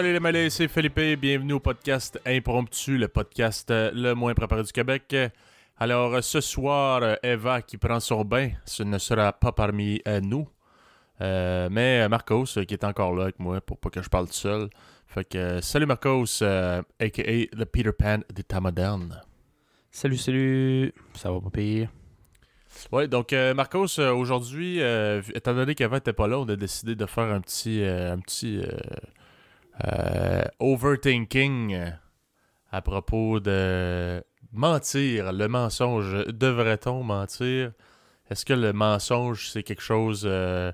salut 0.00 0.14
les 0.14 0.20
malais, 0.20 0.48
c'est 0.48 0.66
Philippe. 0.66 0.98
Bienvenue 1.20 1.52
au 1.52 1.60
podcast 1.60 2.18
Impromptu, 2.24 2.96
le 2.96 3.06
podcast 3.08 3.70
euh, 3.70 3.90
le 3.92 4.14
moins 4.14 4.32
préparé 4.32 4.62
du 4.62 4.72
Québec. 4.72 5.14
Alors, 5.76 6.14
euh, 6.14 6.22
ce 6.22 6.40
soir, 6.40 7.02
euh, 7.02 7.16
Eva 7.22 7.60
qui 7.60 7.76
prend 7.76 8.00
son 8.00 8.24
bain, 8.24 8.48
ce 8.64 8.82
ne 8.82 8.96
sera 8.96 9.30
pas 9.34 9.52
parmi 9.52 10.00
nous. 10.22 10.48
mais 11.20 12.08
Marcos 12.08 12.46
qui 12.46 12.72
est 12.72 12.82
encore 12.82 13.14
là 13.14 13.24
avec 13.24 13.38
moi 13.38 13.60
pour 13.60 13.76
pas 13.76 13.90
que 13.90 14.00
je 14.00 14.08
parle 14.08 14.26
tout 14.28 14.32
seul. 14.32 14.70
Fait 15.06 15.24
que 15.24 15.60
salut 15.60 15.84
Marcos, 15.84 16.42
aka 16.42 17.22
le 17.22 17.64
Peter 17.66 17.92
Pan 17.92 18.20
des 18.34 18.42
temps 18.42 18.62
modernes. 18.62 19.20
Salut, 19.90 20.16
salut. 20.16 20.94
Ça 21.12 21.30
va 21.30 21.42
pas 21.42 21.50
pire? 21.50 21.90
Ouais, 22.90 23.06
donc 23.06 23.34
Marcos, 23.54 23.98
aujourd'hui, 23.98 24.80
étant 25.34 25.52
donné 25.52 25.74
qu'Eva 25.74 25.96
n'était 25.96 26.14
pas 26.14 26.26
là, 26.26 26.38
on 26.38 26.48
a 26.48 26.56
décidé 26.56 26.94
de 26.94 27.04
faire 27.04 27.24
un 27.24 27.42
petit, 27.42 27.84
un 27.84 28.18
petit 28.18 28.62
euh, 29.86 30.42
overthinking 30.58 31.92
à 32.72 32.82
propos 32.82 33.40
de 33.40 34.22
mentir, 34.52 35.32
le 35.32 35.48
mensonge. 35.48 36.26
Devrait-on 36.26 37.02
mentir? 37.02 37.72
Est-ce 38.30 38.44
que 38.44 38.52
le 38.52 38.72
mensonge, 38.72 39.48
c'est 39.50 39.62
quelque 39.62 39.82
chose 39.82 40.24
euh, 40.24 40.70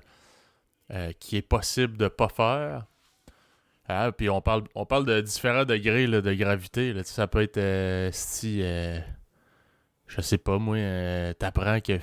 euh, 0.91 1.11
qui 1.19 1.37
est 1.37 1.41
possible 1.41 1.97
de 1.97 2.05
ne 2.05 2.09
pas 2.09 2.29
faire? 2.29 2.85
Ah, 3.87 4.11
puis 4.11 4.29
on 4.29 4.41
parle, 4.41 4.63
on 4.75 4.85
parle 4.85 5.05
de 5.05 5.21
différents 5.21 5.63
degrés 5.63 6.07
de 6.07 6.33
gravité. 6.33 6.93
Ça 7.05 7.27
peut 7.27 7.41
être 7.41 8.13
si. 8.13 8.61
je 8.61 10.21
sais 10.21 10.37
pas, 10.37 10.57
moi, 10.57 10.77
t'apprends 11.35 11.79
que. 11.79 11.99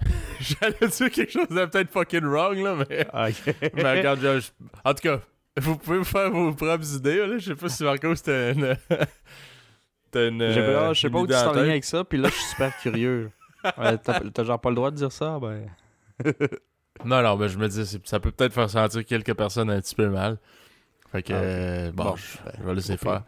J'allais 0.40 0.88
dire 0.88 1.10
quelque 1.10 1.30
chose 1.32 1.48
de 1.48 1.66
peut-être 1.66 1.90
fucking 1.90 2.24
wrong, 2.24 2.56
là, 2.58 2.76
mais. 2.76 3.06
mais 3.74 3.98
regarde, 3.98 4.42
en 4.84 4.94
tout 4.94 5.02
cas, 5.02 5.20
vous 5.58 5.76
pouvez 5.76 5.98
vous 5.98 6.04
faire 6.04 6.30
vos 6.30 6.52
propres 6.52 6.96
idées, 6.96 7.26
là. 7.26 7.38
Je 7.38 7.46
sais 7.46 7.56
pas 7.56 7.68
si 7.68 7.82
Marco 7.84 8.14
c'était 8.14 8.52
une. 8.52 8.64
une 10.14 10.52
je 10.52 10.94
sais 10.94 11.10
pas 11.10 11.18
où 11.18 11.26
tu 11.26 11.32
t'en 11.32 11.52
viens 11.52 11.70
avec 11.70 11.84
ça, 11.84 12.04
puis 12.04 12.18
là, 12.18 12.28
je 12.28 12.34
suis 12.34 12.50
super 12.50 12.76
curieux. 12.78 13.30
T'as 13.62 14.44
genre 14.44 14.60
pas 14.60 14.70
le 14.70 14.76
droit 14.76 14.90
de 14.90 14.96
dire 14.96 15.12
ça, 15.12 15.38
ben. 15.38 15.66
non, 17.04 17.22
non, 17.22 17.36
mais 17.36 17.48
je 17.48 17.58
me 17.58 17.68
dis, 17.68 18.00
ça 18.04 18.20
peut 18.20 18.30
peut-être 18.30 18.52
faire 18.52 18.70
sentir 18.70 19.04
quelques 19.04 19.34
personnes 19.34 19.70
un 19.70 19.80
petit 19.80 19.94
peu 19.94 20.08
mal. 20.08 20.38
Fait 21.10 21.22
que, 21.22 21.32
ah, 21.32 21.36
euh, 21.36 21.92
bon, 21.92 22.14
je, 22.16 22.62
vais 22.62 22.74
laisser 22.74 22.96
faire. 22.96 23.24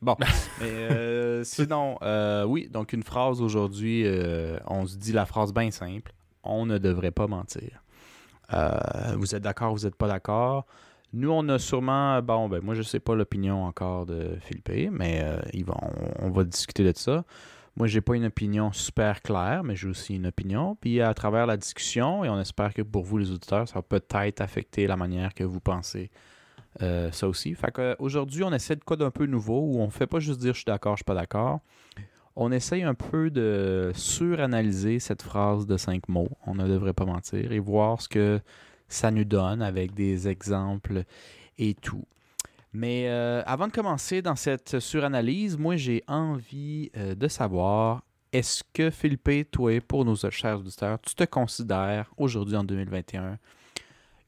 Bon, 0.00 0.16
mais 0.60 0.66
euh, 0.66 1.44
sinon, 1.44 1.98
euh, 2.00 2.44
oui, 2.44 2.68
donc 2.70 2.94
une 2.94 3.02
phrase 3.02 3.42
aujourd'hui, 3.42 4.06
on 4.66 4.86
se 4.86 4.96
dit 4.96 5.12
la 5.12 5.26
phrase 5.26 5.52
bien 5.52 5.70
simple 5.70 6.12
on 6.42 6.64
ne 6.64 6.78
devrait 6.78 7.10
pas 7.10 7.26
mentir. 7.26 7.82
vous 9.14 9.34
êtes 9.34 9.42
d'accord, 9.42 9.74
vous 9.74 9.84
n'êtes 9.84 9.96
pas 9.96 10.08
d'accord? 10.08 10.64
Nous, 11.12 11.30
on 11.30 11.48
a 11.48 11.58
sûrement, 11.58 12.22
bon, 12.22 12.48
ben 12.48 12.62
moi, 12.62 12.74
je 12.74 12.82
sais 12.82 13.00
pas 13.00 13.14
l'opinion 13.14 13.64
encore 13.64 14.06
de 14.06 14.36
Philippe, 14.40 14.70
mais 14.92 15.20
euh, 15.22 15.40
on, 16.20 16.30
va 16.30 16.44
discuter 16.44 16.84
de 16.84 16.96
ça. 16.96 17.24
Moi, 17.76 17.88
j'ai 17.88 18.00
pas 18.00 18.14
une 18.14 18.26
opinion 18.26 18.72
super 18.72 19.20
claire, 19.22 19.64
mais 19.64 19.74
j'ai 19.74 19.88
aussi 19.88 20.14
une 20.14 20.26
opinion. 20.26 20.76
Puis 20.80 21.00
à 21.00 21.12
travers 21.14 21.46
la 21.46 21.56
discussion, 21.56 22.24
et 22.24 22.28
on 22.28 22.38
espère 22.38 22.74
que 22.74 22.82
pour 22.82 23.02
vous, 23.02 23.18
les 23.18 23.30
auditeurs, 23.30 23.66
ça 23.68 23.74
va 23.74 23.82
peut-être 23.82 24.40
affecter 24.40 24.86
la 24.86 24.96
manière 24.96 25.34
que 25.34 25.42
vous 25.42 25.60
pensez 25.60 26.10
euh, 26.82 27.10
ça 27.10 27.26
aussi. 27.26 27.54
Fait 27.54 27.72
qu'aujourd'hui, 27.72 28.44
on 28.44 28.52
essaie 28.52 28.76
de 28.76 28.84
quoi 28.84 28.96
d'un 28.96 29.10
peu 29.10 29.26
nouveau, 29.26 29.60
où 29.60 29.80
on 29.80 29.90
fait 29.90 30.06
pas 30.06 30.20
juste 30.20 30.38
dire 30.38 30.54
je 30.54 30.58
suis 30.58 30.66
d'accord, 30.66 30.94
je 30.94 30.98
suis 30.98 31.04
pas 31.04 31.14
d'accord. 31.14 31.60
On 32.36 32.52
essaye 32.52 32.84
un 32.84 32.94
peu 32.94 33.30
de 33.30 33.90
suranalyser 33.94 35.00
cette 35.00 35.22
phrase 35.22 35.66
de 35.66 35.76
cinq 35.76 36.08
mots, 36.08 36.28
on 36.46 36.54
ne 36.54 36.68
devrait 36.68 36.92
pas 36.92 37.04
mentir, 37.04 37.50
et 37.50 37.58
voir 37.58 38.00
ce 38.00 38.08
que 38.08 38.40
ça 38.90 39.10
nous 39.10 39.24
donne 39.24 39.62
avec 39.62 39.94
des 39.94 40.28
exemples 40.28 41.04
et 41.56 41.74
tout. 41.74 42.04
Mais 42.72 43.08
euh, 43.08 43.42
avant 43.46 43.66
de 43.66 43.72
commencer 43.72 44.22
dans 44.22 44.36
cette 44.36 44.78
suranalyse, 44.78 45.56
moi 45.58 45.76
j'ai 45.76 46.04
envie 46.06 46.90
euh, 46.96 47.14
de 47.14 47.28
savoir, 47.28 48.02
est-ce 48.32 48.62
que 48.72 48.90
Philippe, 48.90 49.50
toi, 49.50 49.80
pour 49.80 50.04
nos 50.04 50.16
chers 50.30 50.58
auditeurs, 50.58 51.00
tu 51.00 51.14
te 51.14 51.24
considères 51.24 52.12
aujourd'hui 52.16 52.56
en 52.56 52.64
2021 52.64 53.38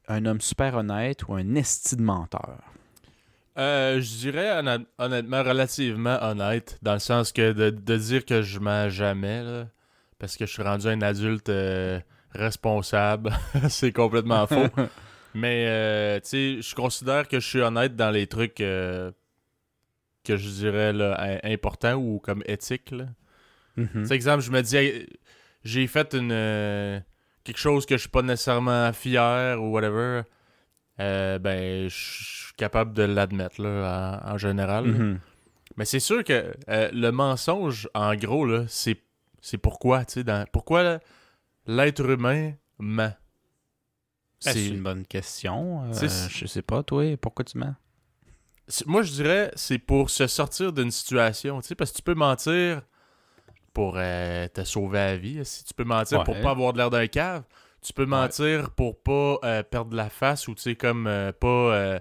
un 0.09 0.25
homme 0.25 0.41
super 0.41 0.75
honnête 0.75 1.25
ou 1.27 1.35
un 1.35 1.55
esti 1.55 1.95
menteur? 1.95 2.59
Euh, 3.57 4.01
je 4.01 4.17
dirais 4.17 4.61
honnêtement 4.97 5.43
relativement 5.43 6.17
honnête, 6.21 6.79
dans 6.81 6.93
le 6.93 6.99
sens 6.99 7.31
que 7.31 7.53
de, 7.53 7.97
dire 7.97 8.25
que 8.25 8.41
je 8.41 8.59
mens 8.59 8.89
jamais, 8.89 9.65
parce 10.19 10.35
que 10.35 10.45
je 10.45 10.51
suis 10.51 10.63
rendu 10.63 10.87
un 10.87 11.01
adulte 11.01 11.49
responsable. 12.35 13.31
c'est 13.69 13.91
complètement 13.91 14.47
faux. 14.47 14.67
Mais, 15.33 15.65
euh, 15.67 16.19
tu 16.19 16.29
sais, 16.29 16.61
je 16.61 16.75
considère 16.75 17.27
que 17.27 17.39
je 17.39 17.47
suis 17.47 17.61
honnête 17.61 17.95
dans 17.95 18.11
les 18.11 18.27
trucs 18.27 18.61
euh, 18.61 19.11
que 20.23 20.37
je 20.37 20.47
dirais 20.47 20.93
là, 20.93 21.39
importants 21.43 21.95
ou 21.95 22.19
comme 22.19 22.43
éthiques. 22.45 22.91
Là. 22.91 23.05
Mm 23.75 24.11
exemple, 24.11 24.43
je 24.43 24.51
me 24.51 24.61
dis, 24.61 25.07
j'ai 25.63 25.87
fait 25.87 26.13
une 26.13 26.31
euh, 26.31 26.99
quelque 27.43 27.57
chose 27.57 27.87
que 27.87 27.95
je 27.95 28.01
suis 28.01 28.09
pas 28.09 28.21
nécessairement 28.21 28.93
fier 28.93 29.59
ou 29.59 29.71
whatever. 29.71 30.21
ben, 30.99 31.89
je 31.89 31.95
suis 31.95 32.53
capable 32.55 32.93
de 32.93 33.03
l'admettre, 33.03 33.61
là, 33.63 34.21
en, 34.25 34.37
général. 34.37 34.85
Mm-hmm. 34.85 35.17
Mais 35.77 35.85
c'est 35.85 35.99
sûr 35.99 36.23
que 36.23 36.53
le 36.67 37.09
mensonge, 37.09 37.89
en 37.95 38.13
gros, 38.13 38.45
là, 38.45 38.65
c'est, 38.67 39.01
c'est 39.41 39.57
pourquoi, 39.57 40.05
tu 40.05 40.13
sais, 40.13 40.23
dans... 40.23 40.45
pourquoi 40.51 40.99
l'être 41.65 42.09
humain 42.09 42.53
ment? 42.79 43.13
Ben, 44.45 44.53
c'est 44.53 44.67
une 44.67 44.83
bonne 44.83 45.05
question. 45.05 45.83
Euh, 45.85 46.07
je 46.29 46.45
sais 46.45 46.61
pas, 46.61 46.83
toi, 46.83 47.15
pourquoi 47.17 47.45
tu 47.45 47.57
mens? 47.57 47.75
Moi, 48.85 49.03
je 49.03 49.11
dirais, 49.11 49.51
c'est 49.55 49.77
pour 49.77 50.09
se 50.09 50.27
sortir 50.27 50.73
d'une 50.73 50.91
situation, 50.91 51.61
tu 51.61 51.67
sais, 51.67 51.75
parce 51.75 51.91
que 51.91 51.97
tu 51.97 52.03
peux 52.03 52.13
mentir 52.13 52.81
pour 53.73 53.95
euh, 53.97 54.47
te 54.49 54.63
sauver 54.63 54.99
la 54.99 55.17
vie. 55.17 55.45
Si 55.45 55.63
tu 55.63 55.73
peux 55.73 55.83
mentir 55.83 56.23
pour 56.23 56.39
pas 56.39 56.51
avoir 56.51 56.73
de 56.73 56.77
l'air 56.77 56.89
d'un 56.89 57.07
cave, 57.07 57.43
tu 57.81 57.93
peux 57.93 58.05
mentir 58.05 58.71
pour 58.71 59.01
pas 59.01 59.37
euh, 59.43 59.63
perdre 59.63 59.95
la 59.95 60.09
face 60.09 60.47
ou 60.47 60.55
tu 60.55 60.61
sais 60.61 60.75
comme 60.75 61.05
pas 61.39 61.99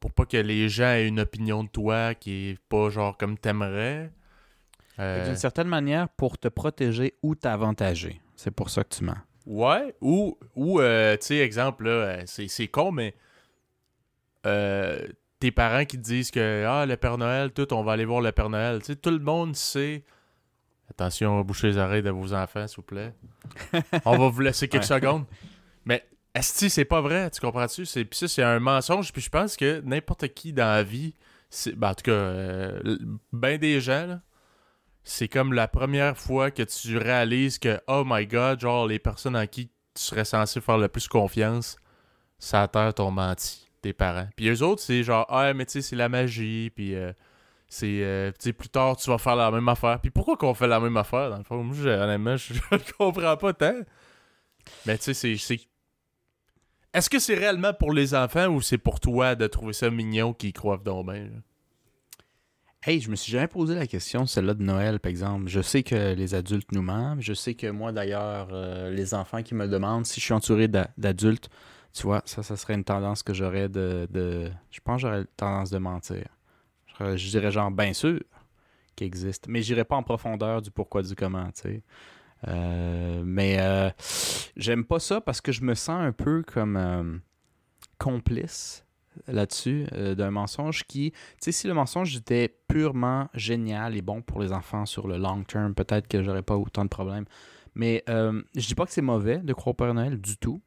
pour 0.00 0.12
pas 0.12 0.26
que 0.26 0.36
les 0.36 0.68
gens 0.68 0.92
aient 0.92 1.08
une 1.08 1.20
opinion 1.20 1.64
de 1.64 1.68
toi 1.68 2.14
qui 2.14 2.50
est 2.50 2.58
pas 2.68 2.90
genre 2.90 3.16
comme 3.16 3.38
t'aimerais. 3.38 4.12
Euh, 4.98 5.26
D'une 5.26 5.36
certaine 5.36 5.68
manière, 5.68 6.08
pour 6.08 6.38
te 6.38 6.48
protéger 6.48 7.14
ou 7.22 7.34
t'avantager. 7.34 8.20
C'est 8.34 8.50
pour 8.50 8.70
ça 8.70 8.82
que 8.84 8.94
tu 8.94 9.04
mens. 9.04 9.16
Ouais, 9.44 9.94
ou, 10.00 10.38
ou 10.54 10.80
euh, 10.80 11.16
tu 11.16 11.26
sais, 11.26 11.36
exemple, 11.36 11.84
là, 11.84 11.90
euh, 11.90 12.22
c'est 12.26 12.68
con, 12.68 12.92
mais 12.92 13.14
tes 15.38 15.50
parents 15.50 15.84
qui 15.84 15.98
te 15.98 16.02
disent 16.02 16.30
que 16.30 16.64
ah, 16.66 16.86
le 16.86 16.96
Père 16.96 17.18
Noël, 17.18 17.52
tout, 17.52 17.72
on 17.74 17.82
va 17.82 17.92
aller 17.92 18.04
voir 18.04 18.20
le 18.20 18.32
Père 18.32 18.48
Noël. 18.48 18.78
Tu 18.80 18.86
sais, 18.86 18.96
tout 18.96 19.10
le 19.10 19.18
monde 19.18 19.54
sait. 19.54 20.04
Attention, 20.88 21.40
bouchez 21.42 21.66
les 21.66 21.78
oreilles 21.78 22.02
de 22.02 22.10
vos 22.10 22.32
enfants, 22.32 22.66
s'il 22.66 22.76
vous 22.76 22.82
plaît. 22.82 23.12
on 24.04 24.16
va 24.16 24.28
vous 24.28 24.40
laisser 24.40 24.68
quelques 24.68 24.84
secondes. 24.84 25.24
Mais 25.84 26.04
est-ce 26.34 26.68
c'est 26.68 26.84
pas 26.84 27.00
vrai, 27.00 27.30
tu 27.30 27.40
comprends-tu? 27.40 27.82
Puis 27.82 28.06
ça, 28.12 28.28
c'est 28.28 28.42
un 28.42 28.60
mensonge. 28.60 29.12
Puis 29.12 29.22
je 29.22 29.30
pense 29.30 29.56
que 29.56 29.80
n'importe 29.84 30.28
qui 30.28 30.52
dans 30.52 30.64
la 30.64 30.82
vie, 30.84 31.14
ben, 31.74 31.90
en 31.90 31.94
tout 31.94 32.04
cas, 32.04 32.32
ben 33.32 33.58
des 33.58 33.80
gens, 33.80 34.06
là, 34.06 34.20
c'est 35.08 35.28
comme 35.28 35.52
la 35.52 35.68
première 35.68 36.18
fois 36.18 36.50
que 36.50 36.64
tu 36.64 36.98
réalises 36.98 37.60
que, 37.60 37.80
oh 37.86 38.02
my 38.04 38.26
god, 38.26 38.60
genre, 38.60 38.88
les 38.88 38.98
personnes 38.98 39.36
en 39.36 39.46
qui 39.46 39.68
tu 39.68 40.02
serais 40.02 40.24
censé 40.24 40.60
faire 40.60 40.78
le 40.78 40.88
plus 40.88 41.06
confiance, 41.06 41.76
ça 42.40 42.66
terre 42.66 42.92
t'ont 42.92 43.12
menti, 43.12 43.70
tes 43.80 43.92
parents. 43.92 44.28
Puis 44.34 44.48
eux 44.48 44.62
autres, 44.62 44.82
c'est 44.82 45.04
genre, 45.04 45.24
ah, 45.28 45.54
mais 45.54 45.64
tu 45.64 45.74
sais, 45.74 45.82
c'est 45.82 45.94
la 45.94 46.08
magie, 46.08 46.70
puis 46.74 46.96
euh, 46.96 47.12
c'est, 47.68 48.02
euh, 48.02 48.32
tu 48.32 48.36
sais, 48.40 48.52
plus 48.52 48.68
tard, 48.68 48.96
tu 48.96 49.08
vas 49.08 49.18
faire 49.18 49.36
la 49.36 49.52
même 49.52 49.68
affaire. 49.68 50.00
Puis 50.00 50.10
pourquoi 50.10 50.36
qu'on 50.36 50.54
fait 50.54 50.66
la 50.66 50.80
même 50.80 50.96
affaire, 50.96 51.30
dans 51.30 51.38
le 51.38 51.44
fond? 51.44 51.62
Moi, 51.62 51.86
honnêtement, 51.86 52.36
je, 52.36 52.54
comprends 52.98 53.36
pas 53.36 53.52
tant. 53.52 53.78
Mais 54.86 54.98
tu 54.98 55.14
sais, 55.14 55.36
c'est. 55.36 55.60
Est-ce 56.92 57.08
que 57.08 57.20
c'est 57.20 57.36
réellement 57.36 57.72
pour 57.72 57.92
les 57.92 58.12
enfants 58.12 58.48
ou 58.48 58.60
c'est 58.60 58.78
pour 58.78 58.98
toi 58.98 59.36
de 59.36 59.46
trouver 59.46 59.72
ça 59.72 59.88
mignon 59.88 60.32
qu'ils 60.32 60.52
croient 60.52 60.78
donc 60.78 61.12
bien? 61.12 61.28
Hey, 62.88 63.00
je 63.00 63.10
me 63.10 63.16
suis 63.16 63.32
jamais 63.32 63.48
posé 63.48 63.74
la 63.74 63.88
question, 63.88 64.26
celle-là 64.26 64.54
de 64.54 64.62
Noël, 64.62 65.00
par 65.00 65.10
exemple. 65.10 65.48
Je 65.48 65.60
sais 65.60 65.82
que 65.82 66.14
les 66.14 66.36
adultes 66.36 66.70
nous 66.70 66.82
mentent. 66.82 67.20
Je 67.20 67.32
sais 67.32 67.54
que 67.54 67.66
moi, 67.66 67.90
d'ailleurs, 67.90 68.50
euh, 68.52 68.90
les 68.90 69.12
enfants 69.12 69.42
qui 69.42 69.56
me 69.56 69.66
demandent 69.66 70.06
si 70.06 70.20
je 70.20 70.24
suis 70.26 70.32
entouré 70.32 70.68
d'adultes, 70.68 71.50
tu 71.92 72.04
vois, 72.04 72.22
ça, 72.26 72.44
ça 72.44 72.56
serait 72.56 72.74
une 72.74 72.84
tendance 72.84 73.24
que 73.24 73.34
j'aurais 73.34 73.68
de, 73.68 74.06
Je 74.70 74.78
pense 74.84 75.02
que 75.02 75.08
j'aurais 75.08 75.24
tendance 75.36 75.70
de 75.70 75.78
mentir. 75.78 76.28
Je, 77.00 77.28
dirais 77.28 77.50
genre, 77.50 77.72
bien 77.72 77.92
sûr 77.92 78.20
qu'il 78.94 79.08
existe. 79.08 79.48
Mais 79.48 79.62
j'irais 79.62 79.84
pas 79.84 79.96
en 79.96 80.04
profondeur 80.04 80.62
du 80.62 80.70
pourquoi, 80.70 81.02
du 81.02 81.16
comment, 81.16 81.46
tu 81.46 81.62
sais. 81.62 81.82
Euh, 82.46 83.20
mais 83.24 83.56
euh, 83.58 83.90
j'aime 84.56 84.84
pas 84.84 85.00
ça 85.00 85.20
parce 85.20 85.40
que 85.40 85.50
je 85.50 85.62
me 85.62 85.74
sens 85.74 86.00
un 86.00 86.12
peu 86.12 86.44
comme 86.44 87.20
complice 87.98 88.85
là-dessus 89.26 89.86
euh, 89.92 90.14
d'un 90.14 90.30
mensonge 90.30 90.84
qui, 90.84 91.10
tu 91.12 91.18
sais, 91.40 91.52
si 91.52 91.66
le 91.66 91.74
mensonge 91.74 92.16
était 92.16 92.54
purement 92.68 93.28
génial 93.34 93.96
et 93.96 94.02
bon 94.02 94.22
pour 94.22 94.40
les 94.40 94.52
enfants 94.52 94.86
sur 94.86 95.06
le 95.08 95.16
long 95.16 95.42
term, 95.44 95.74
peut-être 95.74 96.08
que 96.08 96.22
j'aurais 96.22 96.42
pas 96.42 96.56
autant 96.56 96.84
de 96.84 96.88
problèmes. 96.90 97.24
Mais 97.74 98.02
euh, 98.08 98.42
je 98.54 98.66
dis 98.66 98.74
pas 98.74 98.86
que 98.86 98.92
c'est 98.92 99.02
mauvais 99.02 99.38
de 99.38 99.52
croire 99.52 99.68
au 99.68 99.74
Père 99.74 99.92
Noël 99.94 100.20
du 100.20 100.36
tout, 100.38 100.62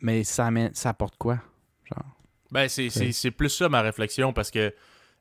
mais 0.00 0.24
ça, 0.24 0.46
amène, 0.46 0.74
ça 0.74 0.90
apporte 0.90 1.16
quoi? 1.16 1.40
Genre? 1.84 2.04
Ben, 2.50 2.68
c'est, 2.68 2.90
c'est, 2.90 3.12
c'est 3.12 3.30
plus 3.30 3.48
ça 3.48 3.68
ma 3.68 3.80
réflexion 3.82 4.32
parce 4.32 4.50
que, 4.50 4.74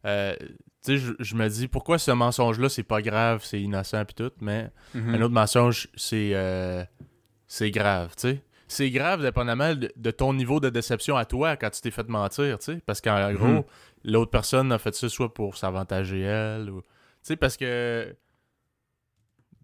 euh, 0.06 0.36
tu 0.40 0.48
sais, 0.82 0.98
je, 0.98 1.14
je 1.20 1.36
me 1.36 1.48
dis 1.48 1.68
pourquoi 1.68 1.98
ce 1.98 2.12
mensonge-là, 2.12 2.68
c'est 2.70 2.84
pas 2.84 3.02
grave, 3.02 3.42
c'est 3.44 3.62
innocent 3.62 4.04
puis 4.06 4.16
tout, 4.16 4.32
mais 4.42 4.70
Mhm. 4.94 5.16
un 5.16 5.22
autre 5.22 5.34
mensonge, 5.34 5.88
c'est, 5.96 6.32
euh, 6.34 6.84
c'est 7.48 7.72
grave, 7.72 8.14
tu 8.16 8.22
sais. 8.30 8.44
C'est 8.72 8.90
grave 8.90 9.22
dépendamment 9.22 9.76
de, 9.76 9.92
de 9.96 10.12
ton 10.12 10.34
niveau 10.34 10.62
de 10.62 10.70
déception 10.70 11.18
à 11.18 11.26
toi 11.26 11.58
quand 11.58 11.70
tu 11.72 11.82
t'es 11.82 11.92
fait 11.92 12.08
mentir, 12.08 12.58
tu 12.60 12.66
sais. 12.66 12.82
Parce 12.86 13.02
qu'en 13.02 13.30
Mhm. 13.32 13.36
gros, 13.36 13.66
l'autre 14.06 14.32
personne 14.32 14.72
a 14.72 14.78
fait 14.78 14.96
ça 14.96 15.10
soit 15.10 15.34
pour 15.34 15.58
s'avantager 15.58 16.22
elle 16.22 16.70
ou. 16.70 16.82
Tu 16.82 16.88
sais, 17.24 17.36
parce 17.36 17.58
que. 17.58 18.16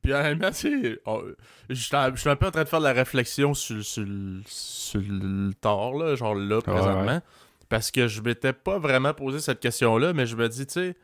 Puis 0.01 0.13
honnêtement, 0.13 0.51
tu 0.51 0.56
sais, 0.56 1.00
on- 1.06 1.24
je 1.69 1.74
suis 1.75 1.95
un 1.95 2.36
peu 2.36 2.48
en 2.48 2.51
train 2.51 2.63
de 2.63 2.69
faire 2.69 2.80
de 2.80 2.86
la 2.86 2.94
réflexion 2.94 3.54
sur, 3.54 3.83
sur, 3.83 4.04
le- 4.06 4.42
sur 4.45 5.01
le 5.01 5.54
tort, 5.54 5.98
là, 5.98 6.15
genre 6.15 6.36
là, 6.36 6.62
présentement. 6.62 7.21
Parce 7.69 7.92
que 7.92 8.07
je 8.07 8.21
m'étais 8.21 8.54
pas 8.54 8.77
vraiment 8.80 9.13
posé 9.13 9.39
cette 9.39 9.59
question-là, 9.59 10.13
mais 10.13 10.25
je 10.25 10.36
me 10.36 10.48
dis, 10.50 10.65
tu 10.68 10.74
sais, 10.74 10.95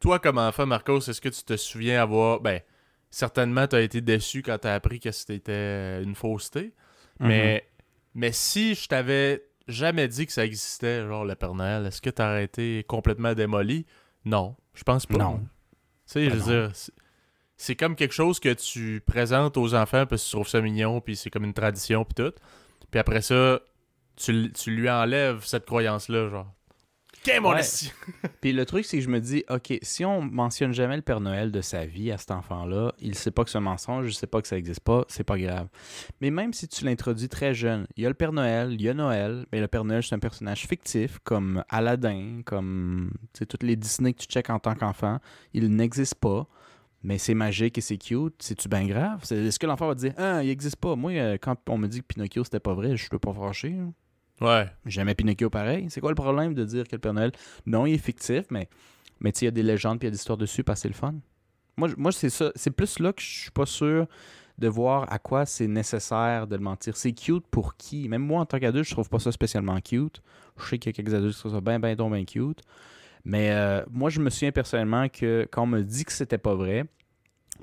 toi 0.00 0.18
comme 0.18 0.38
enfant, 0.38 0.66
Marcos, 0.66 0.98
est-ce 1.08 1.20
que 1.20 1.28
tu 1.30 1.42
te 1.42 1.56
souviens 1.56 2.02
avoir. 2.02 2.40
Ben, 2.40 2.60
certainement, 3.10 3.66
tu 3.66 3.76
as 3.76 3.80
été 3.82 4.00
déçu 4.00 4.42
quand 4.42 4.58
tu 4.58 4.66
as 4.68 4.74
appris 4.74 4.98
que 5.00 5.10
c'était 5.12 6.02
une 6.02 6.14
fausseté. 6.14 6.72
Mhm. 7.20 7.28
Mais, 7.28 7.68
mais 8.14 8.32
si 8.32 8.74
je 8.74 8.86
t'avais 8.88 9.44
jamais 9.68 10.08
dit 10.08 10.26
que 10.26 10.32
ça 10.32 10.44
existait, 10.44 11.06
genre 11.06 11.24
le 11.24 11.34
Père 11.34 11.54
Noël, 11.54 11.86
est-ce 11.86 12.02
que 12.02 12.10
tu 12.10 12.20
aurais 12.22 12.44
été 12.44 12.84
complètement 12.88 13.34
démoli? 13.34 13.86
Non, 14.24 14.56
je 14.74 14.82
pense 14.82 15.06
pas. 15.06 15.16
Non. 15.18 15.38
Tu 15.38 15.46
sais, 16.06 16.28
Ben 16.28 16.30
je 16.30 16.34
veux 16.34 16.40
non. 16.60 16.66
dire, 16.66 16.76
c'est- 17.56 17.74
comme 17.76 17.96
quelque 17.96 18.12
chose 18.14 18.40
que 18.40 18.52
tu 18.52 19.02
présentes 19.06 19.56
aux 19.56 19.74
enfants 19.74 20.06
parce 20.06 20.22
que 20.24 20.28
tu 20.28 20.32
trouves 20.36 20.48
ça 20.48 20.60
mignon, 20.60 21.00
puis 21.00 21.16
c'est 21.16 21.30
comme 21.30 21.44
une 21.44 21.54
tradition, 21.54 22.04
puis 22.04 22.14
tout. 22.14 22.32
Puis 22.90 23.00
après 23.00 23.22
ça, 23.22 23.60
tu, 24.16 24.52
tu 24.52 24.70
lui 24.70 24.88
enlèves 24.90 25.44
cette 25.44 25.64
croyance-là, 25.66 26.28
genre. 26.28 26.52
Qu'est 27.24 27.40
mon? 27.40 27.52
Puis 28.42 28.52
le 28.52 28.66
truc, 28.66 28.84
c'est 28.84 28.98
que 28.98 29.02
je 29.02 29.08
me 29.08 29.18
dis, 29.20 29.44
OK, 29.48 29.76
si 29.82 30.04
on 30.04 30.20
mentionne 30.20 30.72
jamais 30.74 30.96
le 30.96 31.02
Père 31.02 31.20
Noël 31.20 31.50
de 31.50 31.60
sa 31.62 31.86
vie 31.86 32.12
à 32.12 32.18
cet 32.18 32.30
enfant-là, 32.30 32.92
il 33.00 33.14
sait 33.14 33.30
pas 33.30 33.44
que 33.44 33.50
c'est 33.50 33.56
un 33.58 33.62
mensonge, 33.62 34.06
il 34.08 34.14
sait 34.14 34.26
pas 34.26 34.42
que 34.42 34.46
ça 34.48 34.58
existe 34.58 34.80
pas, 34.80 35.04
c'est 35.08 35.24
pas 35.24 35.38
grave. 35.38 35.68
Mais 36.20 36.30
même 36.30 36.52
si 36.52 36.68
tu 36.68 36.84
l'introduis 36.84 37.28
très 37.30 37.54
jeune, 37.54 37.86
il 37.96 38.02
y 38.02 38.06
a 38.06 38.10
le 38.10 38.14
Père 38.14 38.32
Noël, 38.32 38.72
il 38.74 38.82
y 38.82 38.88
a 38.90 38.94
Noël, 38.94 39.46
mais 39.52 39.60
le 39.60 39.68
Père 39.68 39.84
Noël, 39.84 40.02
c'est 40.02 40.14
un 40.14 40.18
personnage 40.18 40.66
fictif, 40.66 41.18
comme 41.24 41.64
Aladdin, 41.70 42.42
comme 42.44 43.10
toutes 43.48 43.62
les 43.62 43.76
Disney 43.76 44.12
que 44.12 44.18
tu 44.18 44.26
checkes 44.26 44.50
en 44.50 44.58
tant 44.58 44.74
qu'enfant, 44.74 45.18
il 45.54 45.68
n'existe 45.74 46.16
pas. 46.16 46.46
Mais 47.02 47.18
c'est 47.18 47.34
magique 47.34 47.76
et 47.76 47.82
c'est 47.82 47.98
cute, 47.98 48.34
c'est-tu 48.38 48.66
bien 48.66 48.86
grave? 48.86 49.20
Est-ce 49.30 49.58
que 49.58 49.66
l'enfant 49.66 49.88
va 49.88 49.94
dire 49.94 50.14
Ah, 50.16 50.42
il 50.42 50.48
existe 50.48 50.76
pas? 50.76 50.96
Moi, 50.96 51.12
euh, 51.12 51.36
quand 51.38 51.56
on 51.68 51.76
me 51.76 51.86
dit 51.86 52.00
que 52.00 52.06
Pinocchio 52.06 52.44
c'était 52.44 52.60
pas 52.60 52.72
vrai, 52.72 52.96
je 52.96 53.08
peux 53.10 53.18
pas 53.18 53.34
fâcher. 53.34 53.74
hein. 53.78 53.92
Ouais. 54.40 54.66
Jamais 54.86 55.14
Pinocchio 55.14 55.50
pareil. 55.50 55.86
C'est 55.90 56.00
quoi 56.00 56.10
le 56.10 56.16
problème 56.16 56.54
de 56.54 56.64
dire 56.64 56.84
que 56.84 56.96
le 56.96 57.00
Père 57.00 57.14
Noël, 57.14 57.32
non, 57.66 57.86
il 57.86 57.94
est 57.94 57.98
fictif, 57.98 58.44
mais, 58.50 58.68
mais 59.20 59.30
il 59.30 59.44
y 59.44 59.48
a 59.48 59.50
des 59.50 59.62
légendes 59.62 59.98
puis 59.98 60.06
il 60.06 60.08
y 60.08 60.12
a 60.12 60.12
des 60.12 60.18
histoires 60.18 60.38
dessus 60.38 60.64
parce 60.64 60.80
c'est 60.80 60.88
le 60.88 60.94
fun. 60.94 61.14
Moi, 61.76 61.88
moi 61.96 62.12
c'est 62.12 62.30
ça. 62.30 62.52
C'est 62.54 62.70
plus 62.70 62.98
là 62.98 63.12
que 63.12 63.22
je 63.22 63.40
suis 63.42 63.50
pas 63.50 63.66
sûr 63.66 64.06
de 64.58 64.68
voir 64.68 65.12
à 65.12 65.18
quoi 65.18 65.46
c'est 65.46 65.66
nécessaire 65.66 66.46
de 66.46 66.56
le 66.56 66.62
mentir. 66.62 66.96
C'est 66.96 67.12
cute 67.12 67.46
pour 67.50 67.76
qui? 67.76 68.08
Même 68.08 68.22
moi, 68.22 68.40
en 68.40 68.46
tant 68.46 68.58
qu'adulte, 68.58 68.86
je 68.86 68.92
trouve 68.92 69.08
pas 69.08 69.18
ça 69.18 69.32
spécialement 69.32 69.80
cute. 69.80 70.22
Je 70.58 70.64
sais 70.64 70.78
qu'il 70.78 70.90
y 70.90 70.94
a 70.94 70.96
quelques 70.96 71.14
adultes 71.14 71.34
qui 71.34 71.40
trouvent 71.40 71.54
ça 71.54 71.60
bien, 71.60 71.80
bien, 71.80 71.96
donc 71.96 72.12
bien 72.12 72.24
cute. 72.24 72.62
Mais 73.24 73.50
euh, 73.52 73.82
moi, 73.90 74.10
je 74.10 74.20
me 74.20 74.30
souviens 74.30 74.52
personnellement 74.52 75.08
que 75.08 75.48
quand 75.50 75.62
on 75.62 75.66
me 75.66 75.82
dit 75.82 76.04
que 76.04 76.12
c'était 76.12 76.38
pas 76.38 76.54
vrai, 76.54 76.84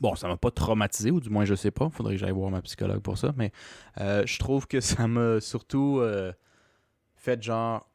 bon, 0.02 0.16
ça 0.16 0.28
m'a 0.28 0.38
pas 0.38 0.52
traumatisé, 0.52 1.12
ou 1.12 1.22
du 1.22 1.30
moins, 1.30 1.46
je 1.46 1.56
sais 1.56 1.72
pas. 1.72 1.90
Faudrait 1.90 2.16
que 2.16 2.20
j'aille 2.20 2.32
voir 2.32 2.52
ma 2.52 2.62
psychologue 2.62 3.02
pour 3.02 3.18
ça. 3.18 3.34
Mais 3.38 3.52
euh, 4.00 4.24
je 4.26 4.40
trouve 4.40 4.68
que 4.68 4.82
ça 4.82 5.08
m'a 5.08 5.40
surtout 5.40 6.00
euh, 6.00 6.34
fait 7.22 7.42
genre 7.42 7.88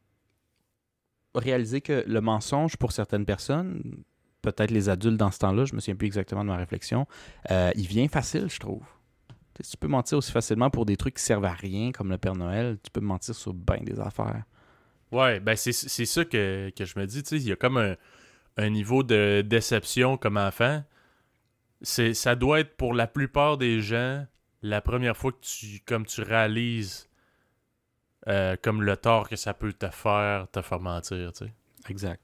réaliser 1.35 1.81
que 1.81 2.03
le 2.07 2.21
mensonge 2.21 2.77
pour 2.77 2.91
certaines 2.91 3.25
personnes, 3.25 4.03
peut-être 4.41 4.71
les 4.71 4.89
adultes 4.89 5.17
dans 5.17 5.31
ce 5.31 5.39
temps-là, 5.39 5.65
je 5.65 5.75
me 5.75 5.79
souviens 5.79 5.95
plus 5.95 6.07
exactement 6.07 6.43
de 6.43 6.49
ma 6.49 6.57
réflexion, 6.57 7.05
euh, 7.51 7.71
il 7.75 7.85
vient 7.85 8.07
facile, 8.07 8.49
je 8.49 8.59
trouve. 8.59 8.83
Tu 9.53 9.77
peux 9.77 9.87
mentir 9.87 10.17
aussi 10.19 10.31
facilement 10.31 10.69
pour 10.69 10.85
des 10.85 10.97
trucs 10.97 11.15
qui 11.15 11.23
servent 11.23 11.45
à 11.45 11.53
rien, 11.53 11.91
comme 11.91 12.09
le 12.09 12.17
Père 12.17 12.35
Noël. 12.35 12.77
Tu 12.83 12.91
peux 12.91 13.01
mentir 13.01 13.33
sur 13.33 13.53
bien 13.53 13.81
des 13.81 13.99
affaires. 13.99 14.43
Ouais, 15.11 15.39
ben 15.39 15.55
c'est 15.55 15.71
ça 15.73 16.25
que, 16.25 16.71
que 16.75 16.85
je 16.85 16.99
me 16.99 17.05
dis, 17.07 17.23
tu 17.23 17.35
il 17.37 17.47
y 17.47 17.51
a 17.51 17.55
comme 17.55 17.77
un, 17.77 17.95
un 18.57 18.69
niveau 18.69 19.03
de 19.03 19.43
déception 19.45 20.17
comme 20.17 20.37
enfant. 20.37 20.83
Ça 21.81 22.35
doit 22.35 22.59
être 22.59 22.77
pour 22.77 22.93
la 22.93 23.07
plupart 23.07 23.57
des 23.57 23.81
gens 23.81 24.25
la 24.61 24.81
première 24.81 25.17
fois 25.17 25.31
que 25.31 25.41
tu 25.41 25.79
comme 25.85 26.05
tu 26.05 26.21
réalises 26.21 27.06
euh, 28.27 28.55
comme 28.61 28.81
le 28.83 28.97
tort 28.97 29.29
que 29.29 29.35
ça 29.35 29.53
peut 29.53 29.73
te 29.73 29.87
faire 29.89 30.47
te 30.51 30.61
faire 30.61 30.79
mentir, 30.79 31.31
tu 31.33 31.45
sais. 31.45 31.53
Exact. 31.89 32.21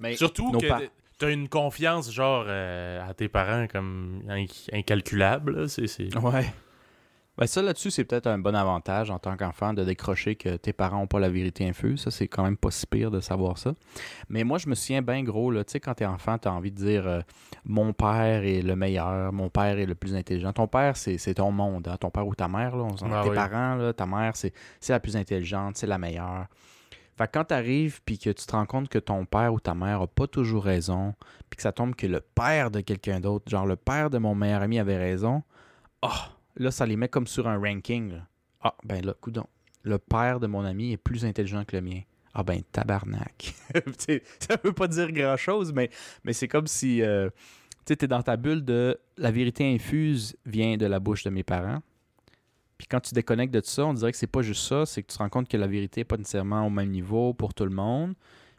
Mais 0.00 0.16
Surtout 0.16 0.50
que 0.58 0.66
t'as 1.18 1.30
une 1.30 1.48
confiance 1.48 2.10
genre 2.12 2.44
euh, 2.48 3.08
à 3.08 3.14
tes 3.14 3.28
parents 3.28 3.66
comme 3.68 4.22
inc- 4.28 4.68
incalculable, 4.72 5.56
là, 5.60 5.68
c'est 5.68 5.86
c'est 5.86 6.14
Ouais. 6.16 6.52
Ben 7.36 7.48
ça 7.48 7.62
là-dessus, 7.62 7.90
c'est 7.90 8.04
peut-être 8.04 8.28
un 8.28 8.38
bon 8.38 8.54
avantage 8.54 9.10
en 9.10 9.18
tant 9.18 9.36
qu'enfant 9.36 9.74
de 9.74 9.82
décrocher 9.82 10.36
que 10.36 10.54
tes 10.56 10.72
parents 10.72 10.98
n'ont 11.00 11.06
pas 11.08 11.18
la 11.18 11.28
vérité 11.28 11.68
infuse. 11.68 12.02
Ça, 12.02 12.12
c'est 12.12 12.28
quand 12.28 12.44
même 12.44 12.56
pas 12.56 12.70
si 12.70 12.86
pire 12.86 13.10
de 13.10 13.18
savoir 13.18 13.58
ça. 13.58 13.74
Mais 14.28 14.44
moi, 14.44 14.58
je 14.58 14.68
me 14.68 14.76
souviens 14.76 15.02
bien 15.02 15.20
gros, 15.24 15.50
là, 15.50 15.64
tu 15.64 15.72
sais, 15.72 15.80
quand 15.80 15.94
t'es 15.94 16.06
enfant, 16.06 16.38
t'as 16.38 16.50
envie 16.52 16.70
de 16.70 16.76
dire 16.76 17.06
euh, 17.08 17.20
mon 17.64 17.92
père 17.92 18.44
est 18.44 18.62
le 18.62 18.76
meilleur, 18.76 19.32
mon 19.32 19.48
père 19.50 19.78
est 19.80 19.86
le 19.86 19.96
plus 19.96 20.14
intelligent. 20.14 20.52
Ton 20.52 20.68
père, 20.68 20.96
c'est 20.96 21.18
c'est 21.18 21.34
ton 21.34 21.50
monde, 21.50 21.88
hein. 21.88 21.96
ton 21.98 22.10
père 22.10 22.24
ou 22.26 22.36
ta 22.36 22.46
mère, 22.46 22.76
là, 22.76 22.84
on 22.84 22.96
s'en- 22.96 23.10
Ah 23.10 23.22
tes 23.24 23.30
oui. 23.30 23.34
parents, 23.34 23.74
là, 23.74 23.92
ta 23.92 24.06
mère, 24.06 24.36
c'est 24.36 24.52
c'est 24.78 24.92
la 24.92 25.00
plus 25.00 25.16
intelligente, 25.16 25.76
c'est 25.76 25.88
la 25.88 25.98
meilleure. 25.98 26.46
Fait 27.18 27.26
que 27.26 27.32
quand 27.32 27.44
t'arrives 27.44 28.00
puis 28.04 28.16
que 28.18 28.30
tu 28.30 28.46
te 28.46 28.52
rends 28.52 28.66
compte 28.66 28.88
que 28.88 28.98
ton 29.00 29.24
père 29.24 29.52
ou 29.52 29.58
ta 29.58 29.74
mère 29.74 30.00
a 30.02 30.06
pas 30.06 30.28
toujours 30.28 30.62
raison, 30.64 31.14
puis 31.50 31.56
que 31.56 31.62
ça 31.62 31.72
tombe 31.72 31.96
que 31.96 32.06
le 32.06 32.20
père 32.20 32.70
de 32.70 32.80
quelqu'un 32.80 33.18
d'autre, 33.18 33.50
genre 33.50 33.66
le 33.66 33.74
père 33.76 34.08
de 34.10 34.18
mon 34.18 34.36
meilleur 34.36 34.62
ami 34.62 34.78
avait 34.78 34.98
raison, 34.98 35.42
ah, 36.02 36.28
là, 36.56 36.70
ça 36.70 36.86
les 36.86 36.96
met 36.96 37.08
comme 37.08 37.26
sur 37.26 37.48
un 37.48 37.58
ranking. 37.58 38.20
Ah, 38.60 38.74
ben 38.84 39.04
là, 39.04 39.14
coudon. 39.20 39.46
Le 39.82 39.98
père 39.98 40.40
de 40.40 40.46
mon 40.46 40.64
ami 40.64 40.92
est 40.92 40.96
plus 40.96 41.24
intelligent 41.24 41.64
que 41.64 41.76
le 41.76 41.82
mien. 41.82 42.00
Ah 42.32 42.42
ben, 42.42 42.62
tabarnak. 42.72 43.54
Ça 44.40 44.56
veut 44.62 44.72
pas 44.72 44.88
dire 44.88 45.12
grand-chose, 45.12 45.72
mais, 45.72 45.90
mais 46.24 46.32
c'est 46.32 46.48
comme 46.48 46.66
si 46.66 47.00
euh, 47.02 47.30
tu 47.86 47.96
t'es 47.96 48.08
dans 48.08 48.22
ta 48.22 48.36
bulle 48.36 48.64
de 48.64 48.98
la 49.16 49.30
vérité 49.30 49.72
infuse 49.72 50.36
vient 50.44 50.76
de 50.76 50.86
la 50.86 50.98
bouche 50.98 51.22
de 51.22 51.30
mes 51.30 51.44
parents. 51.44 51.80
Puis 52.76 52.88
quand 52.88 53.00
tu 53.00 53.14
déconnectes 53.14 53.54
de 53.54 53.60
tout 53.60 53.68
ça, 53.68 53.86
on 53.86 53.94
dirait 53.94 54.10
que 54.10 54.18
c'est 54.18 54.26
pas 54.26 54.42
juste 54.42 54.66
ça, 54.66 54.84
c'est 54.84 55.02
que 55.02 55.06
tu 55.06 55.16
te 55.16 55.22
rends 55.22 55.28
compte 55.28 55.48
que 55.48 55.56
la 55.56 55.68
vérité 55.68 56.00
n'est 56.00 56.04
pas 56.04 56.16
nécessairement 56.16 56.66
au 56.66 56.70
même 56.70 56.90
niveau 56.90 57.34
pour 57.34 57.54
tout 57.54 57.64
le 57.64 57.74
monde. 57.74 58.14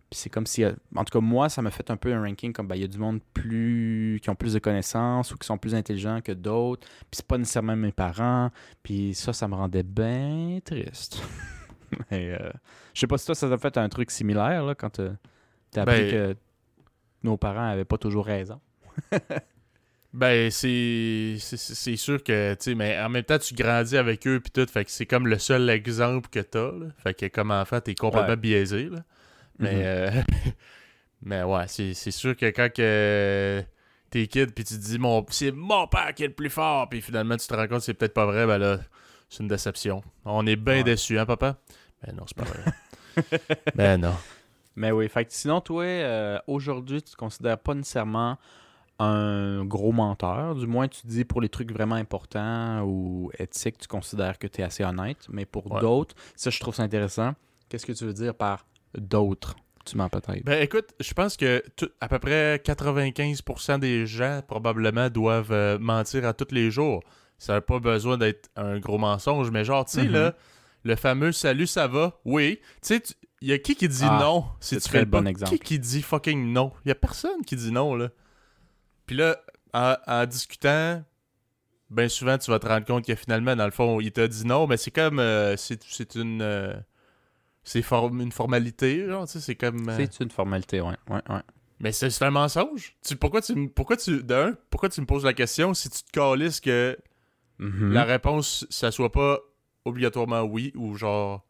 Puis 0.09 0.19
c'est 0.19 0.29
comme 0.29 0.45
si, 0.45 0.63
euh, 0.63 0.71
en 0.95 1.03
tout 1.03 1.17
cas 1.17 1.23
moi, 1.23 1.49
ça 1.49 1.61
m'a 1.61 1.71
fait 1.71 1.89
un 1.89 1.97
peu 1.97 2.13
un 2.13 2.21
ranking 2.21 2.53
comme 2.53 2.67
ben, 2.67 2.75
il 2.75 2.81
y 2.81 2.85
a 2.85 2.87
du 2.87 2.97
monde 2.99 3.19
plus 3.33 4.19
qui 4.21 4.29
ont 4.29 4.35
plus 4.35 4.53
de 4.53 4.59
connaissances 4.59 5.31
ou 5.33 5.37
qui 5.37 5.45
sont 5.47 5.57
plus 5.57 5.73
intelligents 5.75 6.21
que 6.21 6.31
d'autres. 6.31 6.87
Puis 6.87 7.07
c'est 7.17 7.25
pas 7.27 7.37
nécessairement 7.37 7.75
mes 7.75 7.91
parents. 7.91 8.51
Puis 8.83 9.13
ça, 9.15 9.33
ça 9.33 9.47
me 9.47 9.55
rendait 9.55 9.83
bien 9.83 10.59
triste. 10.63 11.21
Mais 12.11 12.31
euh, 12.39 12.51
je 12.93 12.99
sais 13.01 13.07
pas 13.07 13.17
si 13.17 13.25
toi, 13.25 13.35
ça 13.35 13.49
t'a 13.49 13.57
fait 13.57 13.77
un 13.77 13.89
truc 13.89 14.11
similaire 14.11 14.63
là, 14.63 14.75
quand 14.75 14.89
t'as 14.91 15.09
t'as 15.71 15.81
appris 15.83 16.01
Ben- 16.01 16.11
que 16.11 16.35
nos 17.23 17.37
parents 17.37 17.67
avaient 17.69 17.85
pas 17.85 17.97
toujours 17.97 18.25
raison. 18.25 18.59
Ben, 20.13 20.49
c'est 20.49 21.35
c'est- 21.39 21.57
c'est 21.57 21.95
sûr 21.97 22.23
que, 22.23 22.53
tu 22.53 22.57
sais, 22.63 22.75
mais 22.75 22.97
en 23.01 23.09
même 23.09 23.23
temps, 23.25 23.37
tu 23.37 23.53
grandis 23.53 23.97
avec 23.97 24.25
eux, 24.27 24.39
puis 24.39 24.49
tout, 24.49 24.65
fait 24.71 24.85
que 24.85 24.91
c'est 24.91 25.05
comme 25.05 25.27
le 25.27 25.37
seul 25.37 25.69
exemple 25.69 26.29
que 26.29 26.39
t'as, 26.39 26.71
là. 26.71 26.85
Fait 27.03 27.13
que 27.13 27.25
comme 27.25 27.51
enfant, 27.51 27.81
t'es 27.81 27.95
complètement 27.95 28.29
Ouais. 28.29 28.35
biaisé, 28.37 28.85
là. 28.85 28.99
Mais, 29.59 29.75
Mhm. 29.75 29.81
euh, 29.85 30.09
mais 31.21 31.43
ouais, 31.43 31.67
c'est 31.67 31.93
c'est 31.93 32.11
sûr 32.11 32.35
que 32.35 32.45
quand 32.47 32.69
que 32.73 33.63
t'es 34.09 34.27
kid, 34.27 34.53
puis 34.53 34.63
tu 34.63 34.75
te 34.75 34.79
dis, 34.81 34.99
mon, 34.99 35.25
c'est 35.29 35.51
mon 35.51 35.87
père 35.87 36.13
qui 36.13 36.23
est 36.23 36.27
le 36.27 36.33
plus 36.33 36.49
fort, 36.49 36.87
puis 36.89 37.01
finalement, 37.01 37.35
tu 37.37 37.47
te 37.47 37.53
rends 37.53 37.67
compte 37.67 37.79
que 37.79 37.83
c'est 37.85 37.93
peut-être 37.93 38.13
pas 38.13 38.25
vrai, 38.25 38.45
ben 38.45 38.57
là, 38.57 38.79
c'est 39.29 39.41
une 39.43 39.47
déception. 39.49 40.03
On 40.25 40.45
est 40.45 40.55
bien 40.55 40.77
Ouais. 40.77 40.83
déçus, 40.83 41.17
hein, 41.19 41.25
papa? 41.25 41.57
Ben 42.05 42.15
non, 42.15 42.23
c'est 42.27 42.37
pas 42.37 42.43
vrai. 42.43 42.63
ben 43.75 43.99
non. 44.01 44.15
Mais 44.75 44.91
oui, 44.91 45.07
fait 45.09 45.25
que 45.25 45.33
sinon, 45.33 45.61
toi, 45.61 45.83
euh, 45.83 46.37
aujourd'hui, 46.47 47.01
tu 47.01 47.11
te 47.11 47.15
considères 47.17 47.57
pas 47.57 47.73
nécessairement 47.73 48.37
un 48.99 49.65
gros 49.65 49.91
menteur. 49.91 50.55
Du 50.55 50.67
moins, 50.67 50.87
tu 50.87 51.01
te 51.01 51.07
dis 51.07 51.25
pour 51.25 51.41
les 51.41 51.49
trucs 51.49 51.71
vraiment 51.71 51.95
importants 51.95 52.81
ou 52.83 53.31
éthiques, 53.39 53.77
tu 53.77 53.87
considères 53.87 54.37
que 54.37 54.47
tu 54.47 54.61
es 54.61 54.63
assez 54.63 54.83
honnête. 54.83 55.27
Mais 55.29 55.45
pour 55.45 55.69
Ouais. 55.71 55.81
d'autres, 55.81 56.15
ça, 56.35 56.49
je 56.49 56.59
trouve 56.59 56.75
ça 56.75 56.83
intéressant. 56.83 57.33
Qu'est-ce 57.69 57.85
que 57.85 57.91
tu 57.93 58.05
veux 58.05 58.13
dire 58.13 58.35
par 58.35 58.65
d'autres 58.97 59.55
Tu 59.85 59.97
mens 59.97 60.09
peut-être. 60.09 60.43
Ben 60.43 60.61
écoute, 60.61 60.93
je 60.99 61.13
pense 61.13 61.37
que 61.37 61.63
tout- 61.75 61.89
à 62.01 62.07
peu 62.07 62.19
près 62.19 62.59
95% 62.63 63.77
des 63.79 64.05
gens 64.07 64.41
probablement 64.47 65.09
doivent 65.09 65.51
euh, 65.51 65.77
mentir 65.79 66.25
à 66.25 66.33
tous 66.33 66.51
les 66.53 66.71
jours. 66.71 67.03
Ça 67.37 67.53
n'a 67.53 67.61
pas 67.61 67.79
besoin 67.79 68.17
d'être 68.17 68.49
un 68.55 68.79
gros 68.79 68.97
mensonge, 68.97 69.51
mais 69.51 69.63
genre, 69.65 69.85
tu 69.85 69.91
sais, 69.99 70.05
Mhm. 70.05 70.11
là, 70.13 70.33
le 70.83 70.95
fameux 70.95 71.31
salut, 71.31 71.67
ça 71.67 71.87
va? 71.87 72.19
Oui. 72.25 72.59
Tu 72.81 72.95
sais, 72.95 73.03
il 73.41 73.49
y 73.49 73.53
a 73.53 73.59
qui 73.59 73.75
qui 73.75 73.87
dit 73.87 74.05
Ah, 74.05 74.17
non 74.19 74.45
si 74.59 74.77
tu 74.79 74.89
fais 74.89 74.99
le 74.99 75.05
bon 75.05 75.23
pas? 75.23 75.29
exemple. 75.29 75.51
Qui 75.51 75.59
qui 75.59 75.79
dit 75.79 76.01
fucking 76.01 76.51
non? 76.53 76.71
Il 76.85 76.89
y 76.89 76.91
a 76.91 76.95
personne 76.95 77.43
qui 77.45 77.55
dit 77.55 77.71
non, 77.71 77.95
là. 77.95 78.09
Puis 79.05 79.15
là, 79.15 79.37
en, 79.73 79.95
en 80.07 80.25
discutant, 80.25 81.03
ben 81.91 82.09
souvent, 82.09 82.37
tu 82.37 82.49
vas 82.49 82.57
te 82.59 82.67
rendre 82.67 82.85
compte 82.85 83.05
que 83.05 83.13
finalement, 83.15 83.55
dans 83.55 83.65
le 83.65 83.71
fond, 83.71 83.99
il 83.99 84.11
t'a 84.11 84.27
dit 84.27 84.45
non, 84.47 84.65
mais 84.67 84.77
c'est 84.77 84.91
comme, 84.91 85.19
euh, 85.19 85.55
c'est 85.57 85.83
c'est 85.83 86.15
une... 86.15 86.41
euh, 86.41 86.73
c'est 87.65 87.83
une 87.91 88.31
formalité, 88.31 89.05
genre, 89.05 89.25
tu 89.25 89.33
sais, 89.33 89.39
c'est 89.41 89.55
comme... 89.55 89.89
euh, 89.89 89.97
C'est 89.97 90.23
une 90.23 90.29
formalité, 90.31 90.79
ouais. 90.79 90.95
ouais, 91.09 91.21
ouais. 91.29 91.41
Mais 91.81 91.91
c'est 91.91 92.21
un 92.23 92.31
mensonge. 92.31 92.95
Tu, 93.05 93.17
pourquoi 93.17 93.41
tu, 93.41 93.67
pourquoi 93.67 93.97
tu, 93.97 94.23
d'un, 94.23 94.53
pourquoi 94.69 94.87
tu 94.87 95.01
me 95.01 95.05
poses 95.05 95.25
la 95.25 95.33
question 95.33 95.73
si 95.73 95.89
tu 95.89 96.03
te 96.03 96.11
calisses 96.11 96.61
que 96.61 96.97
Mhm. 97.59 97.91
la 97.93 98.03
réponse, 98.03 98.65
ça 98.69 98.91
soit 98.91 99.11
pas 99.11 99.39
obligatoirement 99.85 100.41
oui 100.43 100.71
ou 100.75 100.95
genre 100.95 101.45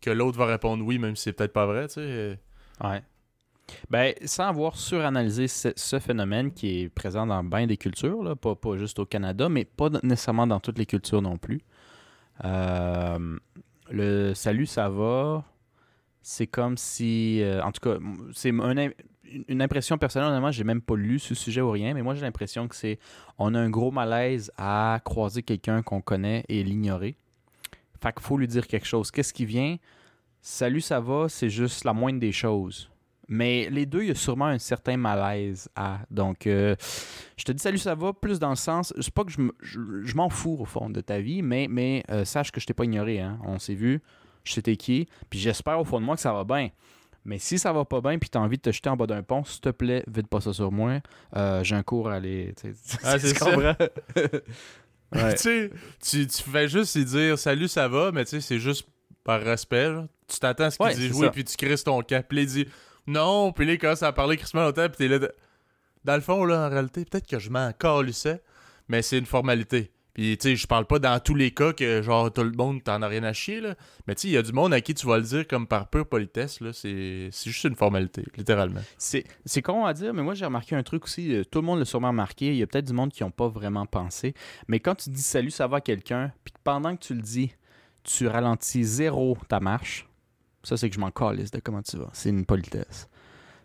que 0.00 0.10
l'autre 0.10 0.38
va 0.38 0.46
répondre 0.46 0.84
oui 0.84 0.98
même 0.98 1.14
si 1.16 1.24
c'est 1.24 1.32
peut-être 1.32 1.52
pas 1.52 1.66
vrai, 1.66 1.88
tu 1.88 1.94
sais. 1.94 2.38
Ouais. 2.82 3.02
Ben, 3.90 4.14
sans 4.24 4.44
avoir 4.48 4.76
suranalysé 4.76 5.46
ce, 5.48 5.68
ce 5.76 5.98
phénomène 6.00 6.52
qui 6.52 6.80
est 6.82 6.88
présent 6.88 7.26
dans 7.26 7.42
bien 7.44 7.66
des 7.66 7.76
cultures, 7.76 8.22
là, 8.22 8.34
pas, 8.36 8.54
pas 8.56 8.76
juste 8.76 8.98
au 8.98 9.06
Canada, 9.06 9.48
mais 9.48 9.64
pas 9.64 9.88
nécessairement 10.02 10.46
dans 10.46 10.58
toutes 10.60 10.78
les 10.78 10.86
cultures 10.86 11.22
non 11.22 11.36
plus. 11.36 11.60
Euh, 12.44 13.38
le 13.90 14.34
salut, 14.34 14.66
ça 14.66 14.88
va, 14.88 15.44
c'est 16.22 16.46
comme 16.46 16.76
si. 16.76 17.40
euh, 17.42 17.62
en 17.62 17.72
tout 17.72 17.80
cas, 17.80 17.98
c'est 18.32 18.50
une- 18.50 19.62
impression 19.62 19.96
personnelle, 19.98 20.28
honnêtement, 20.30 20.50
j'ai 20.50 20.64
même 20.64 20.80
pas 20.82 20.96
lu 20.96 21.18
ce 21.18 21.34
sujet 21.34 21.60
ou 21.60 21.70
rien, 21.70 21.94
mais 21.94 22.02
moi 22.02 22.14
j'ai 22.14 22.22
l'impression 22.22 22.66
que 22.68 22.74
c'est. 22.76 22.98
On 23.38 23.54
a 23.54 23.60
un 23.60 23.70
gros 23.70 23.90
malaise 23.90 24.50
à 24.58 25.00
croiser 25.04 25.42
quelqu'un 25.42 25.82
qu'on 25.82 26.00
connaît 26.00 26.44
et 26.48 26.62
l'ignorer. 26.64 27.16
Fait 28.02 28.12
qu'il 28.12 28.22
faut 28.22 28.36
lui 28.38 28.48
dire 28.48 28.66
quelque 28.66 28.86
chose. 28.86 29.10
Qu'est-ce 29.10 29.32
qui 29.34 29.44
vient? 29.44 29.76
Salut, 30.40 30.80
ça 30.80 31.00
va, 31.00 31.28
c'est 31.28 31.50
juste 31.50 31.84
la 31.84 31.92
moindre 31.92 32.18
des 32.18 32.32
choses. 32.32 32.90
Mais 33.28 33.68
les 33.70 33.86
deux, 33.86 34.02
il 34.02 34.08
y 34.08 34.10
a 34.10 34.14
sûrement 34.16 34.46
un 34.46 34.58
certain 34.58 34.96
malaise 34.96 35.68
à. 35.76 36.00
Donc, 36.10 36.46
euh, 36.48 36.74
je 37.36 37.44
te 37.44 37.52
dis 37.52 37.62
salut, 37.62 37.78
ça 37.78 37.94
va, 37.94 38.12
plus 38.12 38.40
dans 38.40 38.50
le 38.50 38.56
sens. 38.56 38.92
C'est 39.00 39.14
pas 39.14 39.22
que 39.22 39.30
je, 39.30 39.40
me- 39.40 39.54
je, 39.60 39.78
je 40.02 40.16
m'en 40.16 40.28
fous 40.30 40.56
au 40.58 40.64
fond 40.64 40.90
de 40.90 41.00
ta 41.00 41.20
vie, 41.20 41.40
mais, 41.42 41.68
mais 41.70 42.02
euh, 42.10 42.24
sache 42.24 42.50
que 42.50 42.58
je 42.60 42.66
t'ai 42.66 42.74
pas 42.74 42.84
ignoré. 42.84 43.20
Hein. 43.20 43.38
On 43.44 43.58
s'est 43.60 43.74
vu, 43.76 44.00
je 44.44 44.52
sais 44.52 44.62
t'es 44.62 44.76
qui, 44.76 45.08
puis 45.28 45.38
j'espère 45.38 45.78
au 45.80 45.84
fond 45.84 46.00
de 46.00 46.04
moi 46.06 46.16
que 46.16 46.22
ça 46.22 46.32
va 46.32 46.44
bien. 46.44 46.70
Mais 47.24 47.38
si 47.38 47.58
ça 47.58 47.72
va 47.72 47.84
pas 47.84 48.00
bien, 48.00 48.18
puis 48.18 48.30
t'as 48.30 48.38
envie 48.40 48.56
de 48.56 48.62
te 48.62 48.72
jeter 48.72 48.88
en 48.88 48.96
bas 48.96 49.06
d'un 49.06 49.22
pont, 49.22 49.44
s'il 49.44 49.60
te 49.60 49.68
plaît, 49.68 50.02
vide 50.08 50.26
pas 50.26 50.40
ça 50.40 50.54
sur 50.54 50.72
moi. 50.72 51.00
Euh, 51.36 51.62
j'ai 51.62 51.74
un 51.74 51.82
cours 51.82 52.08
à 52.08 52.14
aller. 52.14 52.54
Ah, 53.04 53.18
c'est 53.18 53.36
ça. 53.36 53.50
Ouais. 55.12 55.34
tu 55.34 55.72
tu, 56.00 56.28
fais 56.28 56.68
juste 56.68 56.96
dire 56.96 57.36
salut, 57.36 57.66
ça 57.66 57.88
va, 57.88 58.12
mais 58.12 58.24
tu 58.24 58.30
sais, 58.30 58.40
c'est 58.40 58.60
juste 58.60 58.86
par 59.24 59.40
respect. 59.40 59.92
Tu 60.28 60.38
t'attends 60.38 60.64
à 60.64 60.70
ce 60.70 60.76
qu'il 60.76 60.86
Ouais, 60.86 60.94
c'est 60.94 61.12
oui, 61.12 61.28
puis 61.32 61.44
tu 61.44 61.56
crises 61.56 61.82
ton 61.82 62.00
cap. 62.02 62.28
Puis 62.28 62.42
il 62.42 62.46
dit 62.46 62.66
non, 63.08 63.50
puis 63.52 63.66
là, 63.66 63.72
il 63.72 63.78
commence 63.80 64.04
à 64.04 64.12
parler 64.12 64.36
crissement 64.36 64.62
longtemps, 64.62 64.86
puis 64.88 64.98
t'es 64.98 65.08
là. 65.08 65.18
de- 65.18 65.32
Dans 66.04 66.14
le 66.14 66.20
fond, 66.20 66.44
là, 66.44 66.66
en 66.66 66.70
réalité, 66.70 67.04
peut-être 67.04 67.26
que 67.26 67.40
je 67.40 67.50
m'en 67.50 67.72
calissais, 67.72 68.40
mais 68.86 69.02
c'est 69.02 69.18
une 69.18 69.26
formalité. 69.26 69.90
Puis, 70.14 70.36
tu 70.38 70.48
sais, 70.48 70.56
je 70.56 70.66
parle 70.66 70.86
pas 70.86 70.98
dans 70.98 71.18
tous 71.20 71.34
les 71.34 71.52
cas 71.52 71.72
que, 71.72 72.02
genre, 72.02 72.32
tout 72.32 72.42
le 72.42 72.50
monde 72.50 72.82
t'en 72.82 73.00
a 73.02 73.06
rien 73.06 73.22
à 73.22 73.32
chier, 73.32 73.60
là. 73.60 73.74
Mais, 74.06 74.14
tu 74.14 74.22
sais, 74.22 74.28
il 74.28 74.32
y 74.32 74.36
a 74.36 74.42
du 74.42 74.52
monde 74.52 74.74
à 74.74 74.80
qui 74.80 74.92
tu 74.92 75.06
vas 75.06 75.18
le 75.18 75.22
dire 75.24 75.46
comme 75.46 75.66
par 75.66 75.88
pure 75.88 76.06
politesse, 76.06 76.60
là. 76.60 76.72
C'est 76.72 77.30
juste 77.32 77.64
une 77.64 77.76
formalité, 77.76 78.24
littéralement. 78.36 78.80
C'est, 78.98 79.24
con 79.62 79.84
à 79.84 79.94
dire, 79.94 80.12
mais 80.12 80.22
moi 80.22 80.34
j'ai 80.34 80.44
remarqué 80.44 80.74
un 80.74 80.82
truc 80.82 81.04
aussi. 81.04 81.34
euh, 81.34 81.44
Tout 81.44 81.60
le 81.60 81.66
monde 81.66 81.78
l'a 81.78 81.84
sûrement 81.84 82.08
remarqué. 82.08 82.48
Il 82.48 82.56
y 82.56 82.62
a 82.62 82.66
peut-être 82.66 82.86
du 82.86 82.92
monde 82.92 83.12
qui 83.12 83.22
n'ont 83.22 83.30
pas 83.30 83.48
vraiment 83.48 83.86
pensé. 83.86 84.34
Mais 84.68 84.80
quand 84.80 84.94
tu 84.94 85.10
dis 85.10 85.22
salut, 85.22 85.50
ça 85.50 85.66
va 85.66 85.76
à 85.78 85.80
quelqu'un, 85.80 86.32
puis 86.44 86.52
pendant 86.64 86.96
que 86.96 87.02
tu 87.02 87.14
le 87.14 87.22
dis, 87.22 87.54
tu 88.02 88.26
ralentis 88.26 88.82
zéro 88.84 89.36
ta 89.48 89.60
marche, 89.60 90.08
ça 90.62 90.76
c'est 90.76 90.88
que 90.88 90.94
je 90.94 91.00
m'en 91.00 91.10
calisse 91.10 91.50
de 91.50 91.60
comment 91.60 91.82
tu 91.82 91.96
vas. 91.98 92.10
C'est 92.12 92.30
une 92.30 92.46
politesse. 92.46 93.08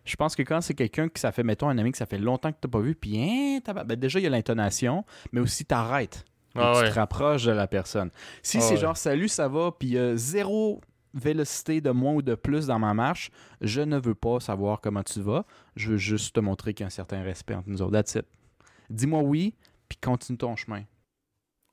Je 0.03 0.15
pense 0.15 0.35
que 0.35 0.43
quand 0.43 0.61
c'est 0.61 0.75
quelqu'un 0.75 1.09
que 1.09 1.19
ça 1.19 1.31
fait, 1.31 1.41
mettons, 1.43 1.67
un 1.69 1.77
ami 1.79 1.91
que 1.91 1.97
ça 1.97 2.05
fait 2.05 2.19
longtemps 2.19 2.51
que 2.51 2.57
tu 2.61 2.67
n'as 2.67 2.71
pas 2.71 2.79
vu, 2.79 2.93
puis 2.93 3.19
hein, 3.19 3.59
ben, 3.73 3.95
déjà 3.95 4.19
il 4.19 4.23
y 4.23 4.27
a 4.27 4.29
l'intonation, 4.29 5.03
mais 5.31 5.41
aussi 5.41 5.65
t'arrêtes. 5.65 6.23
Ah 6.55 6.73
tu 6.75 6.81
ouais. 6.83 6.89
te 6.89 6.95
rapproches 6.95 7.43
de 7.45 7.51
la 7.51 7.67
personne. 7.67 8.09
Si 8.41 8.57
Ah 8.57 8.61
c'est 8.61 8.73
ouais. 8.75 8.79
genre 8.79 8.97
salut, 8.97 9.27
ça 9.27 9.47
va, 9.47 9.71
puis 9.77 9.89
il 9.89 9.93
y 9.93 9.99
a 9.99 10.15
zéro 10.15 10.81
vélocité 11.13 11.79
de 11.81 11.91
moins 11.91 12.13
ou 12.15 12.21
de 12.21 12.35
plus 12.35 12.67
dans 12.67 12.77
ma 12.79 12.93
marche, 12.93 13.29
je 13.61 13.81
ne 13.81 13.97
veux 13.97 14.15
pas 14.15 14.39
savoir 14.41 14.81
comment 14.81 15.03
tu 15.03 15.21
vas. 15.21 15.45
Je 15.75 15.91
veux 15.91 15.97
juste 15.97 16.35
te 16.35 16.39
montrer 16.41 16.73
qu'il 16.73 16.83
y 16.83 16.85
a 16.85 16.87
un 16.87 16.89
certain 16.89 17.21
respect 17.23 17.55
entre 17.55 17.69
nous 17.69 17.81
autres. 17.81 17.93
That's 17.93 18.15
it. 18.15 18.25
Dis-moi 18.89 19.21
oui, 19.21 19.53
puis 19.87 19.97
continue 20.01 20.37
ton 20.37 20.55
chemin. 20.55 20.83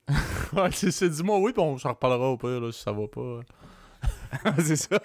Ouais, 0.53 0.69
c'est 0.71 1.09
dis-moi 1.09 1.39
oui, 1.39 1.53
puis 1.53 1.63
on 1.63 1.79
s'en 1.79 1.91
reparlera 1.91 2.29
au 2.29 2.37
pire, 2.37 2.61
là, 2.61 2.71
si 2.73 2.83
ça 2.83 2.93
va 2.93 3.07
pas. 3.09 3.41
c'est 4.63 4.77
ça. 4.77 4.99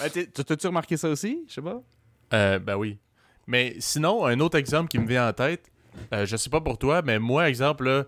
Ah, 0.00 0.08
t'es- 0.12 0.26
T'as-tu 0.26 0.66
remarqué 0.68 0.96
ça 0.96 1.08
aussi? 1.08 1.42
Je 1.48 1.54
sais 1.54 1.62
pas. 1.62 1.82
Euh, 2.32 2.58
ben 2.58 2.76
oui. 2.76 2.98
Mais 3.46 3.74
sinon, 3.80 4.24
un 4.24 4.38
autre 4.40 4.56
exemple 4.56 4.88
qui 4.88 4.98
me 4.98 5.06
vient 5.06 5.28
en 5.28 5.32
tête, 5.32 5.70
euh, 6.12 6.26
je 6.26 6.36
sais 6.36 6.48
pas 6.50 6.60
pour 6.60 6.78
toi, 6.78 7.02
mais 7.02 7.18
moi, 7.18 7.48
exemple, 7.48 7.84
là, 7.84 8.04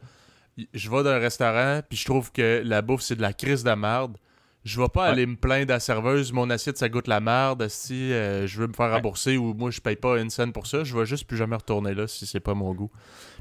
je 0.72 0.90
vais 0.90 1.02
dans 1.02 1.10
un 1.10 1.18
restaurant, 1.18 1.80
puis 1.88 1.98
je 1.98 2.04
trouve 2.04 2.32
que 2.32 2.62
la 2.64 2.82
bouffe, 2.82 3.02
c'est 3.02 3.16
de 3.16 3.22
la 3.22 3.32
crise 3.32 3.62
de 3.64 3.72
marde. 3.72 4.16
Je 4.64 4.80
vais 4.80 4.88
pas 4.88 5.02
Ouais. 5.04 5.08
aller 5.10 5.26
me 5.26 5.36
plaindre 5.36 5.70
à 5.70 5.76
la 5.76 5.80
serveuse, 5.80 6.32
mon 6.32 6.50
assiette, 6.50 6.76
ça 6.76 6.88
goûte 6.88 7.06
la 7.06 7.20
marde, 7.20 7.68
si 7.68 8.12
euh, 8.12 8.48
je 8.48 8.58
veux 8.58 8.66
me 8.66 8.72
faire 8.72 8.86
Ouais. 8.86 8.94
rembourser 8.94 9.36
ou 9.36 9.54
moi, 9.54 9.70
je 9.70 9.80
paye 9.80 9.94
pas 9.94 10.18
une 10.18 10.28
scène 10.28 10.52
pour 10.52 10.66
ça, 10.66 10.82
je 10.82 10.96
vais 10.98 11.06
juste 11.06 11.24
plus 11.24 11.36
jamais 11.36 11.54
retourner 11.54 11.94
là 11.94 12.08
si 12.08 12.26
c'est 12.26 12.40
pas 12.40 12.54
mon 12.54 12.74
goût. 12.74 12.90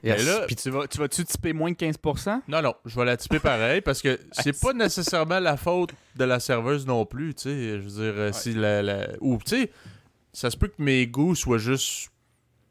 Mais 0.04 0.22
là- 0.24 0.42
Puis 0.46 0.56
tu 0.56 0.70
vas, 0.70 0.88
tu 0.88 1.00
vas-tu 1.00 1.26
typer 1.26 1.52
moins 1.52 1.72
de 1.72 1.76
15%? 1.78 2.44
Non, 2.48 2.62
non, 2.62 2.76
je 2.86 2.96
vais 3.00 3.06
la 3.06 3.18
typer 3.18 3.40
pareil 3.40 3.82
parce 3.82 4.04
que 4.04 4.20
c'est 4.34 4.60
pas 4.62 4.74
nécessairement 4.74 5.40
la 5.40 5.58
faute 5.58 5.94
de 6.16 6.26
la 6.26 6.40
serveuse 6.40 6.86
non 6.86 7.08
plus, 7.08 7.34
tu 7.34 7.44
sais. 7.44 7.70
Je 7.70 7.78
veux 7.78 8.04
dire, 8.04 8.14
euh, 8.20 8.32
si 8.32 8.54
la, 8.54 8.84
la- 8.84 9.08
Ou, 9.20 9.40
tu 9.44 9.56
sais, 9.62 9.72
ça 10.32 10.52
se 10.52 10.58
peut 10.58 10.68
que 10.68 10.80
mes 10.84 11.08
goûts 11.08 11.34
soient 11.34 11.58
juste 11.58 12.10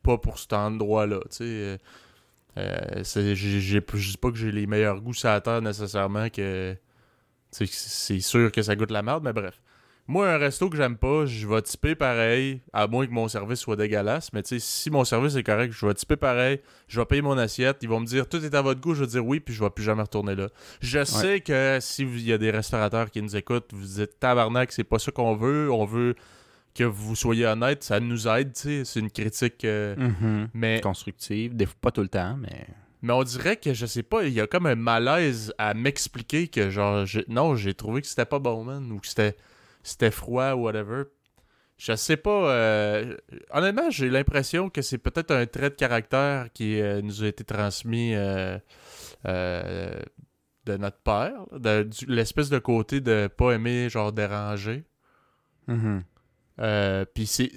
pas 0.05 0.17
pour 0.17 0.39
cet 0.39 0.53
endroit-là, 0.53 1.19
tu 1.31 1.39
sais. 1.39 1.81
Euh, 2.57 3.03
c'est- 3.03 3.35
j'ai- 3.35 3.61
j'ai- 3.61 3.83
je 3.95 4.11
dis 4.11 4.17
pas 4.17 4.31
que 4.31 4.37
j'ai 4.37 4.53
les 4.53 4.67
meilleurs 4.67 5.01
goûts 5.01 5.13
sur 5.15 5.29
la 5.29 5.41
terre 5.41 5.63
nécessairement 5.63 6.29
que. 6.31 6.77
C'est 7.51 8.21
sûr 8.21 8.51
que 8.51 8.63
ça 8.63 8.75
goûte 8.75 8.91
la 8.91 9.03
merde, 9.03 9.23
mais 9.25 9.33
bref. 9.33 9.61
Moi, 10.07 10.29
un 10.29 10.37
resto 10.37 10.69
que 10.69 10.77
j'aime 10.77 10.99
pas, 10.99 11.25
je 11.25 11.47
vais 11.49 11.63
typer 11.63 11.95
pareil, 11.95 12.61
à 12.75 12.87
moins 12.87 13.07
que 13.07 13.13
mon 13.13 13.27
service 13.27 13.61
soit 13.61 13.77
dégueulasse. 13.77 14.33
Mais 14.35 14.43
tu 14.43 14.49
sais, 14.51 14.59
si 14.59 14.91
mon 14.91 15.03
service 15.05 15.35
est 15.37 15.43
correct, 15.43 15.73
je 15.73 15.87
vais 15.87 15.95
typer 15.95 16.17
pareil, 16.17 16.61
je 16.89 17.01
vais 17.01 17.07
payer 17.07 17.23
mon 17.23 17.39
assiette, 17.39 17.79
ils 17.81 17.89
vont 17.89 18.01
me 18.01 18.07
dire 18.07 18.29
tout 18.29 18.45
est 18.45 18.55
à 18.55 18.61
votre 18.61 18.81
goût, 18.83 18.93
je 18.95 19.01
vais 19.05 19.07
dire 19.11 19.25
oui, 19.25 19.41
puis 19.41 19.55
je 19.55 19.65
vais 19.65 19.71
plus 19.71 19.85
jamais 19.85 20.03
retourner 20.03 20.35
là. 20.35 20.49
Je 20.81 21.03
sais 21.05 21.41
que 21.41 21.79
si 21.81 22.03
il 22.03 22.21
y 22.23 22.33
a 22.35 22.39
des 22.39 22.51
restaurateurs 22.51 23.11
qui 23.11 23.23
nous 23.23 23.35
écoutent, 23.35 23.71
vous 23.73 23.87
dites 24.01 24.19
tabarnak, 24.21 24.73
c'est 24.73 24.85
pas 24.85 24.99
ça 24.99 25.11
qu'on 25.11 25.37
veut, 25.37 25.71
on 25.73 25.87
veut 25.87 26.17
que 26.75 26.85
vous 26.85 27.15
soyez 27.15 27.47
honnête, 27.47 27.85
ça 27.85 28.01
nous 28.01 28.27
aide, 28.29 28.53
tu 28.53 28.61
sais, 28.61 28.85
c'est 28.85 29.01
une 29.01 29.11
critique. 29.11 29.65
euh, 29.65 29.95
mais, 30.55 30.81
Constructive. 30.81 31.55
Des 31.55 31.67
fois, 31.67 31.77
pas 31.81 31.91
tout 31.93 32.03
le 32.03 32.09
temps, 32.09 32.37
mais. 32.37 32.67
mais 33.03 33.13
on 33.13 33.23
dirait 33.23 33.57
que 33.57 33.73
je 33.73 33.87
sais 33.87 34.03
pas, 34.03 34.25
il 34.25 34.33
y 34.33 34.41
a 34.41 34.47
comme 34.47 34.67
un 34.67 34.75
malaise 34.75 35.55
à 35.59 35.75
m'expliquer 35.75 36.49
que 36.49 36.71
genre, 36.71 37.05
non, 37.29 37.55
j'ai 37.55 37.75
trouvé 37.75 38.01
que 38.03 38.07
c'était 38.09 38.25
pas 38.25 38.39
bon, 38.41 38.65
man, 38.65 38.91
ou 38.93 38.99
que 38.99 39.07
c'était 39.07 39.37
c'était 39.83 40.11
froid 40.11 40.53
ou 40.55 40.63
whatever. 40.65 41.05
Je 41.77 41.95
sais 41.97 42.17
pas. 42.17 42.51
euh, 42.53 43.17
honnêtement, 43.51 43.91
j'ai 43.91 44.09
l'impression 44.09 44.71
que 44.71 44.81
c'est 44.83 44.99
peut-être 44.99 45.33
un 45.33 45.47
trait 45.47 45.71
de 45.71 45.75
caractère 45.75 46.53
qui 46.53 46.81
euh, 46.81 47.03
nous 47.03 47.23
a 47.23 47.27
été 47.27 47.45
transmis 47.45 48.15
de 49.25 50.77
notre 50.79 50.99
père, 50.99 51.45
l'espèce 52.09 52.49
de 52.49 52.59
côté 52.59 53.01
de 53.01 53.29
pas 53.29 53.53
aimer 53.53 53.89
genre 53.91 54.13
déranger. 54.13 54.85
Mhm. 55.67 56.03
Euh, 56.61 57.05
puis 57.15 57.27
c'est 57.27 57.51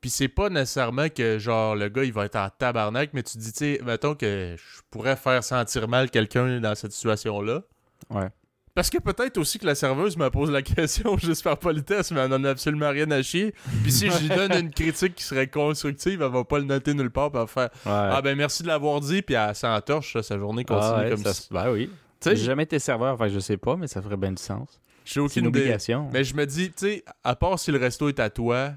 puis 0.00 0.10
c'est 0.10 0.28
pas 0.28 0.48
nécessairement 0.50 1.08
que 1.08 1.38
genre 1.38 1.74
le 1.74 1.88
gars 1.88 2.04
il 2.04 2.12
va 2.12 2.26
être 2.26 2.36
en 2.36 2.48
tabarnak, 2.50 3.10
mais 3.12 3.22
tu 3.22 3.34
te 3.34 3.38
dis 3.38 3.52
tu 3.52 3.58
sais 3.58 3.80
mettons 3.84 4.14
que 4.14 4.54
je 4.56 4.80
pourrais 4.90 5.16
faire 5.16 5.42
sentir 5.42 5.88
mal 5.88 6.10
quelqu'un 6.10 6.60
dans 6.60 6.74
cette 6.74 6.92
situation 6.92 7.40
là. 7.40 7.62
Ouais. 8.10 8.28
Parce 8.74 8.90
que 8.90 8.98
peut-être 8.98 9.38
aussi 9.38 9.58
que 9.58 9.64
la 9.64 9.74
serveuse 9.74 10.18
me 10.18 10.28
pose 10.28 10.50
la 10.50 10.60
question 10.74 11.16
juste 11.16 11.42
par 11.42 11.58
politesse, 11.58 12.12
mais 12.12 12.20
elle 12.20 12.32
en 12.34 12.44
a 12.44 12.50
absolument 12.50 12.90
rien 12.90 13.10
à 13.10 13.22
chier. 13.22 13.54
Puis 13.82 13.90
si 13.90 14.10
je 14.10 14.18
lui 14.20 14.28
donne 14.28 14.52
une 14.52 14.70
critique 14.70 15.14
qui 15.14 15.24
serait 15.24 15.48
constructive, 15.48 16.20
elle 16.20 16.30
va 16.30 16.44
pas 16.44 16.58
le 16.58 16.64
noter 16.66 16.92
nulle 16.92 17.10
part, 17.10 17.30
puis 17.30 17.40
elle 17.40 17.46
va 17.46 17.70
faire 17.70 17.70
Ah 17.86 18.20
ben 18.22 18.36
merci 18.36 18.62
de 18.62 18.68
l'avoir 18.68 19.00
dit, 19.00 19.22
puis 19.22 19.34
elle 19.34 19.54
s'entorche, 19.54 20.20
sa 20.20 20.38
journée 20.38 20.64
continue 20.64 20.92
Ah 20.94 21.00
ouais, 21.04 21.10
comme 21.10 21.22
ça 21.24 21.32
se- 21.32 21.52
Ben 21.52 21.72
oui. 21.72 21.90
Tu 22.20 22.30
sais, 22.30 22.36
J'ai 22.36 22.44
jamais 22.44 22.62
été 22.64 22.78
serveur, 22.78 23.14
enfin 23.14 23.28
je 23.28 23.38
sais 23.38 23.56
pas, 23.56 23.76
mais 23.76 23.86
ça 23.88 24.02
ferait 24.02 24.16
bien 24.18 24.32
du 24.32 24.42
sens. 24.42 24.78
J'ai 25.06 25.28
C'est 25.28 25.40
une 25.40 25.46
idée. 25.46 25.60
obligation. 25.60 26.08
Mais 26.12 26.24
je 26.24 26.34
me 26.36 26.44
dis, 26.46 26.68
tu 26.70 26.74
sais, 26.76 27.04
à 27.24 27.34
part 27.36 27.58
si 27.58 27.70
le 27.72 27.78
resto 27.78 28.08
est 28.08 28.20
à 28.20 28.28
toi, 28.30 28.72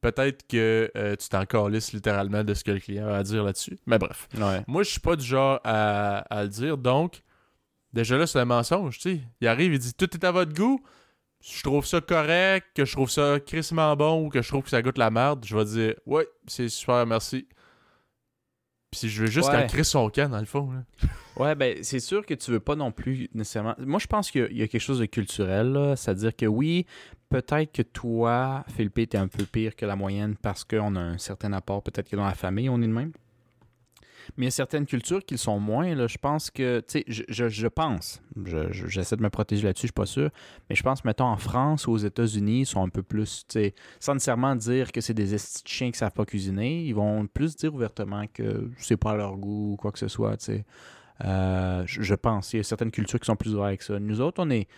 peut-être 0.00 0.46
que 0.48 0.90
euh, 0.96 1.14
tu 1.16 1.28
t'en 1.28 1.44
calisses 1.46 1.92
littéralement 1.92 2.42
de 2.42 2.54
ce 2.54 2.64
que 2.64 2.70
le 2.72 2.80
client 2.80 3.06
a 3.08 3.16
à 3.18 3.22
dire 3.22 3.44
là-dessus. 3.44 3.78
Mais 3.86 3.98
bref. 3.98 4.28
Ouais. 4.38 4.62
Moi, 4.66 4.82
je 4.82 4.90
suis 4.90 5.00
pas 5.00 5.16
du 5.16 5.24
genre 5.24 5.60
à, 5.64 6.18
à 6.34 6.42
le 6.42 6.48
dire, 6.48 6.78
donc, 6.78 7.22
déjà 7.92 8.16
là, 8.16 8.26
c'est 8.26 8.38
un 8.38 8.44
mensonge, 8.46 8.98
tu 8.98 9.16
sais. 9.16 9.20
Il 9.40 9.46
arrive, 9.48 9.72
il 9.74 9.78
dit 9.78 9.94
tout 9.94 10.08
est 10.14 10.24
à 10.24 10.32
votre 10.32 10.54
goût. 10.54 10.80
Si 11.42 11.56
je 11.58 11.62
trouve 11.62 11.86
ça 11.86 12.00
correct, 12.02 12.66
que 12.74 12.84
je 12.84 12.92
trouve 12.92 13.08
ça 13.10 13.38
crissement 13.40 13.96
bon 13.96 14.26
ou 14.26 14.28
que 14.28 14.42
je 14.42 14.48
trouve 14.48 14.62
que 14.62 14.68
ça 14.68 14.82
goûte 14.82 14.98
la 14.98 15.10
merde, 15.10 15.42
je 15.46 15.56
vais 15.56 15.64
dire 15.64 15.94
ouais, 16.04 16.26
c'est 16.46 16.68
super, 16.68 17.06
merci. 17.06 17.48
Puis 18.90 19.00
si 19.00 19.08
je 19.08 19.20
veux 19.22 19.28
juste 19.30 19.48
Ouais. 19.48 19.56
qu'elle 19.56 19.66
crisse 19.68 19.88
son 19.90 20.08
camp, 20.10 20.28
dans 20.30 20.40
le 20.40 20.46
fond. 20.46 20.70
Là. 20.72 21.08
Ouais, 21.36 21.54
ben 21.54 21.78
c'est 21.82 22.00
sûr 22.00 22.26
que 22.26 22.34
tu 22.34 22.50
veux 22.50 22.58
pas 22.60 22.74
non 22.74 22.90
plus 22.90 23.28
nécessairement. 23.34 23.74
Moi, 23.78 24.00
je 24.00 24.06
pense 24.08 24.30
qu'il 24.30 24.40
y 24.40 24.44
a- 24.44 24.48
il 24.50 24.56
y 24.58 24.62
a 24.62 24.68
quelque 24.68 24.80
chose 24.80 24.98
de 24.98 25.06
culturel, 25.06 25.72
là. 25.72 25.94
c'est-à-dire 25.96 26.34
que 26.34 26.46
oui, 26.46 26.86
peut-être 27.28 27.72
que 27.72 27.82
toi, 27.82 28.64
Philippe, 28.74 29.08
t'es 29.10 29.16
un 29.18 29.28
peu 29.28 29.44
pire 29.44 29.76
que 29.76 29.86
la 29.86 29.94
moyenne 29.96 30.34
parce 30.42 30.64
qu'on 30.64 30.96
a 30.96 31.00
un 31.00 31.18
certain 31.18 31.52
apport, 31.52 31.82
peut-être 31.82 32.08
que 32.10 32.16
dans 32.16 32.26
la 32.26 32.34
famille, 32.34 32.68
on 32.68 32.82
est 32.82 32.86
de 32.88 32.92
même. 32.92 33.12
Mais 34.36 34.44
il 34.44 34.46
y 34.46 34.48
a 34.48 34.52
certaines 34.52 34.86
cultures 34.86 35.24
qui 35.24 35.34
le 35.34 35.38
sont 35.38 35.58
moins. 35.58 35.94
Là. 35.94 36.06
Je 36.06 36.18
pense 36.18 36.50
que, 36.50 36.80
tu 36.80 37.00
sais, 37.00 37.04
je, 37.08 37.66
pense, 37.68 38.22
je- 38.44 38.72
je- 38.72 38.86
j'essaie 38.86 39.16
de 39.16 39.22
me 39.22 39.30
protéger 39.30 39.64
là-dessus, 39.64 39.82
je 39.82 39.86
suis 39.88 39.92
pas 39.92 40.06
sûr, 40.06 40.30
mais 40.68 40.76
je 40.76 40.82
pense, 40.82 41.04
mettons, 41.04 41.24
en 41.26 41.36
France 41.36 41.86
ou 41.86 41.92
aux 41.92 41.98
États-Unis, 41.98 42.60
ils 42.60 42.66
sont 42.66 42.82
un 42.82 42.88
peu 42.88 43.02
plus, 43.02 43.44
tu 43.48 43.54
sais, 43.60 43.74
sans 43.98 44.14
nécessairement 44.14 44.56
dire 44.56 44.92
que 44.92 45.00
c'est 45.00 45.14
des 45.14 45.36
chiens 45.64 45.90
qui 45.90 45.98
savent 45.98 46.12
pas 46.12 46.24
cuisiner, 46.24 46.84
ils 46.84 46.94
vont 46.94 47.26
plus 47.26 47.56
dire 47.56 47.74
ouvertement 47.74 48.24
que 48.32 48.70
c'est 48.78 48.96
pas 48.96 49.12
à 49.12 49.16
leur 49.16 49.36
goût 49.36 49.72
ou 49.72 49.76
quoi 49.76 49.92
que 49.92 49.98
ce 49.98 50.08
soit, 50.08 50.36
tu 50.36 50.44
sais. 50.46 50.64
Euh, 51.24 51.82
je, 51.86 52.00
je 52.02 52.14
pense. 52.14 52.52
Il 52.54 52.58
y 52.58 52.60
a 52.60 52.62
certaines 52.62 52.90
cultures 52.90 53.20
qui 53.20 53.26
sont 53.26 53.36
plus 53.36 53.50
ouvertes 53.50 53.66
avec 53.68 53.82
ça. 53.82 53.98
Nous 53.98 54.20
autres, 54.22 54.42
on 54.42 54.48
est, 54.50 54.68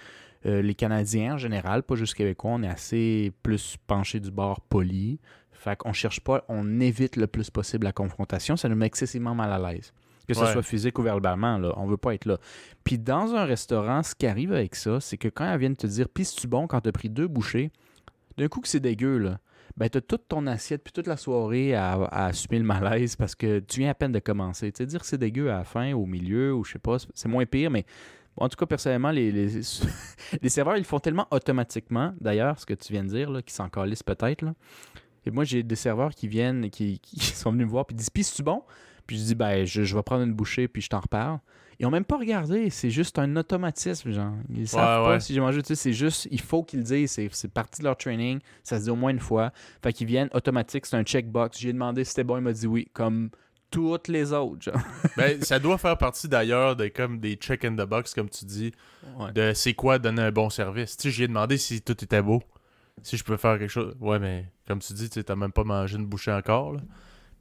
euh, 0.45 0.61
les 0.61 0.75
Canadiens 0.75 1.35
en 1.35 1.39
général, 1.39 1.85
pas 1.85 1.95
juste 1.95 2.15
Québécois, 2.15 2.51
on 2.55 2.63
est 2.65 2.69
assez 2.69 3.33
plus 3.45 3.77
penchés 3.87 4.19
du 4.19 4.31
bord 4.33 4.61
poli. 4.61 5.21
Fait 5.63 5.77
qu'on 5.77 5.93
cherche 5.93 6.21
pas, 6.21 6.45
on 6.49 6.81
évite 6.81 7.15
le 7.17 7.27
plus 7.29 7.49
possible 7.51 7.85
la 7.85 7.93
confrontation. 7.93 8.57
Ça 8.57 8.69
nous 8.69 8.75
met 8.75 8.87
excessivement 8.87 9.35
mal 9.35 9.53
à 9.53 9.73
l'aise. 9.73 9.93
Que 10.27 10.35
ce 10.35 10.41
Ouais. 10.41 10.53
soit 10.53 10.63
physique 10.63 10.99
ou 10.99 11.03
verbalement, 11.03 11.59
là, 11.59 11.73
on 11.77 11.87
veut 11.87 11.97
pas 11.97 12.15
être 12.15 12.25
là. 12.27 12.39
Puis 12.85 12.99
dans 12.99 13.35
un 13.35 13.45
restaurant, 13.45 14.03
ce 14.03 14.15
qui 14.15 14.27
arrive 14.27 14.53
avec 14.53 14.75
ça, 14.75 15.01
c'est 15.01 15.17
que 15.19 15.29
quand 15.29 15.45
elles 15.45 15.59
viennent 15.61 15.77
te 15.77 15.87
dire 15.87 16.09
Pis 16.09 16.25
tu 16.37 16.47
bon 16.49 16.67
quand 16.67 16.81
t'as 16.81 16.91
pris 16.93 17.09
deux 17.09 17.29
bouchées, 17.29 17.71
d'un 18.39 18.49
coup 18.49 18.61
que 18.61 18.69
c'est 18.69 18.81
dégueu, 18.81 19.19
là, 19.19 19.39
ben 19.77 19.89
t'as 19.89 20.01
toute 20.01 20.27
ton 20.29 20.47
assiette 20.47 20.83
puis 20.83 20.93
toute 20.93 21.07
la 21.07 21.17
soirée 21.17 21.75
à, 21.75 21.93
à 21.93 22.27
assumer 22.27 22.59
le 22.59 22.65
malaise 22.65 23.15
parce 23.17 23.35
que 23.37 23.61
tu 23.61 23.81
viens 23.81 23.91
à 23.91 23.95
peine 23.95 24.13
de 24.13 24.19
commencer. 24.19 24.71
Tu 24.73 24.79
sais, 24.79 24.87
dire 24.87 25.01
que 25.01 25.07
c'est 25.07 25.19
dégueu 25.19 25.51
à 25.51 25.59
la 25.59 25.65
fin, 25.65 25.93
au 25.93 26.07
milieu, 26.07 26.55
ou 26.55 26.65
je 26.65 26.73
sais 26.73 26.79
pas, 26.81 26.97
c'est- 27.15 27.29
moins 27.29 27.47
pire, 27.47 27.71
mais 27.71 27.85
en 28.37 28.49
tout 28.49 28.57
cas, 28.57 28.67
personnellement, 28.67 29.11
les, 29.11 29.31
les, 29.31 29.49
les 30.43 30.49
serveurs, 30.49 30.77
ils 30.77 30.81
le 30.81 30.85
font 30.85 30.99
tellement 31.01 31.27
automatiquement, 31.31 32.15
d'ailleurs, 32.21 32.59
ce 32.59 32.67
que 32.67 32.75
tu 32.75 32.93
viens 32.93 33.05
de 33.05 33.09
dire, 33.11 33.31
là, 33.31 33.43
qu'ils 33.43 33.53
s'en 33.53 33.69
calissent 33.69 34.03
peut-être. 34.03 34.45
Et 35.27 35.31
moi, 35.31 35.45
j'ai 35.45 35.63
des 35.63 35.77
serveurs 35.77 36.15
qui 36.15 36.29
viennent, 36.29 36.71
qui, 36.71 36.99
qui 37.01 37.21
sont 37.35 37.53
venus 37.53 37.67
me 37.67 37.71
voir, 37.71 37.87
puis 37.87 37.95
ils 37.95 37.99
disent 37.99 38.11
Pis 38.11 38.25
c'est-tu 38.25 38.43
bon? 38.43 38.63
Puis 39.07 39.19
je 39.19 39.25
dis 39.25 39.35
Ben, 39.35 39.65
je, 39.65 39.83
je 39.83 39.97
vais 39.97 40.03
prendre 40.03 40.23
une 40.25 40.33
bouchée, 40.35 40.69
puis 40.69 40.83
je 40.83 40.89
t'en 40.89 41.01
reparle. 41.01 41.39
Ils 41.79 41.87
ont 41.87 41.91
même 41.91 42.05
pas 42.05 42.19
regardé, 42.19 42.71
c'est 42.71 42.91
juste 42.91 43.19
un 43.19 43.35
automatisme, 43.35 44.13
genre. 44.13 44.35
Ils 44.55 44.69
savent 44.69 45.03
Ouais, 45.05 45.15
pas 45.15 45.21
si 45.21 45.35
j'ai 45.35 45.41
mangé, 45.41 45.63
tu 45.63 45.69
sais, 45.69 45.75
c'est 45.75 45.93
juste, 45.93 46.29
il 46.31 46.41
faut 46.41 46.63
qu'ils 46.63 46.81
le 46.81 46.85
disent, 46.85 47.11
c'est, 47.11 47.29
c'est 47.33 47.51
partie 47.53 47.81
de 47.81 47.87
leur 47.87 47.97
training, 47.97 48.39
ça 48.63 48.79
se 48.79 48.85
dit 48.85 48.91
au 48.91 48.95
moins 48.95 49.11
une 49.11 49.19
fois. 49.19 49.53
Fait 49.83 49.93
qu'ils 49.93 50.07
viennent 50.07 50.29
automatique, 50.33 50.87
c'est 50.87 50.97
un 50.97 51.03
checkbox. 51.03 51.59
J'ai 51.59 51.73
demandé 51.73 52.05
si 52.05 52.11
c'était 52.11 52.25
bon, 52.25 52.37
il 52.37 52.43
m'a 52.43 52.53
dit 52.53 52.67
oui, 52.69 52.87
comme 52.93 53.31
toutes 53.71 54.07
les 54.09 54.33
autres, 54.33 54.63
genre. 54.63 54.77
Ben, 55.17 55.43
ça 55.43 55.59
doit 55.59 55.79
faire 55.79 55.97
partie 55.99 56.29
d'ailleurs 56.29 56.77
de 56.77 56.87
comme 56.89 57.19
des 57.19 57.35
check 57.35 57.65
in 57.65 57.73
the 57.75 57.87
box, 57.89 58.15
comme 58.15 58.29
tu 58.29 58.45
dis, 58.45 58.71
Ouais. 59.19 59.33
de 59.33 59.53
c'est 59.55 59.75
quoi 59.75 59.99
donner 59.99 60.23
un 60.23 60.31
bon 60.31 60.51
service. 60.51 60.97
Tu 60.97 61.05
sais, 61.05 61.11
j'ai 61.11 61.27
demandé 61.27 61.57
si 61.57 61.81
tout 61.83 61.93
était 62.05 62.23
beau. 62.23 62.43
Si 63.01 63.17
je 63.17 63.25
peux 63.25 63.37
faire 63.37 63.59
quelque 63.59 63.71
chose. 63.71 63.97
Ouais, 64.01 64.19
mais 64.19 64.47
comme 64.69 64.79
tu 64.81 64.93
dis, 64.93 65.09
tu 65.09 65.25
t'as 65.25 65.35
même 65.35 65.53
pas 65.53 65.65
mangé 65.65 65.97
une 65.97 66.07
bouchée 66.07 66.33
encore. 66.33 66.73
Là. 66.75 66.81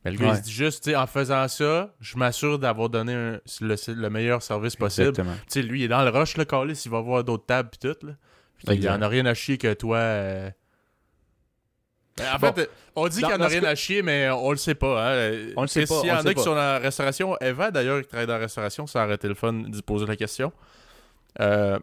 Mais 0.03 0.11
le 0.11 0.17
gars, 0.17 0.29
il 0.31 0.37
se 0.37 0.41
dit 0.41 0.51
juste, 0.51 0.87
en 0.95 1.05
faisant 1.05 1.47
ça, 1.47 1.93
je 1.99 2.17
m'assure 2.17 2.57
d'avoir 2.57 2.89
donné 2.89 3.13
un- 3.13 3.39
le, 3.61 3.93
le 3.93 4.09
meilleur 4.09 4.41
service 4.41 4.75
possible. 4.75 5.13
Tu 5.13 5.23
sais, 5.47 5.61
lui, 5.61 5.81
il 5.81 5.83
est 5.83 5.87
dans 5.89 6.03
le 6.03 6.09
rush, 6.09 6.37
le 6.37 6.45
calice, 6.45 6.85
il 6.85 6.91
va 6.91 7.01
voir 7.01 7.23
d'autres 7.23 7.45
tables 7.45 7.69
pis 7.69 7.77
tout, 7.79 8.07
là. 8.07 8.13
Puis 8.57 8.77
il 8.77 8.89
en 8.89 9.01
a 9.01 9.07
rien 9.07 9.25
à 9.27 9.33
chier 9.35 9.57
que 9.59 9.73
toi. 9.73 9.97
euh. 9.97 10.49
En 12.19 12.37
Bon. 12.39 12.53
fait, 12.53 12.69
on 12.95 13.07
dit 13.07 13.17
qu'il 13.21 13.25
en 13.33 13.41
a 13.41 13.47
rien 13.47 13.63
à 13.63 13.73
chier, 13.75 14.01
mais 14.01 14.29
on 14.29 14.51
le 14.51 14.57
sait 14.57 14.75
pas. 14.75 15.13
Hein. 15.15 15.31
On 15.55 15.61
le 15.61 15.67
sait 15.67 15.85
pas, 15.85 15.99
S'il 15.99 16.09
y 16.09 16.11
on 16.11 16.15
en 16.15 16.25
a 16.25 16.33
qui 16.33 16.41
sont 16.43 16.49
dans 16.51 16.55
la 16.55 16.79
restauration, 16.79 17.37
Eva 17.39 17.71
d'ailleurs, 17.71 18.01
qui 18.01 18.07
travaille 18.07 18.27
dans 18.27 18.33
la 18.33 18.39
restauration, 18.39 18.85
ça 18.87 19.05
aurait 19.05 19.15
été 19.15 19.27
le 19.27 19.33
fun 19.35 19.53
d'y 19.53 19.81
poser 19.81 20.05
la 20.05 20.15
question. 20.15 20.51
Euh, 21.39 21.79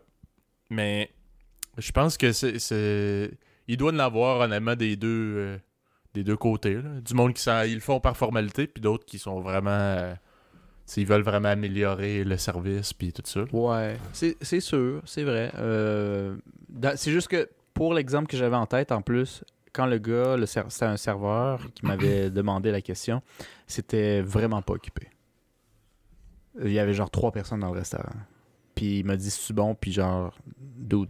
mais 0.70 1.10
je 1.78 1.90
pense 1.92 2.16
que 2.16 2.32
c'est. 2.32 3.30
Il 3.68 3.76
doit 3.76 3.92
en 3.92 3.98
avoir 3.98 4.40
honnêtement 4.40 4.74
des 4.74 4.96
deux, 4.96 5.34
euh, 5.36 5.58
des 6.14 6.24
deux 6.24 6.36
côtés. 6.36 6.74
là. 6.74 7.00
Du 7.04 7.14
monde 7.14 7.34
qui 7.34 7.42
s'en- 7.42 7.62
ils 7.62 7.74
le 7.74 7.80
font 7.80 8.00
par 8.00 8.16
formalité, 8.16 8.66
puis 8.66 8.80
d'autres 8.80 9.04
qui 9.04 9.18
sont 9.18 9.40
vraiment. 9.40 9.70
euh, 9.70 10.14
tu 10.14 10.18
sais, 10.94 11.00
ils 11.02 11.06
veulent 11.06 11.22
vraiment 11.22 11.50
améliorer 11.50 12.24
le 12.24 12.36
service, 12.38 12.94
puis 12.94 13.12
tout 13.12 13.22
ça. 13.26 13.44
Ouais, 13.52 13.96
c'est 14.12 14.60
sûr, 14.60 15.02
c'est 15.04 15.22
vrai. 15.24 15.52
Euh, 15.56 16.36
c'est 16.96 17.12
juste 17.12 17.28
que 17.28 17.48
pour 17.74 17.92
l'exemple 17.92 18.26
que 18.26 18.36
j'avais 18.38 18.56
en 18.56 18.64
tête, 18.66 18.90
en 18.90 19.02
plus, 19.02 19.44
quand 19.74 19.84
le 19.84 19.98
gars, 19.98 20.36
le 20.38 20.46
c'était 20.46 20.84
un 20.86 20.96
serveur 20.96 21.60
qui 21.74 21.84
m'avait 21.84 22.30
demandé 22.30 22.70
la 22.72 22.80
question, 22.80 23.20
c'était 23.66 24.22
vraiment 24.22 24.62
pas 24.62 24.72
occupé. 24.72 25.08
Il 26.64 26.72
y 26.72 26.78
avait 26.78 26.94
genre 26.94 27.10
trois 27.10 27.30
personnes 27.32 27.60
dans 27.60 27.70
le 27.72 27.78
restaurant. 27.78 28.14
Puis 28.78 29.00
il 29.00 29.04
m'a 29.04 29.16
dit 29.16 29.28
c'est 29.28 29.52
bon, 29.52 29.74
puis 29.74 29.90
genre, 29.90 30.32
dude, 30.56 31.08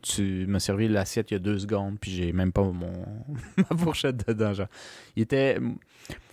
tu, 0.00 0.46
m'as 0.48 0.58
servi 0.58 0.88
l'assiette 0.88 1.30
il 1.30 1.34
y 1.34 1.36
a 1.36 1.38
deux 1.38 1.58
secondes, 1.58 1.98
puis 2.00 2.10
j'ai 2.10 2.32
même 2.32 2.50
pas 2.50 2.62
mon 2.62 3.04
ma 3.58 3.76
fourchette 3.76 4.26
dedans. 4.26 4.54
Genre. 4.54 4.68
Il 5.16 5.24
était. 5.24 5.58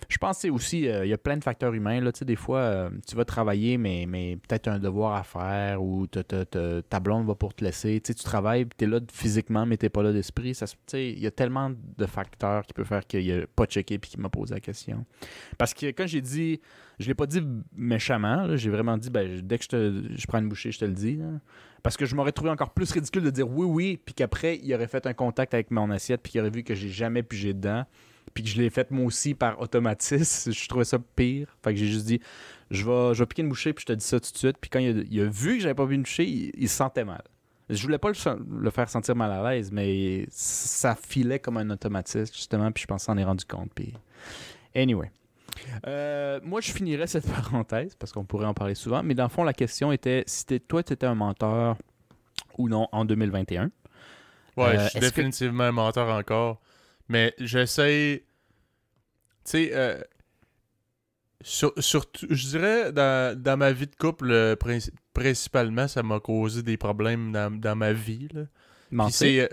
Je 0.08 0.16
pense 0.16 0.38
c'est 0.38 0.48
aussi, 0.48 0.88
euh, 0.88 1.04
il 1.04 1.10
y 1.10 1.12
a 1.12 1.18
plein 1.18 1.36
de 1.36 1.44
facteurs 1.44 1.74
humains. 1.74 2.00
Là. 2.00 2.10
Des 2.22 2.36
fois, 2.36 2.60
euh, 2.60 2.90
tu 3.06 3.16
vas 3.16 3.26
travailler, 3.26 3.76
mais, 3.76 4.06
mais 4.08 4.38
peut-être 4.48 4.68
un 4.68 4.78
devoir 4.78 5.16
à 5.16 5.24
faire 5.24 5.82
ou 5.82 6.06
ta 6.06 7.00
blonde 7.00 7.26
va 7.26 7.34
pour 7.34 7.52
te 7.52 7.62
laisser. 7.62 8.00
Tu 8.00 8.14
travailles, 8.14 8.66
tu 8.78 8.86
es 8.86 8.88
là 8.88 9.00
physiquement, 9.12 9.66
mais 9.66 9.76
tu 9.76 9.90
pas 9.90 10.02
là 10.02 10.14
d'esprit. 10.14 10.58
Il 10.94 11.18
y 11.18 11.26
a 11.26 11.30
tellement 11.30 11.70
de 11.70 12.06
facteurs 12.06 12.62
qui 12.62 12.72
peuvent 12.72 12.86
faire 12.86 13.06
qu'il 13.06 13.40
n'a 13.40 13.46
pas 13.46 13.66
checké 13.66 13.98
puis 13.98 14.12
qu'il 14.12 14.20
m'a 14.20 14.30
posé 14.30 14.54
la 14.54 14.60
question. 14.60 15.04
Parce 15.58 15.74
que 15.74 15.88
quand 15.88 16.06
j'ai 16.06 16.22
dit, 16.22 16.62
je 16.98 17.06
l'ai 17.06 17.14
pas 17.14 17.26
dit 17.26 17.40
méchamment, 17.76 18.56
j'ai 18.56 18.70
vraiment 18.70 18.96
dit, 18.96 19.10
ben, 19.10 19.40
dès 19.40 19.58
que 19.58 19.64
je, 19.64 19.68
te, 19.68 20.26
prends 20.26 20.38
une 20.38 20.48
bouchée, 20.48 20.72
je 20.72 20.78
te 20.78 20.84
le 20.84 20.92
dis. 20.92 21.20
Parce 21.82 21.96
que 21.96 22.06
je 22.06 22.14
m'aurais 22.16 22.32
trouvé 22.32 22.50
encore 22.50 22.70
plus 22.70 22.90
ridicule 22.90 23.22
de 23.22 23.30
dire 23.30 23.48
oui, 23.48 23.66
oui, 23.66 24.00
puis 24.04 24.14
qu'après, 24.14 24.58
il 24.62 24.74
aurait 24.74 24.88
fait 24.88 25.06
un 25.06 25.14
contact 25.14 25.54
avec 25.54 25.70
mon 25.70 25.90
assiette, 25.90 26.22
puis 26.22 26.32
qu'il 26.32 26.40
aurait 26.40 26.50
vu 26.50 26.64
que 26.64 26.74
j'ai 26.74 26.88
jamais 26.88 27.22
pigé 27.22 27.54
dedans, 27.54 27.84
puis 28.34 28.42
que 28.42 28.48
je 28.48 28.60
l'ai 28.60 28.70
fait 28.70 28.90
moi 28.90 29.06
aussi 29.06 29.34
par 29.34 29.60
automatisme. 29.60 30.52
Je 30.58 30.68
trouvais 30.68 30.84
ça 30.84 30.98
pire. 30.98 31.56
Fait 31.62 31.72
que 31.72 31.78
j'ai 31.78 31.86
juste 31.86 32.06
dit, 32.06 32.20
je 32.70 32.84
vais, 32.84 33.14
je 33.14 33.24
piquer 33.24 33.42
une 33.42 33.48
bouchée, 33.48 33.72
puis 33.72 33.82
je 33.82 33.92
te 33.92 33.96
dis 33.96 34.04
ça 34.04 34.18
tout 34.18 34.32
de 34.32 34.36
suite. 34.36 34.56
Puis 34.60 34.70
quand 34.70 34.80
il 34.80 35.20
a, 35.20 35.24
vu 35.24 35.56
que 35.56 35.62
j'avais 35.62 35.74
pas 35.74 35.86
vu 35.86 35.94
une 35.94 36.02
bouchée, 36.02 36.26
il, 36.26 36.68
se 36.68 36.76
sentait 36.76 37.04
mal. 37.04 37.22
Je 37.70 37.80
voulais 37.82 37.98
pas 37.98 38.08
le, 38.08 38.70
faire 38.70 38.88
sentir 38.88 39.14
mal 39.14 39.30
à 39.30 39.50
l'aise, 39.50 39.70
mais 39.70 40.26
ça 40.30 40.96
filait 40.96 41.38
comme 41.38 41.58
un 41.58 41.70
automatisme, 41.70 42.34
justement, 42.34 42.72
puis 42.72 42.82
je 42.82 42.86
pense 42.86 43.06
qu'on 43.06 43.12
s'en 43.12 43.18
est 43.18 43.24
rendu 43.24 43.44
compte. 43.44 43.70
Puis... 43.74 43.94
Anyway. 44.74 45.10
Euh, 45.86 46.40
moi, 46.42 46.60
je 46.60 46.72
finirais 46.72 47.06
cette 47.06 47.26
parenthèse 47.32 47.94
parce 47.94 48.12
qu'on 48.12 48.24
pourrait 48.24 48.46
en 48.46 48.54
parler 48.54 48.74
souvent, 48.74 49.02
mais 49.02 49.14
dans 49.14 49.24
le 49.24 49.28
fond, 49.30 49.44
la 49.44 49.52
question 49.52 49.92
était 49.92 50.24
si 50.26 50.44
toi, 50.60 50.82
tu 50.82 50.92
étais 50.92 51.06
un 51.06 51.14
menteur 51.14 51.76
ou 52.56 52.68
non 52.68 52.88
en 52.92 53.04
2021. 53.04 53.70
Ouais, 54.56 54.64
Euh, 54.76 54.78
je 54.84 54.88
suis 54.88 55.00
que- 55.00 55.04
définitivement 55.06 55.64
un 55.64 55.72
menteur 55.72 56.08
encore. 56.08 56.60
Mais 57.08 57.34
j'essaie. 57.38 58.24
Tu 59.44 59.50
sais, 59.52 59.70
euh, 59.72 60.00
sur, 61.40 61.72
surtout, 61.78 62.26
je 62.28 62.48
dirais, 62.48 62.92
dans, 62.92 63.40
dans 63.40 63.56
ma 63.56 63.72
vie 63.72 63.86
de 63.86 63.94
couple, 63.94 64.30
princi- 64.56 64.90
principalement, 65.14 65.86
ça 65.88 66.02
m'a 66.02 66.18
causé 66.20 66.62
des 66.62 66.76
problèmes 66.76 67.32
dans, 67.32 67.50
dans 67.56 67.76
ma 67.76 67.92
vie. 67.92 68.28
Là. 68.32 68.42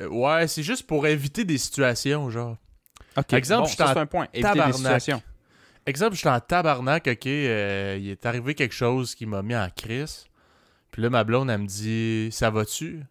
Ouais, 0.10 0.48
c'est 0.48 0.64
juste 0.64 0.88
pour 0.88 1.06
éviter 1.08 1.46
des 1.46 1.58
situations, 1.58 2.30
genre. 2.30 2.58
Exemple, 3.38 3.62
bon, 3.62 3.68
je 3.68 3.72
suis 3.74 3.84
en 3.84 4.02
un 4.02 4.06
point. 4.06 4.28
Éviter 4.34 4.50
des 4.54 4.74
situations. 4.78 5.22
Exemple, 5.88 6.16
j'étais 6.16 6.30
en 6.30 6.40
tabarnak, 6.40 7.08
ok, 7.08 7.28
euh, 7.28 7.98
il 8.00 8.10
est 8.10 8.26
arrivé 8.26 8.56
quelque 8.56 8.74
chose 8.74 9.14
qui 9.14 9.26
m'a 9.26 9.44
mis 9.44 9.56
en 9.56 9.70
crise. 9.70 10.26
Puis 10.92 11.02
là, 11.02 11.10
ma 11.10 11.24
blonde, 11.24 11.50
elle 11.50 11.62
me 11.62 11.68
dit 11.68 12.30
Ça 12.32 12.50
va-tu 12.50 13.04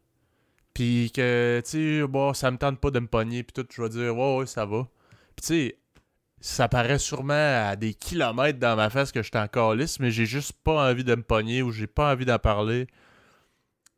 Puis 0.72 1.12
que, 1.14 1.62
tu 1.64 2.00
sais, 2.00 2.06
bon, 2.08 2.34
ça 2.34 2.50
me 2.50 2.56
tente 2.58 2.80
pas 2.80 2.90
de 2.90 2.98
me 2.98 3.06
pogner, 3.06 3.42
puis 3.44 3.52
tout, 3.52 3.66
je 3.70 3.82
vais 3.82 3.88
dire 3.90 4.16
Ouais, 4.16 4.38
ouais, 4.38 4.46
ça 4.46 4.66
va. 4.66 4.88
Puis 5.36 5.42
tu 5.42 5.46
sais, 5.46 5.78
ça 6.40 6.68
paraît 6.68 6.98
sûrement 6.98 7.68
à 7.68 7.76
des 7.76 7.94
kilomètres 7.94 8.58
dans 8.58 8.76
ma 8.76 8.90
face 8.90 9.12
que 9.12 9.22
j'étais 9.22 9.38
en 9.38 9.48
calice, 9.48 10.00
mais 10.00 10.10
j'ai 10.10 10.26
juste 10.26 10.52
pas 10.64 10.90
envie 10.90 11.04
de 11.04 11.14
me 11.14 11.22
pogner 11.22 11.62
ou 11.62 11.70
j'ai 11.70 11.86
pas 11.86 12.12
envie 12.12 12.26
d'en 12.26 12.38
parler. 12.38 12.86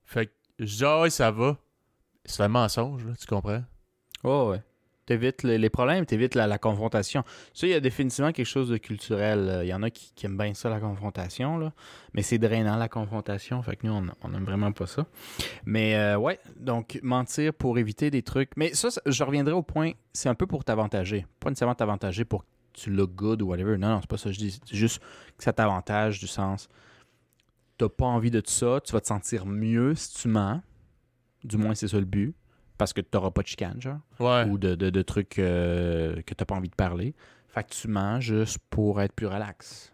Fait 0.04 0.26
que 0.26 0.32
je 0.58 0.76
dis 0.76 0.84
Ah 0.84 1.00
ouais, 1.00 1.10
ça 1.10 1.30
va. 1.30 1.56
C'est 2.24 2.42
un 2.42 2.48
mensonge, 2.48 3.04
là, 3.06 3.12
tu 3.18 3.26
comprends? 3.26 3.64
Oh, 4.24 4.50
ouais. 4.50 4.62
T'évites 5.06 5.44
les, 5.44 5.56
les 5.56 5.70
problèmes, 5.70 6.04
t'évites 6.04 6.34
la, 6.34 6.48
la 6.48 6.58
confrontation. 6.58 7.22
Ça, 7.54 7.66
il 7.66 7.70
y 7.70 7.74
a 7.74 7.80
définitivement 7.80 8.32
quelque 8.32 8.46
chose 8.46 8.68
de 8.68 8.76
culturel. 8.76 9.48
Euh, 9.48 9.64
Il 9.64 9.68
y 9.68 9.74
en 9.74 9.82
a 9.84 9.90
qui, 9.90 10.26
aiment 10.26 10.36
bien 10.36 10.52
ça, 10.52 10.68
la 10.68 10.80
confrontation, 10.80 11.58
là. 11.58 11.72
Mais 12.12 12.22
c'est 12.22 12.38
drainant, 12.38 12.76
la 12.76 12.88
confrontation. 12.88 13.62
Fait 13.62 13.76
que 13.76 13.86
nous, 13.86 13.92
on, 13.92 14.06
on 14.22 14.34
aime 14.34 14.44
vraiment 14.44 14.72
pas 14.72 14.86
ça. 14.86 15.06
Mais 15.64 15.94
euh, 15.94 16.16
ouais, 16.16 16.40
donc 16.58 16.98
mentir 17.02 17.54
pour 17.54 17.78
éviter 17.78 18.10
des 18.10 18.22
trucs. 18.22 18.50
Mais 18.56 18.74
ça, 18.74 18.88
je 19.06 19.24
reviendrai 19.24 19.54
au 19.54 19.62
point, 19.62 19.92
c'est 20.12 20.28
un 20.28 20.34
peu 20.34 20.46
pour 20.46 20.64
t'avantager. 20.64 21.24
Pas 21.38 21.50
nécessairement 21.50 21.76
t'avantager 21.76 22.24
pour 22.24 22.42
que 22.42 22.48
tu 22.72 22.90
look 22.90 23.14
good 23.14 23.42
ou 23.42 23.46
whatever. 23.46 23.78
Non, 23.78 23.88
non, 23.90 24.00
c'est 24.00 24.10
pas 24.10 24.18
ça 24.18 24.32
je 24.32 24.38
dis. 24.38 24.60
Juste 24.72 25.00
que 25.38 25.44
ça 25.44 25.52
t'avantage 25.52 26.18
du 26.18 26.26
sens. 26.26 26.68
T'as 27.78 27.88
pas 27.88 28.06
envie 28.06 28.30
de 28.30 28.42
ça, 28.44 28.80
tu 28.84 28.92
vas 28.92 29.00
te 29.00 29.06
sentir 29.06 29.46
mieux 29.46 29.94
si 29.94 30.14
tu 30.14 30.28
mens. 30.28 30.62
Du 31.44 31.58
moins, 31.58 31.74
c'est 31.74 31.88
ça 31.88 31.98
le 31.98 32.06
but. 32.06 32.34
Parce 32.78 32.92
que 32.92 33.00
t'auras 33.00 33.30
pas 33.30 33.42
de 33.42 33.46
chicane, 33.46 33.80
genre 33.80 34.00
Ouais. 34.20 34.44
ou 34.48 34.58
de, 34.58 34.74
de, 34.74 34.90
de 34.90 35.02
trucs 35.02 35.38
euh, 35.38 36.20
que 36.22 36.34
t'as 36.34 36.44
pas 36.44 36.54
envie 36.54 36.68
de 36.68 36.74
parler. 36.74 37.14
Fait 37.48 37.64
que 37.64 37.70
tu 37.70 37.88
manges 37.88 38.24
juste 38.26 38.58
pour 38.70 39.00
être 39.00 39.12
plus 39.14 39.26
relax. 39.26 39.92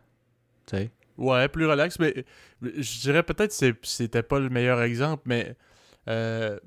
Tu 0.66 0.76
sais? 0.76 0.90
Ouais, 1.16 1.46
plus 1.48 1.66
relax, 1.66 1.98
mais 1.98 2.24
je 2.62 3.00
dirais 3.00 3.22
peut-être 3.22 3.56
que 3.56 3.76
c'était 3.82 4.22
pas 4.22 4.40
le 4.40 4.48
meilleur 4.48 4.82
exemple, 4.82 5.22
mais 5.26 5.54
euh, 6.08 6.58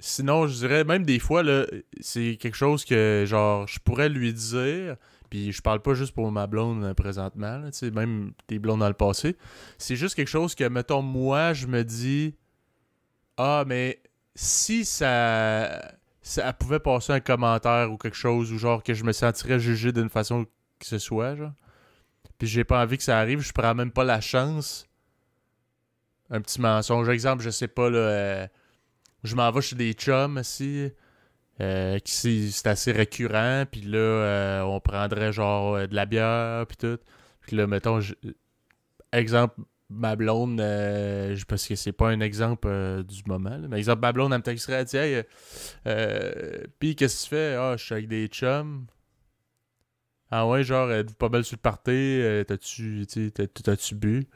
sinon, 0.00 0.46
je 0.46 0.54
dirais 0.54 0.84
même 0.84 1.04
des 1.04 1.18
fois, 1.18 1.42
là, 1.42 1.66
c'est 2.00 2.36
quelque 2.40 2.56
chose 2.56 2.84
que 2.84 3.24
genre 3.26 3.66
je 3.68 3.78
pourrais 3.80 4.08
lui 4.08 4.32
dire, 4.32 4.96
Puis 5.30 5.52
je 5.52 5.60
parle 5.60 5.80
pas 5.82 5.92
juste 5.94 6.12
pour 6.14 6.32
ma 6.32 6.46
blonde 6.46 6.82
euh, 6.84 6.94
présentement, 6.94 7.62
tu 7.66 7.72
sais, 7.78 7.90
même 7.90 8.32
des 8.48 8.58
blondes 8.58 8.80
dans 8.80 8.88
le 8.88 8.94
passé. 8.94 9.36
C'est 9.76 9.94
juste 9.96 10.14
quelque 10.14 10.28
chose 10.28 10.54
que, 10.54 10.64
mettons, 10.68 11.02
moi, 11.02 11.52
je 11.52 11.66
me 11.66 11.84
dis 11.84 12.34
Ah, 13.36 13.64
mais 13.66 14.00
si 14.40 14.84
ça, 14.84 15.92
ça 16.22 16.52
pouvait 16.52 16.78
passer 16.78 17.12
un 17.12 17.18
commentaire 17.18 17.90
ou 17.90 17.96
quelque 17.96 18.16
chose, 18.16 18.52
ou 18.52 18.58
genre 18.58 18.84
que 18.84 18.94
je 18.94 19.02
me 19.02 19.10
sentirais 19.10 19.58
jugé 19.58 19.90
d'une 19.90 20.08
façon 20.08 20.46
que 20.78 20.86
ce 20.86 20.98
soit, 20.98 21.34
genre. 21.34 21.52
Puis 22.38 22.46
j'ai 22.46 22.62
pas 22.62 22.80
envie 22.80 22.98
que 22.98 23.02
ça 23.02 23.18
arrive, 23.18 23.40
je 23.40 23.52
prends 23.52 23.74
même 23.74 23.90
pas 23.90 24.04
la 24.04 24.20
chance. 24.20 24.86
Un 26.30 26.40
petit 26.40 26.60
mensonge. 26.60 27.08
Exemple, 27.08 27.42
je 27.42 27.50
sais 27.50 27.66
pas, 27.66 27.90
là. 27.90 27.98
euh, 27.98 28.46
je 29.24 29.34
m'en 29.34 29.50
vais 29.50 29.60
chez 29.60 29.74
des 29.74 29.92
chums, 29.92 30.36
aussi. 30.36 30.92
Euh, 31.60 31.98
c'est 32.04 32.66
assez 32.68 32.92
récurrent, 32.92 33.64
puis 33.68 33.80
là, 33.80 33.98
euh, 33.98 34.62
on 34.62 34.78
prendrait 34.78 35.32
genre 35.32 35.74
euh, 35.74 35.86
de 35.88 35.96
la 35.96 36.06
bière, 36.06 36.64
puis 36.68 36.76
tout. 36.76 36.98
Puis 37.40 37.56
là, 37.56 37.66
mettons, 37.66 37.98
exemple, 39.12 39.60
ma 39.90 40.16
blonde, 40.16 40.60
euh, 40.60 41.34
je- 41.34 41.44
parce 41.46 41.66
que 41.66 41.74
c'est 41.76 41.92
pas 41.92 42.08
un 42.10 42.20
exemple 42.20 42.68
euh, 42.68 43.02
du 43.02 43.22
moment, 43.26 43.58
mais 43.68 43.78
exemple, 43.78 44.00
ma 44.02 44.12
blonde, 44.12 44.32
elle 44.32 44.38
me 44.38 44.42
texterait, 44.42 44.84
hey, 44.94 45.24
euh, 45.86 46.64
puis 46.78 46.96
qu'est-ce 46.96 47.24
que 47.24 47.24
tu 47.24 47.30
fais? 47.30 47.54
Ah, 47.58 47.76
je 47.76 47.84
suis 47.84 47.94
avec 47.94 48.08
des 48.08 48.26
chums. 48.28 48.86
Ah 50.30 50.46
ouais, 50.46 50.62
genre, 50.62 50.90
êtes-vous 50.92 51.14
pas 51.14 51.28
belle 51.30 51.44
sur 51.44 51.56
le 51.56 51.62
party? 51.62 52.44
T'as-tu, 52.46 53.06
t'as- 53.32 53.94
bu? 53.94 54.26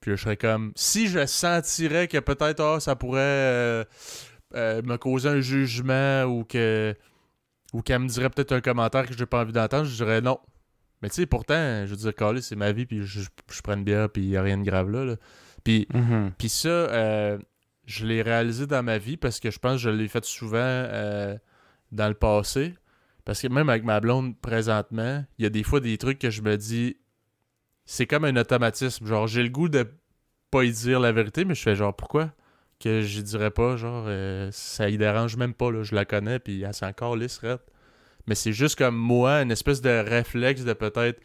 Puis 0.00 0.12
là, 0.12 0.16
je 0.16 0.22
serais 0.22 0.36
comme, 0.36 0.72
si 0.76 1.08
je 1.08 1.26
sentirais 1.26 2.08
que 2.08 2.18
peut-être, 2.18 2.60
ah, 2.60 2.80
ça 2.80 2.96
pourrait 2.96 3.86
me 4.54 4.96
causer 4.96 5.28
un 5.30 5.40
jugement 5.40 6.24
ou 6.24 6.44
que 6.44 6.94
ou 7.72 7.82
qu'elle 7.82 8.00
me 8.00 8.08
dirait 8.08 8.30
peut-être 8.30 8.52
un 8.52 8.60
commentaire 8.60 9.06
que 9.06 9.14
j'ai 9.16 9.26
pas 9.26 9.42
envie 9.42 9.52
d'entendre, 9.52 9.84
je 9.86 9.96
dirais 9.96 10.20
non. 10.22 10.40
Mais 11.02 11.08
tu 11.08 11.14
sais, 11.16 11.26
pourtant, 11.26 11.84
je 11.86 11.90
veux 11.90 11.96
dire, 11.96 12.14
Carly, 12.14 12.42
c'est 12.42 12.56
ma 12.56 12.72
vie, 12.72 12.84
puis 12.86 13.02
je, 13.04 13.20
je 13.50 13.60
prends 13.62 13.74
une 13.74 13.84
bière, 13.84 14.10
puis 14.10 14.22
il 14.22 14.28
n'y 14.28 14.36
a 14.36 14.42
rien 14.42 14.58
de 14.58 14.64
grave 14.64 14.90
là. 14.90 15.04
là. 15.04 15.16
Puis, 15.64 15.86
Mhm. 15.94 16.32
puis 16.38 16.48
ça, 16.48 16.68
euh, 16.68 17.38
je 17.86 18.06
l'ai 18.06 18.22
réalisé 18.22 18.66
dans 18.66 18.82
ma 18.82 18.98
vie 18.98 19.16
parce 19.16 19.40
que 19.40 19.50
je 19.50 19.58
pense 19.58 19.72
que 19.74 19.78
je 19.78 19.90
l'ai 19.90 20.08
fait 20.08 20.24
souvent 20.24 20.58
euh, 20.58 21.36
dans 21.92 22.08
le 22.08 22.14
passé. 22.14 22.74
Parce 23.24 23.40
que 23.42 23.48
même 23.48 23.68
avec 23.68 23.84
ma 23.84 24.00
blonde 24.00 24.38
présentement, 24.40 25.24
il 25.38 25.42
y 25.42 25.46
a 25.46 25.50
des 25.50 25.62
fois 25.62 25.80
des 25.80 25.96
trucs 25.98 26.18
que 26.18 26.30
je 26.30 26.42
me 26.42 26.56
dis, 26.56 26.96
c'est 27.84 28.06
comme 28.06 28.24
un 28.24 28.36
automatisme. 28.36 29.06
Genre, 29.06 29.26
j'ai 29.26 29.42
le 29.42 29.48
goût 29.50 29.68
de 29.68 29.86
pas 30.50 30.64
y 30.64 30.70
dire 30.72 31.00
la 31.00 31.12
vérité, 31.12 31.44
mais 31.44 31.54
je 31.54 31.62
fais 31.62 31.76
genre, 31.76 31.94
pourquoi 31.94 32.32
que 32.80 33.02
je 33.02 33.20
dirais 33.20 33.50
pas? 33.50 33.76
Genre, 33.76 34.04
euh, 34.08 34.48
ça 34.52 34.88
y 34.88 34.96
dérange 34.98 35.36
même 35.36 35.52
pas, 35.54 35.70
là. 35.70 35.82
Je 35.82 35.94
la 35.94 36.04
connais, 36.04 36.38
puis 36.38 36.62
elle 36.62 36.72
s'est 36.74 36.86
encore 36.86 37.14
lisse, 37.16 37.38
raide. 37.38 37.58
Mais 38.26 38.34
c'est 38.34 38.52
juste 38.52 38.76
comme 38.78 38.96
moi, 38.96 39.42
une 39.42 39.50
espèce 39.50 39.80
de 39.80 39.90
réflexe 39.90 40.64
de 40.64 40.72
peut-être 40.72 41.20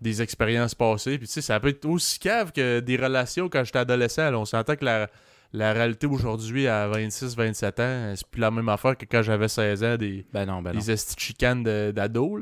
des 0.00 0.22
expériences 0.22 0.74
passées. 0.74 1.18
Puis 1.18 1.26
tu 1.26 1.32
sais, 1.34 1.40
ça 1.40 1.58
peut 1.60 1.68
être 1.68 1.84
aussi 1.86 2.18
cave 2.18 2.52
que 2.52 2.80
des 2.80 2.96
relations 2.96 3.48
quand 3.48 3.64
j'étais 3.64 3.78
adolescent. 3.78 4.30
là. 4.30 4.38
On 4.38 4.44
s'entend 4.44 4.76
que 4.76 4.84
la, 4.84 5.08
la 5.52 5.72
réalité 5.72 6.06
aujourd'hui, 6.06 6.66
à 6.66 6.88
26-27 6.90 7.66
ans, 7.82 8.12
c'est 8.16 8.26
plus 8.26 8.40
la 8.40 8.50
même 8.50 8.68
affaire 8.68 8.96
que 8.98 9.06
quand 9.06 9.22
j'avais 9.22 9.48
16 9.48 9.84
ans, 9.84 9.96
des, 9.96 10.26
Ben 10.32 10.46
non, 10.46 10.60
ben 10.62 10.76
des 10.76 10.96
chicanes 11.16 11.62
d'ado. 11.92 12.38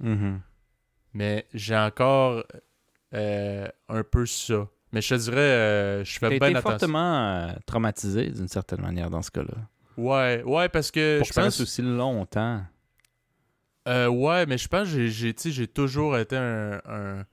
Mhm. 0.00 0.40
Mais 1.14 1.46
j'ai 1.54 1.76
encore 1.76 2.42
euh, 3.14 3.68
un 3.88 4.02
peu 4.02 4.26
ça. 4.26 4.66
Mais 4.92 5.00
je 5.00 5.14
te 5.14 5.20
dirais, 5.20 5.36
euh, 5.36 6.04
je 6.04 6.18
fais 6.18 6.26
été 6.28 6.38
bien 6.38 6.48
attention. 6.56 6.70
fortement 6.70 7.26
euh, 7.48 7.52
traumatisé 7.66 8.30
d'une 8.30 8.48
certaine 8.48 8.80
manière 8.80 9.10
dans 9.10 9.22
ce 9.22 9.30
cas-là. 9.30 9.54
Ouais, 9.96 10.42
ouais, 10.44 10.68
parce 10.68 10.90
que 10.90 11.18
Pour 11.18 11.24
je 11.26 11.30
que 11.30 11.34
ça 11.34 11.40
pense... 11.42 11.54
reste 11.54 11.60
aussi 11.62 11.82
longtemps. 11.82 12.62
Euh, 13.86 14.08
ouais, 14.08 14.46
mais 14.46 14.58
je 14.58 14.68
pense 14.68 14.88
que 14.92 15.06
j'ai- 15.06 15.66
toujours 15.68 16.18
été 16.18 16.36
un, 16.36 16.80
un, 16.86 17.24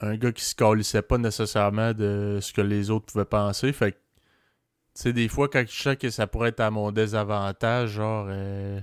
un 0.00 0.16
gars 0.16 0.32
qui 0.32 0.44
se 0.44 0.54
calissait 0.54 1.02
pas 1.02 1.18
nécessairement 1.18 1.92
de 1.94 2.38
ce 2.42 2.52
que 2.52 2.60
les 2.60 2.90
autres 2.90 3.06
pouvaient 3.06 3.24
penser. 3.24 3.72
Fait 3.72 3.92
que, 3.92 3.96
tu 3.96 5.02
sais, 5.02 5.12
des 5.12 5.28
fois, 5.28 5.48
quand 5.48 5.64
je 5.66 5.82
sais 5.82 5.96
que 5.96 6.10
ça 6.10 6.26
pourrait 6.26 6.50
être 6.50 6.60
à 6.60 6.70
mon 6.70 6.90
désavantage, 6.92 7.90
genre, 7.90 8.26
euh, 8.28 8.80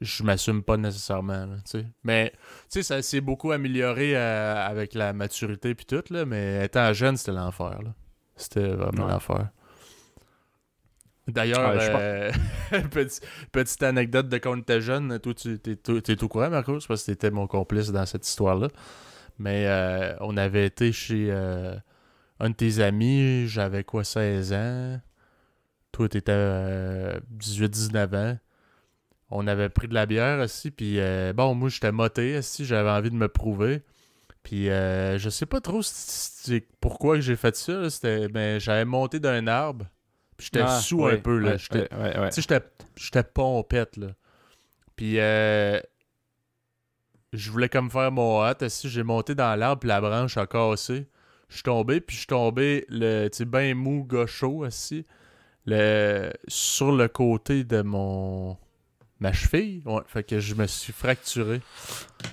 je 0.00 0.24
m'assume 0.24 0.62
pas 0.64 0.76
nécessairement, 0.76 1.46
là, 1.46 1.56
tu 1.64 1.78
sais. 1.78 1.86
Mais, 2.02 2.32
tu 2.32 2.38
sais, 2.70 2.82
ça 2.82 3.00
s'est 3.00 3.20
beaucoup 3.20 3.52
amélioré 3.52 4.16
euh, 4.16 4.66
avec 4.66 4.94
la 4.94 5.12
maturité 5.12 5.74
puis 5.76 5.86
tout, 5.86 6.02
là, 6.10 6.24
mais 6.24 6.64
étant 6.64 6.92
jeune, 6.92 7.16
c'était 7.16 7.32
l'enfer, 7.32 7.80
là. 7.82 7.94
C'était 8.36 8.66
vraiment 8.68 9.04
Ouais. 9.06 9.12
l'enfer. 9.12 9.48
D'ailleurs, 11.26 11.74
Ouais, 11.74 11.78
euh, 11.90 12.30
petit- 12.90 13.20
petite 13.50 13.82
anecdote 13.82 14.28
de 14.28 14.36
quand 14.38 14.52
on 14.56 14.60
était 14.60 14.80
jeune, 14.80 15.18
toi, 15.20 15.32
tu 15.34 15.58
t'es 15.58 16.22
au 16.22 16.28
courant, 16.28 16.50
Marcos, 16.50 16.80
parce 16.86 17.02
que 17.02 17.12
t'étais 17.12 17.30
mon 17.30 17.46
complice 17.46 17.90
dans 17.92 18.04
cette 18.06 18.26
histoire-là. 18.26 18.68
Mais 19.38 19.66
euh, 19.66 20.14
on 20.20 20.36
avait 20.36 20.66
été 20.66 20.92
chez 20.92 21.28
euh, 21.30 21.74
un 22.40 22.50
de 22.50 22.54
tes 22.54 22.80
amis, 22.80 23.48
j'avais 23.48 23.84
quoi, 23.84 24.04
16 24.04 24.52
ans? 24.52 25.00
Toi, 25.92 26.08
t'étais 26.08 26.32
euh, 26.32 27.18
18-19 27.38 28.14
ans. 28.16 28.38
On 29.30 29.46
avait 29.46 29.68
pris 29.70 29.88
de 29.88 29.94
la 29.94 30.06
bière 30.06 30.40
aussi, 30.40 30.70
puis 30.70 30.98
bon, 31.34 31.54
moi, 31.54 31.68
j'étais 31.68 31.90
moté 31.90 32.38
aussi, 32.38 32.64
j'avais 32.64 32.90
envie 32.90 33.10
de 33.10 33.16
me 33.16 33.28
prouver. 33.28 33.82
Puis 34.44 34.68
euh, 34.68 35.16
je 35.18 35.30
sais 35.30 35.46
pas 35.46 35.60
trop 35.62 35.80
pourquoi 36.80 37.18
j'ai 37.18 37.34
fait 37.34 37.56
ça, 37.56 37.82
mais 38.34 38.60
j'avais 38.60 38.84
monté 38.84 39.18
d'un 39.18 39.46
arbre, 39.46 39.86
puis 40.36 40.46
j'étais 40.52 40.64
Ah, 40.66 40.80
sous 40.80 40.98
ouais, 41.02 41.14
un 41.14 41.18
peu, 41.18 41.38
là. 41.38 41.56
J'étais- 41.56 41.88
tu 42.28 42.34
sais, 42.34 42.40
j'étais- 42.42 42.64
j'étais 42.96 43.22
pompette, 43.22 43.96
là. 43.96 44.08
Puis, 44.96 45.18
euh, 45.18 45.80
je 47.32 47.50
voulais 47.50 47.68
comme 47.68 47.90
faire 47.90 48.12
mon 48.12 48.42
hâte. 48.42 48.68
Si 48.68 48.88
j'ai 48.88 49.02
monté 49.02 49.34
dans 49.34 49.54
l'arbre, 49.58 49.80
puis 49.80 49.88
la 49.88 50.00
branche 50.00 50.36
a 50.36 50.46
cassé. 50.46 51.08
Je 51.48 51.54
suis 51.56 51.62
tombé, 51.62 52.00
puis 52.00 52.14
je 52.14 52.20
suis 52.20 52.26
tombé, 52.26 52.84
le, 52.88 53.28
tu 53.28 53.38
sais, 53.38 53.44
ben 53.44 53.76
mou, 53.76 54.04
gaucho, 54.04 54.64
aussi, 54.64 55.06
le, 55.66 56.32
sur 56.48 56.90
le 56.92 57.06
côté 57.08 57.64
de 57.64 57.82
mon... 57.82 58.56
ma 59.24 59.32
cheville. 59.32 59.82
Ouais, 59.86 60.02
fait 60.06 60.22
que 60.22 60.38
je 60.38 60.54
me 60.54 60.66
suis 60.66 60.92
fracturé. 60.92 61.60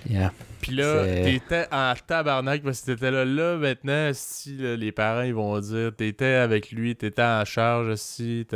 Yeah. 0.08 0.32
Puis 0.60 0.72
là, 0.72 1.04
t'étais 1.04 1.66
en 1.72 1.94
tabarnak 2.06 2.62
parce 2.62 2.82
que 2.82 2.92
t'étais 2.92 3.10
là. 3.10 3.24
Là, 3.24 3.56
maintenant, 3.56 4.10
si 4.12 4.56
là, 4.56 4.76
les 4.76 4.92
parents 4.92 5.22
ils 5.22 5.34
vont 5.34 5.58
dire 5.58 5.92
t'étais 5.96 6.34
avec 6.34 6.70
lui, 6.70 6.94
t'étais 6.94 7.22
en 7.22 7.44
charge 7.44 7.94
si 7.96 8.46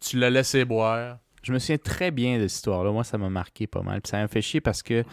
tu 0.00 0.18
l'as 0.18 0.30
laissé 0.30 0.64
boire. 0.64 1.18
Je 1.42 1.52
me 1.52 1.58
souviens 1.58 1.76
très 1.76 2.10
bien 2.10 2.38
de 2.38 2.48
cette 2.48 2.56
histoire-là. 2.56 2.90
Moi, 2.90 3.04
ça 3.04 3.18
m'a 3.18 3.28
marqué 3.28 3.66
pas 3.66 3.82
mal. 3.82 4.00
Puis 4.00 4.10
ça 4.10 4.18
m'a 4.18 4.28
fait 4.28 4.40
chier 4.40 4.62
parce 4.62 4.82
que, 4.82 5.04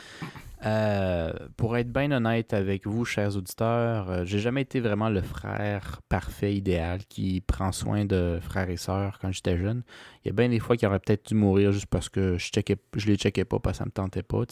euh, 0.63 1.34
pour 1.58 1.76
être 1.78 1.91
bien 1.91 2.12
honnête 2.12 2.54
avec 2.54 2.86
vous, 2.86 3.04
chers 3.04 3.36
auditeurs, 3.36 4.12
euh, 4.12 4.26
j'ai 4.26 4.38
jamais 4.38 4.62
été 4.62 4.80
vraiment 4.80 5.10
le 5.10 5.21
frère 5.21 6.02
parfait, 6.08 6.54
idéal, 6.54 7.00
qui 7.10 7.41
prend 7.41 7.71
soin 7.71 8.06
de 8.06 8.39
frères 8.41 8.69
et 8.69 8.78
sœurs 8.78 9.17
quand 9.19 9.32
j'étais 9.32 9.58
jeune. 9.58 9.84
Il 10.24 10.28
y 10.28 10.32
a 10.32 10.34
bien 10.34 10.50
des 10.50 10.60
fois 10.60 10.78
qui 10.78 10.86
auraient 10.86 11.00
peut-être 11.00 11.28
dû 11.30 11.36
mourir 11.36 11.71
juste 11.71 11.88
parce 11.88 12.10
que 12.10 12.38
je, 12.38 12.52
checkais, 12.52 12.78
je 12.95 13.08
les 13.08 13.15
checkais 13.15 13.45
pas 13.45 13.60
parce 13.60 13.78
que 13.78 13.84
ça 13.84 13.86
me 13.86 13.91
tentait 13.91 14.24
pas. 14.24 14.43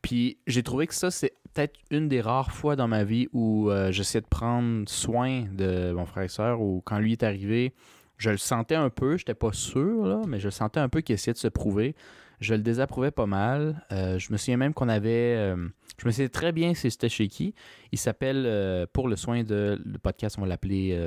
Puis 0.00 0.38
j'ai 0.46 0.62
trouvé 0.62 0.86
que 0.86 0.94
ça, 0.94 1.10
c'est 1.10 1.34
peut-être 1.52 1.78
une 1.90 2.08
des 2.08 2.22
rares 2.22 2.52
fois 2.52 2.74
dans 2.74 2.88
ma 2.88 3.04
vie 3.04 3.28
où 3.32 3.70
euh, 3.70 3.92
j'essayais 3.92 4.22
de 4.22 4.26
prendre 4.26 4.88
soin 4.88 5.44
de 5.52 5.92
mon 5.92 6.06
frère 6.06 6.24
et 6.24 6.28
sœur, 6.28 6.62
ou 6.62 6.82
quand 6.84 6.98
lui 6.98 7.12
est 7.12 7.22
arrivé, 7.22 7.74
je 8.16 8.30
le 8.30 8.38
sentais 8.38 8.74
un 8.74 8.90
peu, 8.90 9.16
j'étais 9.18 9.34
pas 9.34 9.52
sûr, 9.52 10.06
là, 10.06 10.22
mais 10.26 10.40
je 10.40 10.46
le 10.46 10.52
sentais 10.52 10.80
un 10.80 10.88
peu 10.88 11.02
qu'il 11.02 11.14
essayait 11.14 11.32
de 11.34 11.38
se 11.38 11.48
prouver. 11.48 11.94
Je 12.40 12.54
le 12.54 12.62
désapprouvais 12.62 13.10
pas 13.10 13.26
mal. 13.26 13.84
Euh, 13.92 14.18
je 14.18 14.32
me 14.32 14.36
souviens 14.36 14.56
même 14.56 14.74
qu'on 14.74 14.88
avait. 14.88 15.36
euh, 15.36 15.68
je 15.98 16.06
me 16.06 16.10
souviens 16.10 16.28
très 16.28 16.52
bien 16.52 16.74
si 16.74 16.90
c'était 16.90 17.08
chez 17.08 17.28
qui. 17.28 17.54
Il 17.92 17.98
s'appelle, 17.98 18.44
euh, 18.46 18.86
pour 18.92 19.08
le 19.08 19.16
soin 19.16 19.42
de 19.44 19.78
le 19.84 19.98
podcast, 19.98 20.36
on 20.38 20.42
va 20.42 20.48
l'appeler 20.48 20.98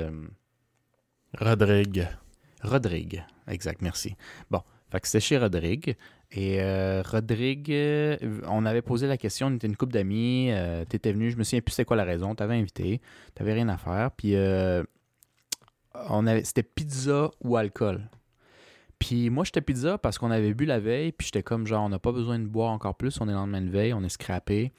Rodrigue. 1.38 2.08
Rodrigue. 2.62 3.24
Exact, 3.48 3.82
merci. 3.82 4.16
Bon, 4.50 4.62
fait 4.90 5.00
que 5.00 5.08
c'était 5.08 5.20
chez 5.20 5.38
Rodrigue. 5.38 5.96
Et 6.36 6.60
Rodrigue, 7.02 7.72
on 8.48 8.66
avait 8.66 8.82
posé 8.82 9.06
la 9.06 9.16
question, 9.16 9.46
on 9.48 9.54
était 9.54 9.68
une 9.68 9.76
couple 9.76 9.92
d'amis, 9.92 10.48
euh, 10.50 10.84
t'étais 10.84 11.12
venu, 11.12 11.30
je 11.30 11.36
me 11.36 11.44
souviens 11.44 11.60
plus 11.60 11.72
c'était 11.72 11.84
quoi 11.84 11.96
la 11.96 12.02
raison, 12.04 12.34
t'avais 12.34 12.54
invité, 12.54 13.00
t'avais 13.34 13.52
rien 13.52 13.68
à 13.68 13.76
faire, 13.76 14.10
puis 14.10 14.34
euh, 14.34 14.82
on 16.08 16.26
avait, 16.26 16.42
c'était 16.42 16.64
pizza 16.64 17.30
ou 17.40 17.56
alcool. 17.56 18.08
Puis 18.98 19.30
moi, 19.30 19.44
j'étais 19.44 19.60
pizza 19.60 19.98
parce 19.98 20.18
qu'on 20.18 20.30
avait 20.30 20.54
bu 20.54 20.64
la 20.64 20.80
veille, 20.80 21.12
puis 21.12 21.26
j'étais 21.26 21.42
comme 21.42 21.66
genre, 21.66 21.84
on 21.84 21.88
n'a 21.88 21.98
pas 21.98 22.12
besoin 22.12 22.38
de 22.38 22.46
boire 22.46 22.72
encore 22.72 22.94
plus, 22.94 23.20
on 23.20 23.24
est 23.24 23.32
le 23.32 23.36
lendemain 23.36 23.60
de 23.60 23.70
veille, 23.70 23.92
on 23.92 24.02
est 24.02 24.08
scrappé. 24.08 24.72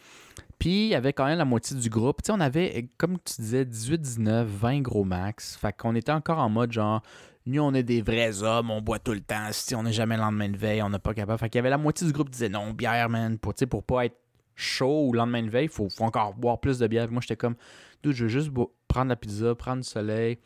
Puis 0.59 0.85
il 0.85 0.89
y 0.89 0.95
avait 0.95 1.13
quand 1.13 1.25
même 1.25 1.37
la 1.37 1.45
moitié 1.45 1.77
du 1.77 1.89
groupe. 1.89 2.21
Tu 2.23 2.27
sais, 2.27 2.31
on 2.31 2.39
avait, 2.39 2.89
comme 2.97 3.17
tu 3.19 3.41
disais, 3.41 3.65
18, 3.65 4.01
19, 4.01 4.47
20 4.47 4.81
gros 4.81 5.03
max. 5.03 5.55
Fait 5.57 5.75
qu'on 5.75 5.95
était 5.95 6.11
encore 6.11 6.39
en 6.39 6.49
mode 6.49 6.71
genre, 6.71 7.01
nous, 7.45 7.61
on 7.61 7.73
est 7.73 7.83
des 7.83 8.01
vrais 8.01 8.41
hommes, 8.41 8.71
on 8.71 8.81
boit 8.81 8.99
tout 8.99 9.13
le 9.13 9.21
temps. 9.21 9.49
Si 9.51 9.75
on 9.75 9.83
n'est 9.83 9.93
jamais 9.93 10.15
le 10.15 10.21
lendemain 10.21 10.49
de 10.49 10.57
veille, 10.57 10.81
on 10.81 10.89
n'est 10.89 10.99
pas 10.99 11.13
capable. 11.13 11.37
Fait 11.39 11.49
qu'il 11.49 11.59
y 11.59 11.59
avait 11.59 11.69
la 11.69 11.77
moitié 11.77 12.07
du 12.07 12.13
groupe 12.13 12.29
qui 12.29 12.33
disait 12.33 12.49
non, 12.49 12.71
bière, 12.71 13.09
man. 13.09 13.37
Pour, 13.37 13.53
pour 13.69 13.83
pas 13.83 14.05
être 14.05 14.17
chaud 14.55 15.07
ou 15.07 15.11
le 15.11 15.17
lendemain 15.19 15.43
de 15.43 15.49
veille, 15.49 15.65
il 15.65 15.71
faut, 15.71 15.89
faut 15.89 16.05
encore 16.05 16.33
boire 16.33 16.59
plus 16.59 16.79
de 16.79 16.87
bière. 16.87 17.05
Puis 17.05 17.13
moi, 17.13 17.21
j'étais 17.21 17.35
comme, 17.35 17.55
dude, 18.01 18.13
je 18.13 18.23
veux 18.23 18.29
juste 18.29 18.51
prendre 18.87 19.09
la 19.09 19.15
pizza, 19.15 19.53
prendre 19.53 19.83
du 19.83 19.87
soleil, 19.87 20.39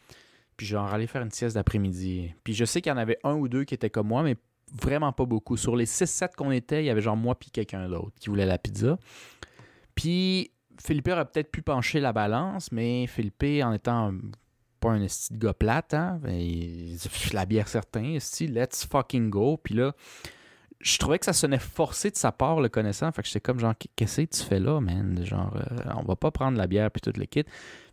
puis 0.59 0.67
genre 0.67 0.93
aller 0.93 1.07
faire 1.07 1.21
une 1.21 1.31
sieste 1.31 1.55
d'après-midi. 1.55 2.33
Puis 2.43 2.53
je 2.53 2.65
sais 2.65 2.81
qu'il 2.81 2.89
y 2.89 2.93
en 2.93 2.97
avait 2.97 3.17
un 3.23 3.35
ou 3.35 3.47
deux 3.47 3.63
qui 3.63 3.73
étaient 3.73 3.89
comme 3.89 4.09
moi, 4.09 4.23
mais 4.23 4.35
vraiment 4.73 5.13
pas 5.13 5.23
beaucoup. 5.23 5.55
Sur 5.55 5.77
les 5.77 5.85
6-7 5.85 6.35
qu'on 6.35 6.51
était, 6.51 6.83
il 6.83 6.85
y 6.85 6.89
avait 6.89 6.99
genre 6.99 7.15
moi 7.15 7.33
puis 7.39 7.49
quelqu'un 7.49 7.87
d'autre 7.87 8.11
qui 8.19 8.29
voulait 8.29 8.45
la 8.45 8.57
pizza. 8.57 8.99
Puis 9.95 10.51
Philippe 10.83 11.07
aurait 11.07 11.23
peut-être 11.23 11.49
pu 11.49 11.61
pencher 11.61 12.01
la 12.01 12.11
balance, 12.11 12.73
mais 12.73 13.07
Philippe, 13.07 13.63
en 13.63 13.71
étant 13.71 14.13
pas 14.81 14.89
un 14.89 15.01
esti 15.01 15.33
de 15.33 15.39
gars 15.39 15.53
plate, 15.53 15.93
hein, 15.93 16.19
ben, 16.21 16.35
il 16.35 16.97
dit, 16.97 17.09
la 17.31 17.45
bière 17.45 17.69
certain, 17.69 18.03
esti, 18.15 18.47
let's 18.47 18.85
fucking 18.85 19.29
go. 19.29 19.55
Puis 19.63 19.75
là, 19.75 19.93
je 20.81 20.97
trouvais 20.97 21.19
que 21.19 21.25
ça 21.25 21.33
sonnait 21.33 21.57
forcé 21.57 22.11
de 22.11 22.17
sa 22.17 22.33
part, 22.33 22.59
le 22.59 22.67
connaissant. 22.67 23.09
Fait 23.13 23.21
que 23.21 23.29
j'étais 23.29 23.39
comme 23.39 23.59
genre, 23.59 23.75
qu'est-ce 23.95 24.23
que 24.23 24.37
tu 24.37 24.43
fais 24.43 24.59
là, 24.59 24.81
man? 24.81 25.23
Genre, 25.23 25.55
euh, 25.55 25.93
on 25.95 26.03
va 26.03 26.17
pas 26.17 26.31
prendre 26.31 26.57
la 26.57 26.67
bière 26.67 26.91
puis 26.91 26.99
tout 26.99 27.17
le 27.17 27.25
kit. 27.25 27.45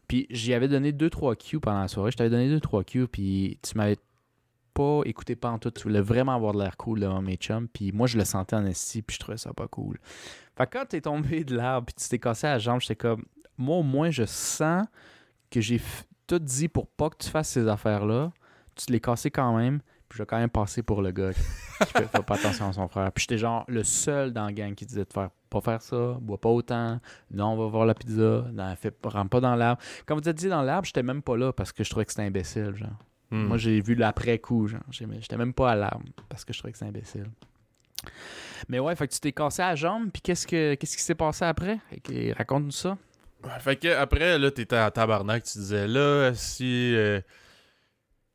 Puis 0.08 0.26
j'y 0.30 0.54
avais 0.54 0.68
donné 0.68 0.92
2-3 0.92 1.36
Q 1.36 1.60
pendant 1.60 1.80
la 1.80 1.88
soirée. 1.88 2.10
Je 2.10 2.16
t'avais 2.16 2.30
donné 2.30 2.54
2-3 2.56 2.84
Q, 2.84 3.08
puis 3.08 3.58
tu 3.62 3.76
m'avais 3.76 3.98
pas 4.74 5.00
écouté 5.04 5.36
pas 5.36 5.50
en 5.50 5.58
tout. 5.58 5.70
Tu 5.70 5.84
voulais 5.84 6.00
vraiment 6.00 6.34
avoir 6.34 6.52
de 6.52 6.58
l'air 6.58 6.76
cool 6.76 7.00
devant 7.00 7.22
mes 7.22 7.36
chums. 7.36 7.66
Puis 7.68 7.92
moi, 7.92 8.06
je 8.06 8.18
le 8.18 8.24
sentais 8.24 8.56
en 8.56 8.66
esti, 8.66 9.02
puis 9.02 9.14
je 9.14 9.20
trouvais 9.20 9.38
ça 9.38 9.52
pas 9.52 9.68
cool. 9.68 9.98
Fait 10.56 10.66
que 10.66 10.78
quand 10.78 10.86
t'es 10.86 11.00
tombé 11.00 11.44
de 11.44 11.56
l'arbre, 11.56 11.86
puis 11.86 11.94
tu 11.94 12.08
t'es 12.08 12.18
cassé 12.18 12.46
la 12.46 12.58
jambe, 12.58 12.80
j'étais 12.80 12.96
comme, 12.96 13.24
moi 13.58 13.78
au 13.78 13.82
moins, 13.82 14.10
je 14.10 14.24
sens 14.24 14.86
que 15.50 15.60
j'ai 15.60 15.80
tout 16.26 16.38
dit 16.38 16.68
pour 16.68 16.86
pas 16.86 17.10
que 17.10 17.16
tu 17.18 17.30
fasses 17.30 17.50
ces 17.50 17.68
affaires-là. 17.68 18.32
Tu 18.74 18.86
te 18.86 18.92
l'es 18.92 19.00
cassé 19.00 19.30
quand 19.30 19.56
même. 19.56 19.80
Puis 20.08 20.18
je 20.18 20.22
vais 20.22 20.26
quand 20.26 20.38
même 20.38 20.50
passer 20.50 20.82
pour 20.82 21.02
le 21.02 21.10
gars 21.10 21.32
qui 21.32 21.86
fait 21.92 22.22
pas 22.22 22.34
attention 22.34 22.68
à 22.68 22.72
son 22.72 22.86
frère. 22.86 23.10
Puis 23.12 23.22
j'étais 23.22 23.38
genre 23.38 23.64
le 23.66 23.82
seul 23.82 24.32
dans 24.32 24.44
la 24.44 24.52
gang 24.52 24.74
qui 24.74 24.86
disait 24.86 25.04
de 25.04 25.12
faire 25.12 25.30
pas 25.48 25.60
faire 25.60 25.82
ça, 25.82 26.16
bois 26.20 26.38
pas 26.40 26.48
autant, 26.48 27.00
non, 27.30 27.52
on 27.52 27.56
va 27.56 27.66
voir 27.66 27.86
la 27.86 27.94
pizza, 27.94 28.44
non, 28.52 28.74
fait, 28.76 28.94
rentre 29.04 29.30
pas 29.30 29.40
dans 29.40 29.54
l'arbre. 29.54 29.80
Quand 30.06 30.14
vous 30.20 30.28
êtes 30.28 30.36
dit 30.36 30.48
dans 30.48 30.62
l'arbre, 30.62 30.86
j'étais 30.86 31.02
même 31.02 31.22
pas 31.22 31.36
là 31.36 31.52
parce 31.52 31.72
que 31.72 31.84
je 31.84 31.90
trouvais 31.90 32.04
que 32.04 32.12
c'était 32.12 32.24
imbécile, 32.26 32.74
genre. 32.74 32.90
Hmm. 33.30 33.46
Moi, 33.46 33.56
j'ai 33.56 33.80
vu 33.80 33.94
l'après-coup, 33.94 34.68
genre. 34.68 34.80
J'étais 34.90 35.36
même 35.36 35.52
pas 35.54 35.72
à 35.72 35.74
l'arbre 35.74 36.06
parce 36.28 36.44
que 36.44 36.52
je 36.52 36.58
trouvais 36.58 36.72
que 36.72 36.78
c'était 36.78 36.88
imbécile. 36.88 37.30
Mais 38.68 38.78
ouais, 38.78 38.94
fait 38.94 39.08
que 39.08 39.12
tu 39.14 39.20
t'es 39.20 39.32
cassé 39.32 39.62
la 39.62 39.74
jambe, 39.74 40.10
puis 40.12 40.22
qu'est-ce, 40.22 40.46
que, 40.46 40.74
qu'est-ce 40.74 40.96
qui 40.96 41.02
s'est 41.02 41.14
passé 41.14 41.44
après? 41.44 41.78
Et 42.10 42.32
raconte-nous 42.32 42.70
ça. 42.70 42.96
Fait 43.60 43.76
que 43.76 43.88
après, 43.88 44.38
là, 44.38 44.50
t'étais 44.50 44.78
en 44.78 44.90
tabarnak, 44.90 45.44
tu 45.44 45.58
disais 45.58 45.86
là, 45.88 46.32
si. 46.34 46.94
euh, 46.94 47.20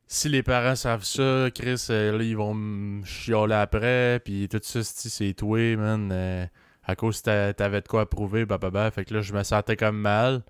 si 0.06 0.28
les 0.28 0.42
parents 0.42 0.76
savent 0.76 1.04
ça, 1.04 1.48
Chris, 1.54 1.86
euh, 1.88 2.18
là, 2.18 2.22
ils 2.22 2.36
vont 2.36 2.52
me 2.52 3.02
chialer 3.02 3.54
après, 3.54 4.20
puis 4.22 4.46
tout 4.46 4.60
ça, 4.62 4.82
c'ti, 4.82 5.08
c'est 5.08 5.32
toi, 5.32 5.74
man. 5.76 6.10
euh, 6.12 6.44
à 6.84 6.96
cause 6.96 7.18
que 7.20 7.24
t'a- 7.24 7.54
t'avais 7.54 7.80
de 7.82 7.88
quoi 7.88 8.02
à 8.02 8.06
prouver, 8.06 8.44
bah, 8.46 8.58
Fait 8.90 9.04
que 9.04 9.14
là, 9.14 9.20
je 9.22 9.32
me 9.34 9.42
sentais 9.44 9.76
comme 9.76 9.98
mal. 9.98 10.42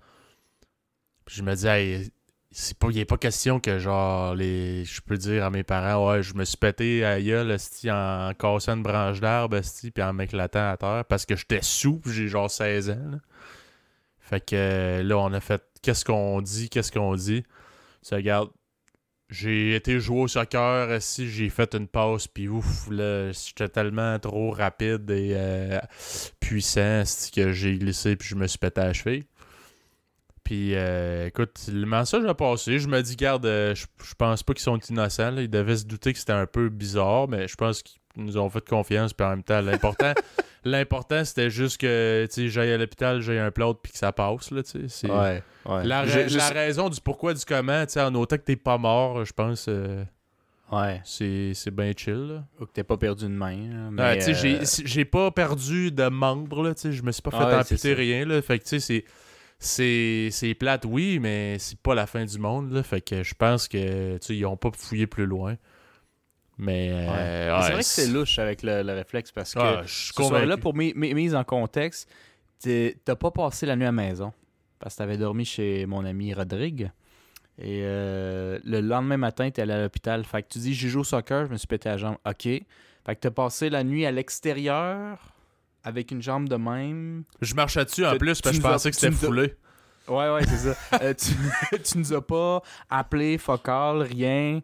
Puis 1.25 1.35
je 1.37 1.43
me 1.43 1.53
disais, 1.55 1.69
hey, 1.83 2.11
c'est 2.51 2.77
pas, 2.77 2.87
il 2.91 2.97
est 2.99 3.05
pas 3.05 3.17
question 3.17 3.59
que, 3.59 3.79
genre, 3.79 4.35
les, 4.35 4.85
je 4.85 5.01
peux 5.01 5.17
dire 5.17 5.45
à 5.45 5.49
mes 5.49 5.63
parents, 5.63 6.11
ouais, 6.11 6.21
je 6.23 6.33
me 6.35 6.45
suis 6.45 6.57
pété 6.57 7.03
à 7.05 7.19
gueule, 7.21 7.55
en 7.89 8.33
cassant 8.37 8.75
une 8.75 8.83
branche 8.83 9.19
d'arbre, 9.21 9.59
puis 9.93 10.03
en 10.03 10.13
m'éclatant 10.13 10.69
à 10.71 10.77
terre, 10.77 11.05
parce 11.05 11.25
que 11.25 11.35
j'étais 11.35 11.61
sous, 11.61 11.99
puis 11.99 12.11
j'ai 12.11 12.27
genre 12.27 12.51
16 12.51 12.89
ans. 12.91 13.19
Fait 14.19 14.43
que 14.45 15.01
là, 15.03 15.17
on 15.17 15.33
a 15.33 15.39
fait 15.39 15.63
qu'est-ce 15.81 16.05
qu'on 16.05 16.41
dit, 16.41 16.69
qu'est-ce 16.69 16.91
qu'on 16.91 17.15
dit? 17.15 17.43
Ça 18.01 18.17
regarde. 18.17 18.49
J'ai 19.33 19.73
été 19.73 19.99
jouer 19.99 20.21
au 20.21 20.27
soccer, 20.27 21.01
si 21.01 21.27
j'ai 21.27 21.49
fait 21.49 21.73
une 21.73 21.87
passe, 21.87 22.27
puis 22.27 22.47
ouf, 22.47 22.87
j'étais 22.91 23.67
tellement 23.67 24.19
trop 24.19 24.51
rapide 24.51 25.09
et 25.09 25.31
euh, 25.33 25.79
puissant 26.39 27.01
que 27.35 27.51
j'ai 27.51 27.79
glissé, 27.79 28.15
puis 28.15 28.27
je 28.29 28.35
me 28.35 28.45
suis 28.45 28.59
pété 28.59 28.81
à 28.81 28.85
la 28.85 28.93
cheville. 28.93 29.23
Puis 30.43 30.75
euh, 30.75 31.25
écoute, 31.25 31.59
le 31.67 31.87
message 31.87 32.25
a 32.25 32.35
passé. 32.35 32.77
Je 32.77 32.87
me 32.87 33.01
dis, 33.01 33.15
garde, 33.15 33.47
euh, 33.47 33.73
je 33.73 33.87
je 34.03 34.13
pense 34.13 34.43
pas 34.43 34.53
qu'ils 34.53 34.61
sont 34.61 34.77
innocents. 34.77 35.35
Ils 35.37 35.49
devaient 35.49 35.77
se 35.77 35.85
douter 35.85 36.13
que 36.13 36.19
c'était 36.19 36.33
un 36.33 36.45
peu 36.45 36.69
bizarre, 36.69 37.27
mais 37.27 37.47
je 37.47 37.55
pense 37.55 37.81
qu'ils 37.81 37.99
nous 38.17 38.37
ont 38.37 38.49
fait 38.51 38.67
confiance. 38.69 39.13
Puis 39.13 39.25
en 39.25 39.31
même 39.31 39.43
temps, 39.43 39.61
l'important, 39.61 40.13
l'important 40.65 41.23
c'était 41.25 41.49
juste 41.49 41.79
que 41.79 42.27
j'aille 42.35 42.71
à 42.71 42.77
l'hôpital, 42.77 43.21
j'aille 43.21 43.39
un 43.39 43.51
plâtre, 43.51 43.79
puis 43.81 43.91
que 43.91 43.97
ça 43.97 44.11
passe. 44.11 44.51
Là. 44.51 44.61
C'est- 44.63 45.09
ouais. 45.09 45.83
La, 45.85 46.01
ra- 46.01 46.05
Je- 46.07 46.27
je- 46.29 46.37
la 46.37 46.49
raison 46.49 46.89
du 46.89 46.99
pourquoi, 47.01 47.33
du 47.33 47.43
comment, 47.45 47.85
tu 47.85 47.93
sais, 47.93 48.01
en 48.01 48.13
autant 48.15 48.37
que 48.37 48.41
t'es 48.43 48.55
pas 48.55 48.77
mort, 48.77 49.23
je 49.25 49.33
pense, 49.33 49.65
euh, 49.69 50.03
Ouais. 50.71 51.01
c'est, 51.03 51.53
c'est 51.53 51.71
bien 51.71 51.91
chill. 51.95 52.13
Là. 52.27 52.43
Ou 52.59 52.65
que 52.65 52.71
t'aies 52.71 52.83
pas 52.83 52.97
perdu 52.97 53.25
une 53.25 53.35
main. 53.35 53.55
sais, 54.21 54.31
euh, 54.31 54.33
j'ai, 54.65 54.85
j'ai 54.85 55.05
pas 55.05 55.29
perdu 55.31 55.91
de 55.91 56.07
membre, 56.07 56.63
là, 56.63 56.73
tu 56.73 56.81
sais, 56.81 56.91
je 56.91 57.03
me 57.03 57.11
suis 57.11 57.21
pas 57.21 57.31
fait 57.31 57.37
Ah 57.39 57.59
amputer 57.59 57.93
rien, 57.93 58.25
là, 58.25 58.41
fait 58.41 58.57
que, 58.59 58.63
tu 58.63 58.69
sais, 58.69 58.79
c'est, 58.79 59.05
c'est, 59.59 60.29
c'est 60.31 60.53
plate, 60.55 60.85
oui, 60.85 61.19
mais 61.19 61.57
c'est 61.59 61.77
pas 61.79 61.95
la 61.95 62.05
fin 62.07 62.25
du 62.25 62.37
monde, 62.39 62.71
là, 62.71 62.83
fait 62.83 63.01
que 63.01 63.23
je 63.23 63.33
pense 63.33 63.67
que, 63.67 64.13
tu 64.17 64.25
sais, 64.25 64.35
ils 64.35 64.45
ont 64.45 64.57
pas 64.57 64.71
fouillé 64.75 65.07
plus 65.07 65.25
loin. 65.25 65.55
Mais, 66.63 66.89
euh, 66.91 67.01
Ouais. 67.05 67.53
Ouais, 67.57 67.61
c'est 67.63 67.71
vrai 67.73 67.81
que 67.81 67.85
c'est 67.85 68.07
louche 68.07 68.39
avec 68.39 68.63
le, 68.63 68.83
le 68.83 68.93
réflexe 68.93 69.31
parce 69.31 69.53
que 69.53 69.59
Ah, 69.59 69.81
je 69.85 69.91
ce 70.07 70.13
soir-là, 70.13 70.39
convaincu. 70.41 70.61
pour 70.61 70.75
mi- 70.75 70.93
mi- 70.95 71.13
mise 71.13 71.35
en 71.35 71.43
contexte, 71.43 72.09
t'as 72.61 73.15
pas 73.15 73.31
passé 73.31 73.65
la 73.65 73.75
nuit 73.75 73.83
à 73.83 73.87
la 73.87 73.91
maison 73.91 74.31
parce 74.79 74.95
que 74.95 74.99
t'avais 74.99 75.17
dormi 75.17 75.43
chez 75.45 75.85
mon 75.85 76.05
ami 76.05 76.33
Rodrigue. 76.33 76.89
Et 77.59 77.81
euh, 77.83 78.57
le 78.63 78.79
lendemain 78.81 79.17
matin, 79.17 79.49
t'es 79.51 79.61
allé 79.61 79.73
à 79.73 79.81
l'hôpital. 79.81 80.23
Fait 80.25 80.41
que 80.41 80.47
tu 80.49 80.59
dis, 80.59 80.73
j'ai 80.73 80.89
joué 80.89 81.01
au 81.01 81.03
soccer, 81.03 81.45
je 81.45 81.51
me 81.51 81.57
suis 81.57 81.67
pété 81.67 81.89
la 81.89 81.97
jambe. 81.97 82.15
OK. 82.25 82.43
Fait 82.43 82.65
que 83.15 83.19
t'as 83.19 83.31
passé 83.31 83.69
la 83.69 83.83
nuit 83.83 84.05
à 84.05 84.11
l'extérieur 84.11 85.19
avec 85.83 86.11
une 86.11 86.21
jambe 86.21 86.47
de 86.49 86.55
même. 86.55 87.23
Je 87.41 87.53
marchais 87.55 87.83
dessus 87.85 88.05
en 88.05 88.17
plus 88.17 88.41
parce 88.41 88.55
que 88.55 88.61
je 88.63 88.67
pensais 88.67 88.89
que 88.89 88.95
c'était 88.95 89.11
foulé. 89.11 89.55
Ouais, 90.07 90.29
ouais, 90.33 90.45
c'est 90.45 90.73
ça. 90.73 90.75
Euh, 91.01 91.13
tu, 91.13 91.31
tu 91.83 91.97
nous 91.97 92.13
as 92.13 92.25
pas 92.25 92.61
appelé, 92.89 93.37
focal, 93.37 94.01
rien. 94.01 94.61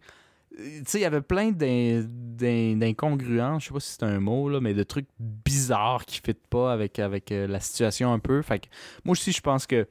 Tu 0.58 0.84
sais, 0.86 1.00
il 1.00 1.02
y 1.02 1.06
avait 1.06 1.22
plein 1.22 1.52
d'in- 1.52 2.04
d'in- 2.06 2.76
d'incongruences, 2.76 3.64
je 3.64 3.68
sais 3.68 3.74
pas 3.74 3.80
si 3.80 3.92
c'est 3.94 4.04
un 4.04 4.20
mot, 4.20 4.50
là, 4.50 4.60
mais 4.60 4.74
de 4.74 4.84
trucs 4.84 5.08
bizarres 5.20 6.06
qui 6.06 6.22
ne 6.28 6.34
pas 6.34 6.74
avec, 6.74 7.00
avec 7.00 7.32
euh, 7.32 7.48
la 7.48 7.60
situation 7.60 8.12
un 8.12 8.20
peu. 8.20 8.42
Fait 8.42 8.60
que 8.60 8.68
moi 9.06 9.14
aussi, 9.14 9.32
je 9.32 9.42
pense 9.42 9.66
que 9.68 9.88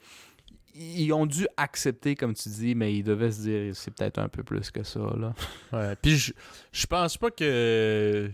ils 0.75 1.13
ont 1.13 1.27
dû 1.27 1.47
accepter, 1.57 2.15
comme 2.15 2.35
tu 2.35 2.49
dis, 2.49 2.75
mais 2.75 2.95
ils 2.95 3.03
devaient 3.03 3.33
se 3.33 3.41
dire 3.43 3.77
c'est 3.77 3.93
peut-être 3.93 4.19
un 4.19 4.29
peu 4.29 4.43
plus 4.43 4.71
que 4.71 4.83
ça. 4.83 5.01
Là. 5.01 5.35
Ouais. 5.73 5.97
Puis 6.01 6.17
je, 6.17 6.33
je 6.73 6.87
pense 6.87 7.17
pas 7.17 7.31
que 7.31 8.31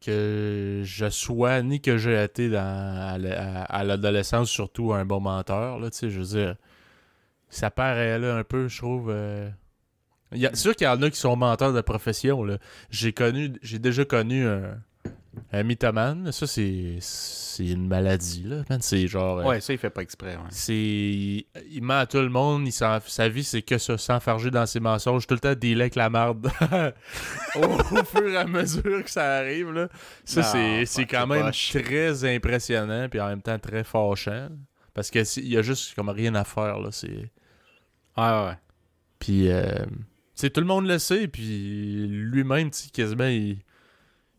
que 0.00 0.80
je 0.82 1.10
sois 1.10 1.62
ni 1.62 1.80
que 1.82 1.98
j'ai 1.98 2.22
été 2.22 2.50
à, 2.56 3.18
l'adolescence 3.18 4.48
surtout 4.48 4.94
un 4.94 5.04
bon 5.04 5.20
menteur 5.20 5.78
là, 5.78 5.90
tu 5.90 6.10
je 6.10 6.18
veux 6.20 6.24
dire 6.24 6.56
ça 7.50 7.70
paraît 7.70 8.18
là 8.18 8.36
un 8.36 8.44
peu, 8.44 8.68
je 8.68 8.78
trouve 8.78 9.10
euh, 9.10 9.50
il 10.32 10.38
y 10.38 10.46
a, 10.46 10.50
c'est 10.50 10.60
sûr 10.62 10.76
qu'il 10.76 10.86
y 10.86 10.88
en 10.90 11.00
a 11.02 11.10
qui 11.10 11.18
sont 11.18 11.36
menteurs 11.36 11.72
de 11.72 11.80
profession 11.80 12.44
là. 12.44 12.58
J'ai 12.90 13.12
connu 13.12 13.52
j'ai 13.62 13.78
déjà 13.78 14.04
connu 14.04 14.46
un 14.46 14.78
un 15.52 15.62
mythomane, 15.62 16.32
ça 16.32 16.46
c'est 16.46 16.98
c'est 17.00 17.66
une 17.68 17.86
maladie 17.88 18.44
là, 18.44 18.62
man. 18.70 18.80
c'est 18.80 19.06
genre 19.06 19.38
euh, 19.38 19.44
Ouais, 19.44 19.60
ça, 19.60 19.72
il 19.72 19.78
fait 19.78 19.90
pas 19.90 20.02
exprès. 20.02 20.34
Ouais. 20.36 20.42
c'est. 20.50 20.72
Il, 20.74 21.44
il 21.70 21.82
ment 21.82 21.98
à 22.00 22.06
tout 22.06 22.18
le 22.18 22.28
monde. 22.28 22.66
Il 22.66 22.72
sa 22.72 23.28
vie, 23.28 23.44
c'est 23.44 23.62
que 23.62 23.76
ça, 23.78 23.98
s'enfarger 23.98 24.50
dans 24.50 24.66
ses 24.66 24.80
mensonges. 24.80 25.26
Tout 25.26 25.34
le 25.34 25.40
temps, 25.40 25.54
dealer 25.54 25.82
avec 25.82 25.94
la 25.94 26.08
marde. 26.10 26.50
au, 27.56 27.60
au 27.98 28.04
fur 28.04 28.26
et 28.28 28.36
à 28.36 28.44
mesure 28.46 29.04
que 29.04 29.10
ça 29.10 29.36
arrive, 29.36 29.72
là. 29.72 29.88
Ça, 30.24 30.40
Non, 30.40 30.46
c'est, 30.50 30.86
c'est 30.86 31.04
quand 31.06 31.26
même 31.26 31.46
poche. 31.46 31.70
très 31.72 32.24
impressionnant. 32.34 33.08
Puis 33.08 33.20
en 33.20 33.28
même 33.28 33.42
temps, 33.42 33.58
très 33.58 33.84
fâchant. 33.84 34.48
Parce 34.94 35.10
que 35.10 35.18
il 35.40 35.48
y 35.48 35.56
a 35.58 35.62
juste 35.62 35.94
comme 35.94 36.08
rien 36.08 36.34
à 36.36 36.44
faire, 36.44 36.78
là. 36.78 36.88
C'est. 36.92 37.30
Ouais, 38.16 38.44
ouais. 38.46 38.58
Puis. 39.18 39.50
Euh, 39.50 39.84
sais, 40.40 40.50
tout 40.50 40.60
le 40.60 40.66
monde 40.66 40.86
le 40.86 40.98
sait. 40.98 41.28
Puis 41.28 42.06
lui-même, 42.08 42.70
tu 42.70 42.78
sais, 42.78 42.90
quasiment, 42.90 43.26
il. 43.26 43.58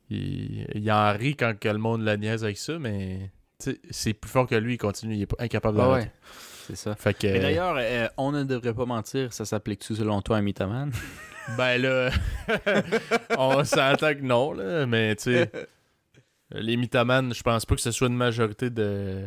Il, 0.10 0.68
il 0.76 0.92
en 0.92 1.14
rit 1.14 1.36
quand 1.38 1.58
que 1.58 1.70
le 1.70 1.78
monde 1.78 2.04
le 2.04 2.16
niaise 2.18 2.44
avec 2.44 2.58
ça, 2.58 2.78
mais. 2.80 3.32
C'est 3.92 4.14
plus 4.14 4.30
fort 4.30 4.48
que 4.48 4.56
lui, 4.56 4.74
il 4.74 4.78
continue, 4.78 5.16
il 5.16 5.22
est 5.22 5.28
incapable 5.40 5.78
Ouais, 5.78 5.84
d'arrêter. 5.86 6.06
ouais. 6.08 6.12
C'est 6.68 6.76
ça. 6.76 6.96
Fait 6.96 7.14
que, 7.14 7.28
Mais 7.28 7.40
d'ailleurs, 7.40 7.76
euh, 7.78 8.08
on 8.18 8.32
ne 8.32 8.44
devrait 8.44 8.74
pas 8.74 8.86
mentir, 8.86 9.32
ça 9.34 9.46
s'applique-tu 9.46 9.96
selon 9.96 10.22
toi 10.22 10.38
à 10.38 10.42
mythomane? 10.42 10.92
Ben 11.58 11.82
là, 11.82 12.12
on 13.38 13.64
s'entend 13.64 14.14
que 14.14 14.22
non, 14.22 14.54
là, 14.54 14.86
mais 14.86 15.16
tu 15.16 15.24
sais, 15.24 15.52
les 16.52 16.78
mythomanes, 16.78 17.34
je 17.34 17.42
pense 17.42 17.66
pas 17.66 17.76
que 17.76 17.82
ce 17.82 17.92
soit 17.92 18.08
une 18.08 18.16
majorité 18.16 18.70
de 18.70 19.26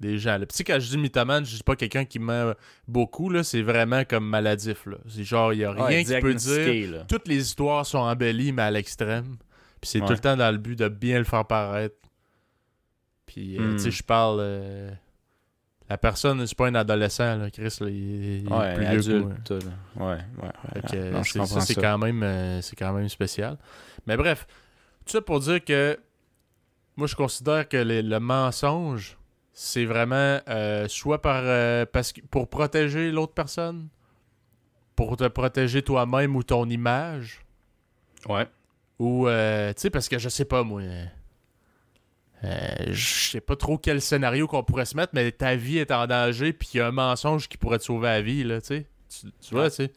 des 0.00 0.18
gens. 0.18 0.32
Là. 0.32 0.40
Puis 0.40 0.48
tu 0.48 0.56
sais, 0.56 0.64
quand 0.64 0.78
je 0.78 0.88
dis 0.90 0.98
mythomane, 0.98 1.44
je 1.46 1.56
dis 1.56 1.62
pas 1.62 1.74
quelqu'un 1.76 2.04
qui 2.04 2.18
ment 2.18 2.52
beaucoup, 2.86 3.30
là, 3.30 3.42
c'est 3.42 3.62
vraiment 3.62 4.04
comme 4.04 4.26
maladif. 4.28 4.84
Là. 4.86 4.98
C'est 5.08 5.24
genre, 5.24 5.52
il 5.52 5.60
y 5.60 5.64
a 5.64 5.72
rien 5.72 5.84
Ouais, 5.84 6.04
qui 6.04 6.20
peut 6.20 6.34
dire. 6.34 6.90
là. 6.92 7.04
Toutes 7.08 7.26
les 7.28 7.38
histoires 7.40 7.86
sont 7.86 7.98
embellies, 7.98 8.52
mais 8.52 8.62
à 8.62 8.70
l'extrême. 8.70 9.36
Puis 9.80 9.90
c'est 9.90 10.00
Ouais. 10.00 10.06
tout 10.06 10.12
le 10.12 10.18
temps 10.18 10.36
dans 10.36 10.50
le 10.50 10.58
but 10.58 10.78
de 10.78 10.88
bien 10.88 11.18
le 11.18 11.24
faire 11.24 11.46
paraître. 11.46 11.96
Puis, 13.26 13.58
euh, 13.58 13.72
Hmm. 13.72 13.76
tu 13.76 13.82
sais, 13.84 13.90
je 13.90 14.02
parle... 14.02 14.38
euh, 14.40 14.90
La 15.88 15.96
personne, 15.98 16.44
c'est 16.48 16.56
pas 16.58 16.66
un 16.66 16.74
adolescent, 16.74 17.36
là, 17.36 17.48
Chris, 17.48 17.76
là, 17.80 17.88
il, 17.88 17.94
il 18.40 18.46
est 18.52 18.74
plus 18.74 18.86
adulte. 18.86 19.50
Ouais, 19.50 19.58
ouais, 20.04 20.18
ouais. 20.42 21.10
Non, 21.12 21.22
c'est- 21.22 21.46
ça, 21.46 21.60
c'est 21.60 21.76
quand 21.76 21.96
même 21.96 22.24
euh, 22.24 22.60
c'est 22.60 22.74
quand 22.74 22.92
même 22.92 23.08
spécial. 23.08 23.56
Mais 24.04 24.16
bref, 24.16 24.48
tout 25.04 25.12
ça 25.12 25.20
pour 25.20 25.38
dire 25.38 25.64
que 25.64 25.96
moi 26.96 27.06
je 27.06 27.14
considère 27.14 27.68
que 27.68 27.76
les- 27.76 28.02
le 28.02 28.18
mensonge, 28.18 29.16
c'est 29.58 29.86
vraiment 29.86 30.38
euh, 30.50 30.86
soit 30.86 31.22
par 31.22 31.40
euh, 31.42 31.86
parce 31.90 32.12
que 32.12 32.20
pour 32.20 32.48
protéger 32.50 33.10
l'autre 33.10 33.32
personne, 33.32 33.88
pour 34.94 35.16
te 35.16 35.26
protéger 35.28 35.80
toi-même 35.80 36.36
ou 36.36 36.42
ton 36.42 36.68
image, 36.68 37.40
Ouais. 38.28 38.46
Ou, 38.98 39.28
euh, 39.28 39.72
tu 39.72 39.82
sais, 39.82 39.90
parce 39.90 40.08
que 40.08 40.18
je 40.18 40.28
sais 40.28 40.44
pas, 40.44 40.62
moi. 40.62 40.80
Euh, 42.44 42.74
je 42.90 43.30
sais 43.30 43.40
pas 43.40 43.56
trop 43.56 43.78
quel 43.78 44.00
scénario 44.02 44.46
qu'on 44.46 44.62
pourrait 44.62 44.84
se 44.84 44.96
mettre, 44.96 45.12
mais 45.14 45.32
ta 45.32 45.56
vie 45.56 45.78
est 45.78 45.90
en 45.90 46.06
danger, 46.06 46.52
puis 46.52 46.68
il 46.74 46.76
y 46.78 46.80
a 46.80 46.88
un 46.88 46.92
mensonge 46.92 47.48
qui 47.48 47.56
pourrait 47.56 47.78
te 47.78 47.84
sauver 47.84 48.08
la 48.08 48.22
vie, 48.22 48.44
là, 48.44 48.60
tu 48.60 48.66
sais. 48.68 48.86
Tu, 49.08 49.26
tu 49.40 49.54
vois, 49.54 49.64
Ouais. 49.64 49.70
tu 49.70 49.76
sais. 49.76 49.92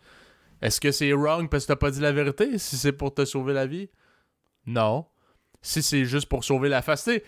Est-ce 0.61 0.79
que 0.79 0.91
c'est 0.91 1.11
wrong 1.13 1.49
parce 1.49 1.63
que 1.65 1.69
t'as 1.69 1.75
pas 1.75 1.91
dit 1.91 1.99
la 2.01 2.11
vérité 2.11 2.57
si 2.57 2.77
c'est 2.77 2.91
pour 2.91 3.13
te 3.13 3.25
sauver 3.25 3.53
la 3.53 3.65
vie? 3.65 3.89
Non. 4.65 5.05
Si 5.61 5.81
c'est 5.81 6.05
juste 6.05 6.27
pour 6.27 6.43
sauver 6.43 6.69
la 6.69 6.81
face, 6.81 7.03
tu 7.03 7.11
sais, 7.13 7.23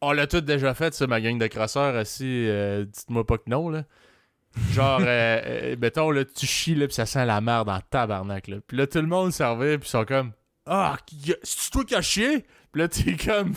on 0.00 0.12
l'a 0.12 0.26
tout 0.26 0.40
déjà 0.40 0.74
fait, 0.74 0.94
ça, 0.94 1.06
ma 1.06 1.20
gang 1.20 1.38
de 1.38 1.46
crasseurs, 1.46 1.96
assis, 1.96 2.46
euh, 2.48 2.84
dites-moi 2.84 3.26
pas 3.26 3.38
que 3.38 3.48
non, 3.48 3.68
là. 3.68 3.84
Genre, 4.72 5.00
euh, 5.00 5.40
euh, 5.44 5.76
mettons, 5.80 6.10
là, 6.10 6.24
tu 6.24 6.46
chies, 6.46 6.74
là, 6.74 6.86
pis 6.86 6.94
ça 6.94 7.06
sent 7.06 7.26
la 7.26 7.40
merde 7.40 7.68
en 7.68 7.80
tabarnak, 7.80 8.48
là. 8.48 8.56
Puis 8.66 8.76
là, 8.76 8.86
tout 8.86 9.00
le 9.00 9.06
monde 9.06 9.32
servait, 9.32 9.78
puis 9.78 9.88
ils 9.88 9.90
sont 9.90 10.04
comme, 10.04 10.32
ah, 10.66 10.96
c'est 11.42 11.70
toi 11.70 11.84
qui 11.84 11.94
as 11.94 12.02
chié? 12.02 12.44
Puis 12.72 12.82
là, 12.82 12.88
t'es 12.88 13.16
comme, 13.16 13.54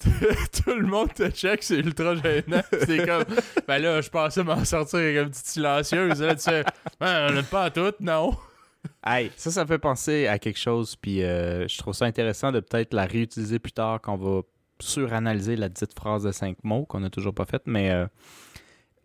tout 0.00 0.74
le 0.74 0.86
monde 0.86 1.12
te 1.12 1.30
check, 1.30 1.62
c'est 1.62 1.78
ultra 1.78 2.14
gênant. 2.16 2.62
C'est 2.72 3.06
comme, 3.06 3.24
ben 3.66 3.78
là, 3.78 4.00
je 4.00 4.08
pensais 4.08 4.42
m'en 4.42 4.64
sortir 4.64 4.98
avec 4.98 5.16
une 5.16 5.30
petite 5.30 5.46
silencieuse. 5.46 6.20
Là, 6.20 6.34
tu 6.34 6.42
sais, 6.42 6.64
ben, 6.98 7.42
pas 7.44 7.64
à 7.64 7.70
tout, 7.70 7.92
non. 8.00 8.36
Hey, 9.04 9.30
ça, 9.36 9.50
ça 9.50 9.66
fait 9.66 9.78
penser 9.78 10.26
à 10.26 10.38
quelque 10.38 10.58
chose, 10.58 10.96
puis 10.96 11.22
euh, 11.22 11.68
je 11.68 11.78
trouve 11.78 11.94
ça 11.94 12.06
intéressant 12.06 12.50
de 12.50 12.60
peut-être 12.60 12.94
la 12.94 13.04
réutiliser 13.04 13.58
plus 13.58 13.72
tard 13.72 14.00
quand 14.00 14.14
on 14.14 14.16
va 14.16 14.42
suranalyser 14.82 15.56
la 15.56 15.68
dite 15.68 15.92
phrase 15.94 16.22
de 16.24 16.32
cinq 16.32 16.56
mots 16.64 16.84
qu'on 16.84 17.00
n'a 17.00 17.10
toujours 17.10 17.34
pas 17.34 17.44
faite, 17.44 17.62
mais 17.66 17.90
euh, 17.90 18.06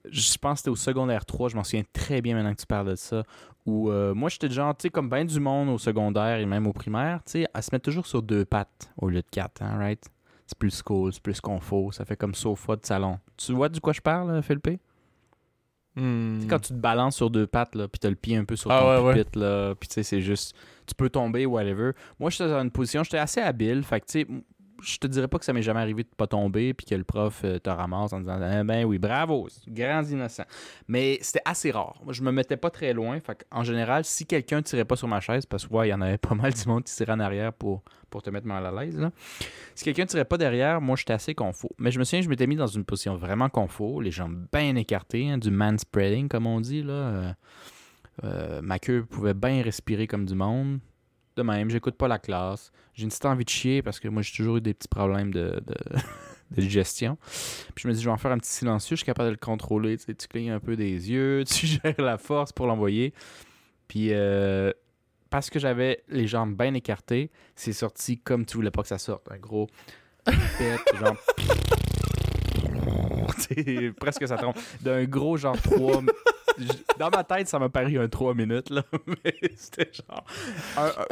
je 0.09 0.37
pense 0.37 0.53
que 0.53 0.57
c'était 0.59 0.69
au 0.69 0.75
secondaire 0.75 1.25
3, 1.25 1.49
je 1.49 1.55
m'en 1.55 1.63
souviens 1.63 1.83
très 1.93 2.21
bien 2.21 2.35
maintenant 2.35 2.53
que 2.53 2.59
tu 2.61 2.67
parles 2.67 2.89
de 2.89 2.95
ça, 2.95 3.23
où 3.65 3.89
euh, 3.89 4.13
moi 4.13 4.29
j'étais 4.29 4.49
genre, 4.49 4.75
tu 4.77 4.83
sais, 4.83 4.89
comme 4.89 5.09
bien 5.09 5.25
du 5.25 5.39
monde 5.39 5.69
au 5.69 5.77
secondaire 5.77 6.37
et 6.39 6.45
même 6.45 6.67
au 6.67 6.73
primaire, 6.73 7.21
tu 7.25 7.31
sais, 7.33 7.47
à 7.53 7.61
se 7.61 7.69
mettre 7.71 7.85
toujours 7.85 8.05
sur 8.05 8.21
deux 8.21 8.45
pattes 8.45 8.91
au 8.97 9.09
lieu 9.09 9.21
de 9.21 9.27
quatre, 9.31 9.61
hein, 9.63 9.77
right? 9.77 10.03
C'est 10.47 10.57
plus 10.59 10.83
cool, 10.83 11.11
c'est 11.11 11.23
plus 11.23 11.41
confort, 11.41 11.91
ça 11.93 12.05
fait 12.05 12.15
comme 12.15 12.35
sofa 12.35 12.75
de 12.75 12.85
salon. 12.85 13.17
Tu 13.35 13.51
vois 13.53 13.67
du 13.69 13.79
quoi 13.81 13.93
je 13.93 14.01
parle, 14.01 14.43
Philippe? 14.43 14.79
Tu 15.97 16.01
sais, 16.41 16.47
quand 16.47 16.59
tu 16.59 16.69
te 16.69 16.73
balances 16.73 17.15
sur 17.15 17.29
deux 17.29 17.47
pattes, 17.47 17.73
là, 17.73 17.87
puis 17.87 17.99
t'as 17.99 18.09
le 18.09 18.15
pied 18.17 18.35
un 18.35 18.43
peu 18.43 18.55
sur 18.57 18.69
Hmm. 18.69 18.73
Ah 18.73 18.81
ton 18.81 18.89
ouais, 18.89 19.07
ouais. 19.07 19.13
pupitre, 19.23 19.39
là, 19.39 19.73
puis 19.75 19.87
tu 19.87 19.93
sais, 19.95 20.03
c'est 20.03 20.21
juste... 20.21 20.53
Tu 20.85 20.93
peux 20.93 21.09
tomber, 21.09 21.45
whatever. 21.47 21.93
Moi, 22.19 22.29
j'étais 22.29 22.47
dans 22.49 22.61
une 22.61 22.69
position, 22.69 23.03
j'étais 23.03 23.17
assez 23.17 23.39
habile, 23.41 23.81
fait 23.83 24.01
que, 24.01 24.05
tu 24.05 24.11
sais, 24.21 24.27
je 24.81 24.97
te 24.97 25.07
dirais 25.07 25.27
pas 25.27 25.39
que 25.39 25.45
ça 25.45 25.53
m'est 25.53 25.61
jamais 25.61 25.79
arrivé 25.79 26.03
de 26.03 26.09
pas 26.15 26.27
tomber, 26.27 26.73
puis 26.73 26.85
que 26.85 26.95
le 26.95 27.03
prof 27.03 27.41
euh, 27.43 27.59
te 27.59 27.69
ramasse 27.69 28.13
en 28.13 28.19
disant 28.19 28.39
Eh 28.41 28.63
ben 28.63 28.85
oui, 28.85 28.97
bravo, 28.97 29.47
grand 29.67 30.03
innocent». 30.03 30.45
Mais 30.87 31.17
c'était 31.21 31.41
assez 31.45 31.71
rare. 31.71 32.01
Je 32.09 32.21
me 32.21 32.31
mettais 32.31 32.57
pas 32.57 32.69
très 32.69 32.93
loin, 32.93 33.19
fait 33.19 33.45
en 33.51 33.63
général, 33.63 34.05
si 34.05 34.25
quelqu'un 34.25 34.61
tirait 34.61 34.85
pas 34.85 34.95
sur 34.95 35.07
ma 35.07 35.19
chaise, 35.19 35.45
parce 35.45 35.65
que, 35.65 35.85
il 35.85 35.89
y 35.89 35.93
en 35.93 36.01
avait 36.01 36.17
pas 36.29 36.35
mal 36.35 36.53
du 36.53 36.67
monde 36.67 36.83
qui 36.83 36.93
tirait 36.93 37.13
en 37.13 37.19
arrière 37.19 37.53
pour, 37.53 37.83
pour 38.09 38.21
te 38.21 38.29
mettre 38.29 38.47
mal 38.47 38.65
à 38.65 38.71
l'aise, 38.71 38.97
là. 38.97 39.11
Si 39.73 39.83
quelqu'un 39.83 40.05
tirait 40.05 40.25
pas 40.25 40.37
derrière, 40.37 40.81
moi, 40.81 40.95
j'étais 40.95 41.13
assez 41.13 41.35
confort. 41.35 41.71
Mais 41.77 41.91
je 41.91 41.99
me 41.99 42.03
souviens, 42.03 42.21
je 42.21 42.29
m'étais 42.29 42.47
mis 42.47 42.55
dans 42.55 42.67
une 42.67 42.85
position 42.85 43.15
vraiment 43.15 43.49
confort, 43.49 44.01
les 44.01 44.11
jambes 44.11 44.45
bien 44.53 44.75
écartées, 44.75 45.29
hein, 45.29 45.37
du 45.37 45.51
man-spreading, 45.51 46.27
comme 46.27 46.47
on 46.47 46.61
dit, 46.61 46.83
là. 46.83 46.93
Euh, 46.93 47.33
euh, 48.23 48.61
ma 48.61 48.79
queue 48.79 49.03
pouvait 49.03 49.33
bien 49.33 49.61
respirer 49.61 50.07
comme 50.07 50.25
du 50.25 50.35
monde. 50.35 50.79
De 51.35 51.41
même, 51.41 51.69
j'écoute 51.69 51.95
pas 51.95 52.07
la 52.07 52.19
classe. 52.19 52.71
J'ai 52.93 53.03
une 53.03 53.09
petite 53.09 53.25
envie 53.25 53.43
de 53.43 53.49
chier 53.49 53.81
parce 53.81 53.99
que 53.99 54.07
moi, 54.07 54.21
j'ai 54.21 54.33
toujours 54.33 54.57
eu 54.57 54.61
des 54.61 54.73
petits 54.73 54.87
problèmes 54.87 55.31
de, 55.31 55.61
digestion. 56.51 57.17
Puis 57.73 57.83
je 57.83 57.87
me 57.89 57.93
dis, 57.93 58.01
je 58.01 58.05
vais 58.05 58.11
en 58.13 58.17
faire 58.17 58.31
un 58.31 58.37
petit 58.37 58.51
silencieux, 58.51 58.95
je 58.95 59.01
suis 59.01 59.05
capable 59.05 59.27
de 59.27 59.33
le 59.33 59.37
contrôler. 59.37 59.97
Tu, 59.97 60.15
clignes 60.29 60.51
un 60.51 60.61
peu 60.61 60.77
des 60.77 61.11
yeux, 61.11 61.43
tu 61.47 61.67
gères 61.67 61.99
la 61.99 62.17
force 62.17 62.53
pour 62.53 62.67
l'envoyer. 62.67 63.13
Puis 63.87 64.09
euh, 64.11 64.71
parce 65.29 65.49
que 65.49 65.59
j'avais 65.59 66.03
les 66.07 66.27
jambes 66.27 66.55
bien 66.55 66.73
écartées, 66.73 67.29
c'est 67.55 67.73
sorti 67.73 68.17
comme 68.17 68.45
tu 68.45 68.55
voulais 68.55 68.71
pas 68.71 68.83
que 68.83 68.87
ça 68.87 68.97
sorte. 68.97 69.29
Un 69.29 69.37
gros 69.37 69.67
pète, 70.23 70.81
genre. 70.97 71.17
Presque 73.99 74.27
ça 74.27 74.37
trompe. 74.37 74.57
D'un 74.81 75.03
gros 75.03 75.35
genre 75.35 75.61
3 75.61 76.01
Dans 76.99 77.09
ma 77.09 77.23
tête, 77.23 77.47
ça 77.47 77.59
m'a 77.59 77.69
paru 77.69 77.99
un 77.99 78.07
3 78.07 78.33
minutes, 78.33 78.69
là. 78.69 78.83
Mais 79.07 79.35
c'était 79.55 79.91
genre. 79.93 80.25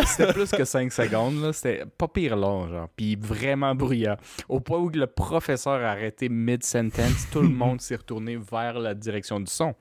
C'était 0.06 0.34
plus 0.34 0.51
que 0.51 0.63
5 0.63 0.91
secondes, 0.91 1.41
là. 1.41 1.53
C'était 1.53 1.86
pas 1.86 2.08
pire 2.08 2.36
long, 2.36 2.67
genre. 2.67 2.89
Puis 2.95 3.15
vraiment 3.15 3.75
bruyant. 3.75 4.17
Au 4.49 4.60
point 4.60 4.79
où 4.79 4.89
le 4.89 5.08
professeur 5.08 5.84
a 5.84 5.91
arrêté 5.91 6.29
mid-sentence, 6.29 7.27
tout 7.32 7.41
le 7.41 7.49
monde 7.49 7.82
s'est 7.82 7.95
retourné 7.95 8.38
vers 8.38 8.79
la 8.79 8.93
direction 8.93 9.39
du 9.39 9.51
son. 9.51 9.75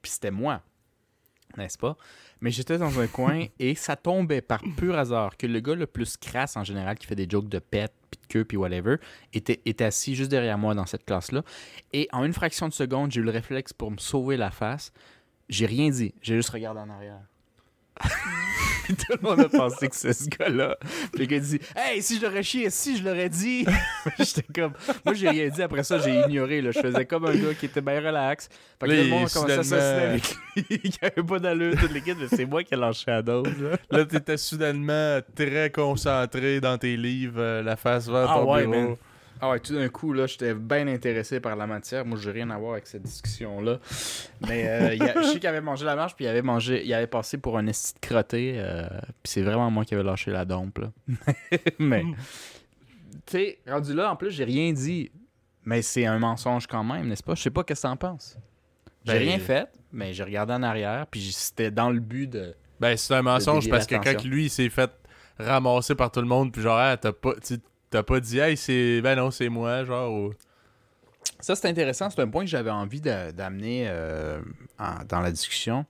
Puis 0.00 0.12
c'était 0.12 0.30
moi. 0.30 0.60
N'est-ce 1.56 1.78
pas? 1.78 1.96
Mais 2.42 2.50
j'étais 2.50 2.76
dans 2.76 2.98
un 2.98 3.06
coin 3.06 3.46
et 3.60 3.76
ça 3.76 3.94
tombait 3.94 4.40
par 4.40 4.62
pur 4.76 4.98
hasard 4.98 5.36
que 5.36 5.46
le 5.46 5.60
gars 5.60 5.76
le 5.76 5.86
plus 5.86 6.16
crasse 6.16 6.56
en 6.56 6.64
général, 6.64 6.98
qui 6.98 7.06
fait 7.06 7.14
des 7.14 7.28
jokes 7.30 7.48
de 7.48 7.60
pète, 7.60 7.94
puis 8.10 8.20
de 8.20 8.26
queue, 8.26 8.44
puis 8.44 8.56
whatever, 8.56 8.96
était, 9.32 9.62
était 9.64 9.84
assis 9.84 10.16
juste 10.16 10.30
derrière 10.30 10.58
moi 10.58 10.74
dans 10.74 10.84
cette 10.84 11.04
classe-là. 11.04 11.44
Et 11.92 12.08
en 12.12 12.24
une 12.24 12.32
fraction 12.32 12.68
de 12.68 12.72
seconde, 12.72 13.12
j'ai 13.12 13.20
eu 13.20 13.24
le 13.24 13.30
réflexe 13.30 13.72
pour 13.72 13.92
me 13.92 13.98
sauver 13.98 14.36
la 14.36 14.50
face. 14.50 14.92
J'ai 15.48 15.66
rien 15.66 15.88
dit. 15.88 16.14
J'ai 16.20 16.34
juste 16.34 16.50
regardé 16.50 16.80
en 16.80 16.90
arrière. 16.90 17.20
Tout 18.88 19.16
le 19.22 19.28
monde 19.28 19.40
a 19.40 19.48
pensé 19.48 19.88
que 19.88 19.96
c'est 19.96 20.12
ce 20.12 20.28
gars-là. 20.28 20.76
Puis 21.12 21.26
gars 21.26 21.38
dit 21.38 21.58
Hey, 21.76 22.02
si 22.02 22.18
je 22.18 22.26
l'aurais 22.26 22.42
chié, 22.42 22.70
si 22.70 22.96
je 22.96 23.04
l'aurais 23.04 23.28
dit. 23.28 23.64
J'étais 24.18 24.44
comme. 24.54 24.72
Moi, 25.04 25.14
j'ai 25.14 25.28
rien 25.30 25.48
dit. 25.48 25.62
Après 25.62 25.82
ça, 25.84 25.98
j'ai 25.98 26.14
ignoré. 26.20 26.60
Là. 26.60 26.70
Je 26.72 26.80
faisais 26.80 27.04
comme 27.06 27.26
un 27.26 27.34
gars 27.34 27.54
qui 27.58 27.66
était 27.66 27.80
bien 27.80 28.00
relax. 28.00 28.48
Fait 28.80 28.86
que 28.86 28.92
Là, 28.92 28.96
tout 28.98 29.02
le 29.04 29.08
monde 29.10 29.26
a 29.26 29.30
commencé 29.32 29.52
à 29.52 29.62
s'assiner 29.62 30.06
avec 30.06 30.22
lui. 30.56 30.80
Il 30.84 30.92
avait 31.02 31.22
pas 31.22 31.38
d'allure, 31.38 31.76
toute 31.78 31.92
l'équipe. 31.92 32.16
mais 32.20 32.28
C'est 32.28 32.44
moi 32.46 32.62
qui 32.64 32.74
ai 32.74 32.76
lâché 32.76 33.04
la 33.08 33.22
dose. 33.22 33.46
là. 33.60 33.76
Là, 33.90 34.04
t'étais 34.04 34.36
soudainement 34.36 35.18
très 35.34 35.70
concentré 35.70 36.60
dans 36.60 36.76
tes 36.78 36.96
livres, 36.96 37.40
euh, 37.40 37.62
la 37.62 37.76
face 37.76 38.08
vers 38.08 38.30
Ah 38.30 38.34
ton 38.40 38.52
ouais, 38.52 38.66
bureau. 38.66 38.74
man. 38.88 38.96
Ah 39.44 39.50
ouais, 39.50 39.58
tout 39.58 39.74
d'un 39.74 39.88
coup, 39.88 40.12
là, 40.12 40.26
j'étais 40.28 40.54
bien 40.54 40.86
intéressé 40.86 41.40
par 41.40 41.56
la 41.56 41.66
matière. 41.66 42.04
Moi, 42.06 42.16
j'ai 42.22 42.30
rien 42.30 42.48
à 42.50 42.58
voir 42.58 42.74
avec 42.74 42.86
cette 42.86 43.02
discussion-là. 43.02 43.80
Mais 44.46 44.68
euh, 44.68 44.94
il 44.94 45.02
y 45.02 45.08
a- 45.08 45.20
je 45.20 45.26
sais 45.32 45.40
qu'il 45.40 45.48
avait 45.48 45.60
mangé 45.60 45.84
la 45.84 45.96
marche, 45.96 46.14
puis 46.14 46.26
il 46.26 46.28
avait 46.28 46.42
mangé, 46.42 46.82
il 46.86 46.94
avait 46.94 47.08
passé 47.08 47.38
pour 47.38 47.58
un 47.58 47.66
esti 47.66 47.92
de 47.94 47.98
crotté. 48.06 48.54
euh, 48.58 48.86
puis 49.02 49.32
c'est 49.32 49.42
vraiment 49.42 49.68
moi 49.68 49.84
qui 49.84 49.94
avais 49.94 50.04
lâché 50.04 50.30
la 50.30 50.44
dompe, 50.44 50.78
là. 50.78 50.92
Mais, 51.80 52.04
tu 53.26 53.32
sais, 53.32 53.58
rendu 53.66 53.94
là, 53.94 54.12
en 54.12 54.16
plus, 54.16 54.30
j'ai 54.30 54.44
rien 54.44 54.72
dit. 54.72 55.10
Mais 55.64 55.82
c'est 55.82 56.06
un 56.06 56.20
mensonge 56.20 56.68
quand 56.68 56.84
même, 56.84 57.08
n'est-ce 57.08 57.22
pas? 57.24 57.34
Je 57.34 57.42
sais 57.42 57.50
pas 57.50 57.64
qu'est-ce 57.64 57.82
que 57.82 57.88
t'en 57.88 57.96
penses. 57.96 58.38
J'ai 59.04 59.14
Ben- 59.14 59.18
rien 59.22 59.38
fait, 59.40 59.68
mais 59.92 60.12
j'ai 60.12 60.22
regardé 60.22 60.52
en 60.52 60.62
arrière, 60.62 61.06
puis 61.08 61.32
c'était 61.32 61.72
dans 61.72 61.90
le 61.90 61.98
but 61.98 62.28
de... 62.28 62.54
Ben, 62.78 62.96
c'est 62.96 63.14
un 63.14 63.22
mensonge 63.22 63.68
parce 63.68 63.86
que 63.88 63.96
quand 63.96 64.24
lui, 64.24 64.44
il 64.44 64.50
s'est 64.50 64.68
fait 64.70 64.90
ramasser 65.38 65.96
par 65.96 66.12
tout 66.12 66.20
le 66.20 66.26
monde, 66.28 66.52
puis 66.52 66.62
genre, 66.62 66.78
t'as 67.00 67.12
pas, 67.12 67.34
t'as 67.92 68.02
pas 68.02 68.18
dit, 68.18 68.38
hey, 68.40 68.56
c'est. 68.56 69.00
Ben 69.02 69.14
non, 69.16 69.30
c'est 69.30 69.48
moi, 69.48 69.84
genre. 69.84 70.12
ou- 70.12 70.32
Ça, 71.38 71.54
c'est 71.54 71.68
intéressant. 71.68 72.10
C'est 72.10 72.20
un 72.20 72.28
point 72.28 72.42
que 72.44 72.50
j'avais 72.50 72.70
envie 72.70 73.00
d'amener 73.00 73.86
euh, 73.88 74.40
dans 75.08 75.20
la 75.20 75.30
discussion. 75.30 75.86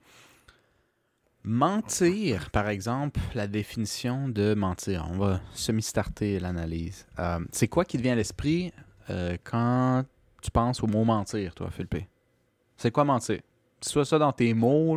Mentir, 1.44 2.50
par 2.50 2.68
exemple, 2.68 3.18
la 3.34 3.48
définition 3.48 4.28
de 4.28 4.54
mentir. 4.54 5.06
On 5.10 5.18
va 5.18 5.40
semi-starter 5.54 6.38
l'analyse. 6.38 7.04
Euh, 7.18 7.40
c'est 7.50 7.66
quoi 7.66 7.84
qui 7.84 7.96
te 7.96 8.02
vient 8.02 8.12
à 8.12 8.16
l'esprit 8.16 8.72
euh, 9.10 9.36
quand 9.42 10.04
tu 10.40 10.50
penses 10.52 10.82
au 10.82 10.86
mot 10.86 11.04
mentir, 11.04 11.54
toi, 11.54 11.68
Philippe? 11.70 12.06
C'est 12.76 12.92
quoi 12.92 13.04
mentir? 13.04 13.40
Soit 13.80 14.04
ça 14.04 14.18
dans 14.18 14.32
tes 14.32 14.54
mots, 14.54 14.96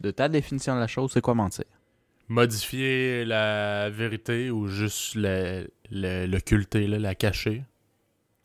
de 0.00 0.10
ta 0.10 0.28
définition 0.30 0.74
de 0.74 0.80
la 0.80 0.86
chose, 0.86 1.10
c'est 1.12 1.20
quoi 1.20 1.34
mentir? 1.34 1.64
Modifier 2.28 3.24
la 3.24 3.88
vérité 3.90 4.50
ou 4.50 4.68
juste 4.68 5.14
le- 5.14 5.70
la 5.90 7.14
cacher. 7.14 7.64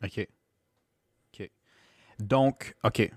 OK. 0.02 0.26
OK. 1.32 1.50
Donc, 2.18 2.74
OK. 2.82 3.10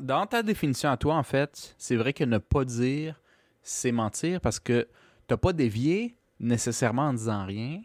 Dans, 0.00 0.26
ta 0.26 0.42
définition 0.42 0.90
à 0.90 0.96
toi, 0.96 1.16
en 1.16 1.22
fait, 1.22 1.74
c'est 1.78 1.96
vrai 1.96 2.12
que 2.12 2.24
ne 2.24 2.38
pas 2.38 2.64
dire, 2.64 3.20
c'est 3.62 3.92
mentir 3.92 4.40
parce 4.40 4.60
que 4.60 4.88
t'as 5.26 5.36
pas 5.36 5.52
dévié 5.52 6.16
nécessairement 6.38 7.08
en 7.08 7.14
disant 7.14 7.44
rien, 7.44 7.82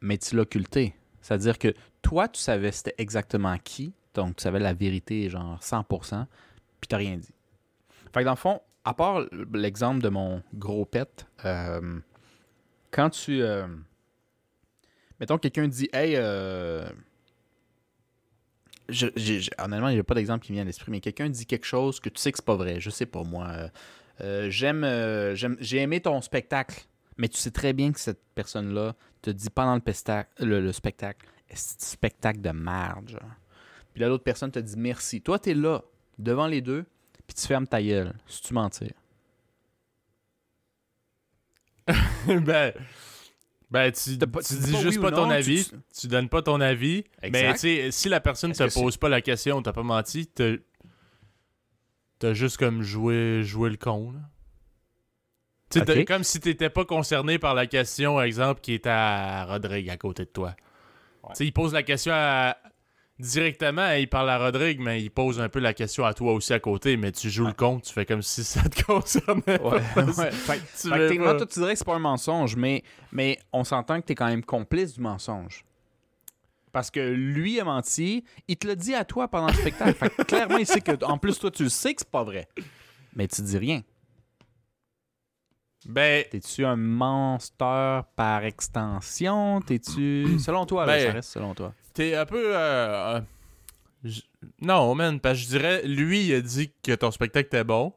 mais 0.00 0.18
tu 0.18 0.36
l'as 0.36 0.42
occulté. 0.42 0.94
C'est-à-dire 1.20 1.58
que 1.58 1.74
toi, 2.02 2.28
tu 2.28 2.40
savais 2.40 2.72
c'était 2.72 2.94
exactement 2.98 3.56
qui, 3.58 3.92
donc 4.14 4.36
tu 4.36 4.42
savais 4.42 4.58
la 4.58 4.72
vérité, 4.72 5.28
genre 5.28 5.60
100%, 5.62 6.26
puis 6.80 6.88
t'as 6.88 6.96
rien 6.96 7.16
dit. 7.16 7.34
Fait 8.12 8.24
dans 8.24 8.30
le 8.30 8.36
fond, 8.36 8.60
à 8.84 8.94
part 8.94 9.26
l'exemple 9.52 10.00
de 10.02 10.08
mon 10.08 10.42
gros 10.54 10.84
pet, 10.84 11.26
euh, 11.44 12.00
quand 12.90 13.10
tu... 13.10 13.42
euh, 13.42 13.66
mettons, 15.18 15.38
quelqu'un 15.38 15.68
dit 15.68 15.88
«Hey, 15.92 16.14
euh, 16.16 16.88
je, 18.88 19.06
j'ai- 19.16 19.42
honnêtement, 19.58 19.88
il 19.88 19.94
n'y 19.94 20.00
a 20.00 20.04
pas 20.04 20.14
d'exemple 20.14 20.44
qui 20.44 20.52
vient 20.52 20.62
à 20.62 20.64
l'esprit, 20.64 20.90
mais 20.90 21.00
quelqu'un 21.00 21.28
dit 21.28 21.46
quelque 21.46 21.66
chose 21.66 22.00
que 22.00 22.08
tu 22.08 22.20
sais 22.20 22.32
que 22.32 22.38
c'est 22.38 22.44
pas 22.44 22.56
vrai. 22.56 22.80
Je 22.80 22.90
sais 22.90 23.06
pas, 23.06 23.22
moi. 23.22 23.48
euh, 24.20 24.50
j'aime, 24.50 25.56
j'ai 25.60 25.78
aimé 25.78 26.00
ton 26.00 26.20
spectacle, 26.20 26.86
mais 27.16 27.28
tu 27.28 27.38
sais 27.38 27.50
très 27.50 27.72
bien 27.72 27.92
que 27.92 28.00
cette 28.00 28.22
personne-là 28.34 28.94
te 29.22 29.30
dit 29.30 29.50
pendant 29.50 29.76
le, 29.76 29.82
le, 30.44 30.60
le 30.60 30.72
spectacle, 30.72 31.26
spectacle 31.54 32.40
de 32.40 32.50
merde. 32.50 33.20
Puis 33.92 34.00
là, 34.00 34.08
l'autre 34.08 34.24
personne 34.24 34.50
te 34.50 34.58
dit 34.58 34.76
merci. 34.76 35.20
Toi, 35.20 35.38
t'es 35.38 35.54
là, 35.54 35.82
devant 36.18 36.46
les 36.46 36.60
deux, 36.60 36.86
puis 37.30 37.40
tu 37.40 37.46
fermes 37.46 37.68
ta 37.68 37.80
gueule. 37.80 38.12
Si 38.26 38.42
tu 38.42 38.52
mentir? 38.54 38.90
ben. 42.26 42.72
Ben, 43.70 43.92
tu, 43.92 44.18
pas- 44.18 44.42
tu 44.42 44.54
tu 44.56 44.60
dis 44.62 44.72
pas 44.72 44.80
juste 44.80 44.96
oui 44.98 45.02
pas 45.02 45.12
ton 45.12 45.26
non, 45.26 45.30
avis, 45.30 45.64
tu- 45.64 45.76
tu, 46.00 46.08
donnes 46.08 46.28
pas 46.28 46.42
ton 46.42 46.60
avis. 46.60 47.04
Mais 47.22 47.28
Exact. 47.28 47.52
tu 47.54 47.58
sais, 47.60 47.90
si 47.92 48.08
la 48.08 48.20
personne 48.20 48.50
te 48.52 48.74
pose 48.74 48.96
pas 48.96 49.08
la 49.08 49.20
question, 49.20 49.62
t'as 49.62 49.72
pas 49.72 49.84
menti, 49.84 50.26
t'as 50.26 52.34
juste 52.34 52.56
comme 52.56 52.82
joué, 52.82 53.42
joué 53.44 53.70
le 53.70 53.76
con. 53.76 54.12
là. 54.12 54.20
Comme 56.04 56.24
si 56.24 56.40
t'étais 56.40 56.68
pas 56.68 56.84
concerné 56.84 57.38
par 57.38 57.54
la 57.54 57.68
question, 57.68 58.20
exemple, 58.20 58.60
qui 58.60 58.72
était 58.72 58.88
à 58.90 59.44
Rodrigue 59.44 59.88
à 59.88 59.96
côté 59.96 60.24
de 60.24 60.30
toi. 60.30 60.56
Ouais. 61.22 61.34
Il 61.38 61.52
pose 61.52 61.72
la 61.72 61.84
question 61.84 62.12
à- 62.12 62.56
directement, 63.20 63.92
il 63.92 64.08
parle 64.08 64.30
à 64.30 64.38
Rodrigue, 64.38 64.80
mais 64.80 65.02
il 65.02 65.10
pose 65.10 65.40
un 65.40 65.48
peu 65.48 65.60
la 65.60 65.74
question 65.74 66.04
à 66.04 66.14
toi 66.14 66.32
aussi 66.32 66.52
à 66.52 66.60
côté, 66.60 66.96
mais 66.96 67.12
tu 67.12 67.30
joues 67.30 67.46
le 67.46 67.52
con, 67.52 67.78
tu 67.80 67.92
fais 67.92 68.04
comme 68.06 68.22
si 68.22 68.42
ça 68.44 68.62
te 68.62 68.82
concernait. 68.82 69.60
Ouais. 69.62 69.80
Fait, 70.30 70.60
Tu 70.80 70.88
fait 70.88 71.16
que 71.16 71.24
pas. 71.24 71.34
toi, 71.34 71.46
tu 71.46 71.58
dirais 71.60 71.72
que 71.72 71.78
c'est 71.78 71.84
pas 71.84 71.94
un 71.94 71.98
mensonge, 72.00 72.56
mais, 72.56 72.82
mais 73.12 73.38
on 73.52 73.64
s'entend 73.64 74.00
que 74.00 74.06
t'es 74.06 74.14
quand 74.14 74.28
même 74.28 74.44
complice 74.44 74.94
du 74.94 75.00
mensonge. 75.00 75.64
Parce 76.72 76.90
que 76.90 77.00
lui 77.00 77.60
a 77.60 77.64
menti, 77.64 78.24
il 78.48 78.56
te 78.56 78.66
l'a 78.66 78.76
dit 78.76 78.94
à 78.94 79.04
toi 79.04 79.28
pendant 79.28 79.48
le 79.48 79.54
spectacle. 79.54 79.94
fait 79.94 80.10
que 80.10 80.22
clairement, 80.22 80.56
il 80.56 80.66
sait 80.66 80.80
que, 80.80 81.04
en 81.04 81.18
plus, 81.18 81.38
toi, 81.38 81.50
tu 81.50 81.64
le 81.64 81.68
sais 81.68 81.94
que 81.94 82.00
c'est 82.00 82.10
pas 82.10 82.22
vrai. 82.24 82.48
Mais 83.16 83.26
tu 83.26 83.42
dis 83.42 83.58
rien. 83.58 83.82
Ben, 85.86 86.24
T'es-tu 86.30 86.64
un 86.64 86.76
monstre 86.76 87.56
par 88.16 88.44
extension? 88.44 89.60
T'es-tu. 89.60 90.38
Selon 90.44 90.66
toi, 90.66 90.86
là, 90.86 90.96
Ben, 90.96 91.06
ça 91.06 91.12
reste 91.12 91.30
selon 91.30 91.54
toi? 91.54 91.74
T'es 91.94 92.14
un 92.14 92.26
peu. 92.26 92.54
euh, 92.56 93.16
euh, 93.16 93.20
j- 94.04 94.28
non, 94.60 94.94
man, 94.94 95.20
parce 95.20 95.38
que 95.38 95.44
je 95.44 95.48
dirais, 95.48 95.82
lui, 95.84 96.26
il 96.26 96.34
a 96.34 96.40
dit 96.40 96.72
que 96.82 96.94
ton 96.94 97.10
spectacle 97.10 97.46
était 97.46 97.64
bon. 97.64 97.94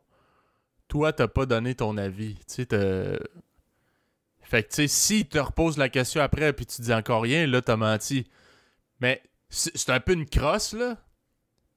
Toi, 0.87 1.11
t'as 1.13 1.27
pas 1.27 1.45
donné 1.45 1.75
ton 1.75 1.97
avis. 1.97 2.35
Tu 2.47 2.63
sais, 2.65 3.19
Fait 4.41 4.63
que, 4.63 4.69
tu 4.69 4.75
sais, 4.75 4.87
s'il 4.87 5.27
te 5.27 5.37
repose 5.39 5.77
la 5.77 5.89
question 5.89 6.21
après 6.21 6.53
puis 6.53 6.65
tu 6.65 6.81
dis 6.81 6.93
encore 6.93 7.23
rien, 7.23 7.47
là, 7.47 7.61
t'as 7.61 7.75
menti. 7.77 8.27
Mais 8.99 9.21
c'est 9.49 9.75
c'est 9.75 9.91
un 9.91 9.99
peu 9.99 10.13
une 10.13 10.27
crosse, 10.27 10.73
là. 10.73 10.97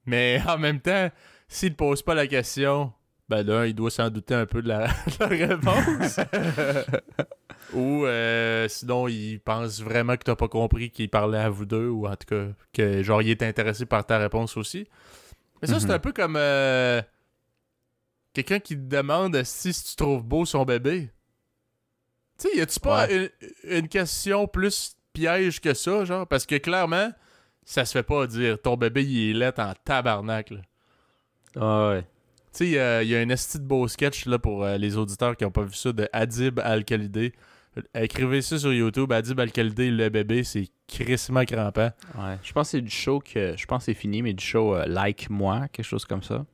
Mais 0.04 0.40
en 0.48 0.58
même 0.58 0.80
temps, 0.80 1.10
s'il 1.48 1.72
te 1.72 1.76
pose 1.76 2.02
pas 2.02 2.14
la 2.14 2.26
question, 2.26 2.92
ben 3.28 3.42
là, 3.46 3.66
il 3.66 3.74
doit 3.74 3.90
s'en 3.90 4.08
douter 4.10 4.34
un 4.34 4.46
peu 4.46 4.62
de 4.62 4.68
la, 4.68 4.86
de 5.06 5.18
la 5.20 5.26
réponse. 5.26 6.20
ou 7.72 8.04
euh, 8.06 8.68
sinon, 8.68 9.08
il 9.08 9.38
pense 9.40 9.80
vraiment 9.82 10.16
que 10.16 10.22
t'as 10.24 10.36
pas 10.36 10.48
compris 10.48 10.90
qu'il 10.90 11.08
parlait 11.10 11.38
à 11.38 11.50
vous 11.50 11.66
deux, 11.66 11.88
ou 11.88 12.06
en 12.06 12.14
tout 12.16 12.26
cas, 12.28 12.46
que 12.72 13.02
genre, 13.02 13.22
il 13.22 13.30
est 13.30 13.42
intéressé 13.42 13.86
par 13.86 14.06
ta 14.06 14.18
réponse 14.18 14.56
aussi. 14.56 14.86
Mais 15.62 15.68
ça, 15.68 15.80
c'est 15.80 15.86
Mhm. 15.86 15.92
un 15.92 15.98
peu 15.98 16.12
comme 16.12 16.36
euh, 16.36 17.00
quelqu'un 18.32 18.58
qui 18.60 18.76
te 18.76 18.82
demande 18.82 19.42
si, 19.44 19.72
si 19.72 19.84
tu 19.90 19.96
trouves 19.96 20.22
beau 20.22 20.44
son 20.44 20.64
bébé. 20.64 21.10
Tu 22.38 22.48
sais, 22.48 22.56
y 22.56 22.60
a-tu 22.60 22.78
pas 22.80 23.10
une, 23.10 23.30
une 23.64 23.88
question 23.88 24.46
plus 24.46 24.94
piège 25.14 25.60
que 25.60 25.72
ça, 25.72 26.04
genre? 26.04 26.26
Parce 26.26 26.44
que 26.44 26.56
clairement, 26.56 27.10
ça 27.64 27.84
se 27.86 27.92
fait 27.92 28.02
pas 28.02 28.26
dire 28.26 28.60
ton 28.60 28.76
bébé, 28.76 29.02
il 29.04 29.30
est 29.30 29.32
laid 29.32 29.58
en 29.58 29.72
tabarnak, 29.84 30.50
là. 30.50 30.60
Ah 31.58 31.88
ouais. 31.88 32.04
Tu 32.56 32.64
sais, 32.64 32.70
il 32.70 32.72
y 32.72 32.78
a- 32.78 33.02
il 33.02 33.08
y, 33.10 33.14
a 33.14 33.18
un 33.20 33.28
esti 33.28 33.58
de 33.58 33.64
beau 33.64 33.86
sketch 33.86 34.24
là, 34.24 34.38
pour 34.38 34.64
euh, 34.64 34.78
les 34.78 34.96
auditeurs 34.96 35.36
qui 35.36 35.44
n'ont 35.44 35.50
pas 35.50 35.64
vu 35.64 35.74
ça 35.74 35.92
de 35.92 36.08
Adib 36.12 36.58
Al-Khalidé. 36.60 37.34
Euh, 37.76 37.82
Écrivez 38.02 38.40
ça 38.40 38.58
sur 38.58 38.72
YouTube. 38.72 39.12
Adib 39.12 39.38
Al-Khalidé, 39.38 39.90
le 39.90 40.08
bébé, 40.08 40.42
c'est 40.42 40.68
crissement 40.88 41.44
crampant. 41.44 41.90
Ouais. 42.16 42.38
Je 42.42 42.52
pense 42.54 42.68
que 42.68 42.70
c'est 42.78 42.80
du 42.80 42.90
show 42.90 43.18
que. 43.20 43.54
Je 43.58 43.66
pense 43.66 43.80
que 43.80 43.84
c'est 43.92 43.94
fini, 43.98 44.22
mais 44.22 44.32
du 44.32 44.42
show 44.42 44.74
euh, 44.74 44.86
Like 44.86 45.28
Moi, 45.28 45.68
quelque 45.70 45.84
chose 45.84 46.06
comme 46.06 46.22
ça. 46.22 46.46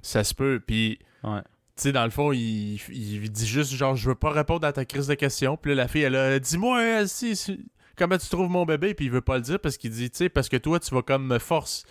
Ça 0.00 0.22
se 0.22 0.32
peut. 0.32 0.62
Puis, 0.64 0.98
Ouais. 1.24 1.40
tu 1.76 1.82
sais, 1.82 1.92
dans 1.92 2.04
le 2.04 2.10
fond, 2.10 2.30
il, 2.32 2.76
il 2.90 3.30
dit 3.32 3.46
juste 3.48 3.72
genre, 3.74 3.96
je 3.96 4.08
veux 4.10 4.14
pas 4.14 4.30
répondre 4.30 4.64
à 4.66 4.72
ta 4.72 4.84
crise 4.84 5.08
de 5.08 5.14
questions. 5.14 5.56
Puis 5.56 5.70
là, 5.72 5.82
la 5.82 5.88
fille, 5.88 6.02
elle 6.02 6.14
a 6.16 6.38
dis-moi, 6.38 6.78
euh, 6.80 7.06
si, 7.08 7.34
si- 7.34 7.66
comment 7.96 8.16
tu 8.16 8.28
trouves 8.28 8.48
mon 8.48 8.64
bébé? 8.64 8.94
Puis 8.94 9.06
il 9.06 9.10
veut 9.10 9.20
pas 9.20 9.36
le 9.36 9.42
dire 9.42 9.58
parce 9.58 9.76
qu'il 9.76 9.90
dit, 9.90 10.08
tu 10.08 10.18
sais, 10.18 10.28
parce 10.28 10.48
que 10.48 10.56
toi, 10.56 10.78
tu 10.78 10.94
vas 10.94 11.02
comme 11.02 11.26
me 11.26 11.38
force. 11.40 11.84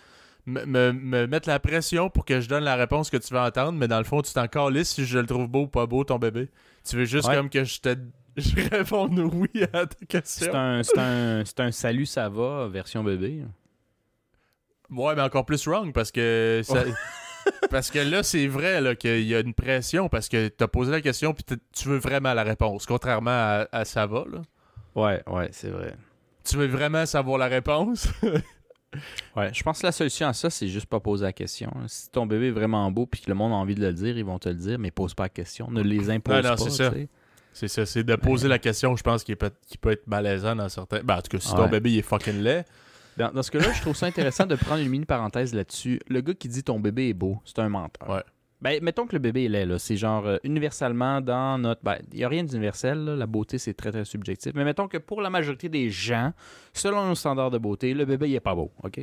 Me, 0.49 0.65
me- 0.65 0.91
me 0.93 1.27
mettre 1.27 1.47
la 1.47 1.59
pression 1.59 2.09
pour 2.09 2.25
que 2.25 2.41
je 2.41 2.49
donne 2.49 2.63
la 2.63 2.75
réponse 2.75 3.09
que 3.09 3.17
tu 3.17 3.33
veux 3.33 3.39
entendre, 3.39 3.73
mais 3.73 3.87
dans 3.87 3.97
le 3.99 4.03
fond, 4.03 4.21
tu 4.21 4.33
t'en 4.33 4.47
calisses 4.47 4.89
si 4.89 5.05
je 5.05 5.19
le 5.19 5.25
trouve 5.25 5.47
beau 5.47 5.63
ou 5.63 5.67
pas 5.67 5.85
beau, 5.85 6.03
ton 6.03 6.17
bébé. 6.17 6.49
Tu 6.87 6.95
veux 6.95 7.05
juste 7.05 7.27
Ouais. 7.27 7.35
comme 7.35 7.49
que 7.49 7.63
je 7.63 7.79
te 7.79 7.95
je 8.37 8.55
réponde 8.71 9.19
oui 9.19 9.49
à 9.73 9.85
ta 9.85 10.05
question. 10.07 10.47
C'est 10.51 10.55
un, 10.55 10.83
c'est 10.83 10.97
un, 10.97 11.43
c'est 11.45 11.59
un 11.59 11.71
salut, 11.71 12.05
ça 12.05 12.29
va, 12.29 12.67
version 12.67 13.03
bébé. 13.03 13.43
Ouais, 14.89 15.15
mais 15.15 15.21
encore 15.21 15.45
plus 15.45 15.67
wrong 15.67 15.91
parce 15.93 16.11
que 16.11 16.61
ça- 16.63 16.83
parce 17.69 17.91
que 17.91 17.99
là, 17.99 18.23
c'est 18.23 18.47
vrai 18.47 18.95
qu'il 18.97 19.21
y 19.27 19.35
a 19.35 19.39
une 19.39 19.53
pression 19.53 20.09
parce 20.09 20.29
que 20.29 20.47
t'as 20.47 20.67
posé 20.67 20.91
la 20.91 21.01
question 21.01 21.33
puis 21.33 21.43
tu 21.73 21.87
veux 21.89 21.97
vraiment 21.97 22.33
la 22.33 22.43
réponse, 22.43 22.85
contrairement 22.85 23.29
à, 23.31 23.67
à 23.71 23.85
ça 23.85 24.05
va. 24.07 24.23
Là. 24.31 24.41
Ouais, 24.95 25.21
ouais, 25.27 25.49
c'est 25.51 25.69
vrai. 25.69 25.95
Tu 26.43 26.55
veux 26.57 26.67
vraiment 26.67 27.05
savoir 27.05 27.37
la 27.37 27.47
réponse? 27.47 28.07
Ouais, 29.35 29.53
je 29.53 29.61
pense 29.63 29.79
que 29.81 29.85
la 29.85 29.91
solution 29.91 30.27
à 30.27 30.33
ça, 30.33 30.49
c'est 30.49 30.67
juste 30.67 30.87
pas 30.87 30.99
poser 30.99 31.25
la 31.25 31.33
question. 31.33 31.71
Si 31.87 32.09
ton 32.09 32.25
bébé 32.25 32.47
est 32.47 32.51
vraiment 32.51 32.89
beau 32.91 33.05
puis 33.05 33.21
que 33.21 33.29
le 33.29 33.35
monde 33.35 33.51
a 33.51 33.55
envie 33.55 33.75
de 33.75 33.81
le 33.81 33.93
dire, 33.93 34.17
ils 34.17 34.25
vont 34.25 34.39
te 34.39 34.49
le 34.49 34.55
dire, 34.55 34.79
mais 34.79 34.91
pose 34.91 35.13
pas 35.13 35.23
la 35.23 35.29
question. 35.29 35.69
Ne 35.69 35.81
les 35.81 36.09
impose 36.09 36.35
Non, 36.35 36.41
non, 36.41 36.55
pas. 36.55 36.57
c'est 36.57 36.69
ça. 36.71 36.91
c'est 37.53 37.67
ça, 37.67 37.85
c'est 37.85 38.03
de 38.03 38.15
poser 38.15 38.47
la 38.47 38.59
question, 38.59 38.95
je 38.95 39.03
pense, 39.03 39.23
qui 39.23 39.35
peut, 39.35 39.51
être 39.85 40.07
malaisant 40.07 40.55
dans 40.55 40.69
certains. 40.69 41.01
Ben, 41.03 41.17
en 41.17 41.21
tout 41.21 41.37
cas, 41.37 41.39
si 41.39 41.53
ton 41.53 41.67
bébé 41.67 41.91
il 41.91 41.99
est 41.99 42.03
fucking 42.03 42.41
laid, 42.41 42.65
Dans, 43.17 43.31
dans 43.31 43.43
ce 43.43 43.51
cas-là, 43.51 43.71
je 43.73 43.81
trouve 43.81 43.95
ça 43.95 44.07
intéressant 44.07 44.45
de 44.45 44.55
prendre 44.55 44.81
une 44.81 44.89
mini 44.89 45.05
parenthèse 45.05 45.53
là-dessus. 45.53 45.99
Le 46.07 46.21
gars 46.21 46.33
qui 46.33 46.47
dit 46.47 46.63
ton 46.63 46.79
bébé 46.79 47.09
est 47.09 47.13
beau, 47.13 47.41
c'est 47.45 47.59
un 47.59 47.69
menteur. 47.69 48.09
Ouais. 48.09 48.23
Ben, 48.61 48.83
mettons 48.83 49.07
que 49.07 49.13
le 49.13 49.19
bébé 49.19 49.45
est 49.45 49.49
laid, 49.49 49.65
là. 49.65 49.79
C'est 49.79 49.95
genre 49.95 50.25
euh, 50.25 50.37
universellement 50.43 51.21
dans 51.21 51.57
notre. 51.57 51.81
Ben, 51.81 51.97
il 52.11 52.17
n'y 52.17 52.23
a 52.25 52.27
rien 52.29 52.43
d'universel. 52.43 53.05
La 53.05 53.25
beauté, 53.25 53.57
c'est 53.57 53.73
très, 53.73 53.91
très 53.91 54.03
subjectif. 54.03 54.53
Mais 54.53 54.65
mettons 54.65 54.87
que 54.89 54.97
pour 54.97 55.21
la 55.21 55.29
majorité 55.29 55.69
des 55.69 55.89
gens, 55.89 56.33
selon 56.73 57.07
nos 57.07 57.15
standards 57.15 57.51
de 57.51 57.57
beauté, 57.57 57.93
le 57.93 58.03
bébé, 58.03 58.29
il 58.29 58.35
est 58.35 58.41
pas 58.41 58.55
beau, 58.55 58.71
OK? 58.83 58.99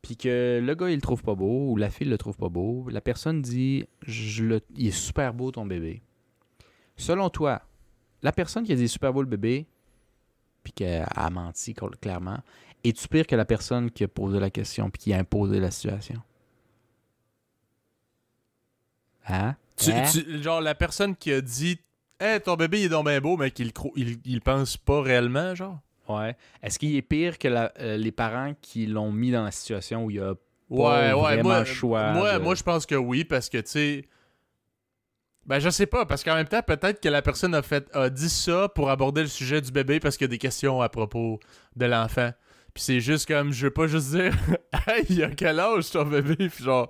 Puis 0.00 0.16
que 0.16 0.60
le 0.62 0.74
gars, 0.74 0.88
il 0.90 0.96
le 0.96 1.00
trouve 1.00 1.22
pas 1.22 1.34
beau, 1.34 1.70
ou 1.70 1.76
la 1.76 1.90
fille 1.90 2.08
le 2.08 2.18
trouve 2.18 2.36
pas 2.36 2.48
beau. 2.48 2.86
La 2.90 3.00
personne 3.00 3.42
dit 3.42 3.84
je 4.06 4.44
le, 4.44 4.60
Il 4.76 4.86
est 4.88 4.90
super 4.90 5.34
beau, 5.34 5.50
ton 5.50 5.66
bébé. 5.66 6.02
Selon 6.96 7.28
toi, 7.28 7.62
la 8.22 8.32
personne 8.32 8.64
qui 8.64 8.72
a 8.72 8.76
dit 8.76 8.88
super 8.88 9.12
beau 9.12 9.20
le 9.20 9.28
bébé, 9.28 9.66
puis 10.62 10.72
qui 10.72 10.84
a, 10.86 11.30
menti 11.30 11.72
cl- 11.72 11.94
clairement, 12.00 12.38
es-tu 12.84 13.06
pire 13.08 13.26
que 13.26 13.36
la 13.36 13.44
personne 13.44 13.90
qui 13.90 14.04
a 14.04 14.08
posé 14.08 14.40
la 14.40 14.50
question 14.50 14.88
puis 14.88 14.98
qui 15.02 15.12
a 15.12 15.18
imposé 15.18 15.60
la 15.60 15.70
situation? 15.70 16.20
Hein? 19.28 19.56
tu, 19.76 19.90
Hein? 19.90 20.02
tu- 20.10 20.42
genre 20.42 20.60
la 20.60 20.74
personne 20.74 21.16
qui 21.16 21.32
a 21.32 21.40
dit 21.40 21.78
Hey, 22.20 22.40
ton 22.40 22.54
bébé 22.54 22.80
il 22.80 22.84
est 22.84 22.88
donc 22.88 23.06
bien 23.06 23.20
beau, 23.20 23.36
mais 23.36 23.50
qu'il 23.50 23.72
il, 23.96 24.18
il 24.24 24.40
pense 24.40 24.76
pas 24.76 25.02
réellement, 25.02 25.54
genre? 25.54 25.78
Ouais. 26.08 26.36
Est-ce 26.62 26.78
qu'il 26.78 26.94
est 26.96 27.02
pire 27.02 27.38
que 27.38 27.48
la- 27.48 27.72
euh, 27.80 27.96
les 27.96 28.12
parents 28.12 28.54
qui 28.60 28.86
l'ont 28.86 29.10
mis 29.10 29.30
dans 29.30 29.42
la 29.44 29.50
situation 29.50 30.04
où 30.04 30.10
il 30.10 30.20
a. 30.20 30.34
Ouais, 30.70 30.78
Pas 30.78 31.16
ouais, 31.16 31.20
vraiment 31.20 31.42
moi, 31.50 31.64
choix 31.64 32.12
moi, 32.12 32.38
de- 32.38 32.42
moi, 32.42 32.54
je 32.54 32.62
pense 32.62 32.86
que 32.86 32.94
oui, 32.94 33.24
parce 33.24 33.48
que, 33.50 33.58
tu 33.58 33.70
sais... 33.70 34.04
Ben, 35.46 35.58
je 35.58 35.68
sais 35.68 35.84
pas, 35.86 36.06
parce 36.06 36.24
qu'en 36.24 36.34
même 36.36 36.48
temps, 36.48 36.62
peut-être 36.62 37.00
que 37.02 37.08
la 37.08 37.20
personne 37.20 37.54
a, 37.54 37.60
fait, 37.62 37.86
a 37.94 38.08
dit 38.08 38.30
ça 38.30 38.68
pour 38.74 38.88
aborder 38.88 39.20
le 39.20 39.28
sujet 39.28 39.60
du 39.60 39.70
bébé 39.70 40.00
parce 40.00 40.16
qu'il 40.16 40.24
y 40.24 40.30
a 40.30 40.30
des 40.30 40.38
questions 40.38 40.80
à 40.80 40.88
propos 40.88 41.38
de 41.76 41.84
l'enfant. 41.84 42.30
Puis 42.72 42.82
c'est 42.82 43.00
juste 43.00 43.28
comme, 43.28 43.52
je 43.52 43.66
veux 43.66 43.70
pas 43.72 43.86
juste 43.86 44.10
dire 44.12 44.32
«Hey, 44.86 45.04
il 45.10 45.22
a 45.22 45.28
quel 45.30 45.60
âge 45.60 45.90
ton 45.90 46.04
bébé?» 46.06 46.36
Puis 46.50 46.64
genre, 46.64 46.88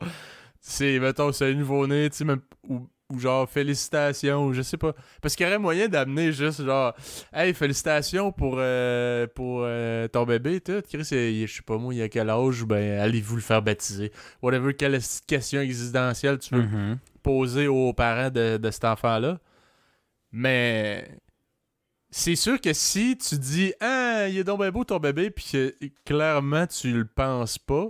c'est, 0.67 0.99
mettons, 0.99 1.31
c'est 1.31 1.51
un 1.51 1.55
nouveau-né, 1.55 2.09
tu 2.11 2.17
sais, 2.17 2.25
même... 2.25 2.41
Ou, 2.69 2.89
ou 3.13 3.19
genre, 3.19 3.47
félicitations, 3.49 4.47
ou 4.47 4.55
je 4.55 4.63
sais 4.63 4.79
pas. 4.79 4.95
Parce 5.21 5.37
qu'il 5.37 5.45
y 5.45 5.49
aurait 5.49 5.59
moyen 5.59 5.89
d'amener 5.89 6.33
juste 6.33 6.65
genre 6.65 6.95
«Hey, 7.35 7.53
félicitations 7.53 8.33
pour, 8.33 8.55
euh, 8.57 9.27
pour 9.35 9.61
euh, 9.63 10.09
ton 10.09 10.25
bébé, 10.25 10.63
tout. 10.63 10.81
Chris, 10.89 11.05
je 11.05 11.47
sais 11.47 11.63
pas 11.67 11.77
moi, 11.77 11.95
il 11.95 12.01
a 12.01 12.09
quel 12.09 12.31
âge? 12.31 12.63
Ou 12.63 12.67
ben, 12.67 12.99
allez-vous 13.01 13.37
le 13.37 13.43
faire 13.43 13.61
baptiser? 13.61 14.11
Whatever, 14.41 14.73
quelle 14.73 14.99
question 15.27 15.61
existentielle 15.61 16.39
tu 16.39 16.55
veux 16.55 16.63
Mhm. 16.63 16.99
poser 17.23 17.67
aux 17.69 17.93
parents 17.93 18.31
de, 18.31 18.57
de 18.57 18.71
cet 18.71 18.87
enfant-là. 18.87 19.39
Mais 20.33 21.07
c'est 22.11 22.37
sûr 22.37 22.59
que 22.61 22.73
si 22.73 23.19
tu 23.19 23.37
dis 23.37 23.75
Ah, 23.81 24.29
il 24.31 24.39
est 24.39 24.45
donc 24.45 24.61
bien 24.61 24.71
beau 24.71 24.85
ton 24.85 24.99
bébé, 24.99 25.29
puis 25.31 25.45
que 25.53 25.75
clairement 26.07 26.67
tu 26.67 26.91
le 26.93 27.05
penses 27.05 27.59
pas, 27.59 27.87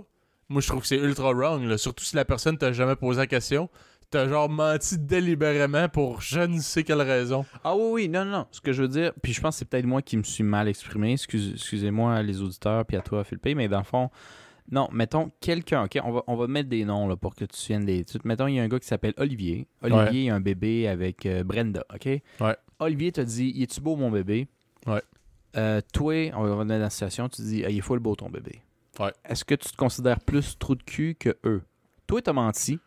moi 0.49 0.61
je 0.61 0.67
trouve 0.67 0.81
que 0.81 0.87
c'est 0.87 0.97
ultra 0.97 1.31
wrong. 1.33 1.63
là. 1.63 1.77
Surtout 1.77 2.03
si 2.03 2.15
la 2.15 2.25
personne 2.25 2.57
t'a 2.57 2.71
jamais 2.73 2.95
posé 2.95 3.19
la 3.19 3.27
question. 3.27 3.69
T'as 4.11 4.29
genre 4.29 4.47
menti 4.49 4.99
délibérément 4.99 5.89
pour 5.89 6.21
je 6.21 6.39
ne 6.39 6.59
sais 6.59 6.83
quelle 6.83 7.01
raison. 7.01 7.43
Ah 7.63 7.75
oui, 7.75 7.83
oui, 7.91 8.09
non, 8.09 8.23
non. 8.23 8.45
Ce 8.51 8.61
que 8.61 8.71
je 8.71 8.83
veux 8.83 8.87
dire, 8.87 9.11
puis 9.23 9.33
je 9.33 9.41
pense 9.41 9.55
que 9.55 9.59
c'est 9.59 9.65
peut-être 9.65 9.85
moi 9.87 10.01
qui 10.03 10.15
me 10.15 10.23
suis 10.23 10.43
mal 10.43 10.67
exprimé. 10.67 11.13
Excuse- 11.13 11.53
Excusez-moi 11.55 12.21
les 12.21 12.39
auditeurs, 12.41 12.85
puis 12.85 12.95
à 12.97 13.01
toi, 13.01 13.23
Philippe, 13.23 13.45
mais 13.57 13.67
dans 13.67 13.79
le 13.79 13.83
fond, 13.83 14.11
non, 14.71 14.87
mettons 14.93 15.31
quelqu'un, 15.41 15.85
OK? 15.85 15.97
On 16.03 16.11
va, 16.11 16.23
on 16.27 16.35
va 16.35 16.47
mettre 16.47 16.69
des 16.69 16.85
noms 16.85 17.07
là, 17.07 17.15
pour 17.15 17.33
que 17.35 17.45
tu 17.45 17.57
viennes 17.67 17.83
des 17.85 17.97
études. 17.97 18.21
Mettons, 18.25 18.45
il 18.47 18.55
y 18.55 18.59
a 18.59 18.63
un 18.63 18.67
gars 18.67 18.79
qui 18.79 18.87
s'appelle 18.87 19.13
Olivier. 19.17 19.67
Olivier 19.81 20.25
il 20.25 20.29
a 20.29 20.35
un 20.35 20.39
bébé 20.39 20.87
avec 20.87 21.25
euh, 21.25 21.43
Brenda, 21.43 21.83
OK? 21.93 22.05
Ouais. 22.05 22.55
Olivier 22.79 23.11
te 23.11 23.21
dit 23.21 23.51
Il 23.55 23.63
est-tu 23.63 23.81
beau 23.81 23.95
mon 23.95 24.11
bébé? 24.11 24.47
Ouais. 24.85 25.01
Euh, 25.57 25.81
toi, 25.93 26.13
on 26.35 26.43
va 26.43 26.53
revenir 26.55 26.75
dans 26.77 26.83
la 26.83 26.89
situation, 26.91 27.27
tu 27.27 27.41
dis 27.41 27.63
Ah, 27.65 27.69
Il 27.71 27.77
est 27.79 27.81
full 27.81 27.99
beau 27.99 28.15
ton 28.15 28.29
bébé. 28.29 28.61
Ouais. 28.99 29.13
Est-ce 29.25 29.43
que 29.45 29.55
tu 29.55 29.69
te 29.69 29.75
considères 29.75 30.19
plus 30.19 30.57
trou 30.57 30.75
de 30.75 30.83
cul 30.83 31.15
que 31.15 31.37
eux? 31.45 31.63
Toi, 32.07 32.21
t'as 32.21 32.33
menti 32.33 32.79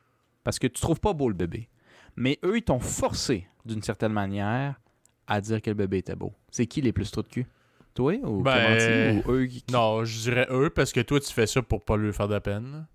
parce 0.45 0.59
que 0.59 0.67
tu 0.67 0.81
trouves 0.81 1.01
pas 1.01 1.13
beau 1.13 1.29
le 1.29 1.35
bébé. 1.35 1.69
Mais 2.17 2.39
eux, 2.45 2.57
ils 2.59 2.63
t'ont 2.63 2.81
forcé, 2.81 3.47
d'une 3.65 3.83
certaine 3.83 4.13
manière, 4.13 4.81
à 5.27 5.41
dire 5.41 5.61
que 5.63 5.71
le 5.71 5.75
bébé 5.75 5.99
était 5.99 6.17
beau? 6.17 6.33
C'est 6.51 6.67
qui 6.67 6.81
les 6.81 6.93
plus 6.93 7.11
trous 7.11 7.23
de 7.23 7.29
cul? 7.29 7.47
Toi 7.95 8.15
ou 8.23 8.43
Ben, 8.43 9.23
ou 9.27 9.33
eux 9.33 9.47
qui... 9.47 9.65
Non, 9.73 10.05
je 10.05 10.19
dirais 10.21 10.47
eux 10.51 10.71
parce 10.71 10.93
que 10.93 11.01
toi, 11.01 11.21
tu 11.21 11.33
fais 11.33 11.47
ça 11.47 11.63
pour 11.63 11.85
pas 11.85 11.97
lui 11.97 12.13
faire 12.13 12.29
de 12.29 12.39
peine. 12.39 12.73
là. 12.73 12.87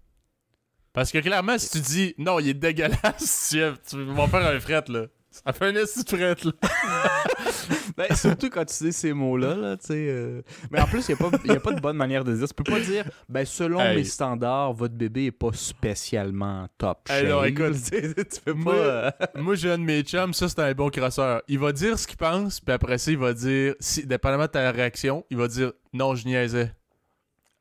Parce 0.94 1.12
que 1.12 1.18
clairement, 1.20 1.58
si 1.58 1.70
tu 1.72 1.80
dis 1.80 2.16
non, 2.18 2.40
il 2.40 2.50
est 2.50 2.54
dégueulasse, 2.54 3.50
tu, 3.52 3.62
tu 3.90 4.04
vas 4.04 4.28
faire 4.28 4.46
un 4.48 4.60
fret 4.60 4.84
là. 4.90 5.08
Ça 5.34 5.52
fait 5.52 5.66
un 5.78 5.86
fret 5.86 6.36
là. 6.44 6.52
Ben, 7.98 8.14
surtout 8.16 8.50
quand 8.50 8.66
tu 8.66 8.84
dis 8.86 8.94
ces 8.94 9.14
mots-là, 9.14 9.56
là, 9.56 9.78
tu 9.78 9.88
sais. 9.88 9.94
euh. 10.10 10.42
Mais 10.72 10.80
en 10.82 10.86
plus, 10.86 11.08
il 11.08 11.16
n'y 11.46 11.52
a, 11.56 11.60
pas 11.60 11.72
de 11.74 11.80
bonne 11.80 11.96
manière 11.98 12.24
de 12.24 12.36
dire. 12.36 12.48
Tu 12.48 12.54
peux 12.54 12.64
pas 12.64 12.80
dire, 12.80 13.06
ben, 13.30 13.46
selon 13.46 13.80
Hey. 13.80 13.98
mes 13.98 14.04
standards, 14.04 14.74
votre 14.74 14.96
bébé 14.96 15.26
est 15.26 15.32
pas 15.32 15.52
spécialement 15.54 16.68
top 16.78 17.08
Hey, 17.10 17.28
non, 17.28 17.42
shape. 17.42 17.50
écoute, 17.50 17.74
tu 17.74 18.02
sais, 18.30 18.42
peux 18.46 18.54
moi- 18.54 18.74
pas... 18.74 18.80
euh, 18.80 19.12
Moi, 19.36 19.56
j'ai 19.56 19.72
un 19.72 19.78
de 19.78 19.84
mes 19.84 20.02
chums, 20.02 20.34
ça 20.34 20.48
c'est 20.50 20.60
un 20.60 20.74
bon 20.74 20.90
crosseur. 20.90 21.42
Il 21.48 21.60
va 21.60 21.72
dire 21.72 21.98
ce 22.00 22.08
qu'il 22.08 22.18
pense, 22.18 22.60
puis 22.60 22.74
après 22.74 22.98
ça, 22.98 23.12
il 23.12 23.18
va 23.18 23.34
dire, 23.34 23.76
si, 23.80 24.06
dépendamment 24.06 24.44
de 24.46 24.48
ta 24.52 24.72
réaction, 24.72 25.26
il 25.30 25.38
va 25.38 25.48
dire 25.48 25.72
non, 25.94 26.16
je 26.16 26.26
niaisais. 26.28 26.72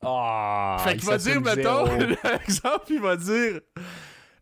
Ah, 0.02 0.78
fait 0.84 0.96
qu'il 0.96 1.06
va 1.08 1.16
dire, 1.18 1.40
mettons, 1.40 1.84
l'exemple, 1.96 2.86
il 2.90 3.00
va 3.00 3.16
dire 3.16 3.60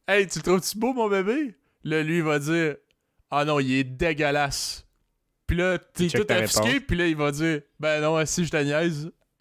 Hey, 0.09 0.26
tu 0.26 0.41
trouves-tu 0.41 0.78
beau, 0.78 0.93
mon 0.95 1.09
bébé? 1.09 1.55
Là, 1.85 2.03
lui, 2.03 2.18
il 2.18 2.22
va 2.22 2.39
dire 2.39 2.76
Ah 3.31 3.45
non, 3.45 3.61
il 3.61 3.72
est 3.72 3.85
dégueulasse. 3.85 4.85
Puis 5.47 5.57
là, 5.57 5.78
t'es 5.78 6.09
tout 6.09 6.31
offusqué, 6.31 6.81
puis 6.81 6.97
là, 6.97 7.07
il 7.07 7.16
va 7.16 7.31
dire 7.33 7.61
Ben 7.78 8.01
non, 8.01 8.24
si 8.26 8.45
je 8.45 8.51
te 8.51 8.57
niaise. 8.57 9.11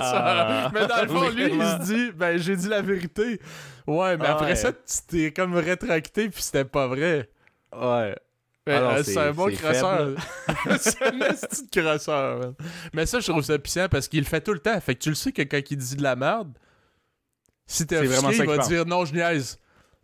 Ah, 0.00 0.70
mais 0.74 0.86
dans 0.86 1.02
le 1.02 1.08
fond, 1.08 1.28
lui, 1.30 1.44
il 1.44 1.56
vraiment. 1.56 1.84
se 1.84 1.92
dit 1.92 2.12
Ben 2.12 2.36
j'ai 2.38 2.56
dit 2.56 2.68
la 2.68 2.82
vérité. 2.82 3.40
Ouais, 3.86 4.16
mais 4.16 4.26
Ah 4.26 4.32
après 4.32 4.46
ouais. 4.50 4.56
ça, 4.56 4.72
tu 4.72 4.78
t'es 5.08 5.32
comme 5.32 5.54
rétracté, 5.56 6.28
puis 6.28 6.42
c'était 6.42 6.64
pas 6.64 6.86
vrai. 6.86 7.30
Ouais. 7.74 8.14
Ben, 8.66 8.76
Alors, 8.76 8.92
euh, 8.92 9.02
c'est- 9.02 9.16
un 9.18 9.32
bon 9.32 9.50
crosseur. 9.54 10.10
c'est 10.78 11.02
un 11.02 11.10
de 11.12 11.80
crosseur, 11.80 12.38
man. 12.38 12.54
Mais 12.92 13.06
ça, 13.06 13.20
je 13.20 13.30
trouve 13.30 13.42
ça 13.42 13.58
puissant 13.58 13.88
parce 13.88 14.06
qu'il 14.08 14.20
le 14.20 14.26
fait 14.26 14.40
tout 14.42 14.52
le 14.52 14.58
temps. 14.58 14.78
Fait 14.80 14.94
que 14.94 15.00
tu 15.00 15.08
le 15.08 15.14
sais 15.14 15.32
que 15.32 15.42
quand 15.42 15.60
il 15.70 15.76
dit 15.78 15.96
de 15.96 16.02
la 16.02 16.14
merde, 16.14 16.52
si 17.66 17.86
t'es 17.86 17.96
vraiment 17.96 18.28
offusqué, 18.28 18.36
ça 18.36 18.44
il 18.44 18.56
va 18.58 18.58
dire 18.68 18.86
non, 18.86 19.04
je 19.06 19.14
niaise. 19.14 19.58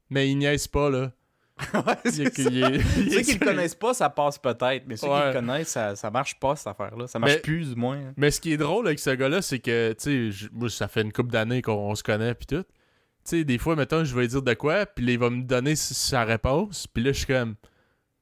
Mais 0.08 0.30
il 0.30 0.36
niaise 0.36 0.66
pas, 0.66 0.88
là. 0.88 1.12
Ouais, 1.74 1.94
c'est 2.04 2.24
Ceux 2.24 2.30
qui 3.22 3.38
le 3.38 3.44
connaissent 3.44 3.74
pas, 3.74 3.94
ça 3.94 4.10
passe 4.10 4.38
peut-être, 4.38 4.84
mais 4.86 4.96
ceux 4.96 5.06
qui 5.06 5.12
le 5.12 5.32
connaissent, 5.32 5.68
ça, 5.68 5.96
ça 5.96 6.10
marche 6.10 6.38
pas, 6.38 6.54
cette 6.56 6.66
affaire-là. 6.66 7.06
Ça 7.06 7.18
marche 7.18 7.34
Mais- 7.34 7.40
plus, 7.40 7.70
du 7.70 7.76
moins. 7.80 7.98
Mais 8.16 8.30
ce 8.30 8.40
qui 8.40 8.52
est 8.52 8.56
drôle 8.56 8.86
avec 8.86 8.98
ce 8.98 9.10
gars-là, 9.10 9.40
c'est 9.42 9.58
que, 9.58 9.92
tu 9.98 10.32
sais, 10.32 10.48
ça 10.68 10.88
fait 10.88 11.02
une 11.02 11.12
couple 11.12 11.30
d'années 11.30 11.62
qu'on 11.62 11.94
se 11.94 12.02
connaît, 12.02 12.34
puis 12.34 12.46
tout. 12.46 12.62
Tu 12.62 13.38
sais, 13.38 13.44
des 13.44 13.58
fois, 13.58 13.74
mettons, 13.74 14.04
je 14.04 14.14
vais 14.14 14.22
lui 14.22 14.28
dire 14.28 14.42
de 14.42 14.54
quoi, 14.54 14.86
puis 14.86 15.04
il 15.04 15.18
va 15.18 15.30
me 15.30 15.42
donner 15.42 15.74
sa 15.76 16.24
réponse, 16.24 16.86
puis 16.86 17.02
là, 17.02 17.12
je 17.12 17.18
suis 17.18 17.26
comme, 17.26 17.56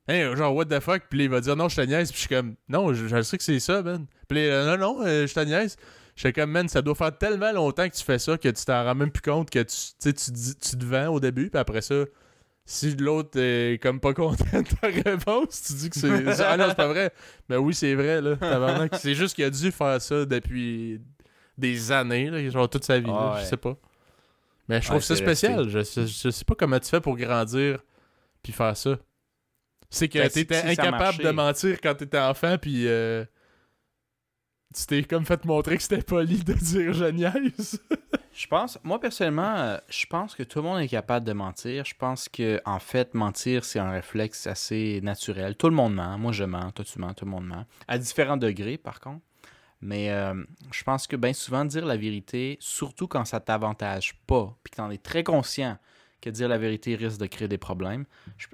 hey, 0.09 0.35
genre, 0.37 0.55
what 0.55 0.67
the 0.67 0.81
fuck, 0.81 1.03
puis 1.11 1.25
il 1.25 1.29
va 1.31 1.41
dire, 1.41 1.57
non, 1.57 1.69
je 1.69 1.77
te 1.77 1.81
niaise, 1.83 2.11
puis 2.11 2.17
je 2.23 2.27
suis 2.27 2.35
comme, 2.35 2.55
non, 2.69 2.93
je, 2.95 3.09
je 3.09 3.23
sais 3.23 3.37
que 3.37 3.43
c'est 3.45 3.61
ça, 3.61 3.83
man. 3.83 4.07
Puis 4.29 4.47
là, 4.47 4.77
non, 4.77 4.79
non, 4.79 5.05
euh, 5.07 5.27
je 5.27 5.35
te 5.35 5.41
niaise. 5.41 5.77
Je 6.17 6.21
suis 6.21 6.33
comme, 6.33 6.53
man, 6.53 6.69
ça 6.69 6.81
doit 6.81 6.95
faire 6.95 7.19
tellement 7.19 7.51
longtemps 7.53 7.89
que 7.89 7.95
tu 7.97 8.05
fais 8.05 8.21
ça 8.21 8.39
que 8.39 8.49
tu 8.49 8.65
t'en 8.65 8.85
rends 8.85 8.95
même 8.95 9.11
plus 9.11 9.21
compte 9.23 9.51
que 9.51 9.59
tu, 9.65 9.77
tu, 10.01 10.31
dis- 10.31 10.57
tu 10.57 10.79
te 10.79 10.85
vends 10.85 11.09
au 11.09 11.19
début, 11.19 11.51
puis 11.51 11.59
après 11.59 11.83
ça, 11.83 12.05
si 12.67 12.97
l'autre 12.97 13.39
est 13.39 13.81
comme 13.83 14.01
pas 14.01 14.15
content 14.15 14.45
de 14.53 14.77
ta 14.81 14.87
réponse, 15.11 15.63
tu 15.67 15.73
dis 15.75 15.91
que 15.91 15.97
c'est. 15.99 16.41
Ah 16.43 16.57
non, 16.57 16.67
c'est 16.69 16.75
pas 16.77 16.87
vrai. 16.89 17.13
Ben 17.49 17.59
oui, 17.59 17.75
c'est 17.75 17.95
vrai, 17.95 18.21
là. 18.21 18.89
C'est 18.99 19.15
juste 19.15 19.35
qu'il 19.35 19.45
a 19.45 19.51
dû 19.51 19.71
faire 19.71 20.01
ça 20.01 20.25
depuis 20.25 21.01
des 21.59 21.93
années, 21.93 22.31
là, 22.31 22.49
genre 22.51 22.69
toute 22.69 22.85
sa 22.85 22.99
vie, 22.99 23.07
là, 23.07 23.31
Ah 23.33 23.35
ouais. 23.37 23.41
je 23.43 23.47
sais 23.47 23.57
pas. 23.57 23.77
Mais 24.69 24.81
je 24.81 24.87
Ouais, 24.87 24.91
trouve 24.91 25.03
ça 25.03 25.15
spécial. 25.17 25.69
Je, 25.69 25.83
sais- 25.83 26.07
je 26.07 26.31
sais 26.31 26.45
pas 26.45 26.55
comment 26.55 26.79
tu 26.81 26.89
fais 26.89 27.01
pour 27.01 27.17
grandir 27.17 27.81
puis 28.43 28.53
faire 28.53 28.77
ça. 28.77 28.97
C'est 29.91 30.09
que 30.09 30.19
Ben, 30.19 30.31
t'étais 30.31 30.61
si 30.63 30.69
incapable 30.69 31.23
de 31.23 31.31
mentir 31.31 31.79
quand 31.83 31.95
t'étais 31.95 32.19
enfant, 32.19 32.57
puis 32.59 32.89
euh, 32.89 33.25
tu 34.75 34.87
t'es 34.87 35.03
comme 35.05 35.25
fait 35.25 35.45
montrer 35.45 35.77
que 35.77 35.83
c'était 35.83 36.03
poli 36.03 36.43
de 36.43 36.53
dire 36.53 36.93
je 36.93 37.05
niaise. 37.07 37.81
Je 38.37 38.49
pense, 38.49 38.81
moi 38.83 38.99
personnellement, 38.99 39.55
euh, 39.59 39.79
je 39.89 40.07
pense 40.07 40.35
que 40.35 40.43
tout 40.43 40.59
le 40.59 40.65
monde 40.65 40.81
est 40.81 40.89
capable 40.89 41.25
de 41.25 41.33
mentir. 41.33 41.85
Je 41.85 41.95
pense 41.95 42.29
que 42.29 42.61
en 42.65 42.81
fait, 42.81 43.15
mentir, 43.15 43.65
c'est 43.65 43.79
un 43.79 43.93
réflexe 43.93 44.49
assez 44.49 44.99
naturel. 45.05 45.55
Tout 45.55 45.69
le 45.69 45.77
monde 45.77 45.95
ment. 45.95 46.19
Moi, 46.19 46.33
je 46.33 46.43
mens. 46.43 46.73
Toi, 46.73 46.85
tu 46.85 46.99
mens. 46.99 47.15
Tout 47.15 47.27
le 47.27 47.31
monde 47.31 47.47
ment. 47.47 47.65
À 47.87 47.97
différents 47.97 48.37
degrés, 48.37 48.77
par 48.77 48.99
contre. 48.99 49.23
Mais 49.81 50.11
euh, 50.11 50.35
je 50.73 50.83
pense 50.83 51.07
que 51.07 51.15
bien 51.15 51.33
souvent, 51.33 51.65
dire 51.65 51.87
la 51.87 51.97
vérité, 51.97 52.57
surtout 52.59 53.07
quand 53.07 53.25
ça 53.25 53.39
t'avantage 53.39 54.17
pas, 54.27 54.57
puis 54.65 54.73
que 54.73 54.77
t'en 54.79 54.91
es 54.91 54.99
très 54.99 55.23
conscient 55.23 55.79
que 56.25 56.31
dire 56.31 56.49
la 56.49 56.59
vérité 56.59 56.95
risque 56.95 57.21
de 57.21 57.27
créer 57.27 57.49
des 57.49 57.59
problèmes, 57.59 58.07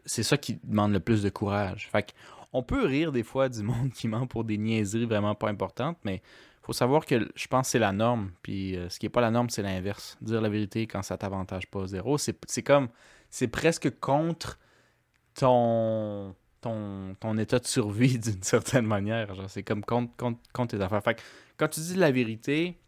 c'est 0.05 0.23
ça 0.23 0.37
qui 0.37 0.59
demande 0.65 0.93
le 0.93 1.01
plus 1.01 1.23
de 1.23 1.31
courage. 1.31 1.89
Fait 1.91 2.13
on 2.53 2.65
peut 2.65 2.85
rire 2.85 3.13
des 3.13 3.23
fois 3.23 3.49
du 3.49 3.63
monde 3.71 3.93
qui 3.93 4.09
ment 4.09 4.27
pour 4.27 4.45
des 4.45 4.59
niaiseries 4.59 5.07
vraiment 5.07 5.35
pas 5.35 5.49
importantes, 5.49 5.99
mais 6.05 6.23
faut 6.63 6.73
savoir 6.73 7.07
que 7.07 7.31
je 7.35 7.47
pense 7.47 7.69
que 7.69 7.71
c'est 7.73 7.79
la 7.79 7.93
norme. 7.93 8.33
Puis 8.43 8.77
euh, 8.77 8.89
ce 8.89 8.99
qui 8.99 9.07
est 9.07 9.11
pas 9.11 9.21
la 9.21 9.31
norme, 9.31 9.51
c'est 9.51 9.63
l'inverse. 9.63 10.19
Dire 10.21 10.41
la 10.41 10.49
vérité 10.49 10.87
quand 10.87 11.03
ça 11.03 11.17
t'avantage 11.17 11.69
pas 11.69 11.87
zéro, 11.87 12.19
c'est 12.19 12.63
comme 12.63 12.89
c'est 13.31 13.49
presque 13.49 13.99
contre 14.01 14.59
ton 15.35 16.35
ton, 16.61 17.15
ton 17.19 17.39
état 17.39 17.59
de 17.59 17.67
survie 17.67 18.19
d'une 18.25 18.43
certaine 18.43 18.87
manière. 18.87 19.33
C'est 19.49 19.63
comme 19.63 19.85
contre, 19.85 20.15
contre, 20.17 20.41
contre 20.53 20.77
tes 20.77 20.83
affaires. 20.83 21.03
Fait 21.03 21.15
que 21.15 21.23
quand 21.57 21.69
tu 21.69 21.81
dis 21.81 21.95
la 21.95 22.11
vérité, 22.11 22.79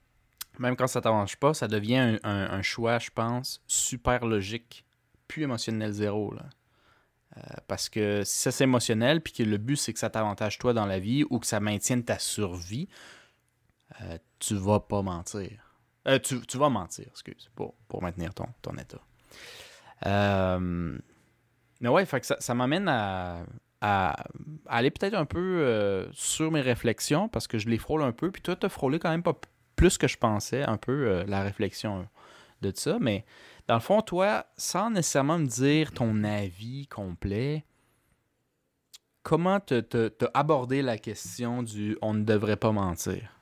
même 0.59 0.77
quand 0.77 0.87
ça 0.87 1.01
t'arrange 1.01 1.37
pas, 1.37 1.55
ça 1.55 1.69
devient 1.69 2.19
un, 2.23 2.63
choix, 2.63 2.99
je 2.99 3.11
pense, 3.11 3.63
super 3.67 4.27
logique, 4.27 4.85
plus 5.29 5.45
émotionnel 5.45 5.93
zéro. 5.93 6.35
Là. 6.35 6.45
Euh, 7.39 7.41
parce 7.67 7.89
que 7.89 8.23
si 8.25 8.39
ça 8.39 8.53
c'est 8.53 8.65
émotionnel, 8.65 9.23
puis 9.23 9.33
que 9.33 9.43
le 9.43 9.57
but 9.57 9.77
c'est 9.77 9.93
que 9.93 9.99
ça 9.99 10.11
t'avantage 10.11 10.59
toi 10.59 10.75
dans 10.75 10.85
la 10.85 10.99
vie 10.99 11.25
ou 11.31 11.39
que 11.39 11.47
ça 11.47 11.61
maintienne 11.61 12.05
ta 12.05 12.19
survie, 12.19 12.89
euh, 14.01 14.19
tu 14.39 14.55
vas 14.55 14.81
pas 14.81 15.03
mentir. 15.03 15.51
Euh, 16.09 16.19
tu, 16.19 16.59
vas 16.59 16.69
mentir, 16.69 17.07
excuse, 17.11 17.51
pour, 17.55 17.75
pour 17.89 18.03
maintenir 18.03 18.35
ton, 18.35 18.47
ton 18.61 18.77
état. 18.77 19.01
Euh, 20.07 20.99
mais 21.81 21.89
ouais, 21.89 22.05
fait 22.05 22.21
que 22.21 22.27
ça, 22.39 22.55
m'amène 22.55 22.89
à, 22.89 23.45
aller 24.67 24.91
peut-être 24.91 25.15
un 25.15 25.25
peu 25.25 26.09
sur 26.13 26.51
mes 26.51 26.61
réflexions 26.61 27.29
parce 27.29 27.47
que 27.47 27.59
je 27.59 27.69
les 27.69 27.79
frôle 27.79 28.03
un 28.03 28.13
peu. 28.13 28.31
Puis 28.31 28.43
toi, 28.43 28.57
tu 28.57 28.67
as 28.67 28.69
frôlé 28.69 28.99
quand 28.99 29.11
même 29.11 29.23
pas 29.23 29.39
plus 29.77 29.99
que 29.99 30.09
je 30.09 30.17
pensais, 30.17 30.63
un 30.63 30.77
peu 30.77 31.09
euh, 31.09 31.25
la 31.27 31.43
réflexion 31.43 32.09
de 32.61 32.73
ça. 32.75 32.99
Mais 33.01 33.25
dans 33.69 33.75
le 33.75 33.81
fond, 33.81 34.01
toi, 34.01 34.47
sans 34.57 34.91
nécessairement 34.91 35.39
me 35.39 35.47
dire 35.47 35.93
ton 35.93 36.25
avis 36.25 36.87
complet, 36.87 37.65
comment 39.23 39.61
te, 39.61 40.13
abordé 40.35 40.83
la 40.83 40.99
question 40.99 41.63
du 41.63 41.97
on 42.03 42.15
ne 42.15 42.25
devrait 42.25 42.57
pas 42.57 42.73
mentir? 42.73 43.41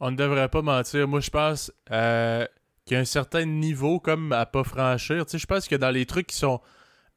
On 0.00 0.10
ne 0.10 0.16
devrait 0.16 0.48
pas 0.48 0.62
mentir. 0.62 1.06
Moi, 1.06 1.20
je 1.20 1.30
pense 1.30 1.72
euh, 1.90 2.44
qu'il 2.84 2.96
y 2.96 2.98
a 2.98 3.00
un 3.00 3.04
certain 3.04 3.44
niveau 3.44 4.00
comme 4.00 4.32
à 4.32 4.46
pas 4.46 4.64
franchir. 4.64 5.24
Tu 5.26 5.32
sais, 5.32 5.38
je 5.38 5.46
pense 5.46 5.68
que 5.68 5.76
dans 5.76 5.90
les 5.90 6.06
trucs 6.06 6.26
qui 6.26 6.36
sont 6.36 6.60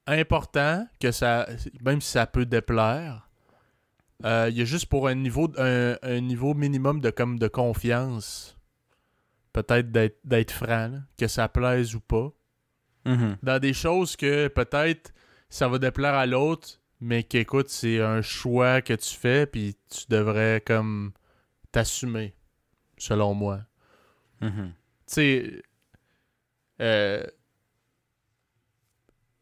importants, 0.05 0.87
que 0.99 1.11
ça, 1.11 1.47
même 1.81 2.01
si 2.01 2.11
ça 2.11 2.27
peut 2.27 2.45
déplaire, 2.45 3.24
euh, 4.23 4.47
il 4.49 4.57
y 4.57 4.61
a 4.61 4.65
juste 4.65 4.85
pour 4.85 5.07
un 5.07 5.15
niveau, 5.15 5.51
un, 5.57 5.97
un 6.01 6.19
niveau 6.21 6.53
minimum 6.53 7.01
de 7.01 7.09
comme 7.09 7.37
de 7.37 7.47
confiance, 7.47 8.57
peut-être 9.51 9.91
d'être 9.91 10.19
d'être 10.23 10.51
franc, 10.51 10.87
là, 10.87 10.99
que 11.17 11.27
ça 11.27 11.49
plaise 11.49 11.95
ou 11.95 11.99
pas. 11.99 12.31
Dans 13.43 13.59
des 13.59 13.73
choses 13.73 14.15
que 14.15 14.47
peut-être 14.47 15.13
ça 15.49 15.67
va 15.67 15.77
déplaire 15.77 16.15
à 16.15 16.25
l'autre, 16.25 16.81
mais 16.99 17.23
qu'écoute, 17.23 17.69
c'est 17.69 18.01
un 18.01 18.21
choix 18.23 18.81
que 18.81 18.93
tu 18.93 19.13
fais, 19.13 19.45
puis 19.45 19.77
tu 19.89 20.05
devrais 20.09 20.61
comme 20.65 21.11
t'assumer, 21.71 22.33
selon 22.97 23.35
moi. 23.35 23.61
Mhm. 24.41 24.73
Tu 24.73 24.73
sais, 25.13 25.61
euh, 26.81 27.23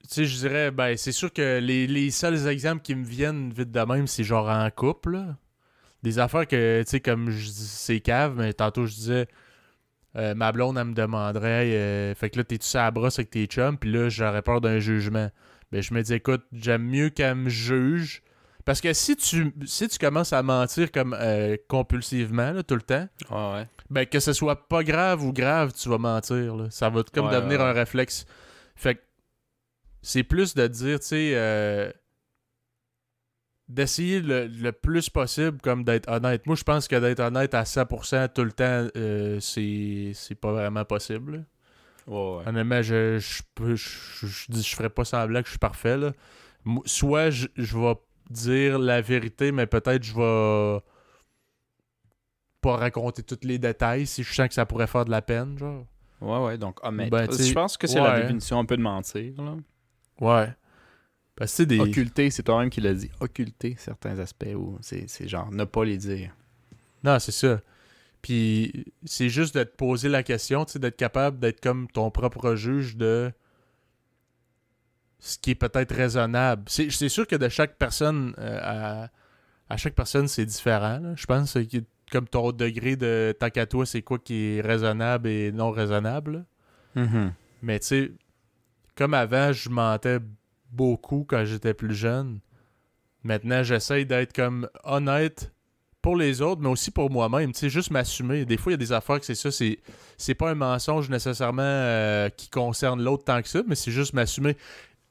sais, 0.09 0.25
je 0.25 0.37
dirais, 0.37 0.71
ben, 0.71 0.97
c'est 0.97 1.11
sûr 1.11 1.31
que 1.31 1.59
les, 1.59 1.87
les 1.87 2.11
seuls 2.11 2.47
exemples 2.47 2.81
qui 2.81 2.95
me 2.95 3.05
viennent 3.05 3.51
vite 3.51 3.71
de 3.71 3.79
même, 3.81 4.07
c'est 4.07 4.23
genre 4.23 4.49
en 4.49 4.69
couple, 4.69 5.11
là. 5.11 5.37
Des 6.03 6.19
affaires 6.19 6.45
que, 6.47 6.83
tu 6.83 6.89
sais, 6.89 6.99
comme 6.99 7.29
je 7.29 7.45
dis, 7.49 7.67
c'est 7.67 8.01
cave, 8.01 8.35
mais 8.37 8.51
tantôt 8.53 8.85
je 8.85 8.93
disais, 8.93 9.27
euh, 10.17 10.35
ma 10.35 10.51
blonde, 10.51 10.77
elle 10.77 10.85
me 10.85 10.93
demanderait, 10.93 11.73
euh, 11.75 12.15
fait 12.15 12.29
que 12.29 12.37
là, 12.37 12.43
t'es-tu 12.43 12.75
à 12.77 12.83
la 12.83 12.91
brosse 12.91 13.19
avec 13.19 13.29
tes 13.29 13.45
chums, 13.45 13.77
puis 13.77 13.91
là, 13.91 14.09
j'aurais 14.09 14.41
peur 14.41 14.59
d'un 14.59 14.79
jugement. 14.79 15.29
Ben, 15.71 15.81
je 15.81 15.93
me 15.93 16.03
dis, 16.03 16.13
écoute, 16.13 16.43
j'aime 16.51 16.83
mieux 16.83 17.09
qu'elle 17.09 17.35
me 17.35 17.49
juge. 17.49 18.21
Parce 18.65 18.79
que 18.79 18.93
si 18.93 19.15
tu, 19.15 19.53
si 19.65 19.87
tu 19.89 19.97
commences 19.97 20.31
à 20.33 20.41
mentir 20.43 20.91
comme 20.91 21.15
euh, 21.19 21.57
compulsivement, 21.67 22.51
là, 22.51 22.63
tout 22.63 22.75
le 22.75 22.81
temps, 22.81 23.07
ouais. 23.31 23.67
ben, 23.89 24.05
que 24.05 24.19
ce 24.19 24.33
soit 24.33 24.67
pas 24.67 24.83
grave 24.83 25.23
ou 25.23 25.33
grave, 25.33 25.73
tu 25.73 25.89
vas 25.89 25.97
mentir. 25.97 26.55
là. 26.55 26.67
Ça 26.69 26.89
va 26.89 27.01
comme 27.13 27.27
Ouais, 27.27 27.33
devenir 27.33 27.59
ouais, 27.59 27.65
un 27.65 27.73
réflexe. 27.73 28.25
Fait 28.75 28.95
que 28.95 29.01
c'est 30.03 30.23
plus 30.23 30.53
de 30.53 30.67
dire, 30.67 30.99
tu 30.99 31.07
sais, 31.07 31.31
euh, 31.33 31.91
d'essayer 33.67 34.19
le, 34.21 34.45
le 34.47 34.71
plus 34.71 35.09
possible 35.09 35.59
comme 35.61 35.83
d'être 35.83 36.09
honnête. 36.11 36.45
Moi, 36.45 36.55
je 36.55 36.63
pense 36.63 36.87
que 36.87 36.95
d'être 36.99 37.21
honnête 37.21 37.53
à 37.55 37.63
100% 37.63 38.29
tout 38.33 38.43
le 38.43 38.51
temps, 38.51 38.87
euh, 38.95 39.39
c'est 39.39 40.11
c'est 40.13 40.35
pas 40.35 40.51
vraiment 40.51 40.85
possible. 40.85 41.45
Ouais, 42.05 42.15
ouais. 42.37 42.43
Honnêtement, 42.47 42.81
je, 42.81 43.17
je, 43.17 43.41
je, 43.75 44.27
je, 44.27 44.51
dis- 44.51 44.61
je 44.61 44.75
ferais 44.75 44.89
pas 44.89 45.05
semblant 45.05 45.39
que 45.39 45.45
je 45.47 45.51
suis 45.51 45.59
parfait, 45.59 45.97
là. 45.97 46.11
Soit 46.85 47.29
je, 47.29 47.47
je 47.55 47.77
vais 47.77 47.95
dire 48.29 48.77
la 48.79 49.01
vérité, 49.01 49.51
mais 49.51 49.65
peut-être 49.65 50.03
je 50.03 50.13
vais 50.13 50.81
pas 52.61 52.75
raconter 52.77 53.23
tous 53.23 53.39
les 53.43 53.57
détails 53.57 54.05
si 54.05 54.23
je 54.23 54.33
sens 54.33 54.47
que 54.47 54.53
ça 54.53 54.65
pourrait 54.65 54.87
faire 54.87 55.05
de 55.05 55.11
la 55.11 55.21
peine, 55.21 55.57
genre. 55.57 55.85
Ouais, 56.21 56.39
ouais, 56.45 56.57
donc 56.57 56.79
honnête. 56.85 57.09
Ben, 57.09 57.27
je 57.29 57.53
pense 57.53 57.75
que 57.77 57.87
c'est 57.87 57.99
la 57.99 58.21
définition 58.21 58.59
un 58.59 58.65
peu 58.65 58.77
de 58.77 58.81
mentir. 58.81 59.33
Là. 59.41 59.55
Ouais. 60.19 60.49
Parce 61.35 61.51
que 61.51 61.57
c'est 61.57 61.65
des. 61.65 61.79
Occulter, 61.79 62.29
c'est 62.29 62.43
toi-même 62.43 62.69
qui 62.69 62.81
l'as 62.81 62.93
dit. 62.93 63.09
Occulter 63.19 63.75
certains 63.79 64.19
aspects 64.19 64.53
ou 64.55 64.77
c'est 64.81 65.27
genre 65.27 65.51
ne 65.51 65.63
pas 65.63 65.83
les 65.83 65.97
dire. 65.97 66.35
Non, 67.03 67.19
c'est 67.19 67.31
ça. 67.31 67.59
Puis 68.21 68.85
c'est 69.03 69.29
juste 69.29 69.55
de 69.57 69.63
te 69.63 69.75
poser 69.75 70.07
la 70.09 70.23
question, 70.23 70.63
tu 70.63 70.73
sais, 70.73 70.79
d'être 70.79 70.95
capable 70.95 71.39
d'être 71.39 71.59
comme 71.59 71.87
ton 71.89 72.09
propre 72.11 72.55
juge 72.55 72.95
de 72.95 73.31
ce 75.19 75.37
qui 75.37 75.51
est 75.51 75.55
peut-être 75.55 75.93
raisonnable. 75.93 76.63
C'est 76.67 77.09
sûr 77.09 77.27
que 77.27 77.35
de 77.35 77.49
chaque 77.49 77.77
personne, 77.77 78.33
euh, 78.37 78.59
à, 78.61 79.09
à 79.69 79.77
chaque 79.77 79.95
personne, 79.95 80.27
c'est 80.27 80.45
différent. 80.45 80.99
là. 80.99 81.13
Je 81.15 81.25
pense 81.25 81.53
que 81.53 81.77
comme 82.11 82.27
ton 82.27 82.51
degré 82.51 82.95
de 82.95 83.35
tant 83.37 83.49
qu'à 83.49 83.65
toi, 83.65 83.85
c'est 83.85 84.01
quoi 84.03 84.19
qui 84.19 84.35
est 84.57 84.61
raisonnable 84.61 85.27
et 85.27 85.51
non 85.51 85.71
raisonnable. 85.71 86.45
là. 86.95 87.31
Mais 87.61 87.79
tu 87.79 87.87
sais, 87.87 88.11
comme 88.95 89.13
avant, 89.13 89.51
je 89.51 89.69
mentais 89.69 90.19
beaucoup 90.71 91.25
quand 91.27 91.45
j'étais 91.45 91.73
plus 91.73 91.95
jeune. 91.95 92.39
Maintenant, 93.23 93.63
j'essaye 93.63 94.05
d'être 94.05 94.33
comme 94.33 94.69
honnête 94.83 95.53
pour 96.01 96.17
les 96.17 96.41
autres, 96.41 96.61
mais 96.61 96.67
aussi 96.67 96.91
pour 96.91 97.09
moi-même. 97.09 97.53
Tu 97.53 97.59
sais, 97.59 97.69
juste 97.69 97.89
m'assumer. 97.89 98.43
Des 98.43 98.57
fois, 98.57 98.71
il 98.71 98.73
y 98.73 98.75
a 98.75 98.77
des 98.77 98.91
affaires 98.91 99.19
que 99.19 99.25
c'est 99.25 99.35
ça. 99.35 99.51
C'est, 99.51 99.79
c'est 100.17 100.35
pas 100.35 100.51
un 100.51 100.55
mensonge 100.55 101.09
nécessairement 101.09 101.61
euh, 101.63 102.29
qui 102.29 102.49
concerne 102.49 103.01
l'autre 103.01 103.23
tant 103.23 103.41
que 103.41 103.47
ça, 103.47 103.61
mais 103.65 103.75
c'est 103.75 103.91
juste 103.91 104.13
m'assumer. 104.13 104.57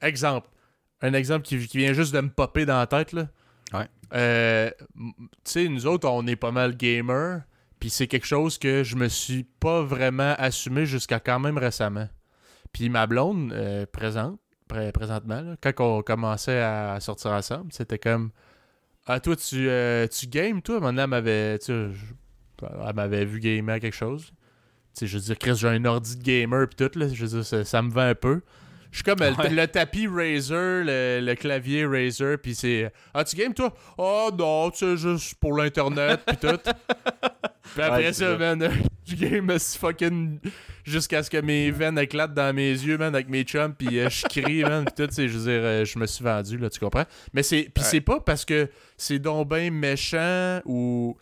Exemple. 0.02 0.48
Un 1.00 1.14
exemple 1.14 1.44
qui, 1.44 1.66
qui 1.66 1.78
vient 1.78 1.94
juste 1.94 2.14
de 2.14 2.20
me 2.20 2.28
popper 2.28 2.66
dans 2.66 2.78
la 2.78 2.86
tête, 2.86 3.12
là. 3.12 3.28
Ouais. 3.72 3.88
Euh, 4.12 4.70
tu 4.98 5.14
sais, 5.44 5.68
nous 5.68 5.86
autres, 5.86 6.06
on 6.08 6.26
est 6.26 6.36
pas 6.36 6.52
mal 6.52 6.76
gamers. 6.76 7.40
Puis 7.80 7.90
c'est 7.90 8.06
quelque 8.06 8.26
chose 8.26 8.58
que 8.58 8.84
je 8.84 8.94
me 8.94 9.08
suis 9.08 9.44
pas 9.44 9.82
vraiment 9.82 10.34
assumé 10.38 10.86
jusqu'à 10.86 11.18
quand 11.18 11.40
même 11.40 11.58
récemment. 11.58 12.08
Puis 12.72 12.88
ma 12.88 13.06
blonde, 13.06 13.52
euh, 13.52 13.84
présente, 13.90 14.38
pré- 14.68 14.92
présentement, 14.92 15.40
là, 15.42 15.56
quand 15.60 15.72
on 15.98 16.02
commençait 16.02 16.60
à 16.60 16.98
sortir 17.00 17.32
ensemble, 17.32 17.72
c'était 17.72 17.98
comme 17.98 18.30
Ah, 19.06 19.20
toi, 19.20 19.34
tu, 19.36 19.68
euh, 19.68 20.06
tu 20.06 20.26
games, 20.26 20.62
toi? 20.62 20.80
Maintenant, 20.80 21.02
elle 21.02 21.08
m'avait, 21.10 21.58
tu 21.58 21.66
sais, 21.66 21.88
elle 22.62 22.94
m'avait 22.94 23.24
vu 23.24 23.40
gamer 23.40 23.74
à 23.74 23.80
quelque 23.80 23.94
chose. 23.96 24.26
Tu 24.26 24.32
sais, 25.00 25.06
je 25.06 25.16
veux 25.18 25.24
dire, 25.24 25.38
Chris, 25.38 25.56
j'ai 25.56 25.68
un 25.68 25.84
ordi 25.84 26.16
de 26.16 26.22
gamer, 26.22 26.66
puis 26.68 26.76
tout, 26.88 26.98
là. 26.98 27.08
Je 27.08 27.22
veux 27.24 27.28
dire, 27.28 27.44
ça, 27.44 27.64
ça 27.64 27.82
me 27.82 27.90
vend 27.90 28.02
un 28.08 28.14
peu. 28.14 28.40
Je 28.90 28.96
suis 28.98 29.04
comme 29.04 29.20
le- 29.20 29.66
tapis 29.66 30.06
Razer, 30.06 30.84
le, 30.84 31.20
le 31.22 31.34
clavier 31.34 31.86
Razer, 31.86 32.36
puis 32.38 32.54
c'est 32.54 32.92
Ah, 33.14 33.24
tu 33.24 33.36
games, 33.36 33.54
toi? 33.54 33.74
Oh, 33.98 34.30
non, 34.38 34.70
tu 34.70 34.78
sais, 34.78 34.96
juste 34.96 35.34
pour 35.36 35.56
l'Internet, 35.56 36.20
puis 36.26 36.36
tout. 36.36 36.58
Puis 37.74 37.82
après 37.82 38.06
Ouais, 38.06 38.12
ça, 38.12 38.36
man, 38.36 38.68
je 39.06 39.14
game 39.16 39.58
fucking 39.58 40.38
jusqu'à 40.84 41.22
ce 41.22 41.30
que 41.30 41.38
mes 41.38 41.70
veines 41.70 41.98
éclatent 41.98 42.34
dans 42.34 42.54
mes 42.54 42.70
yeux, 42.70 42.98
man, 42.98 43.14
avec 43.14 43.28
mes 43.28 43.44
chums, 43.44 43.74
puis 43.74 43.98
euh, 44.00 44.08
je 44.10 44.24
crie, 44.26 44.62
man, 44.68 44.84
puis 44.84 44.94
tout, 44.96 45.06
tu 45.06 45.14
sais, 45.14 45.28
je 45.28 45.38
veux 45.38 45.44
dire, 45.44 45.60
euh, 45.62 45.84
je 45.84 45.98
me 45.98 46.06
suis 46.06 46.24
vendu, 46.24 46.58
là, 46.58 46.68
tu 46.70 46.80
comprends? 46.80 47.04
Mais 47.32 47.42
c'est, 47.42 47.56
Ouais. 47.58 47.70
c'est 47.76 48.00
pas 48.00 48.20
parce 48.20 48.44
que 48.44 48.68
c'est 48.96 49.18
donc 49.18 49.48
ben 49.48 49.72
méchant 49.72 50.60
ou 50.64 51.16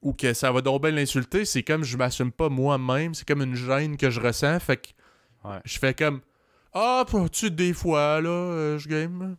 ou 0.00 0.12
que 0.14 0.32
ça 0.34 0.50
va 0.50 0.60
donc 0.62 0.82
bien 0.82 0.90
l'insulter, 0.90 1.44
c'est 1.44 1.62
comme 1.62 1.84
je 1.84 1.96
m'assume 1.96 2.32
pas 2.32 2.48
moi-même, 2.48 3.14
c'est 3.14 3.26
comme 3.26 3.42
une 3.42 3.54
gêne 3.54 3.96
que 3.96 4.10
je 4.10 4.20
ressens, 4.20 4.58
fait 4.60 4.76
que 4.78 4.88
Ouais. 5.44 5.58
je 5.64 5.78
fais 5.78 5.94
comme 5.94 6.20
ah, 6.74 7.04
tu 7.32 7.50
des 7.50 7.72
fois 7.72 8.20
là, 8.20 8.30
euh, 8.30 8.78
je 8.78 8.88
game. 8.88 9.36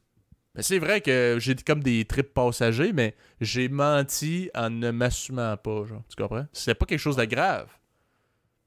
Mais 0.56 0.62
c'est 0.62 0.80
vrai 0.80 1.02
que 1.02 1.38
j'ai 1.40 1.56
comme 1.56 1.82
des 1.82 2.06
trips 2.06 2.34
passagers, 2.34 2.94
mais 2.94 3.16
j'ai 3.42 3.70
menti 3.70 4.52
en 4.54 4.70
ne 4.70 4.92
m'assumant 4.92 5.58
pas, 5.58 5.86
genre, 5.86 6.04
tu 6.08 6.22
comprends? 6.22 6.46
C'est 6.54 6.76
pas 6.76 6.86
quelque 6.86 7.00
chose 7.00 7.16
de 7.16 7.26
grave, 7.26 7.68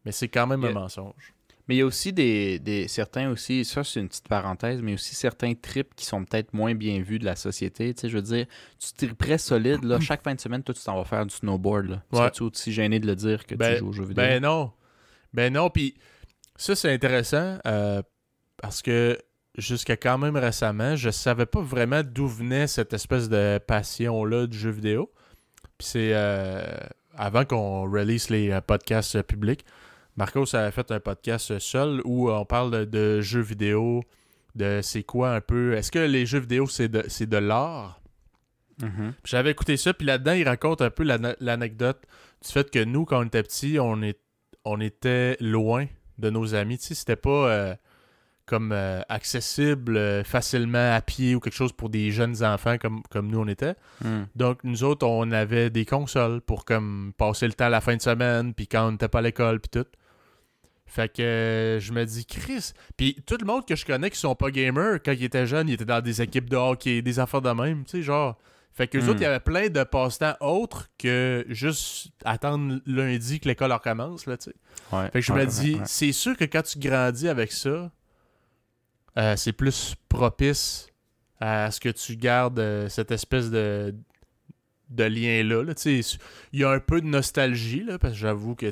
mais 0.04 0.12
c'est 0.12 0.28
quand 0.28 0.46
même 0.46 0.64
un 0.64 0.72
mensonge. 0.72 1.32
Mais 1.68 1.74
il 1.74 1.78
y 1.78 1.82
a 1.82 1.86
aussi 1.86 2.12
des, 2.12 2.60
des 2.60 2.86
certains 2.86 3.28
aussi, 3.28 3.64
ça 3.64 3.82
c'est 3.82 3.98
une 3.98 4.08
petite 4.08 4.28
parenthèse, 4.28 4.80
mais 4.82 4.94
aussi 4.94 5.16
certains 5.16 5.52
trips 5.54 5.94
qui 5.96 6.04
sont 6.04 6.24
peut-être 6.24 6.54
moins 6.54 6.76
bien 6.76 7.00
vus 7.02 7.18
de 7.18 7.24
la 7.24 7.34
société. 7.34 7.92
Tu 7.92 8.02
sais, 8.02 8.08
je 8.08 8.16
veux 8.16 8.22
dire, 8.22 8.46
tu 8.78 8.92
triperais 9.06 9.38
solide, 9.38 9.82
là, 9.82 9.98
chaque 9.98 10.22
fin 10.22 10.34
de 10.34 10.40
semaine, 10.40 10.62
toi 10.62 10.74
tu 10.74 10.82
t'en 10.82 10.96
vas 10.96 11.04
faire 11.04 11.26
du 11.26 11.34
snowboard. 11.34 11.86
Là. 11.86 11.96
Ouais. 12.12 12.18
Serais-tu 12.18 12.42
aussi 12.44 12.72
gêné 12.72 13.00
de 13.00 13.06
le 13.08 13.16
dire 13.16 13.44
que 13.46 13.56
Ben- 13.56 13.72
tu 13.72 13.78
joues 13.80 13.88
aux 13.88 13.92
jeux 13.92 14.04
vidéo? 14.04 14.14
Ben 14.24 14.40
non. 14.42 14.72
Ben 15.34 15.52
non, 15.52 15.68
puis 15.70 15.96
ça 16.54 16.76
c'est 16.76 16.92
intéressant 16.92 17.58
euh, 17.66 18.00
parce 18.58 18.80
que 18.80 19.18
jusqu'à 19.56 19.96
quand 19.96 20.18
même 20.18 20.36
récemment, 20.36 20.96
je 20.96 21.10
savais 21.10 21.46
pas 21.46 21.60
vraiment 21.60 22.02
d'où 22.02 22.26
venait 22.26 22.66
cette 22.66 22.92
espèce 22.92 23.28
de 23.28 23.58
passion-là 23.58 24.46
du 24.46 24.58
jeu 24.58 24.70
vidéo. 24.70 25.10
Puis 25.78 25.88
c'est 25.88 26.10
euh, 26.14 26.64
avant 27.16 27.44
qu'on 27.44 27.82
release 27.90 28.30
les 28.30 28.50
euh, 28.50 28.60
podcasts 28.60 29.16
euh, 29.16 29.22
publics, 29.22 29.64
Marcos 30.16 30.54
a 30.54 30.70
fait 30.70 30.90
un 30.90 31.00
podcast 31.00 31.58
seul 31.58 32.00
où 32.04 32.30
on 32.30 32.44
parle 32.46 32.86
de, 32.86 33.20
jeux 33.20 33.42
vidéo, 33.42 34.02
de 34.54 34.80
c'est 34.82 35.02
quoi 35.02 35.34
un 35.34 35.40
peu. 35.42 35.74
Est-ce 35.74 35.90
que 35.92 35.98
les 35.98 36.24
jeux 36.24 36.38
vidéo 36.38 36.66
c'est 36.66 36.88
de, 36.88 37.04
c'est 37.08 37.28
de 37.28 37.36
l'art? 37.36 38.00
Mhm. 38.80 39.12
Puis 39.22 39.30
J'avais 39.30 39.50
écouté 39.50 39.76
ça, 39.76 39.92
puis 39.92 40.06
là-dedans, 40.06 40.32
il 40.32 40.48
raconte 40.48 40.80
un 40.80 40.90
peu 40.90 41.04
l'anecdote 41.40 42.02
du 42.44 42.50
fait 42.50 42.70
que 42.70 42.82
nous, 42.82 43.04
quand 43.04 43.20
on 43.20 43.24
était 43.26 43.42
petits, 43.42 43.78
on, 43.78 44.02
est, 44.02 44.18
on 44.64 44.80
était 44.80 45.36
loin 45.40 45.86
de 46.18 46.30
nos 46.30 46.54
amis. 46.54 46.78
Tu 46.78 46.86
sais, 46.86 46.94
c'était 46.94 47.16
pas 47.16 47.50
euh, 47.50 47.74
comme 48.46 48.70
euh, 48.72 49.00
accessible 49.08 49.96
euh, 49.96 50.24
facilement 50.24 50.94
à 50.94 51.00
pied 51.00 51.34
ou 51.34 51.40
quelque 51.40 51.54
chose 51.54 51.72
pour 51.72 51.88
des 51.90 52.10
jeunes 52.12 52.44
enfants 52.44 52.78
comme, 52.78 53.02
comme 53.10 53.28
nous 53.28 53.40
on 53.40 53.48
était. 53.48 53.74
Hmm. 54.04 54.22
Donc, 54.36 54.60
nous 54.64 54.84
autres, 54.84 55.06
on 55.06 55.30
avait 55.32 55.68
des 55.70 55.84
consoles 55.84 56.40
pour 56.40 56.64
comme 56.64 57.12
passer 57.18 57.46
le 57.46 57.52
temps 57.54 57.66
à 57.66 57.70
la 57.70 57.80
fin 57.80 57.96
de 57.96 58.02
semaine, 58.02 58.54
puis 58.54 58.66
quand 58.68 58.86
on 58.88 58.92
n'était 58.92 59.08
pas 59.08 59.18
à 59.18 59.22
l'école, 59.22 59.60
puis 59.60 59.70
tout. 59.82 59.88
Fait 60.88 61.12
que 61.12 61.20
euh, 61.20 61.80
je 61.80 61.92
me 61.92 62.04
dis, 62.04 62.24
Chris. 62.24 62.70
Puis 62.96 63.16
tout 63.26 63.36
le 63.40 63.44
monde 63.46 63.66
que 63.66 63.74
je 63.74 63.84
connais 63.84 64.08
qui 64.08 64.18
sont 64.18 64.36
pas 64.36 64.50
gamers, 64.52 65.00
quand 65.04 65.12
ils 65.12 65.24
étaient 65.24 65.46
jeunes, 65.46 65.68
ils 65.68 65.74
étaient 65.74 65.84
dans 65.84 66.00
des 66.00 66.22
équipes 66.22 66.48
de 66.48 66.56
hockey, 66.56 67.02
des 67.02 67.18
affaires 67.18 67.42
de 67.42 67.50
même, 67.50 67.84
tu 67.84 67.90
sais, 67.98 68.02
genre. 68.02 68.38
Fait 68.72 68.86
que 68.86 68.98
Hmm. 68.98 69.08
autres, 69.08 69.20
il 69.20 69.22
y 69.22 69.26
avait 69.26 69.40
plein 69.40 69.68
de 69.68 69.82
passe-temps 69.84 70.34
autres 70.40 70.88
que 70.98 71.44
juste 71.48 72.10
attendre 72.24 72.78
lundi 72.86 73.40
que 73.40 73.48
l'école 73.48 73.72
recommence, 73.72 74.26
là, 74.26 74.36
tu 74.36 74.50
sais. 74.50 74.56
Ouais. 74.92 75.06
Fait 75.10 75.20
que 75.20 75.26
je 75.26 75.32
Ouais, 75.32 75.44
me 75.46 75.50
dis, 75.50 75.74
ouais. 75.74 75.80
c'est 75.86 76.12
sûr 76.12 76.36
que 76.36 76.44
quand 76.44 76.62
tu 76.62 76.78
grandis 76.78 77.28
avec 77.28 77.52
ça, 77.52 77.90
euh, 79.18 79.34
c'est 79.36 79.52
plus 79.52 79.94
propice 80.08 80.88
à 81.40 81.70
ce 81.70 81.80
que 81.80 81.88
tu 81.88 82.16
gardes 82.16 82.58
euh, 82.58 82.88
cette 82.88 83.10
espèce 83.10 83.50
de, 83.50 83.94
de 84.90 85.04
lien-là. 85.04 85.62
là. 85.62 85.72
Il 85.84 86.60
y 86.60 86.64
a 86.64 86.70
un 86.70 86.80
peu 86.80 87.00
de 87.00 87.06
nostalgie, 87.06 87.84
là, 87.84 87.98
parce 87.98 88.14
que 88.14 88.18
j'avoue 88.20 88.54
que 88.54 88.70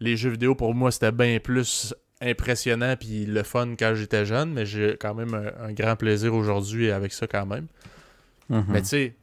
les 0.00 0.16
jeux 0.16 0.30
vidéo, 0.30 0.54
pour 0.54 0.74
moi, 0.74 0.90
c'était 0.90 1.12
bien 1.12 1.38
plus 1.40 1.94
impressionnant 2.20 2.96
puis 2.98 3.26
le 3.26 3.42
fun 3.42 3.74
quand 3.78 3.94
j'étais 3.94 4.24
jeune, 4.24 4.52
mais 4.52 4.64
j'ai 4.66 4.96
quand 4.98 5.14
même 5.14 5.34
un, 5.34 5.66
un 5.66 5.72
grand 5.72 5.96
plaisir 5.96 6.34
aujourd'hui 6.34 6.90
avec 6.90 7.12
ça 7.12 7.26
quand 7.26 7.46
même. 7.46 7.66
Mhm. 8.48 8.64
Mais 8.68 8.82
tu 8.82 8.88
sais, 8.88 9.14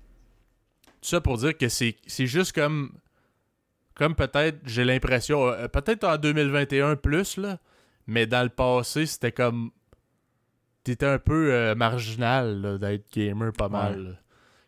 tout 1.02 1.10
ça 1.10 1.22
pour 1.22 1.38
dire 1.38 1.58
que 1.58 1.70
c'est 1.70 1.96
c'est 2.08 2.28
juste 2.28 2.54
comme. 2.54 2.92
Comme 3.96 4.16
peut-être, 4.16 4.58
j'ai 4.66 4.86
l'impression, 4.86 5.48
euh, 5.48 5.68
peut-être 5.68 6.06
en 6.06 6.18
2021 6.18 6.96
plus, 6.96 7.38
là, 7.38 7.60
mais 8.08 8.26
dans 8.26 8.42
le 8.42 8.50
passé, 8.50 9.06
c'était 9.06 9.32
comme. 9.32 9.72
T'étais 10.84 11.06
un 11.06 11.20
peu 11.20 11.54
euh, 11.54 11.76
marginal 11.76 12.80
d'être 12.80 13.06
gamer 13.14 13.54
pas 13.54 13.70
mal. 13.70 14.02
Ouais. 14.02 14.14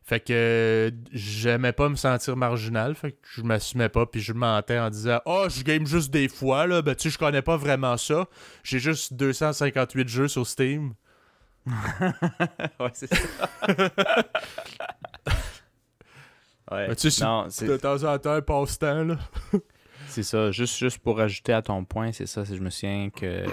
Fait 0.05 0.20
que 0.20 0.34
euh, 0.34 0.91
j'aimais 1.14 1.72
pas 1.72 1.88
me 1.88 1.95
sentir 1.95 2.36
marginal, 2.36 2.93
fait 2.93 3.14
que 3.14 3.18
je 3.36 3.41
m'assumais 3.41 3.88
pas, 3.88 4.05
puis 4.05 4.20
je 4.20 4.34
mentais 4.34 4.78
en 4.78 4.89
disant 4.89 5.22
Oh, 5.26 5.45
je 5.49 5.64
game 5.64 5.88
juste 5.88 6.11
des 6.11 6.28
fois, 6.28 6.68
là, 6.68 6.82
ben 6.82 6.93
tu 6.93 7.03
sais, 7.03 7.09
je 7.09 7.18
connais 7.18 7.41
pas 7.41 7.55
vraiment 7.55 7.95
ça. 7.95 8.28
J'ai 8.64 8.80
juste 8.80 9.14
258 9.14 10.09
jeux 10.09 10.28
sur 10.28 10.45
Steam. 10.45 10.93
ouais, 11.66 12.91
c'est 12.91 13.14
ça. 13.16 13.47
ouais. 16.72 16.88
Mais 16.89 16.95
tu 16.95 17.09
sais, 17.09 17.26
De 17.66 17.78
temps 17.78 18.03
en 18.03 18.20
temps, 18.20 18.41
passe-temps, 18.41 19.05
là. 19.05 19.18
C'est 20.14 20.24
ça. 20.24 20.51
Juste, 20.51 20.78
juste 20.78 20.99
pour 20.99 21.20
ajouter 21.20 21.53
à 21.53 21.61
ton 21.61 21.84
point, 21.86 22.11
c'est 22.11 22.26
ça. 22.26 22.43
Je 22.43 22.55
me 22.61 22.70
souviens 22.70 23.09
que. 23.09 23.45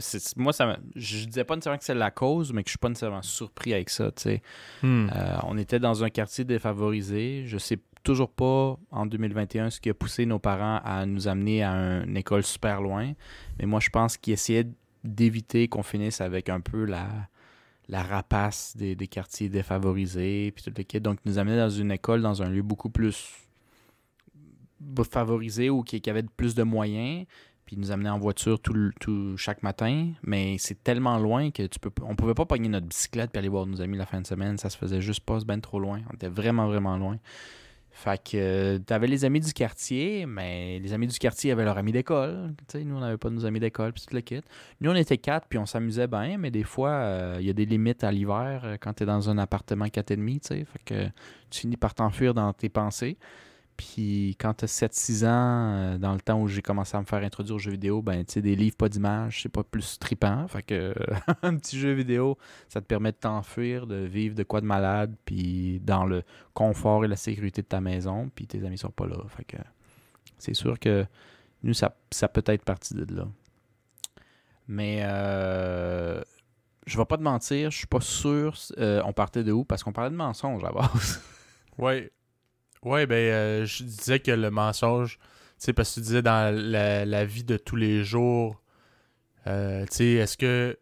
c'est- 0.00 0.36
moi, 0.36 0.52
ça 0.52 0.76
je 0.94 1.24
disais 1.26 1.44
pas 1.44 1.54
nécessairement 1.54 1.78
que 1.78 1.84
c'est 1.84 1.94
la 1.94 2.10
cause, 2.10 2.52
mais 2.52 2.62
que 2.62 2.68
je 2.68 2.72
suis 2.72 2.78
pas 2.78 2.88
nécessairement 2.88 3.22
surpris 3.22 3.72
avec 3.72 3.88
ça. 3.90 4.10
tu 4.10 4.22
sais. 4.22 4.42
Hmm. 4.82 5.08
Euh, 5.14 5.36
on 5.44 5.56
était 5.58 5.78
dans 5.78 6.04
un 6.04 6.10
quartier 6.10 6.44
défavorisé. 6.44 7.44
Je 7.46 7.58
sais 7.58 7.78
toujours 8.02 8.30
pas 8.30 8.76
en 8.90 9.06
2021 9.06 9.70
ce 9.70 9.80
qui 9.80 9.88
a 9.88 9.94
poussé 9.94 10.26
nos 10.26 10.40
parents 10.40 10.80
à 10.84 11.06
nous 11.06 11.28
amener 11.28 11.62
à 11.62 11.70
une 12.04 12.16
école 12.16 12.42
super 12.42 12.80
loin. 12.82 13.12
Mais 13.60 13.66
moi, 13.66 13.78
je 13.80 13.90
pense 13.90 14.16
qu'ils 14.16 14.32
essayaient 14.34 14.66
d'éviter 15.04 15.68
qu'on 15.68 15.82
finisse 15.84 16.20
avec 16.20 16.48
un 16.48 16.60
peu 16.60 16.84
la, 16.84 17.06
la 17.88 18.02
rapace 18.02 18.76
des, 18.76 18.96
des 18.96 19.06
quartiers 19.06 19.48
défavorisés. 19.48 20.52
Puis 20.54 20.64
tout 20.64 20.72
le 20.76 20.82
kit. 20.82 21.00
Donc, 21.00 21.18
ils 21.24 21.28
nous 21.30 21.38
amenaient 21.38 21.56
dans 21.58 21.70
une 21.70 21.92
école, 21.92 22.22
dans 22.22 22.42
un 22.42 22.48
lieu 22.48 22.62
beaucoup 22.62 22.90
plus 22.90 23.28
favorisé 25.10 25.70
ou 25.70 25.82
qui, 25.82 26.00
qui 26.00 26.10
avait 26.10 26.22
plus 26.22 26.54
de 26.54 26.62
moyens. 26.62 27.26
Puis 27.64 27.76
nous 27.76 27.92
amenait 27.92 28.10
en 28.10 28.18
voiture 28.18 28.60
tout, 28.60 29.36
chaque 29.36 29.62
matin, 29.62 30.10
mais 30.22 30.56
c'est 30.58 30.82
tellement 30.82 31.18
loin 31.18 31.52
que 31.52 31.62
tu 31.66 31.78
peux 31.78 31.92
on 32.02 32.16
pouvait 32.16 32.34
pas 32.34 32.44
pogner 32.44 32.68
notre 32.68 32.86
bicyclette 32.86 33.30
puis 33.30 33.38
aller 33.38 33.48
voir 33.48 33.66
nos 33.66 33.80
amis 33.80 33.96
la 33.96 34.04
fin 34.04 34.20
de 34.20 34.26
semaine, 34.26 34.58
ça 34.58 34.68
se 34.68 34.76
faisait 34.76 35.00
juste 35.00 35.24
pas, 35.24 35.38
ben 35.46 35.60
trop 35.60 35.78
loin. 35.78 36.00
On 36.10 36.14
était 36.14 36.28
vraiment 36.28 36.66
vraiment 36.66 36.96
loin. 36.96 37.18
Fait 37.94 38.18
que 38.18 38.36
euh, 38.36 38.78
t'avais 38.78 39.06
les 39.06 39.24
amis 39.26 39.40
du 39.40 39.52
quartier, 39.52 40.24
mais 40.24 40.78
les 40.78 40.94
amis 40.94 41.06
du 41.06 41.18
quartier 41.18 41.52
avaient 41.52 41.64
leurs 41.64 41.76
amis 41.76 41.92
d'école. 41.92 42.54
Nous, 42.74 42.96
on 42.96 43.00
n'avait 43.00 43.18
pas 43.18 43.28
nos 43.28 43.44
amis 43.44 43.60
d'école, 43.60 43.92
puis 43.92 44.02
tout 44.08 44.14
le 44.14 44.22
kit. 44.22 44.40
Nous, 44.80 44.90
on 44.90 44.94
était 44.94 45.18
quatre, 45.18 45.46
puis 45.46 45.58
on 45.58 45.66
s'amusait 45.66 46.06
bien, 46.06 46.38
mais 46.38 46.50
des 46.50 46.64
fois, 46.64 46.90
euh, 46.90 47.36
il 47.38 47.46
y 47.46 47.50
a 47.50 47.52
des 47.52 47.66
limites 47.66 48.02
à 48.02 48.10
l'hiver 48.10 48.62
euh, 48.64 48.76
quand 48.80 48.94
t'es 48.94 49.04
dans 49.04 49.28
un 49.28 49.36
appartement 49.36 49.84
4,5, 49.84 50.40
tu 50.40 50.40
sais. 50.42 50.64
Fait 50.64 50.80
que 50.84 51.04
tu 51.50 51.60
finis 51.60 51.76
par 51.76 51.94
t'enfuir 51.94 52.32
dans 52.32 52.52
tes 52.54 52.70
pensées. 52.70 53.18
Puis 53.76 54.36
quand 54.38 54.54
t'as 54.54 54.66
7-6 54.66 55.24
ans, 55.24 55.28
euh, 55.28 55.98
dans 55.98 56.12
le 56.12 56.20
temps 56.20 56.40
où 56.40 56.46
j'ai 56.46 56.62
commencé 56.62 56.96
à 56.96 57.00
me 57.00 57.06
faire 57.06 57.22
introduire 57.22 57.56
aux 57.56 57.58
jeux 57.58 57.72
vidéo, 57.72 58.02
ben 58.02 58.24
tu 58.24 58.34
sais, 58.34 58.42
des 58.42 58.54
livres, 58.54 58.76
pas 58.76 58.88
d'images, 58.88 59.42
c'est 59.42 59.48
pas 59.48 59.64
plus 59.64 59.98
trippant. 59.98 60.46
Fait 60.48 60.62
que 60.62 60.94
un 61.42 61.56
petit 61.56 61.78
jeu 61.78 61.92
vidéo, 61.92 62.38
ça 62.68 62.80
te 62.80 62.86
permet 62.86 63.12
de 63.12 63.16
t'enfuir, 63.16 63.86
de 63.86 63.96
vivre 63.96 64.34
de 64.34 64.42
quoi 64.42 64.60
de 64.60 64.66
malade, 64.66 65.14
puis 65.24 65.80
dans 65.80 66.04
le 66.04 66.22
confort 66.54 67.04
et 67.04 67.08
la 67.08 67.16
sécurité 67.16 67.62
de 67.62 67.66
ta 67.66 67.80
maison, 67.80 68.30
puis 68.34 68.46
tes 68.46 68.64
amis 68.64 68.78
sont 68.78 68.90
pas 68.90 69.06
là. 69.06 69.16
Fait 69.28 69.44
que 69.44 69.56
c'est 70.38 70.54
sûr 70.54 70.78
que 70.78 71.06
nous, 71.62 71.74
ça, 71.74 71.96
ça 72.10 72.28
peut 72.28 72.44
être 72.46 72.64
parti 72.64 72.94
de 72.94 73.14
là. 73.14 73.26
Mais 74.68 75.00
euh, 75.02 76.22
je 76.86 76.98
vais 76.98 77.04
pas 77.04 77.16
te 77.16 77.22
mentir, 77.22 77.70
je 77.70 77.78
suis 77.78 77.86
pas 77.86 78.00
sûr 78.00 78.54
euh, 78.78 79.02
on 79.04 79.12
partait 79.12 79.44
de 79.44 79.52
où, 79.52 79.64
parce 79.64 79.82
qu'on 79.82 79.92
parlait 79.92 80.10
de 80.10 80.16
mensonges 80.16 80.64
à 80.64 80.72
base. 80.72 81.22
Ouais. 81.78 82.10
Ouais, 82.84 83.06
ben, 83.06 83.14
euh, 83.16 83.64
je 83.64 83.84
disais 83.84 84.18
que 84.20 84.32
le 84.32 84.50
mensonge, 84.50 85.18
tu 85.18 85.24
sais, 85.58 85.72
parce 85.72 85.90
que 85.90 85.94
tu 85.96 86.00
disais 86.00 86.22
dans 86.22 86.52
la, 86.54 87.04
la 87.04 87.24
vie 87.24 87.44
de 87.44 87.56
tous 87.56 87.76
les 87.76 88.02
jours, 88.02 88.60
euh, 89.46 89.84
tu 89.86 89.96
sais, 89.96 90.06
est-ce 90.14 90.36
que. 90.36 90.78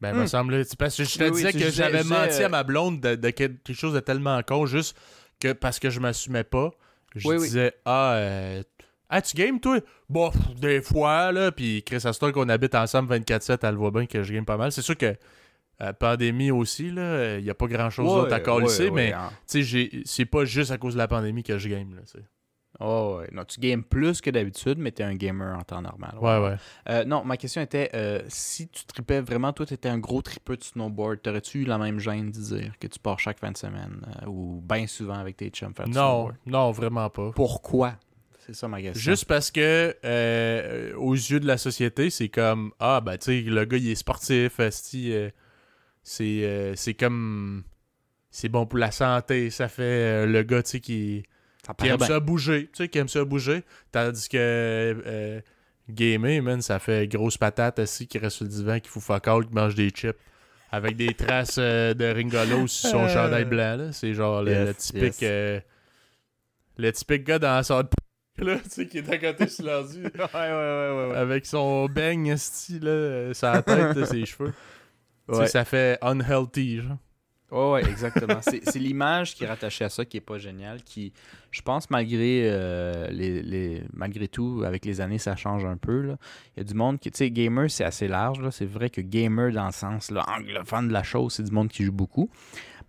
Ben, 0.00 0.10
il 0.12 0.16
me 0.20 0.24
Hmm. 0.24 0.26
semble. 0.26 0.64
Parce 0.78 0.96
que 0.96 1.04
je 1.04 1.16
te 1.16 1.24
Oui, 1.24 1.30
oui, 1.30 1.36
disais 1.36 1.52
que 1.52 1.70
j'avais 1.70 2.04
menti 2.04 2.42
à 2.42 2.46
euh, 2.46 2.48
ma 2.50 2.62
blonde 2.64 3.00
de, 3.00 3.14
de 3.14 3.30
quel- 3.30 3.58
quelque 3.58 3.76
chose 3.76 3.94
de 3.94 4.00
tellement 4.00 4.42
con, 4.42 4.66
juste 4.66 4.96
que 5.40 5.52
parce 5.52 5.78
que 5.78 5.88
je 5.90 6.00
m'assumais 6.00 6.44
pas. 6.44 6.70
Je 7.16 7.26
Oui, 7.28 7.36
oui. 7.36 7.46
disais, 7.46 7.72
ah, 7.86 8.14
euh, 8.16 8.62
ah, 9.08 9.22
tu 9.22 9.36
games, 9.36 9.60
toi? 9.60 9.78
Bon, 10.10 10.30
des 10.60 10.82
fois, 10.82 11.32
là, 11.32 11.52
puis 11.52 11.82
Chris 11.84 12.02
Astor, 12.04 12.32
qu'on 12.32 12.48
habite 12.48 12.74
ensemble 12.74 13.08
24-7, 13.08 13.64
elle 13.64 13.76
voit 13.76 13.90
bien 13.92 14.06
que 14.06 14.22
je 14.22 14.32
game 14.34 14.44
pas 14.44 14.56
mal. 14.58 14.72
C'est 14.72 14.82
sûr 14.82 14.96
que. 14.98 15.14
Euh, 15.80 15.92
pandémie 15.92 16.50
aussi, 16.50 16.90
là, 16.90 17.38
il 17.38 17.44
n'y 17.44 17.50
a 17.50 17.54
pas 17.54 17.66
grand 17.66 17.90
chose 17.90 18.12
d'autre 18.12 18.34
à 18.34 18.40
calisser, 18.40 18.90
mais 18.90 19.12
hein. 19.12 19.30
tu 19.32 19.36
sais, 19.46 19.62
j'ai- 19.62 20.02
c'est 20.04 20.24
pas 20.26 20.44
juste 20.44 20.70
à 20.70 20.78
cause 20.78 20.94
de 20.94 20.98
la 20.98 21.08
pandémie 21.08 21.42
que 21.42 21.58
je 21.58 21.68
game, 21.68 21.94
là. 21.94 22.02
Oh, 22.80 23.18
ouais. 23.20 23.28
Non, 23.32 23.44
tu 23.44 23.60
games 23.60 23.84
plus 23.84 24.20
que 24.20 24.30
d'habitude, 24.30 24.78
mais 24.78 24.90
tu 24.90 25.02
es 25.02 25.04
un 25.04 25.14
gamer 25.14 25.56
en 25.56 25.62
temps 25.62 25.80
normal. 25.80 26.16
Ouais, 26.20 26.38
ouais. 26.38 26.56
Euh, 26.88 27.04
non, 27.04 27.24
ma 27.24 27.36
question 27.36 27.62
était 27.62 27.88
euh, 27.94 28.20
si 28.26 28.68
tu 28.68 28.84
tripais 28.84 29.20
vraiment, 29.20 29.52
toi, 29.52 29.64
tu 29.64 29.74
étais 29.74 29.88
un 29.88 29.98
gros 29.98 30.22
tripeux 30.22 30.56
de 30.56 30.64
snowboard, 30.64 31.22
t'aurais-tu 31.22 31.60
eu 31.60 31.64
la 31.64 31.78
même 31.78 32.00
gêne 32.00 32.32
de 32.32 32.38
dire 32.40 32.72
que 32.80 32.88
tu 32.88 32.98
pars 32.98 33.20
chaque 33.20 33.38
fin 33.38 33.52
de 33.52 33.56
semaine 33.56 34.04
euh, 34.22 34.26
ou 34.26 34.60
bien 34.68 34.88
souvent 34.88 35.14
avec 35.14 35.36
tes 35.36 35.50
chums 35.50 35.72
faire 35.72 35.86
du 35.86 35.92
Non, 35.92 36.30
non, 36.46 36.72
vraiment 36.72 37.08
pas. 37.10 37.30
Pourquoi? 37.32 37.94
C'est 38.44 38.54
ça 38.54 38.66
ma 38.66 38.82
question. 38.82 39.00
Juste 39.00 39.24
parce 39.26 39.50
que, 39.52 39.96
euh, 40.04 40.94
aux 40.96 41.14
yeux 41.14 41.40
de 41.40 41.46
la 41.46 41.56
société, 41.58 42.10
c'est 42.10 42.28
comme 42.28 42.72
Ah, 42.80 43.00
ben, 43.00 43.16
tu 43.16 43.26
sais, 43.26 43.40
le 43.40 43.64
gars, 43.64 43.76
il 43.78 43.88
est 43.88 43.94
sportif, 43.94 44.58
euh, 44.58 45.30
c'est 46.04 46.44
euh, 46.44 46.74
c'est 46.76 46.94
comme. 46.94 47.64
C'est 48.30 48.48
bon 48.48 48.66
pour 48.66 48.78
la 48.80 48.90
santé, 48.90 49.48
ça 49.50 49.68
fait 49.68 49.82
euh, 49.82 50.26
le 50.26 50.42
gars, 50.42 50.60
tu 50.64 50.70
sais, 50.70 50.80
qui, 50.80 51.22
aime 51.84 51.96
bien. 51.96 52.06
ça 52.06 52.18
bouger, 52.18 52.64
tu 52.64 52.78
sais, 52.78 52.88
qui 52.88 52.98
aime 52.98 53.06
ça 53.06 53.24
bouger. 53.24 53.62
Tandis 53.92 54.28
que 54.28 54.36
euh, 54.36 55.40
gamer, 55.88 56.42
man, 56.42 56.60
ça 56.60 56.80
fait 56.80 57.06
grosse 57.06 57.38
patate 57.38 57.78
assis 57.78 58.08
qui 58.08 58.18
reste 58.18 58.36
sur 58.38 58.44
le 58.44 58.50
divan, 58.50 58.80
qui 58.80 58.88
fout 58.88 59.02
fuck 59.04 59.28
all, 59.28 59.46
qui 59.46 59.54
mange 59.54 59.76
des 59.76 59.90
chips. 59.90 60.16
Avec 60.72 60.96
des 60.96 61.14
traces 61.14 61.58
euh, 61.58 61.94
de 61.94 62.06
Ringolo 62.06 62.66
sur 62.66 62.90
son 62.90 63.04
Euh. 63.04 63.08
chandail 63.08 63.44
blanc, 63.44 63.76
là. 63.76 63.92
C'est 63.92 64.12
genre 64.14 64.42
le, 64.42 64.50
Yes, 64.50 64.66
le 64.66 64.74
typique. 64.74 65.22
yes. 65.22 65.62
le 66.76 66.92
typique 66.92 67.22
gars 67.24 67.38
dans 67.38 67.54
la 67.54 67.62
salle 67.62 67.84
de 68.38 68.44
là, 68.44 68.58
tu 68.58 68.70
sais, 68.70 68.86
qui 68.88 68.98
est 68.98 69.08
à 69.08 69.18
côté 69.18 69.46
sur 69.46 69.64
l'ordi. 69.64 70.00
ouais, 70.02 70.10
ouais, 70.10 70.50
ouais, 70.50 71.06
ouais. 71.12 71.16
avec 71.16 71.46
son 71.46 71.86
beigne, 71.86 72.36
sur 72.36 72.80
la 72.82 73.62
tête, 73.62 74.04
ses 74.06 74.26
cheveux. 74.26 74.52
Tu 75.28 75.34
sais, 75.34 75.40
Ouais. 75.40 75.46
ça 75.48 75.64
fait 75.64 75.98
unhealthy, 76.02 76.78
genre. 76.82 76.98
Ouais, 77.50 77.72
ouais, 77.82 77.88
exactement. 77.90 78.40
c'est 78.42 78.68
c'est 78.68 78.78
l'image 78.80 79.34
qui 79.34 79.44
est 79.44 79.46
rattachée 79.46 79.84
à 79.84 79.88
ça 79.88 80.04
qui 80.04 80.16
est 80.16 80.20
pas 80.20 80.38
géniale, 80.38 80.82
qui, 80.82 81.12
je 81.52 81.62
pense, 81.62 81.88
malgré 81.88 82.42
euh, 82.50 83.06
les, 83.10 83.42
les- 83.42 83.82
malgré 83.92 84.26
tout, 84.26 84.64
avec 84.66 84.84
les 84.84 85.00
années, 85.00 85.18
ça 85.18 85.36
change 85.36 85.64
un 85.64 85.76
peu. 85.76 86.00
là. 86.02 86.16
Il 86.56 86.60
y 86.60 86.62
a 86.62 86.64
du 86.64 86.74
monde 86.74 86.98
qui, 86.98 87.10
tu 87.12 87.18
sais, 87.18 87.30
gamer, 87.30 87.70
c'est 87.70 87.84
assez 87.84 88.08
large. 88.08 88.40
là. 88.40 88.50
C'est 88.50 88.64
vrai 88.66 88.90
que 88.90 89.00
gamer, 89.00 89.52
dans 89.52 89.66
le 89.66 89.72
sens 89.72 90.10
là, 90.10 90.24
anglophone 90.36 90.88
de 90.88 90.92
la 90.92 91.04
chose, 91.04 91.34
c'est 91.34 91.44
du 91.44 91.52
monde 91.52 91.68
qui 91.68 91.84
joue 91.84 91.92
beaucoup. 91.92 92.28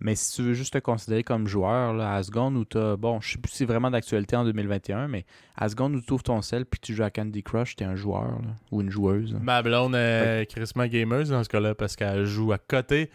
Mais 0.00 0.14
si 0.14 0.34
tu 0.36 0.42
veux 0.42 0.54
juste 0.54 0.74
te 0.74 0.78
considérer 0.78 1.22
comme 1.24 1.46
joueur, 1.46 1.92
là, 1.94 2.14
à 2.14 2.22
seconde 2.22 2.56
où 2.56 2.64
tu 2.64 2.78
bon, 2.98 3.20
je 3.20 3.32
sais 3.32 3.38
plus 3.38 3.50
si 3.50 3.58
c'est 3.58 3.64
vraiment 3.64 3.90
d'actualité 3.90 4.36
en 4.36 4.44
2021, 4.44 5.08
mais 5.08 5.24
à 5.56 5.68
seconde 5.68 5.94
où 5.96 6.00
tu 6.00 6.12
ouvres 6.12 6.22
ton 6.22 6.42
sel 6.42 6.66
puis 6.66 6.78
tu 6.80 6.94
joues 6.94 7.02
à 7.04 7.10
Candy 7.10 7.42
Crush, 7.42 7.76
t'es 7.76 7.84
un 7.84 7.96
joueur 7.96 8.24
là, 8.42 8.54
ou 8.70 8.80
une 8.82 8.90
joueuse. 8.90 9.32
là. 9.32 9.38
Ma 9.42 9.62
blonde 9.62 9.94
est 9.94 10.46
crissement 10.50 10.86
gameuse 10.86 11.30
dans 11.30 11.42
ce 11.42 11.48
cas-là 11.48 11.74
parce 11.74 11.96
qu'elle 11.96 12.24
joue 12.26 12.52
à 12.52 12.58
côté 12.58 13.10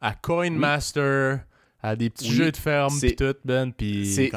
à 0.00 0.14
Coin 0.14 0.50
Master, 0.50 1.40
à 1.80 1.94
des 1.94 2.10
petits 2.10 2.28
Oui, 2.30 2.34
jeux 2.34 2.50
de 2.52 2.56
ferme 2.56 2.92
pis 3.10 3.16
tout, 3.16 3.34
ben, 3.44 3.72
pis 3.72 4.04
C'est 4.06 4.30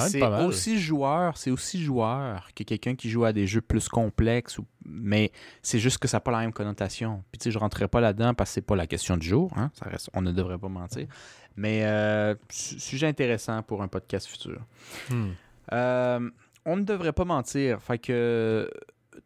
aussi 0.46 0.80
joueur, 0.80 1.38
c'est 1.38 1.50
aussi 1.50 1.82
joueur 1.84 2.48
que 2.56 2.64
quelqu'un 2.64 2.96
qui 2.96 3.10
joue 3.10 3.26
à 3.26 3.34
des 3.34 3.48
jeux 3.48 3.62
plus 3.62 3.88
complexes, 3.90 4.60
ou- 4.60 4.66
mais 4.86 5.32
c'est 5.64 5.80
juste 5.80 5.98
que 5.98 6.08
ça 6.08 6.18
n'a 6.18 6.22
pas 6.22 6.32
la 6.32 6.40
même 6.40 6.54
connotation. 6.54 7.24
Puis 7.32 7.40
tu 7.40 7.44
sais, 7.46 7.52
je 7.52 7.58
rentrerai 7.58 7.88
pas 7.88 8.00
là-dedans 8.00 8.36
parce 8.36 8.52
que 8.52 8.54
c'est 8.56 8.62
pas 8.62 8.76
la 8.76 8.86
question 8.86 9.18
du 9.18 9.28
jour, 9.28 9.52
hein, 9.56 9.72
ça 9.74 9.90
reste, 9.90 10.10
on 10.14 10.22
ne 10.22 10.32
devrait 10.32 10.60
pas 10.60 10.70
mentir. 10.70 11.08
Mais 11.56 11.84
euh, 11.86 12.36
su- 12.50 12.80
sujet 12.80 13.08
intéressant 13.08 13.62
pour 13.64 13.82
un 13.82 13.88
podcast 13.88 14.28
futur. 14.28 14.62
Hmm. 15.10 15.32
Euh, 15.74 16.30
on 16.66 16.78
ne 16.78 16.84
devrait 16.84 17.14
pas 17.14 17.26
mentir. 17.26 17.82
Fait 17.82 18.00
que 18.00 18.70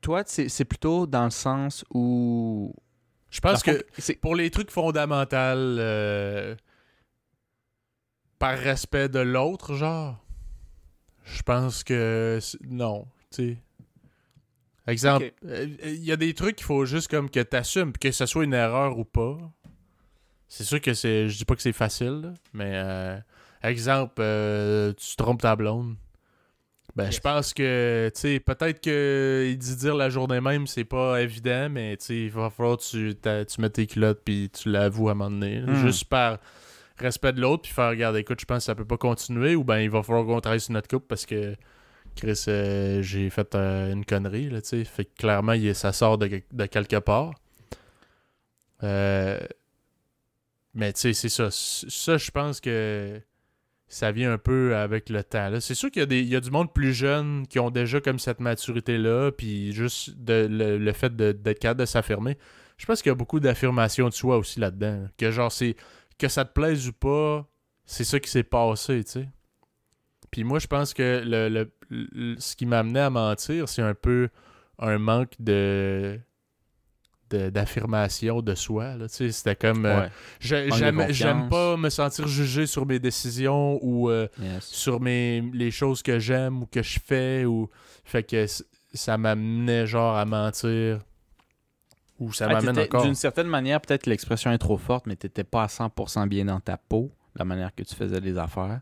toi, 0.01 0.23
c'est 0.25 0.65
plutôt 0.65 1.05
dans 1.07 1.25
le 1.25 1.31
sens 1.31 1.85
où. 1.93 2.73
Je 3.29 3.39
pense 3.41 3.63
que 3.63 4.13
pour 4.21 4.35
les 4.35 4.49
trucs 4.49 4.71
fondamentaux, 4.71 5.35
euh, 5.35 6.55
par 8.39 8.57
respect 8.57 9.09
de 9.09 9.19
l'autre, 9.19 9.73
genre, 9.73 10.17
je 11.23 11.41
pense 11.41 11.83
que 11.83 12.39
non, 12.67 13.07
tu 13.31 13.53
sais. 13.53 13.57
Exemple, 14.87 15.31
euh, 15.45 15.67
il 15.83 16.03
y 16.03 16.11
a 16.11 16.15
des 16.15 16.33
trucs 16.35 16.57
qu'il 16.57 16.65
faut 16.65 16.85
juste 16.85 17.09
comme 17.09 17.29
que 17.29 17.39
t'assumes, 17.39 17.91
puis 17.91 18.09
que 18.09 18.15
ce 18.15 18.25
soit 18.27 18.43
une 18.43 18.53
erreur 18.53 18.99
ou 18.99 19.03
pas. 19.03 19.37
C'est 20.47 20.63
sûr 20.63 20.79
que 20.81 20.93
c'est, 20.93 21.27
je 21.29 21.37
dis 21.37 21.45
pas 21.45 21.55
que 21.55 21.61
c'est 21.61 21.73
facile, 21.73 22.21
là, 22.21 22.33
mais 22.53 22.71
euh, 22.75 23.17
exemple, 23.63 24.15
euh, 24.19 24.93
tu 24.93 25.15
trompes 25.15 25.41
ta 25.41 25.55
blonde. 25.55 25.95
Ben, 26.95 27.11
je 27.11 27.19
pense 27.19 27.53
que, 27.53 28.09
tu 28.15 28.21
sais, 28.21 28.39
peut-être 28.39 28.79
que 28.79 29.45
il 29.49 29.57
dit 29.57 29.75
dire 29.75 29.95
la 29.95 30.09
journée 30.09 30.39
même, 30.39 30.65
c'est 30.65 30.85
pas 30.85 31.21
évident, 31.21 31.67
mais 31.69 31.97
tu 31.97 32.05
sais, 32.05 32.15
il 32.21 32.31
va 32.31 32.49
falloir 32.49 32.77
que 32.77 32.83
tu, 32.83 33.15
tu 33.15 33.61
mettes 33.61 33.73
tes 33.73 33.85
culottes 33.85 34.21
puis 34.23 34.49
tu 34.49 34.69
l'avoues 34.71 35.09
à 35.09 35.11
un 35.11 35.15
moment 35.15 35.29
donné. 35.31 35.59
Hmm. 35.59 35.75
Juste 35.85 36.05
par 36.05 36.37
respect 36.97 37.33
de 37.33 37.41
l'autre, 37.41 37.63
puis 37.63 37.73
faire, 37.73 37.89
regarde, 37.89 38.15
écoute, 38.15 38.39
je 38.39 38.45
pense 38.45 38.59
que 38.59 38.63
ça 38.63 38.75
peut 38.75 38.85
pas 38.85 38.95
continuer, 38.97 39.55
ou 39.55 39.65
ben 39.65 39.79
il 39.79 39.89
va 39.89 40.03
falloir 40.03 40.25
qu'on 40.25 40.39
travaille 40.39 40.61
sur 40.61 40.71
notre 40.71 40.87
couple 40.87 41.07
parce 41.07 41.25
que, 41.25 41.57
Chris, 42.15 42.45
euh, 42.47 43.01
j'ai 43.01 43.29
fait 43.29 43.53
euh, 43.55 43.91
une 43.91 44.05
connerie, 44.05 44.49
là, 44.49 44.61
tu 44.61 44.69
sais. 44.69 44.85
Fait 44.85 45.03
que 45.03 45.11
clairement, 45.17 45.51
il- 45.51 45.75
ça 45.75 45.91
sort 45.91 46.17
de, 46.17 46.41
de 46.53 46.65
quelque 46.67 46.97
part. 46.99 47.33
Euh, 48.83 49.39
mais 50.75 50.93
tu 50.93 50.99
sais, 51.01 51.13
c'est 51.13 51.29
ça. 51.29 51.47
Ça, 51.51 52.17
je 52.17 52.29
pense 52.31 52.59
que 52.61 53.19
ça 53.87 54.11
vient 54.11 54.33
un 54.33 54.37
peu 54.37 54.75
avec 54.75 55.09
le 55.09 55.23
temps. 55.23 55.59
C'est 55.59 55.75
sûr 55.75 55.89
qu'il 55.91 56.01
y, 56.01 56.03
a 56.03 56.05
des- 56.07 56.21
il 56.21 56.27
y 56.27 56.35
a 56.35 56.41
du 56.41 56.51
monde 56.51 56.73
plus 56.73 56.93
jeune 56.93 57.47
qui 57.47 57.59
ont 57.59 57.69
déjà 57.71 58.01
comme 58.01 58.19
cette 58.19 58.39
maturité-là, 58.39 59.31
puis 59.31 59.71
juste 59.73 60.17
de, 60.17 60.47
le, 60.49 60.77
le 60.77 60.91
fait 60.93 61.15
d'être 61.15 61.59
capable 61.59 61.79
de 61.81 61.85
s'affirmer. 61.85 62.37
Je 62.77 62.85
pense 62.85 63.01
qu'il 63.01 63.09
y 63.09 63.13
a 63.13 63.15
beaucoup 63.15 63.39
d'affirmation 63.39 64.09
de 64.09 64.13
soi 64.13 64.37
aussi 64.37 64.59
là-dedans. 64.59 65.01
là. 65.03 65.07
Que 65.17 65.31
genre, 65.31 65.51
c'est 65.51 65.75
que 66.17 66.27
ça 66.27 66.43
te 66.45 66.51
plaise 66.53 66.87
ou 66.89 66.93
pas, 66.93 67.47
c'est 67.85 68.03
ça 68.03 68.19
qui 68.19 68.29
s'est 68.29 68.43
passé, 68.43 69.03
tu 69.03 69.11
sais. 69.11 69.29
Puis 70.31 70.43
moi, 70.43 70.59
je 70.59 70.67
pense 70.67 70.93
que 70.93 71.21
le, 71.23 71.47
le- 71.89 72.35
ce 72.39 72.55
qui 72.55 72.65
m'amenait 72.65 72.99
à 73.01 73.09
mentir, 73.09 73.69
c'est 73.69 73.81
un 73.83 73.93
peu 73.93 74.29
un 74.79 74.97
manque 74.97 75.33
de- 75.39 76.19
d'affirmation 77.29 78.41
de, 78.41 78.55
soi. 78.55 78.95
là. 78.95 79.05
C'était 79.07 79.55
comme... 79.55 79.85
euh, 79.85 80.01
Ouais. 80.01 80.09
J'aime 81.11 81.49
pas 81.49 81.77
me 81.77 81.89
sentir 81.89 82.27
jugé 82.27 82.65
sur 82.65 82.85
mes 82.85 82.99
décisions 82.99 83.79
ou 83.81 84.09
euh, 84.09 84.27
Yes. 84.41 84.65
sur 84.65 84.99
mes, 84.99 85.41
les 85.53 85.71
choses 85.71 86.01
que 86.03 86.19
j'aime 86.19 86.63
ou 86.63 86.65
que 86.65 86.83
je 86.83 86.99
fais. 87.03 87.45
ou 87.45 87.69
Fait 88.03 88.23
que 88.23 88.45
ça 88.93 89.17
m'amenait 89.17 89.85
genre 89.87 90.15
à 90.15 90.25
mentir. 90.25 90.99
Ou 92.19 92.31
ça 92.31 92.45
Ah, 92.49 92.53
m'amène 92.53 92.75
t'étais- 92.75 92.87
encore. 92.87 93.03
D'une 93.03 93.15
certaine 93.15 93.47
manière, 93.47 93.81
peut-être 93.81 94.03
que 94.03 94.09
l'expression 94.09 94.51
est 94.51 94.57
trop 94.57 94.77
forte, 94.77 95.05
mais 95.05 95.15
tu 95.17 95.25
n'étais 95.25 95.43
pas 95.43 95.63
à 95.63 95.67
100% 95.67 96.27
bien 96.27 96.45
dans 96.45 96.59
ta 96.61 96.77
peau, 96.77 97.11
la 97.35 97.43
manière 97.43 97.75
que 97.75 97.83
tu 97.83 97.93
faisais 97.93 98.21
les 98.21 98.37
affaires. 98.37 98.79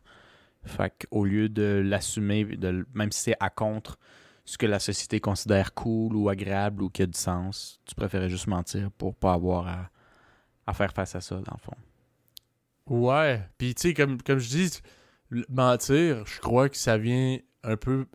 Fait 0.65 0.93
qu'au 1.09 1.25
lieu 1.25 1.49
de 1.49 1.81
l'assumer, 1.83 2.43
de 2.45 2.85
même 2.93 3.11
si 3.11 3.21
c'est 3.23 3.35
à 3.39 3.49
contre, 3.49 3.97
ce 4.45 4.57
que 4.57 4.65
la 4.65 4.79
société 4.79 5.19
considère 5.19 5.73
cool 5.73 6.15
ou 6.15 6.29
agréable 6.29 6.83
ou 6.83 6.89
qui 6.89 7.03
a 7.03 7.05
du 7.05 7.17
sens. 7.17 7.79
Tu 7.85 7.95
préférais 7.95 8.29
juste 8.29 8.47
mentir 8.47 8.91
pour 8.91 9.15
pas 9.15 9.33
avoir 9.33 9.89
à, 10.67 10.73
faire 10.73 10.93
face 10.93 11.15
à 11.15 11.21
ça, 11.21 11.35
dans 11.35 11.53
le 11.53 11.59
fond? 11.59 11.77
Ouais. 12.87 13.41
Puis, 13.57 13.73
tu 13.75 13.89
sais, 13.89 13.93
comme, 13.93 14.21
comme 14.21 14.39
je 14.39 14.49
dis, 14.49 14.81
mentir, 15.49 16.25
je 16.25 16.39
crois 16.39 16.69
que 16.69 16.77
ça 16.77 16.97
vient 16.97 17.37
un 17.63 17.77
peu 17.77 18.05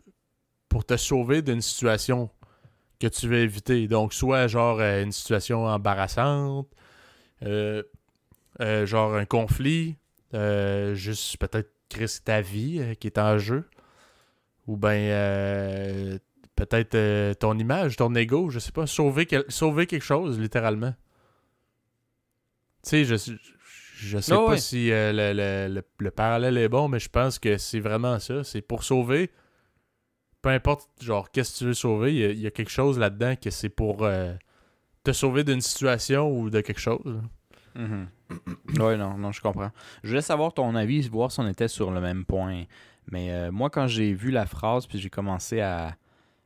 pour 0.69 0.85
te 0.85 0.97
sauver 0.97 1.41
d'une 1.41 1.61
situation 1.61 2.29
que 2.99 3.07
tu 3.07 3.27
veux 3.27 3.39
éviter. 3.39 3.87
Donc, 3.87 4.13
soit 4.13 4.47
genre 4.47 4.79
euh, 4.79 5.03
une 5.03 5.11
situation 5.11 5.65
embarrassante, 5.65 6.67
euh, 7.43 7.83
euh, 8.61 8.85
genre 8.85 9.15
un 9.15 9.25
conflit, 9.25 9.97
juste 10.93 11.37
peut-être 11.37 11.71
Chris 11.89 12.19
ta 12.23 12.41
vie 12.41 12.95
qui 12.99 13.07
est 13.07 13.17
en 13.17 13.39
jeu, 13.39 13.67
ou 14.69 14.77
ben 14.77 14.91
euh, 15.09 16.19
peut-être 16.55 16.93
euh, 16.93 17.33
ton 17.33 17.57
image, 17.57 17.95
ton 17.95 18.13
ego, 18.13 18.51
je 18.51 18.59
sais 18.59 18.71
pas, 18.71 18.85
sauver, 18.85 19.25
quel- 19.25 19.45
sauver 19.47 19.87
quelque 19.87 20.03
chose 20.05 20.39
littéralement. 20.39 20.93
Tu 22.83 22.89
sais, 22.89 23.03
je, 23.03 23.15
je, 23.95 24.19
sais 24.19 24.31
pas 24.35 24.45
ouais. 24.45 24.57
si 24.57 24.91
euh, 24.91 25.11
le, 25.11 25.33
le- 25.33 25.73
le- 25.73 25.83
le 25.97 26.11
parallèle 26.11 26.55
est 26.59 26.69
bon, 26.69 26.87
mais 26.87 26.99
je 26.99 27.09
pense 27.09 27.39
que 27.39 27.57
c'est 27.57 27.79
vraiment 27.79 28.19
ça. 28.19 28.43
C'est 28.43 28.61
pour 28.61 28.83
sauver, 28.83 29.31
peu 30.43 30.49
importe, 30.49 30.87
genre, 31.01 31.31
qu'est-ce 31.31 31.53
que 31.53 31.57
tu 31.57 31.65
veux 31.65 31.73
sauver, 31.73 32.13
il 32.13 32.19
y 32.19 32.25
a- 32.25 32.29
il 32.31 32.39
y, 32.39 32.45
a 32.47 32.51
quelque 32.51 32.69
chose 32.71 32.99
là-dedans 32.99 33.35
que 33.41 33.49
c'est 33.49 33.69
pour 33.69 34.07
te 35.03 35.11
sauver 35.11 35.43
d'une 35.43 35.61
situation 35.61 36.31
ou 36.31 36.51
de 36.51 36.61
quelque 36.61 36.79
chose. 36.81 37.21
Oui, 38.79 38.95
non, 38.97 39.17
non, 39.17 39.31
je 39.31 39.41
comprends. 39.41 39.71
Je 40.03 40.09
voulais 40.09 40.21
savoir 40.21 40.53
ton 40.53 40.75
avis, 40.75 41.07
voir 41.09 41.31
si 41.31 41.39
on 41.39 41.47
était 41.47 41.67
sur 41.67 41.89
le 41.89 41.99
même 41.99 42.25
point. 42.25 42.65
Mais 43.11 43.31
euh, 43.31 43.51
moi, 43.51 43.69
quand 43.69 43.87
j'ai 43.87 44.13
vu 44.13 44.31
la 44.31 44.45
phrase, 44.45 44.85
puis 44.87 44.99
j'ai 44.99 45.09
commencé 45.09 45.61
à. 45.61 45.95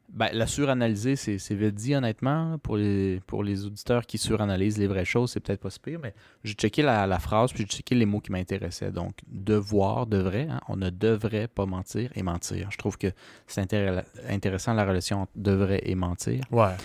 Ben, 0.09 0.29
la 0.31 0.45
suranalyser, 0.45 1.15
c'est 1.15 1.39
c'est 1.39 1.55
vite 1.55 1.73
dit, 1.73 1.95
honnêtement. 1.95 2.57
Pour 2.59 2.77
les, 2.77 3.19
pour 3.25 3.43
les 3.43 3.65
auditeurs 3.65 4.05
qui 4.05 4.19
suranalysent 4.19 4.77
les 4.77 4.85
vraies 4.85 5.05
choses, 5.05 5.31
c'est 5.31 5.39
peut-être 5.39 5.61
pas 5.61 5.71
si 5.71 5.79
pire, 5.79 5.99
mais 6.03 6.13
j'ai 6.43 6.53
checké 6.53 6.83
la, 6.83 7.07
la 7.07 7.17
phrase, 7.17 7.51
puis 7.51 7.63
j'ai 7.63 7.77
checké 7.77 7.95
les 7.95 8.05
mots 8.05 8.19
qui 8.19 8.31
m'intéressaient. 8.31 8.91
Donc, 8.91 9.15
devoir, 9.27 10.05
devrait, 10.05 10.47
hein, 10.49 10.59
on 10.67 10.75
ne 10.75 10.91
devrait 10.91 11.47
pas 11.47 11.65
mentir 11.65 12.11
et 12.15 12.21
mentir. 12.21 12.67
Je 12.69 12.77
trouve 12.77 12.97
que 12.99 13.07
c'est 13.47 13.61
intér- 13.61 14.03
intéressant 14.29 14.73
la 14.73 14.85
relation 14.85 15.23
entre 15.23 15.31
devrait 15.35 15.81
et 15.83 15.95
mentir. 15.95 16.43
Ouais. 16.51 16.75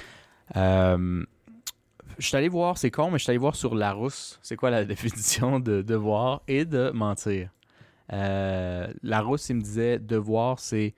Euh, 0.56 1.22
je 2.18 2.26
suis 2.26 2.36
allé 2.36 2.48
voir, 2.48 2.78
c'est 2.78 2.90
con, 2.90 3.10
mais 3.10 3.18
je 3.18 3.24
suis 3.24 3.30
allé 3.30 3.38
voir 3.38 3.54
sur 3.56 3.74
Larousse, 3.74 4.38
c'est 4.42 4.56
quoi 4.56 4.70
la 4.70 4.84
définition 4.86 5.60
de 5.60 5.82
devoir 5.82 6.40
et 6.48 6.64
de 6.64 6.90
mentir? 6.94 7.50
Euh, 8.12 8.92
Larousse, 9.02 9.48
il 9.50 9.56
me 9.56 9.60
disait 9.60 9.98
devoir, 9.98 10.58
c'est 10.58 10.94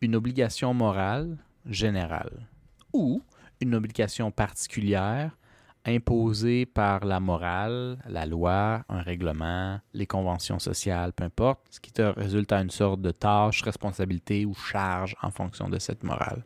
une 0.00 0.16
obligation 0.16 0.72
morale 0.74 1.36
générale 1.66 2.46
ou 2.92 3.22
une 3.60 3.74
obligation 3.74 4.30
particulière 4.30 5.36
imposée 5.84 6.66
par 6.66 7.04
la 7.04 7.20
morale, 7.20 7.98
la 8.06 8.26
loi, 8.26 8.84
un 8.88 9.00
règlement, 9.00 9.80
les 9.94 10.06
conventions 10.06 10.58
sociales, 10.58 11.12
peu 11.12 11.24
importe, 11.24 11.66
ce 11.70 11.80
qui 11.80 11.92
te 11.92 12.02
résulte 12.02 12.52
à 12.52 12.60
une 12.60 12.70
sorte 12.70 13.00
de 13.00 13.10
tâche, 13.10 13.62
responsabilité 13.62 14.44
ou 14.44 14.54
charge 14.54 15.16
en 15.22 15.30
fonction 15.30 15.68
de 15.68 15.78
cette 15.78 16.04
morale. 16.04 16.42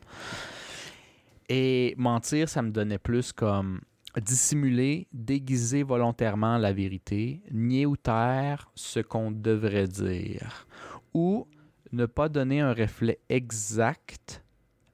Et 1.49 1.93
mentir, 1.97 2.47
ça 2.47 2.61
me 2.61 2.71
donnait 2.71 2.99
plus 2.99 3.33
comme 3.33 3.81
dissimuler, 4.21 5.07
déguiser 5.11 5.83
volontairement 5.83 6.57
la 6.57 6.71
vérité, 6.73 7.41
nier 7.51 7.85
ou 7.85 7.95
taire 7.97 8.69
ce 8.75 8.99
qu'on 8.99 9.31
devrait 9.31 9.87
dire, 9.87 10.67
ou 11.13 11.47
ne 11.91 12.05
pas 12.05 12.29
donner 12.29 12.59
un 12.59 12.73
reflet 12.73 13.19
exact 13.29 14.43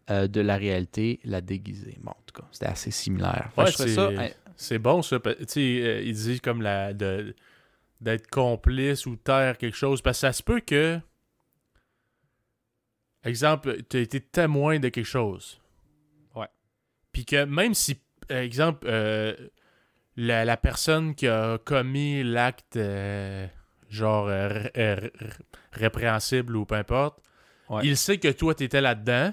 euh, 0.09 0.27
de 0.27 0.41
la 0.41 0.57
réalité, 0.57 1.19
la 1.23 1.39
déguiser. 1.41 1.97
Bon, 2.01 2.11
en 2.11 2.17
tout 2.25 2.41
cas, 2.41 2.47
c'était 2.51 2.65
assez 2.65 2.91
similaire. 2.91 3.51
Ouais, 3.57 3.71
c'est- 3.71 3.89
ça, 3.89 4.09
hein, 4.09 4.29
C'est 4.55 4.79
bon, 4.79 5.01
ça. 5.01 5.19
Tu 5.19 5.33
sais, 5.47 5.59
euh, 5.83 6.01
il 6.01 6.13
dit 6.13 6.39
comme 6.41 6.61
la 6.61 6.93
de 6.93 7.33
d'être 8.01 8.27
complice 8.29 9.05
ou 9.05 9.15
taire 9.17 9.57
quelque 9.57 9.75
chose. 9.77 10.01
Parce 10.01 10.17
que 10.17 10.21
ça 10.21 10.33
se 10.33 10.41
peut 10.41 10.61
que. 10.61 10.99
Exemple, 13.23 13.83
tu 13.89 13.97
as 13.97 13.99
été 13.99 14.21
témoin 14.21 14.79
de 14.79 14.89
quelque 14.89 15.05
chose. 15.05 15.59
Ouais. 16.35 16.47
Puis 17.11 17.25
que 17.25 17.43
même 17.45 17.73
si, 17.73 17.99
exemple, 18.29 18.87
euh, 18.89 19.33
la, 20.17 20.45
la 20.45 20.57
personne 20.57 21.15
qui 21.15 21.27
a 21.27 21.57
commis 21.57 22.23
l'acte, 22.23 22.75
euh, 22.77 23.47
genre 23.89 24.27
euh, 24.27 24.47
ré- 24.49 24.71
ré- 24.75 25.11
répréhensible 25.71 26.55
ou 26.55 26.65
peu 26.65 26.75
importe, 26.75 27.19
Ouais. 27.69 27.81
il 27.85 27.95
sait 27.97 28.17
que 28.17 28.27
toi, 28.29 28.55
tu 28.55 28.63
étais 28.63 28.81
là-dedans, 28.81 29.31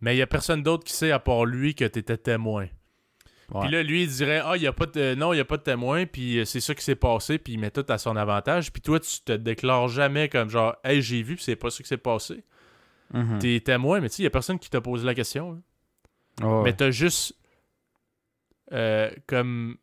mais 0.00 0.14
il 0.14 0.16
n'y 0.16 0.22
a 0.22 0.26
personne 0.28 0.62
d'autre 0.62 0.84
qui 0.84 0.92
sait 0.92 1.10
à 1.10 1.18
part 1.18 1.44
lui 1.44 1.74
que 1.74 1.84
tu 1.84 1.98
étais 1.98 2.16
témoin. 2.16 2.68
Puis 3.60 3.70
là, 3.70 3.82
lui, 3.84 4.02
il 4.04 4.08
dirait 4.08 4.40
Ah, 4.44 4.56
il 4.56 4.62
y 4.62 4.66
a 4.66 4.72
pas 4.72 4.86
de... 4.86 5.14
non, 5.14 5.32
il 5.32 5.36
n'y 5.36 5.40
a 5.40 5.44
pas 5.44 5.56
de 5.56 5.62
témoin, 5.62 6.04
puis 6.06 6.42
c'est 6.46 6.58
ça 6.60 6.74
qui 6.74 6.82
s'est 6.84 6.96
passé, 6.96 7.38
puis 7.38 7.52
il 7.52 7.58
met 7.60 7.70
tout 7.70 7.84
à 7.88 7.96
son 7.98 8.16
avantage. 8.16 8.72
Puis 8.72 8.82
toi, 8.82 8.98
tu 8.98 9.20
te 9.24 9.32
déclares 9.32 9.86
jamais 9.88 10.28
comme 10.28 10.50
genre 10.50 10.74
Hey, 10.84 11.00
j'ai 11.00 11.22
vu, 11.22 11.36
puis 11.36 11.44
c'est 11.44 11.54
pas 11.56 11.70
ça 11.70 11.82
qui 11.82 11.88
s'est 11.88 11.96
passé. 11.96 12.42
Mhm. 13.14 13.38
T'es 13.38 13.60
témoin, 13.60 14.00
mais 14.00 14.08
tu 14.08 14.16
sais, 14.16 14.22
il 14.22 14.24
n'y 14.24 14.28
a 14.28 14.30
personne 14.30 14.58
qui 14.58 14.68
t'a 14.68 14.80
posé 14.80 15.06
la 15.06 15.14
question. 15.14 15.62
ouais. 16.42 16.62
Mais 16.64 16.72
t'as 16.74 16.90
juste 16.90 17.34
euh, 18.72 19.10
comme 19.26 19.76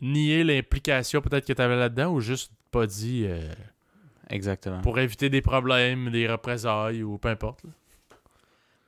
nié 0.00 0.44
l'implication 0.44 1.20
peut-être 1.20 1.46
que 1.46 1.52
t'avais 1.52 1.76
là-dedans 1.76 2.12
ou 2.12 2.20
juste 2.20 2.52
pas 2.70 2.86
dit 2.86 3.24
euh, 3.26 3.52
Exactement. 4.28 4.80
pour 4.82 4.98
éviter 4.98 5.30
des 5.30 5.40
problèmes, 5.42 6.10
des 6.10 6.28
représailles 6.28 7.02
ou 7.02 7.18
peu 7.18 7.28
importe. 7.28 7.64
là. 7.64 7.70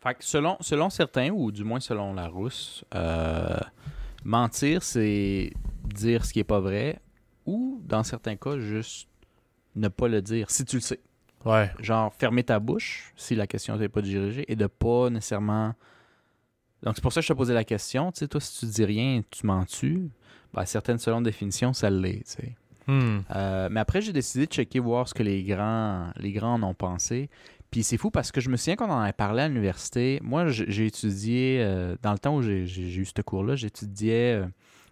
Fait 0.01 0.15
que 0.15 0.25
selon, 0.25 0.57
selon 0.61 0.91
certains, 0.91 1.31
ou 1.31 1.51
du 1.51 1.65
moins 1.65 1.81
selon 1.81 2.15
la 2.15 2.29
rousse, 2.29 2.85
euh, 2.95 3.59
mentir, 4.25 4.83
c'est 4.83 5.53
dire 5.85 6.25
ce 6.25 6.33
qui 6.33 6.39
est 6.41 6.45
pas 6.45 6.61
vrai, 6.61 7.01
ou 7.47 7.81
dans 7.85 8.05
certains 8.05 8.37
cas, 8.37 8.59
juste 8.59 9.09
ne 9.75 9.89
pas 9.89 10.09
le 10.09 10.23
dire 10.23 10.51
si 10.51 10.65
tu 10.65 10.77
le 10.77 10.83
sais. 10.83 11.01
Ouais. 11.45 11.71
Genre, 11.81 12.13
fermer 12.15 12.45
ta 12.45 12.59
bouche 12.61 13.13
si 13.17 13.35
la 13.35 13.47
question 13.47 13.77
n'est 13.77 13.89
pas 13.89 14.03
dirigée 14.03 14.45
et 14.51 14.57
de 14.57 14.67
pas 14.67 15.11
nécessairement. 15.11 15.75
Donc, 16.83 16.95
c'est 16.95 17.03
pour 17.03 17.13
ça 17.13 17.21
que 17.21 17.27
je 17.27 17.33
te 17.33 17.37
posais 17.37 17.55
la 17.55 17.65
question. 17.65 18.13
Tu 18.13 18.21
sais, 18.21 18.29
toi, 18.29 18.41
si 18.41 18.61
tu 18.61 18.67
dis 18.67 18.85
rien, 18.85 19.23
tu 19.31 19.47
mens-tu? 19.47 20.11
Ben, 20.55 20.65
certaines, 20.65 20.99
selon 20.99 21.21
définition, 21.21 21.73
ça 21.73 21.91
l'est. 21.91 22.25
tu 22.25 22.43
sais. 22.43 22.57
Hmm. 22.87 23.21
Euh, 23.35 23.69
mais 23.71 23.81
après, 23.81 24.01
j'ai 24.01 24.13
décidé 24.13 24.47
de 24.47 24.53
checker, 24.53 24.79
voir 24.79 25.07
ce 25.09 25.15
que 25.15 25.23
les 25.23 25.43
grands, 25.45 26.11
les 26.17 26.33
grands 26.33 26.55
en 26.55 26.63
ont 26.63 26.75
pensé. 26.75 27.29
Puis 27.71 27.83
c'est 27.83 27.99
fou 27.99 28.11
parce 28.11 28.33
que 28.33 28.41
je 28.41 28.49
me 28.49 28.57
souviens 28.57 28.77
qu'on 28.77 28.91
en 28.91 29.01
avait 29.01 29.13
parlé 29.13 29.43
à 29.43 29.49
l'université. 29.49 30.21
Moi, 30.23 30.49
j'ai 30.49 30.87
étudié, 30.87 31.59
euh, 31.61 31.97
dans 32.03 32.13
le 32.13 32.19
temps 32.19 32.35
où 32.37 32.43
j'ai 32.43 32.65
eu 32.65 33.05
ce 33.05 33.21
cours-là, 33.21 33.57
j'étudiais 33.57 34.41
euh, 34.41 34.47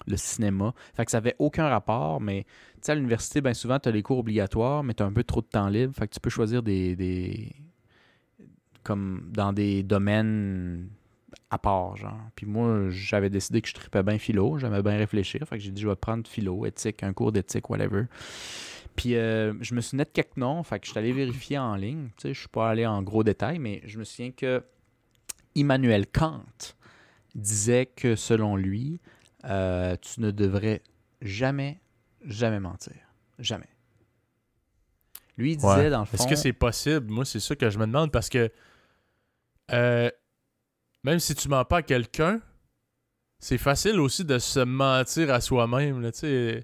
le 0.07 0.17
cinéma. 0.19 0.75
Fait 0.95 1.07
que 1.07 1.11
ça 1.11 1.17
avait 1.17 1.37
aucun 1.39 1.69
rapport, 1.69 2.21
mais 2.21 2.45
tu 2.45 2.81
sais, 2.83 2.93
à 2.93 2.95
l'université, 2.97 3.41
bien 3.41 3.55
souvent, 3.55 3.79
tu 3.79 3.89
as 3.89 3.93
les 3.93 4.03
cours 4.03 4.19
obligatoires, 4.19 4.85
mais 4.85 4.93
tu 4.93 5.03
as 5.03 5.07
un 5.07 5.13
peu 5.13 5.25
trop 5.25 5.41
de 5.41 5.47
temps 5.47 5.69
libre. 5.69 5.95
Fait 5.95 6.07
que 6.07 6.13
tu 6.13 6.21
peux 6.21 6.31
choisir 6.31 6.63
des. 6.63 6.97
des 6.97 7.53
comme 8.83 9.31
dans 9.33 9.53
des 9.53 9.83
domaines 9.83 10.89
à 11.51 11.59
part, 11.59 11.97
genre. 11.97 12.19
Puis 12.35 12.47
moi, 12.47 12.89
j'avais 12.91 13.31
décidé 13.31 13.63
que 13.63 13.69
je 13.69 13.75
tripais 13.75 14.03
bien 14.03 14.19
philo, 14.19 14.59
j'aimais 14.59 14.83
bien 14.83 14.97
réfléchir. 14.97 15.47
Fait 15.47 15.59
que 15.59 15.63
j'ai 15.63 15.71
dit, 15.71 15.81
je 15.83 15.89
vais 15.89 15.97
prendre 15.97 16.27
philo, 16.27 16.67
éthique, 16.67 17.03
un 17.03 17.13
cours 17.13 17.33
d'éthique, 17.33 17.71
whatever. 17.71 18.05
Puis 18.97 19.15
euh, 19.15 19.53
je 19.61 19.75
me 19.75 19.81
souviens 19.81 20.05
de 20.05 20.09
quelques 20.09 20.37
noms, 20.37 20.63
fait 20.63 20.81
que 20.81 20.87
je 20.87 20.91
suis 20.91 20.99
allé 20.99 21.13
vérifier 21.13 21.59
en 21.59 21.77
ligne. 21.77 22.09
Tu 22.17 22.23
sais, 22.29 22.35
je 22.35 22.41
suis 22.41 22.49
pas 22.49 22.71
allé 22.71 22.87
en 22.87 23.03
gros 23.03 23.23
détail, 23.23 23.59
mais 23.59 23.83
je 23.85 23.99
me 23.99 24.05
souviens 24.05 24.33
que 24.33 24.65
Immanuel 25.55 26.07
Kant 26.07 26.43
disait 27.35 27.87
que 27.87 28.17
selon 28.17 28.57
lui, 28.57 29.01
euh, 29.45 29.97
tu 30.01 30.21
ne 30.21 30.31
devrais 30.31 30.83
jamais, 31.21 31.79
jamais 32.25 32.61
mentir. 32.61 32.97
Jamais. 33.39 33.69
Lui, 35.37 35.53
il 35.53 35.57
disait 35.57 35.69
Ouais. 35.69 35.91
dans 35.91 36.01
le 36.01 36.07
fond. 36.07 36.15
Est-ce 36.17 36.27
que 36.27 36.35
c'est 36.35 36.55
possible? 36.55 37.13
Moi, 37.13 37.25
c'est 37.27 37.41
ça 37.41 37.55
que 37.55 37.69
je 37.69 37.79
me 37.79 37.87
demande 37.87 38.11
parce 38.11 38.31
que 38.31 38.51
euh, 39.73 40.11
même 41.07 41.21
si 41.21 41.37
tu 41.37 41.49
mens 41.49 41.65
pas 41.65 41.79
à 41.79 41.83
quelqu'un, 41.83 42.41
c'est 43.39 43.59
facile 43.59 44.01
aussi 44.01 44.25
de 44.25 44.41
se 44.41 44.59
mentir 44.59 45.33
à 45.33 45.41
soi-même. 45.41 46.03
là, 46.03 46.11
tu. 46.11 46.63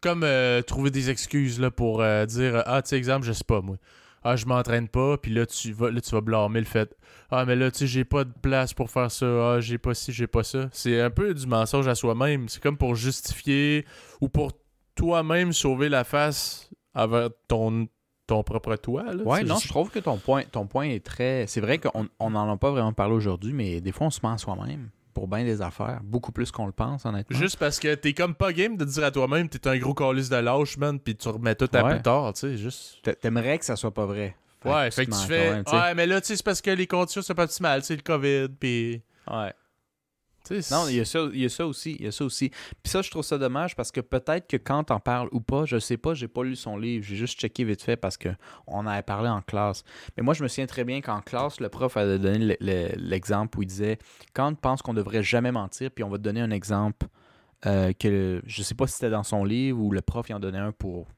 Comme 0.00 0.22
euh, 0.22 0.62
trouver 0.62 0.90
des 0.90 1.10
excuses 1.10 1.60
pour 1.76 2.02
euh, 2.02 2.26
dire 2.26 2.62
Ah, 2.66 2.82
tu 2.82 2.90
sais, 2.90 2.98
exemple, 2.98 3.26
je 3.26 3.32
sais 3.32 3.44
pas, 3.44 3.60
moi. 3.60 3.76
Ah, 4.24 4.34
je 4.34 4.46
m'entraîne 4.46 4.88
pas, 4.88 5.16
puis 5.16 5.32
là 5.32 5.46
tu 5.46 5.72
vas 5.72 5.90
là, 5.90 6.00
tu 6.00 6.10
vas 6.10 6.20
blâmer 6.20 6.58
le 6.58 6.66
fait 6.66 6.96
Ah, 7.30 7.44
mais 7.44 7.54
là, 7.54 7.70
tu 7.70 7.78
sais, 7.78 7.86
j'ai 7.86 8.04
pas 8.04 8.24
de 8.24 8.32
place 8.42 8.74
pour 8.74 8.90
faire 8.90 9.10
ça. 9.10 9.26
Ah, 9.26 9.60
j'ai 9.60 9.78
pas 9.78 9.94
ci, 9.94 10.12
j'ai 10.12 10.26
pas 10.26 10.42
ça. 10.42 10.68
C'est 10.72 11.00
un 11.00 11.10
peu 11.10 11.32
du 11.34 11.46
mensonge 11.46 11.86
à 11.86 11.94
soi-même. 11.94 12.48
C'est 12.48 12.62
comme 12.62 12.76
pour 12.76 12.96
justifier 12.96 13.86
ou 14.20 14.28
pour 14.28 14.52
toi-même 14.96 15.52
sauver 15.52 15.88
la 15.88 16.02
face 16.02 16.70
avec 16.94 17.32
ton, 17.46 17.88
ton 18.28 18.44
propre 18.44 18.76
toi. 18.76 19.02
Là, 19.12 19.24
Ouais, 19.24 19.40
Tu 19.40 19.46
sais, 19.46 19.52
non, 19.52 19.58
je- 19.58 19.64
je 19.64 19.68
trouve 19.68 19.90
que 19.90 19.98
ton 19.98 20.16
point, 20.18 20.44
ton 20.44 20.66
point 20.66 20.84
est 20.84 21.04
très. 21.04 21.46
C'est 21.48 21.60
vrai 21.60 21.78
qu'on 21.78 22.06
on 22.20 22.30
n'en 22.30 22.52
a 22.52 22.56
pas 22.56 22.70
vraiment 22.70 22.92
parlé 22.92 23.14
aujourd'hui, 23.14 23.52
mais 23.52 23.80
des 23.80 23.90
fois, 23.90 24.06
on 24.06 24.10
se 24.10 24.20
ment 24.22 24.32
à 24.34 24.38
soi-même 24.38 24.90
pour 25.14 25.26
bien 25.26 25.42
des 25.42 25.60
affaires, 25.62 25.98
beaucoup 26.04 26.30
plus 26.30 26.52
qu'on 26.52 26.66
le 26.66 26.72
pense, 26.72 27.04
honnêtement. 27.04 27.36
Juste 27.36 27.56
parce 27.58 27.80
que 27.80 27.94
t'es 27.96 28.12
comme 28.12 28.34
pas 28.36 28.52
game 28.52 28.76
de 28.76 28.84
dire 28.84 29.02
à 29.04 29.10
toi-même 29.10 29.48
t'es 29.48 29.66
un 29.66 29.76
gros 29.78 29.94
calice 29.94 30.28
de 30.28 30.36
lâche, 30.36 30.76
man, 30.76 31.00
puis 31.00 31.16
tu 31.16 31.28
remets 31.28 31.56
tout 31.56 31.68
à 31.72 31.82
Ouais. 31.82 31.94
plus 31.94 32.02
tard, 32.02 32.32
tu 32.34 32.40
sais, 32.40 32.56
juste. 32.56 32.98
T'a- 33.02 33.14
T'aimerais 33.14 33.58
que 33.58 33.64
ça 33.64 33.74
soit 33.74 33.92
pas 33.92 34.06
vrai. 34.06 34.36
Ouais, 34.64 34.90
fait 34.90 35.06
que 35.06 35.10
tu 35.12 35.26
fais. 35.26 35.50
ouais, 35.72 35.94
mais 35.94 36.06
là, 36.06 36.20
tu 36.20 36.28
sais, 36.28 36.36
c'est 36.36 36.44
parce 36.44 36.60
que 36.60 36.70
les 36.70 36.86
conditions 36.86 37.22
sont 37.22 37.34
pas 37.34 37.44
optimales. 37.44 37.82
C'est 37.82 37.96
le 37.96 38.02
COVID, 38.02 38.48
puis. 38.60 39.02
Ouais. 39.30 39.52
Non, 40.70 40.88
il 40.88 40.96
y, 40.96 41.00
a 41.00 41.04
ça, 41.04 41.26
il 41.32 41.40
y 41.40 41.44
a 41.44 41.48
ça 41.48 41.66
aussi. 41.66 41.96
Il 41.98 42.04
y 42.04 42.08
a 42.08 42.12
ça 42.12 42.24
aussi. 42.24 42.48
Puis 42.50 42.90
ça, 42.90 43.02
je 43.02 43.10
trouve 43.10 43.22
ça 43.24 43.36
dommage 43.38 43.76
parce 43.76 43.90
que 43.92 44.00
peut-être 44.00 44.46
que 44.48 44.56
quand 44.56 44.84
t'en 44.84 44.98
parles 45.00 45.28
ou 45.32 45.40
pas, 45.40 45.64
je 45.66 45.78
sais 45.78 45.96
pas, 45.98 46.14
j'ai 46.14 46.28
pas 46.28 46.42
lu 46.42 46.56
son 46.56 46.78
livre. 46.78 47.04
J'ai 47.06 47.16
juste 47.16 47.38
checké 47.38 47.64
vite 47.64 47.82
fait 47.82 47.96
parce 47.96 48.16
que 48.16 48.30
on 48.66 48.78
en 48.78 48.86
avait 48.86 49.02
parlé 49.02 49.28
en 49.28 49.42
classe. 49.42 49.84
Mais 50.16 50.22
moi, 50.22 50.32
je 50.34 50.42
me 50.42 50.48
souviens 50.48 50.66
très 50.66 50.84
bien 50.84 51.00
qu'en 51.00 51.20
classe, 51.20 51.60
le 51.60 51.68
prof 51.68 51.96
avait 51.96 52.18
donné 52.18 52.38
le- 52.38 52.56
le- 52.60 52.92
l'exemple 52.96 53.58
où 53.58 53.62
il 53.62 53.66
disait 53.66 53.98
quand 54.32 54.48
on 54.50 54.54
pense 54.54 54.80
qu'on 54.82 54.94
devrait 54.94 55.22
jamais 55.22 55.52
mentir, 55.52 55.90
puis 55.90 56.02
on 56.04 56.08
va 56.08 56.16
te 56.18 56.22
donner 56.22 56.40
un 56.40 56.50
exemple 56.50 57.06
euh, 57.66 57.92
que 57.92 58.40
je 58.46 58.62
sais 58.62 58.74
pas 58.76 58.86
si 58.86 58.94
c'était 58.94 59.10
dans 59.10 59.24
son 59.24 59.44
livre 59.44 59.80
ou 59.82 59.90
le 59.90 60.00
prof 60.00 60.28
il 60.28 60.34
en 60.34 60.38
donnait 60.40 60.58
un 60.58 60.70
pour 60.72 61.08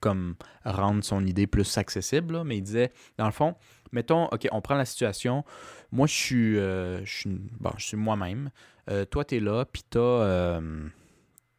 comme 0.00 0.36
rendre 0.64 1.02
son 1.02 1.24
idée 1.26 1.46
plus 1.46 1.78
accessible, 1.78 2.34
là, 2.34 2.44
mais 2.44 2.58
il 2.58 2.62
disait, 2.62 2.92
dans 3.16 3.24
le 3.26 3.32
fond, 3.32 3.54
mettons, 3.94 4.26
OK, 4.26 4.46
on 4.52 4.60
prend 4.60 4.74
la 4.74 4.84
situation, 4.84 5.44
moi, 5.92 6.06
je 6.06 6.12
suis, 6.12 6.58
euh, 6.58 7.04
je 7.04 7.12
suis, 7.18 7.30
bon, 7.60 7.70
je 7.78 7.86
suis 7.86 7.96
moi-même, 7.96 8.50
Euh, 8.90 9.06
toi, 9.06 9.24
tu 9.24 9.36
es 9.36 9.40
là, 9.40 9.64
puis 9.64 9.82
tu 9.90 9.96
as, 9.96 10.60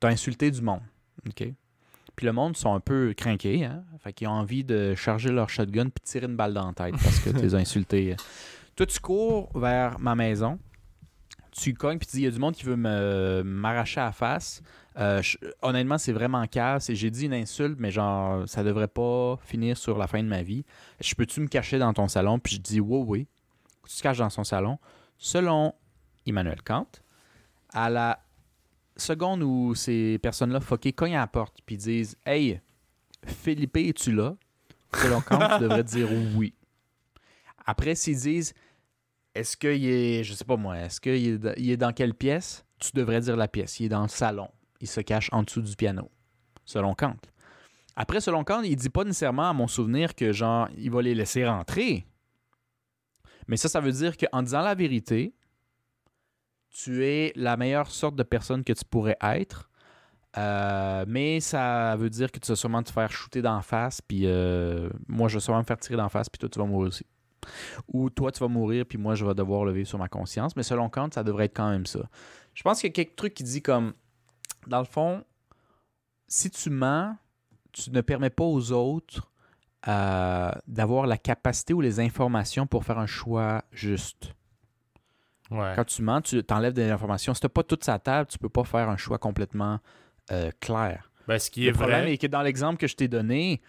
insulté 0.03 0.51
du 0.51 0.61
monde, 0.61 0.81
OK? 1.27 1.51
Puis 2.15 2.25
le 2.27 2.31
monde 2.31 2.55
sont 2.55 2.75
un 2.75 2.79
peu 2.79 3.15
craqués, 3.17 3.65
hein? 3.65 3.83
Fait 3.99 4.13
qu'ils 4.13 4.27
ont 4.27 4.31
envie 4.31 4.63
de 4.63 4.93
charger 4.93 5.31
leur 5.31 5.49
shotgun 5.49 5.85
puis 5.85 6.03
tirer 6.03 6.27
une 6.27 6.35
balle 6.35 6.53
dans 6.53 6.67
la 6.67 6.73
tête 6.73 6.93
parce 7.01 7.19
que 7.21 7.29
tu 7.35 7.37
les 7.37 7.55
as 7.55 7.57
insultés. 7.57 8.15
Toi, 8.75 8.85
tu 8.85 8.99
cours 8.99 9.49
vers 9.57 9.97
ma 9.99 10.13
maison, 10.13 10.59
tu 11.57 11.73
cognes 11.73 11.97
puis 11.97 12.07
tu 12.07 12.17
dis, 12.17 12.21
il 12.23 12.25
y 12.25 12.27
a 12.27 12.31
du 12.31 12.39
monde 12.39 12.53
qui 12.53 12.63
veut 12.65 12.75
me 12.75 13.41
m'arracher 13.45 14.01
à 14.01 14.05
la 14.05 14.11
face. 14.11 14.61
Euh, 14.97 15.21
je- 15.21 15.37
honnêtement, 15.61 15.97
c'est 15.97 16.11
vraiment 16.11 16.45
casse. 16.47 16.91
J'ai 16.91 17.09
dit 17.09 17.25
une 17.25 17.33
insulte, 17.33 17.77
mais 17.79 17.91
genre, 17.91 18.47
ça 18.47 18.63
devrait 18.63 18.87
pas 18.89 19.37
finir 19.43 19.77
sur 19.77 19.97
la 19.97 20.07
fin 20.07 20.21
de 20.21 20.27
ma 20.27 20.41
vie. 20.43 20.65
Je 20.99 21.15
peux-tu 21.15 21.39
me 21.41 21.47
cacher 21.47 21.79
dans 21.79 21.93
ton 21.93 22.07
salon? 22.09 22.39
Puis 22.39 22.55
je 22.55 22.61
dis, 22.61 22.79
oui, 22.81 23.03
oui. 23.07 23.27
Tu 23.87 23.95
te 23.95 24.01
caches 24.01 24.17
dans 24.17 24.29
son 24.29 24.43
salon. 24.43 24.79
Selon 25.17 25.73
Emmanuel 26.25 26.61
Kant, 26.61 26.87
à 27.71 27.89
la 27.89 28.19
seconde 28.97 29.43
où 29.43 29.75
ces 29.75 30.17
personnes-là 30.19 30.59
fuckées 30.59 30.93
cognent 30.93 31.15
à 31.15 31.19
la 31.19 31.27
porte 31.27 31.57
puis 31.65 31.77
disent, 31.77 32.17
Hey, 32.25 32.59
Philippe, 33.25 33.77
es-tu 33.77 34.11
là? 34.11 34.35
Selon 34.93 35.21
Kant, 35.21 35.39
tu 35.57 35.63
devrais 35.63 35.83
dire 35.83 36.07
oui. 36.35 36.53
Après, 37.65 37.95
s'ils 37.95 38.17
disent, 38.19 38.53
est-ce 39.35 39.57
qu'il 39.57 39.85
est, 39.85 40.23
je 40.23 40.33
sais 40.33 40.45
pas 40.45 40.55
moi, 40.55 40.77
est-ce 40.79 41.01
qu'il 41.01 41.13
est, 41.13 41.53
il 41.57 41.69
est 41.69 41.77
dans 41.77 41.91
quelle 41.91 42.13
pièce? 42.13 42.65
Tu 42.79 42.91
devrais 42.93 43.19
dire 43.19 43.35
la 43.35 43.47
pièce. 43.47 43.79
Il 43.79 43.85
est 43.85 43.89
dans 43.89 44.01
le 44.01 44.07
salon. 44.07 44.49
Il 44.81 44.87
se 44.87 45.01
cache 45.01 45.29
en 45.31 45.43
dessous 45.43 45.61
du 45.61 45.75
piano. 45.75 46.09
Selon 46.63 46.95
Kant. 46.95 47.17
Après, 47.95 48.19
selon 48.19 48.43
Kant, 48.43 48.61
il 48.61 48.75
dit 48.75 48.89
pas 48.89 49.03
nécessairement 49.03 49.49
à 49.49 49.53
mon 49.53 49.67
souvenir 49.67 50.15
que 50.15 50.31
genre, 50.33 50.67
il 50.77 50.91
va 50.91 51.01
les 51.01 51.15
laisser 51.15 51.45
rentrer. 51.45 52.05
Mais 53.47 53.57
ça, 53.57 53.69
ça 53.69 53.79
veut 53.79 53.91
dire 53.91 54.17
qu'en 54.17 54.41
disant 54.41 54.61
la 54.61 54.75
vérité, 54.75 55.35
tu 56.69 57.05
es 57.05 57.31
la 57.35 57.55
meilleure 57.57 57.91
sorte 57.91 58.15
de 58.15 58.23
personne 58.23 58.63
que 58.63 58.73
tu 58.73 58.83
pourrais 58.83 59.17
être. 59.21 59.69
Euh, 60.37 61.05
mais 61.07 61.39
ça 61.39 61.95
veut 61.95 62.09
dire 62.09 62.31
que 62.31 62.39
tu 62.39 62.47
vas 62.51 62.55
sûrement 62.57 62.83
te 62.83 62.91
faire 62.91 63.09
shooter 63.11 63.41
d'en 63.41 63.61
face, 63.61 64.01
puis 64.01 64.23
euh, 64.25 64.89
moi, 65.07 65.29
je 65.29 65.35
vais 65.35 65.39
sûrement 65.39 65.59
me 65.59 65.65
faire 65.65 65.77
tirer 65.77 65.95
d'en 65.95 66.09
face, 66.09 66.27
puis 66.29 66.39
toi, 66.39 66.49
tu 66.49 66.59
vas 66.59 66.65
mourir 66.65 66.89
aussi. 66.89 67.05
Ou 67.93 68.09
toi, 68.09 68.31
tu 68.31 68.39
vas 68.39 68.47
mourir, 68.47 68.85
puis 68.85 68.97
moi, 68.97 69.15
je 69.15 69.25
vais 69.25 69.33
devoir 69.35 69.65
lever 69.65 69.85
sur 69.85 69.97
ma 69.97 70.07
conscience. 70.09 70.55
Mais 70.55 70.63
selon 70.63 70.89
Kant, 70.89 71.09
ça 71.13 71.23
devrait 71.23 71.45
être 71.45 71.55
quand 71.55 71.69
même 71.69 71.85
ça. 71.85 72.01
Je 72.53 72.63
pense 72.63 72.79
qu'il 72.81 72.89
y 72.89 72.91
a 72.91 72.93
quelques 72.93 73.15
trucs 73.15 73.33
qui 73.33 73.43
dit 73.43 73.61
comme, 73.61 73.93
dans 74.67 74.79
le 74.79 74.85
fond, 74.85 75.23
si 76.27 76.49
tu 76.49 76.69
mens, 76.69 77.15
tu 77.71 77.91
ne 77.91 78.01
permets 78.01 78.29
pas 78.29 78.45
aux 78.45 78.71
autres 78.71 79.29
euh, 79.87 80.51
d'avoir 80.67 81.05
la 81.05 81.17
capacité 81.17 81.73
ou 81.73 81.81
les 81.81 81.99
informations 81.99 82.65
pour 82.65 82.85
faire 82.85 82.97
un 82.97 83.05
choix 83.05 83.63
juste. 83.71 84.33
Ouais. 85.51 85.73
Quand 85.75 85.85
tu 85.85 86.01
mens, 86.01 86.21
tu 86.21 86.41
enlèves 86.49 86.73
des 86.73 86.89
informations. 86.89 87.33
Si 87.33 87.41
tu 87.41 87.45
n'as 87.45 87.49
pas 87.49 87.63
toute 87.63 87.83
sa 87.83 87.99
table, 87.99 88.27
tu 88.27 88.39
peux 88.39 88.49
pas 88.49 88.63
faire 88.63 88.89
un 88.89 88.97
choix 88.97 89.19
complètement 89.19 89.79
euh, 90.31 90.49
clair. 90.59 91.11
Ben, 91.27 91.37
ce 91.37 91.51
qui 91.51 91.67
est 91.67 91.71
Le 91.71 91.73
problème 91.73 92.01
vrai. 92.01 92.13
est 92.13 92.17
que 92.17 92.27
dans 92.27 92.41
l'exemple 92.41 92.77
que 92.77 92.87
je 92.87 92.95
t'ai 92.95 93.07
donné, 93.07 93.61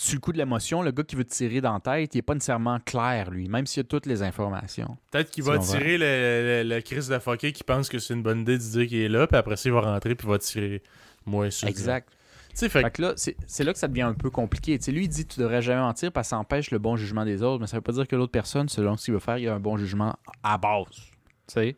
sur 0.00 0.14
le 0.14 0.20
coup 0.20 0.32
de 0.32 0.38
l'émotion, 0.38 0.80
le 0.80 0.92
gars 0.92 1.02
qui 1.02 1.16
veut 1.16 1.24
te 1.24 1.34
tirer 1.34 1.60
dans 1.60 1.72
la 1.72 1.80
tête, 1.80 2.14
il 2.14 2.18
n'est 2.18 2.22
pas 2.22 2.34
nécessairement 2.34 2.78
clair, 2.78 3.32
lui, 3.32 3.48
même 3.48 3.66
s'il 3.66 3.80
a 3.80 3.84
toutes 3.84 4.06
les 4.06 4.22
informations. 4.22 4.96
Peut-être 5.10 5.28
qu'il 5.28 5.42
Si 5.42 5.50
va 5.50 5.58
tirer 5.58 5.98
le, 5.98 6.62
le, 6.62 6.74
le 6.76 6.80
Chris 6.82 7.08
de 7.08 7.50
qui 7.50 7.64
pense 7.64 7.88
que 7.88 7.98
c'est 7.98 8.14
une 8.14 8.22
bonne 8.22 8.42
idée 8.42 8.58
de 8.58 8.62
dire 8.62 8.86
qu'il 8.86 8.98
est 8.98 9.08
là, 9.08 9.26
puis 9.26 9.36
après 9.36 9.56
ça, 9.56 9.68
il 9.68 9.72
va 9.72 9.80
rentrer, 9.80 10.14
puis 10.14 10.28
il 10.28 10.30
va 10.30 10.38
tirer 10.38 10.84
moins 11.26 11.50
sur 11.50 11.66
Exact. 11.66 12.08
Tu 12.50 12.58
sais, 12.58 12.68
fait 12.68 12.82
Fait 12.82 12.90
que 12.92 13.02
là, 13.02 13.14
c'est 13.16 13.64
là 13.64 13.72
que 13.72 13.78
ça 13.80 13.88
devient 13.88 14.02
un 14.02 14.14
peu 14.14 14.30
compliqué. 14.30 14.78
Lui, 14.86 15.04
il 15.04 15.08
dit 15.08 15.26
tu 15.26 15.40
devrais 15.40 15.62
jamais 15.62 15.80
mentir 15.80 16.12
parce 16.12 16.28
que 16.28 16.30
ça 16.30 16.38
empêche 16.38 16.70
le 16.70 16.78
bon 16.78 16.94
jugement 16.94 17.24
des 17.24 17.42
autres, 17.42 17.60
mais 17.60 17.66
ça 17.66 17.76
veut 17.76 17.82
pas 17.82 17.92
dire 17.92 18.06
que 18.06 18.14
l'autre 18.14 18.30
personne, 18.30 18.68
selon 18.68 18.96
ce 18.96 19.06
qu'il 19.06 19.14
veut 19.14 19.20
faire, 19.20 19.38
il 19.38 19.48
a 19.48 19.54
un 19.54 19.60
bon 19.60 19.76
jugement 19.76 20.16
à 20.44 20.58
base. 20.58 20.86
Tu 20.92 21.54
sais? 21.54 21.76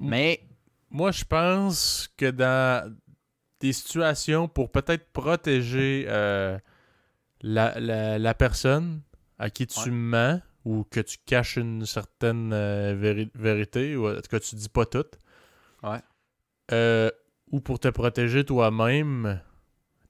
Mais, 0.00 0.40
Moi, 0.90 1.12
je 1.12 1.24
pense 1.24 2.12
que 2.16 2.28
dans 2.28 2.92
des 3.60 3.72
situations 3.72 4.48
pour 4.48 4.72
peut-être 4.72 5.12
protéger 5.12 6.06
euh, 6.08 6.58
la, 7.42 7.78
la- 7.80 8.18
la 8.18 8.34
personne 8.34 9.00
à 9.38 9.50
qui 9.50 9.66
tu 9.66 9.78
Ouais. 9.80 9.90
mens 9.90 10.40
ou 10.64 10.84
que 10.90 11.00
tu 11.00 11.16
caches 11.24 11.56
une 11.56 11.86
certaine 11.86 12.52
euh, 12.52 12.94
véri- 12.94 13.30
vérité 13.34 13.96
ou 13.96 14.08
en 14.08 14.14
tout 14.16 14.28
cas 14.30 14.40
tu 14.40 14.54
dis 14.56 14.68
pas 14.68 14.84
tout. 14.84 15.04
Ouais. 15.82 16.00
Euh, 16.72 17.10
ou 17.50 17.60
pour 17.60 17.78
te 17.80 17.88
protéger 17.88 18.44
toi-même 18.44 19.40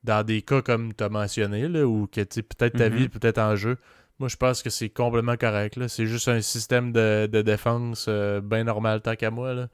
dans 0.02 0.24
des 0.24 0.42
cas 0.42 0.62
comme 0.62 0.92
tu 0.94 1.04
as 1.04 1.08
mentionné, 1.08 1.68
là, 1.68 1.86
où 1.86 2.06
que, 2.06 2.22
peut-être 2.22 2.76
ta 2.76 2.88
vie 2.88 3.04
est 3.04 3.08
peut-être 3.08 3.38
en 3.38 3.54
jeu. 3.56 3.78
Moi, 4.18 4.28
je 4.28 4.36
pense 4.36 4.62
que 4.62 4.68
c'est 4.68 4.90
complètement 4.90 5.36
correct. 5.36 5.78
C'est 5.88 6.06
juste 6.06 6.28
un 6.28 6.40
système 6.42 6.92
de, 6.92 7.26
de 7.30 7.40
défense 7.42 8.06
euh, 8.08 8.40
bien 8.42 8.64
normal 8.64 9.00
tant 9.00 9.16
qu'à 9.16 9.30
moi. 9.30 9.54
Là. 9.54 9.68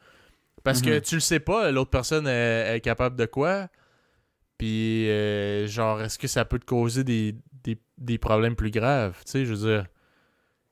Parce 0.62 0.82
que 0.82 0.90
Mhm. 0.90 1.00
tu 1.00 1.14
le 1.16 1.20
sais 1.20 1.40
pas, 1.40 1.70
l'autre 1.72 1.90
personne 1.90 2.26
est, 2.28 2.76
est 2.76 2.80
capable 2.80 3.16
de 3.16 3.24
quoi. 3.26 3.68
Puis, 4.58 5.08
euh, 5.10 5.66
genre, 5.66 6.00
est-ce 6.02 6.18
que 6.18 6.28
ça 6.28 6.44
peut 6.44 6.58
te 6.58 6.64
causer 6.64 7.04
des, 7.04 7.34
des, 7.64 7.78
des 7.98 8.18
problèmes 8.18 8.56
plus 8.56 8.70
graves? 8.70 9.16
Tu 9.24 9.32
sais, 9.32 9.44
je 9.44 9.52
veux 9.54 9.68
dire, 9.68 9.86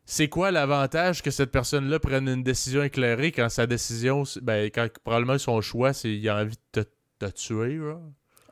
c'est 0.07 0.28
quoi 0.28 0.51
l'avantage 0.51 1.22
que 1.22 1.30
cette 1.30 1.51
personne-là 1.51 1.99
prenne 1.99 2.28
une 2.28 2.43
décision 2.43 2.82
éclairée 2.82 3.32
quand 3.32 3.49
sa 3.49 3.66
décision, 3.66 4.24
ben, 4.43 4.70
quand 4.70 4.89
probablement 5.03 5.39
son 5.39 5.61
choix, 5.61 5.93
c'est 5.93 6.14
il 6.14 6.28
a 6.28 6.37
envie 6.37 6.57
de 6.74 6.82
te, 6.82 6.89
te 7.26 7.30
tuer, 7.32 7.76
genre? 7.78 8.03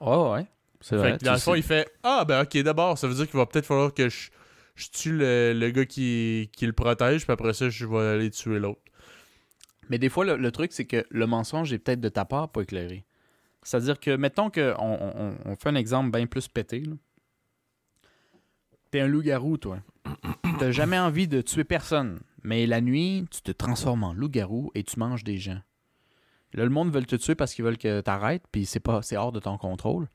oh, 0.00 0.32
ouais. 0.34 0.46
C'est 0.80 0.96
Fait 1.00 1.10
vrai. 1.10 1.18
que 1.18 1.24
dans 1.24 1.32
le 1.34 1.38
fond, 1.38 1.52
sais. 1.52 1.60
il 1.60 1.62
fait 1.62 1.88
Ah, 2.02 2.24
ben 2.26 2.42
ok, 2.42 2.58
d'abord, 2.62 2.98
ça 2.98 3.06
veut 3.06 3.14
dire 3.14 3.26
qu'il 3.28 3.38
va 3.38 3.46
peut-être 3.46 3.66
falloir 3.66 3.94
que 3.94 4.08
je, 4.08 4.30
je 4.74 4.88
tue 4.90 5.12
le, 5.16 5.52
le 5.54 5.70
gars 5.70 5.84
qui, 5.86 6.50
qui 6.56 6.66
le 6.66 6.72
protège, 6.72 7.22
puis 7.24 7.32
après 7.32 7.52
ça, 7.54 7.68
je 7.68 7.86
vais 7.86 7.98
aller 7.98 8.30
tuer 8.30 8.58
l'autre. 8.58 8.80
Mais 9.88 9.98
des 9.98 10.08
fois, 10.08 10.24
le, 10.24 10.36
le 10.36 10.50
truc, 10.52 10.72
c'est 10.72 10.86
que 10.86 11.04
le 11.10 11.26
mensonge 11.26 11.72
est 11.72 11.78
peut-être 11.78 12.00
de 12.00 12.08
ta 12.08 12.24
part 12.24 12.50
pas 12.50 12.62
éclairé. 12.62 13.04
C'est-à-dire 13.62 14.00
que, 14.00 14.16
mettons 14.16 14.50
qu'on 14.50 15.34
on, 15.44 15.56
fait 15.56 15.68
un 15.68 15.74
exemple 15.74 16.10
bien 16.10 16.26
plus 16.26 16.48
pété. 16.48 16.80
là. 16.80 16.94
T'es 18.90 19.00
un 19.00 19.06
loup-garou, 19.06 19.56
toi. 19.56 19.78
T'as 20.58 20.70
jamais 20.72 20.98
envie 20.98 21.28
de 21.28 21.40
tuer 21.40 21.64
personne. 21.64 22.20
Mais 22.42 22.66
la 22.66 22.80
nuit, 22.80 23.24
tu 23.30 23.40
te 23.40 23.52
transformes 23.52 24.04
en 24.04 24.12
loup-garou 24.12 24.70
et 24.74 24.82
tu 24.82 24.98
manges 24.98 25.24
des 25.24 25.38
gens. 25.38 25.60
Là, 26.54 26.64
le 26.64 26.70
monde 26.70 26.92
veut 26.92 27.02
te 27.02 27.16
tuer 27.16 27.34
parce 27.34 27.54
qu'ils 27.54 27.64
veulent 27.64 27.78
que 27.78 28.00
t'arrêtes, 28.00 28.44
puis 28.50 28.66
c'est 28.66 28.80
pas 28.80 29.00
c'est 29.00 29.16
hors 29.16 29.32
de 29.32 29.40
ton 29.40 29.56
contrôle. 29.56 30.08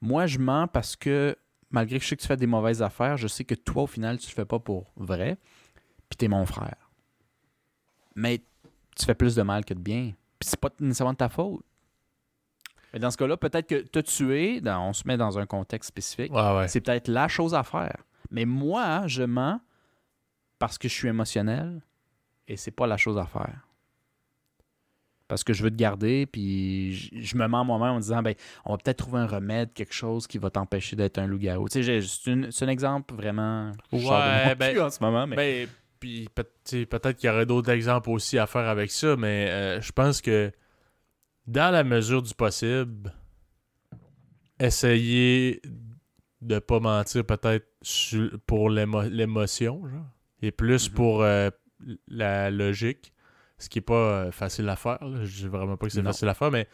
Moi, 0.00 0.26
je 0.26 0.38
mens 0.38 0.68
parce 0.68 0.94
que, 0.94 1.36
malgré 1.70 1.98
que 1.98 2.04
je 2.04 2.10
sais 2.10 2.16
que 2.16 2.22
tu 2.22 2.28
fais 2.28 2.36
des 2.36 2.46
mauvaises 2.46 2.82
affaires, 2.82 3.16
je 3.16 3.26
sais 3.26 3.44
que 3.44 3.54
toi, 3.54 3.84
au 3.84 3.86
final, 3.86 4.18
tu 4.18 4.28
le 4.28 4.34
fais 4.34 4.44
pas 4.44 4.60
pour 4.60 4.92
vrai, 4.96 5.38
puis 6.08 6.16
t'es 6.16 6.28
mon 6.28 6.46
frère. 6.46 6.90
Mais 8.14 8.42
tu 8.96 9.04
fais 9.04 9.14
plus 9.14 9.34
de 9.34 9.42
mal 9.42 9.64
que 9.64 9.74
de 9.74 9.80
bien. 9.80 10.12
Puis 10.38 10.48
c'est 10.48 10.60
pas 10.60 10.70
nécessairement 10.78 11.12
de 11.12 11.18
ta 11.18 11.28
faute. 11.28 11.64
Mais 12.92 12.98
dans 12.98 13.10
ce 13.10 13.16
cas-là, 13.16 13.36
peut-être 13.36 13.68
que 13.68 13.82
te 13.82 13.98
tuer, 14.00 14.60
dans- 14.60 14.88
on 14.88 14.92
se 14.92 15.02
met 15.06 15.16
dans 15.16 15.38
un 15.38 15.46
contexte 15.46 15.88
spécifique, 15.88 16.32
Ouais, 16.32 16.56
ouais. 16.56 16.68
c'est 16.68 16.80
peut-être 16.80 17.08
la 17.08 17.28
chose 17.28 17.54
à 17.54 17.62
faire. 17.62 17.96
Mais 18.30 18.44
moi, 18.44 19.04
je 19.06 19.22
mens 19.22 19.60
parce 20.58 20.76
que 20.78 20.88
je 20.88 20.94
suis 20.94 21.08
émotionnel 21.08 21.82
et 22.48 22.56
c'est 22.56 22.70
pas 22.70 22.86
la 22.86 22.96
chose 22.96 23.18
à 23.18 23.26
faire. 23.26 23.66
Parce 25.28 25.44
que 25.44 25.52
je 25.52 25.62
veux 25.62 25.70
te 25.70 25.76
garder, 25.76 26.26
puis 26.26 26.92
je, 26.92 27.08
je 27.20 27.36
me 27.36 27.46
mens 27.46 27.64
moi-même 27.64 27.90
en 27.94 28.00
disant, 28.00 28.20
ben, 28.20 28.34
on 28.64 28.72
va 28.72 28.78
peut-être 28.78 28.96
trouver 28.98 29.20
un 29.20 29.26
remède, 29.26 29.72
quelque 29.72 29.94
chose 29.94 30.26
qui 30.26 30.38
va 30.38 30.50
t'empêcher 30.50 30.96
d'être 30.96 31.18
un 31.18 31.26
loup-garou. 31.28 31.68
Tu 31.68 31.84
sais, 31.84 32.00
j'ai- 32.02 32.50
c'est 32.50 32.64
un 32.64 32.68
exemple 32.68 33.14
vraiment. 33.14 33.70
Ouais, 33.92 34.00
mon 34.02 34.54
ben- 34.58 34.72
cul 34.74 34.80
en 34.80 34.90
ce 34.90 34.98
moment, 35.00 35.28
mais. 35.28 35.36
Ben, 35.36 35.68
puis 36.00 36.28
peut-être 36.34 37.12
qu'il 37.12 37.28
y 37.28 37.32
aurait 37.32 37.46
d'autres 37.46 37.70
exemples 37.70 38.10
aussi 38.10 38.38
à 38.38 38.48
faire 38.48 38.66
avec 38.68 38.90
ça, 38.90 39.14
mais 39.16 39.46
euh, 39.50 39.80
je 39.80 39.92
pense 39.92 40.20
que 40.20 40.50
dans 41.50 41.70
la 41.72 41.84
mesure 41.84 42.22
du 42.22 42.34
possible, 42.34 43.12
essayer 44.58 45.60
de 46.42 46.58
pas 46.58 46.80
mentir 46.80 47.24
peut-être 47.24 47.66
pour 48.46 48.70
l'émo- 48.70 49.08
l'émotion, 49.08 49.82
et 50.42 50.50
plus 50.52 50.88
Mhm. 50.88 50.94
pour 50.94 51.22
euh, 51.22 51.50
la 52.08 52.50
logique, 52.50 53.12
ce 53.58 53.68
qui 53.68 53.78
est 53.78 53.82
pas 53.82 53.94
euh, 53.94 54.30
facile 54.32 54.68
à 54.68 54.76
faire. 54.76 55.02
là. 55.04 55.24
Je 55.24 55.36
dis 55.42 55.48
vraiment 55.48 55.76
pas 55.76 55.86
que 55.86 55.92
c'est 55.92 56.02
facile 56.02 56.28
à 56.28 56.34
faire, 56.34 56.50
mais 56.50 56.66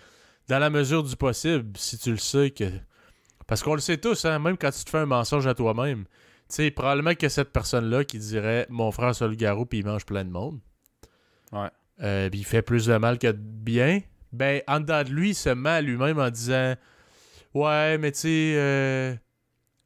dans 0.49 0.59
la 0.59 0.71
mesure 0.71 1.03
du 1.03 1.17
possible, 1.17 1.77
si 1.77 1.99
tu 1.99 2.11
le 2.11 2.17
sais 2.19 2.51
que... 2.51 2.65
Parce 3.47 3.63
qu'on 3.63 3.75
le 3.75 3.81
sait 3.81 3.99
tous, 3.99 4.25
hein, 4.25 4.39
même 4.41 4.57
quand 4.57 4.71
tu 4.71 4.85
te 4.85 4.91
fais 4.91 4.99
un 4.99 5.07
mensonge 5.07 5.47
à 5.47 5.55
toi-même, 5.55 6.05
sais, 6.49 6.71
probablement 6.71 7.15
que 7.15 7.29
cette 7.29 7.53
personne-là 7.53 8.05
qui 8.05 8.19
dirait 8.19 8.67
Mon 8.69 8.91
frère, 8.93 9.15
c'est 9.15 9.27
le 9.27 9.35
garou, 9.35 9.67
puis 9.67 9.79
il 9.81 9.85
mange 9.87 10.05
plein 10.05 10.25
de 10.25 10.31
monde. 10.31 10.61
Ouais. 11.53 11.69
Euh, 12.03 12.29
puis 12.29 12.41
il 12.41 12.45
fait 12.45 12.63
plus 12.63 12.87
de 12.87 12.97
mal 12.97 13.19
que 13.19 13.29
de 13.29 13.33
bien. 13.41 14.01
Ben, 14.37 14.61
en 14.69 14.81
dedans 14.81 15.03
de 15.03 15.11
lui, 15.11 15.31
il 15.31 15.35
se 15.35 15.49
met 15.51 15.71
à 15.71 15.81
lui-même 15.81 16.19
en 16.19 16.31
disant 16.31 16.75
Ouais, 17.55 17.97
mais 17.99 18.13
tu 18.13 18.19
sais, 18.21 18.55
euh, 18.57 19.15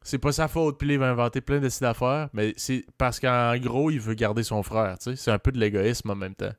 c'est 0.03 0.19
pas 0.19 0.33
sa 0.33 0.49
faute, 0.49 0.79
puis 0.79 0.89
il 0.89 0.99
va 0.99 1.09
inventer 1.11 1.41
plein 1.41 1.61
de 1.61 1.69
d'affaires. 1.81 2.29
Mais 2.33 2.53
c'est 2.57 2.85
parce 2.99 3.21
qu'en 3.21 3.57
gros, 3.59 3.91
il 3.91 4.01
veut 4.01 4.15
garder 4.15 4.43
son 4.43 4.63
frère, 4.63 4.99
tu 4.99 5.11
sais. 5.11 5.17
C'est 5.17 5.31
un 5.31 5.39
peu 5.39 5.53
de 5.53 5.59
l'égoïsme 5.59 6.11
en 6.11 6.17
même 6.17 6.35
temps. 6.35 6.53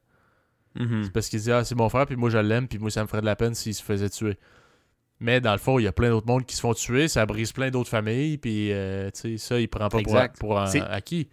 Mhm. 0.76 1.04
C'est 1.06 1.12
parce 1.12 1.28
qu'il 1.28 1.39
dit 1.42 1.52
Ah, 1.52 1.64
c'est 1.66 1.76
mon 1.76 1.89
frère, 1.89 2.06
puis 2.06 2.16
moi 2.16 2.30
je 2.30 2.38
l'aime, 2.38 2.68
puis 2.68 2.80
moi 2.80 2.89
ça 2.89 3.02
me 3.04 3.08
ferait 3.08 3.22
de 3.22 3.26
la 3.26 3.36
peine 3.36 3.54
s'il 3.56 3.74
se 3.76 3.84
faisait 3.84 4.10
tuer. 4.10 4.38
Mais 5.20 5.42
dans 5.42 5.52
le 5.52 5.60
fond, 5.60 5.78
il 5.80 5.84
y 5.84 5.88
a 5.88 5.92
plein 5.92 6.10
d'autres 6.10 6.26
mondes 6.28 6.46
qui 6.46 6.56
se 6.56 6.62
font 6.62 6.74
tuer, 6.74 7.08
ça 7.08 7.26
brise 7.26 7.52
plein 7.52 7.70
d'autres 7.70 7.89
familles, 7.89 8.38
puis 8.38 8.72
euh, 8.72 9.12
tu 9.12 9.38
sais, 9.38 9.38
ça, 9.38 9.60
il 9.60 9.68
prend 9.68 9.89
pas 9.89 9.89
pour, 9.89 10.00
Exact. 10.00 10.39
pour 10.39 10.68
C'est- 10.68 10.82
acquis. 10.82 11.28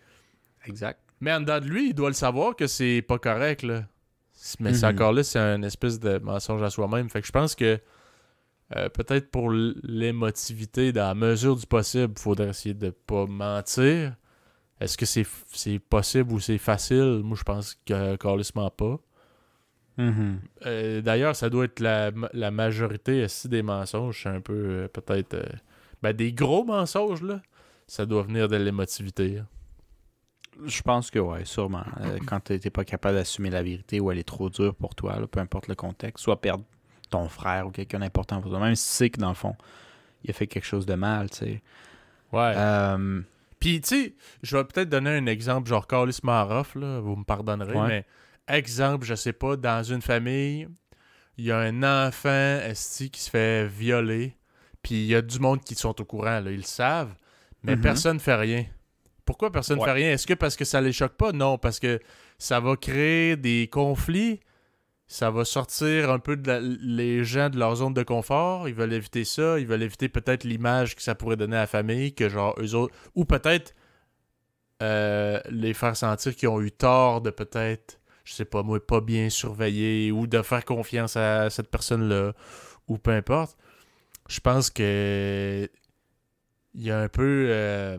Exact. 0.67 0.99
Mais 1.21 1.33
en 1.33 1.41
dedans 1.41 1.61
de 1.61 1.67
lui, 1.67 1.91
il 1.91 1.95
doit 1.95 2.09
le 2.11 2.15
savoir 2.15 2.55
que 2.57 2.67
c'est 2.67 3.01
pas 3.07 3.19
correct, 3.19 3.63
là. 3.63 3.85
Mais 4.61 4.73
c'est 4.75 4.87
Mhm. 4.87 4.95
encore 4.95 5.13
là, 5.13 5.23
c'est 5.23 5.39
un 5.39 5.63
espèce 5.63 5.99
de 5.99 6.19
mensonge 6.19 6.63
à 6.63 6.71
soi-même. 6.71 7.09
Fait 7.09 7.21
que 7.21 7.27
je 7.27 7.33
pense 7.33 7.55
que 7.55 7.79
euh, 8.77 8.89
peut-être 8.91 9.31
pour 9.31 9.51
l'émotivité, 9.51 10.93
dans 10.93 11.07
la 11.09 11.15
mesure 11.15 11.57
du 11.57 11.67
possible, 11.67 12.13
il 12.17 12.21
faudrait 12.21 12.49
essayer 12.51 12.75
de 12.75 12.91
pas 12.91 13.27
mentir. 13.27 14.15
Est-ce 14.81 14.97
que 14.97 15.07
c'est 15.07 15.79
possible 15.81 16.33
ou 16.33 16.39
c'est 16.41 16.59
facile? 16.59 17.21
Moi, 17.25 17.37
je 17.37 17.43
pense 17.43 17.75
que 17.87 18.17
carrément 18.17 18.71
pas. 18.71 18.99
Mhm. 19.97 20.39
Euh, 20.67 21.01
D'ailleurs, 21.01 21.35
ça 21.35 21.51
doit 21.51 21.65
être 21.65 21.81
la, 21.81 22.13
la 22.33 22.51
majorité 22.53 23.25
aussi 23.25 23.49
des 23.49 23.63
mensonges. 23.63 24.23
C'est 24.23 24.29
un 24.29 24.41
peu 24.41 24.53
euh, 24.55 24.89
peut-être. 24.89 25.35
euh, 25.35 25.43
ben, 26.03 26.13
des 26.13 26.33
gros 26.33 26.65
mensonges, 26.65 27.23
là. 27.23 27.41
Ça 27.89 28.07
doit 28.07 28.23
venir 28.23 28.49
de 28.49 28.57
l'émotivité. 28.57 29.39
hein. 29.39 29.47
Je 30.67 30.83
pense 30.83 31.11
que 31.11 31.19
ouais, 31.19 31.45
sûrement. 31.45 31.85
Euh, 32.01 32.19
quand 32.27 32.41
t'es 32.41 32.59
t'es 32.59 32.71
pas 32.71 32.85
capable 32.85 33.17
d'assumer 33.17 33.51
la 33.51 33.63
vérité 33.63 34.01
ou 34.01 34.11
elle 34.11 34.19
est 34.19 34.27
trop 34.27 34.51
dure 34.51 34.75
pour 34.75 34.95
toi, 34.95 35.19
là, 35.21 35.27
peu 35.27 35.41
importe 35.41 35.69
le 35.69 35.75
contexte, 35.75 36.25
soit 36.25 36.41
perdre 36.41 36.65
ton 37.11 37.29
frère 37.29 37.67
ou 37.67 37.71
quelqu'un 37.71 38.01
d'important 38.01 38.41
pour 38.41 38.51
toi, 38.51 38.61
même 38.61 38.75
si 38.75 38.87
tu 38.89 38.95
sais 38.95 39.11
que 39.11 39.21
dans 39.21 39.29
le 39.29 39.35
fond, 39.35 39.55
il 40.25 40.31
a 40.31 40.33
fait 40.33 40.47
quelque 40.47 40.65
chose 40.67 40.85
de 40.87 40.95
mal, 40.95 41.31
tu 41.31 41.39
sais. 41.39 41.63
Ouais. 42.33 42.53
Euh, 42.57 43.23
Puis, 43.61 43.81
tu 43.81 43.89
sais, 43.89 44.15
je 44.43 44.57
vais 44.57 44.65
peut-être 44.65 44.89
donner 44.89 45.11
un 45.17 45.27
exemple, 45.27 45.69
genre 45.69 45.87
Carlis 45.87 46.19
Maroff, 46.23 46.75
là, 46.75 47.01
vous 47.01 47.17
me 47.17 47.25
pardonnerez, 47.25 47.75
Ouais. 47.77 47.89
mais 47.89 48.07
exemple, 48.47 49.07
je 49.07 49.15
sais 49.15 49.33
pas, 49.33 49.57
dans 49.57 49.83
une 49.83 50.03
famille, 50.03 50.69
il 51.39 51.45
y 51.47 51.53
a 51.53 51.59
un 51.59 52.07
enfant 52.09 52.59
esti 52.63 53.11
qui 53.11 53.21
se 53.21 53.31
fait 53.31 53.67
violer, 53.67 54.37
puis 54.83 54.97
il 54.97 55.07
y 55.07 55.15
a 55.15 55.23
du 55.23 55.39
monde 55.39 55.61
qui 55.63 55.75
sont 55.77 55.99
au 56.01 56.05
courant, 56.05 56.41
là, 56.41 56.51
ils 56.51 56.57
le 56.59 56.63
savent, 56.63 57.15
mais 57.63 57.75
Mhm. 57.77 57.83
personne 57.83 58.17
ne 58.17 58.21
fait 58.23 58.35
rien. 58.37 58.65
Pourquoi 59.29 59.53
personne 59.53 59.77
ne 59.77 59.83
Ouais. 59.83 59.89
fait 59.89 59.93
rien? 59.93 60.11
Est-ce 60.13 60.27
que 60.27 60.33
parce 60.33 60.57
que 60.57 60.65
ça 60.65 60.81
les 60.81 60.93
choque 60.95 61.13
pas? 61.13 61.33
Non, 61.33 61.59
parce 61.59 61.79
que 61.79 62.01
ça 62.39 62.61
va 62.61 62.77
créer 62.77 63.37
des 63.37 63.69
conflits, 63.71 64.41
ça 65.07 65.31
va 65.31 65.45
sortir 65.45 66.11
un 66.11 66.19
peu 66.19 66.35
de 66.39 66.49
la- 66.49 66.61
les 66.61 67.25
gens 67.25 67.51
de 67.51 67.59
leur 67.59 67.77
zone 67.77 67.93
de 67.93 68.03
confort, 68.03 68.71
ils 68.71 68.75
veulent 68.75 68.95
éviter 68.95 69.25
ça, 69.25 69.59
ils 69.59 69.67
veulent 69.67 69.83
éviter 69.83 70.09
peut-être 70.09 70.45
l'image 70.45 70.97
que 70.97 71.03
ça 71.03 71.15
pourrait 71.15 71.37
donner 71.37 71.57
à 71.59 71.61
la 71.61 71.67
famille, 71.67 72.15
que 72.15 72.31
genre 72.31 72.55
eux 72.59 72.75
autres, 72.75 72.95
ou 73.15 73.27
peut-être 73.27 73.75
euh, 74.83 75.39
les 75.51 75.75
faire 75.75 75.95
sentir 75.97 76.35
qu'ils 76.35 76.49
ont 76.49 76.63
eu 76.63 76.71
tort 76.71 77.21
de 77.21 77.29
peut-être, 77.31 78.01
je 78.25 78.33
sais 78.33 78.45
pas 78.47 78.63
moi, 78.63 78.85
pas 78.85 79.01
bien 79.03 79.29
surveiller, 79.29 80.11
ou 80.11 80.27
de 80.27 80.41
faire 80.41 80.65
confiance 80.65 81.17
à 81.17 81.51
cette 81.51 81.71
personne-là, 81.71 82.33
ou 82.87 82.97
peu 82.97 83.11
importe. 83.11 83.59
Je 84.29 84.41
pense 84.41 84.71
que 84.71 85.69
il 86.75 86.83
y 86.83 86.91
a 86.91 87.01
un 87.01 87.09
peu 87.09 87.47
euh, 87.49 87.99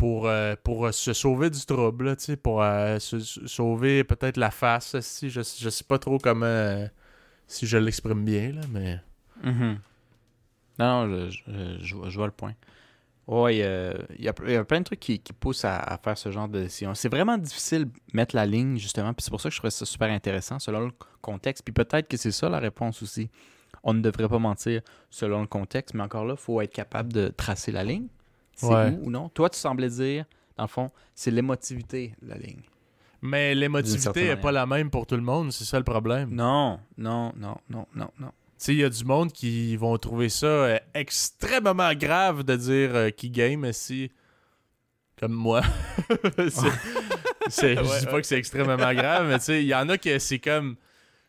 pour, 0.00 0.28
euh, 0.28 0.54
pour 0.64 0.86
euh, 0.86 0.92
se 0.92 1.12
sauver 1.12 1.50
du 1.50 1.60
trouble, 1.66 2.16
pour 2.42 2.62
euh, 2.62 2.98
se, 2.98 3.20
sauver 3.20 4.02
peut-être 4.02 4.38
la 4.38 4.50
face, 4.50 4.98
si 5.00 5.28
je, 5.28 5.42
je 5.42 5.68
sais 5.68 5.84
pas 5.84 5.98
trop 5.98 6.16
comment 6.16 6.88
si 7.46 7.66
je 7.66 7.76
l'exprime 7.76 8.24
bien 8.24 8.52
là, 8.52 8.62
mais 8.72 8.98
mhm. 9.44 9.78
Non, 10.78 11.28
je, 11.28 12.14
vois- 12.14 12.24
le 12.24 12.32
point. 12.32 12.54
Euh, 13.28 13.94
il 14.18 14.24
y, 14.24 14.28
a, 14.28 14.32
plein 14.64 14.78
de 14.78 14.84
trucs 14.84 15.00
qui, 15.00 15.18
qui 15.18 15.34
poussent 15.34 15.66
à, 15.66 16.00
faire 16.02 16.16
ce 16.16 16.30
genre 16.30 16.48
de. 16.48 16.66
C'est 16.68 17.10
vraiment 17.10 17.36
difficile 17.36 17.84
de 17.84 17.92
mettre 18.14 18.34
la 18.34 18.46
ligne, 18.46 18.78
justement, 18.78 19.12
puis 19.12 19.22
c'est 19.22 19.30
pour 19.30 19.42
ça 19.42 19.50
que 19.50 19.54
je 19.54 19.58
trouvais 19.58 19.70
ça 19.70 19.84
super 19.84 20.10
intéressant, 20.10 20.58
selon 20.58 20.80
le 20.80 20.92
contexte. 21.20 21.62
Puis 21.62 21.74
peut-être 21.74 22.08
que 22.08 22.16
c'est 22.16 22.32
ça 22.32 22.48
la 22.48 22.58
réponse 22.58 23.02
aussi. 23.02 23.28
On 23.82 23.92
ne 23.92 24.00
devrait 24.00 24.28
pas 24.28 24.38
mentir 24.38 24.80
selon 25.10 25.42
le 25.42 25.46
contexte, 25.46 25.94
mais 25.94 26.02
encore 26.02 26.24
là, 26.24 26.36
il 26.38 26.42
faut 26.42 26.62
être 26.62 26.72
capable 26.72 27.12
de 27.12 27.28
tracer 27.28 27.70
la 27.70 27.84
ligne. 27.84 28.06
C'est 28.60 28.66
Ouais. 28.66 28.90
où 29.00 29.06
ou 29.06 29.10
non? 29.10 29.28
Toi, 29.30 29.48
tu 29.50 29.58
semblais 29.58 29.88
dire, 29.88 30.24
dans 30.56 30.64
le 30.64 30.68
fond, 30.68 30.90
c'est 31.14 31.30
l'émotivité, 31.30 32.14
la 32.22 32.36
ligne. 32.36 32.60
mais 33.22 33.54
l'émotivité 33.54 34.00
certaine 34.02 34.26
est 34.28 34.36
pas 34.40 34.52
la 34.52 34.66
même 34.66 34.90
pour 34.90 35.06
tout 35.06 35.16
le 35.16 35.22
monde, 35.22 35.52
c'est 35.52 35.64
ça 35.64 35.78
le 35.78 35.84
problème. 35.84 36.30
Non, 36.32 36.80
non, 36.98 37.32
non, 37.36 37.56
non, 37.68 37.86
non, 37.94 38.10
non. 38.18 38.28
Tu 38.28 38.64
sais, 38.66 38.72
il 38.74 38.78
y 38.80 38.84
a 38.84 38.90
du 38.90 39.04
monde 39.04 39.32
qui 39.32 39.74
vont 39.76 39.96
trouver 39.96 40.28
ça 40.28 40.46
euh, 40.46 40.78
extrêmement 40.92 41.94
grave 41.94 42.42
de 42.44 42.56
dire 42.56 42.94
euh, 42.94 43.10
qui 43.10 43.30
game 43.30 43.72
si 43.72 44.10
comme 45.18 45.32
moi. 45.32 45.62
c'est, 46.48 46.50
c'est- 47.48 47.74
je 47.76 47.80
Ouais, 47.80 47.98
dis 48.00 48.04
ouais. 48.06 48.10
pas 48.10 48.20
que 48.20 48.26
c'est 48.26 48.38
extrêmement 48.38 48.76
grave, 48.94 49.28
mais 49.28 49.38
tu 49.38 49.44
sais, 49.46 49.62
il 49.62 49.66
y 49.68 49.74
en 49.74 49.88
a 49.88 49.98
que 49.98 50.18
c'est 50.18 50.38
comme 50.38 50.76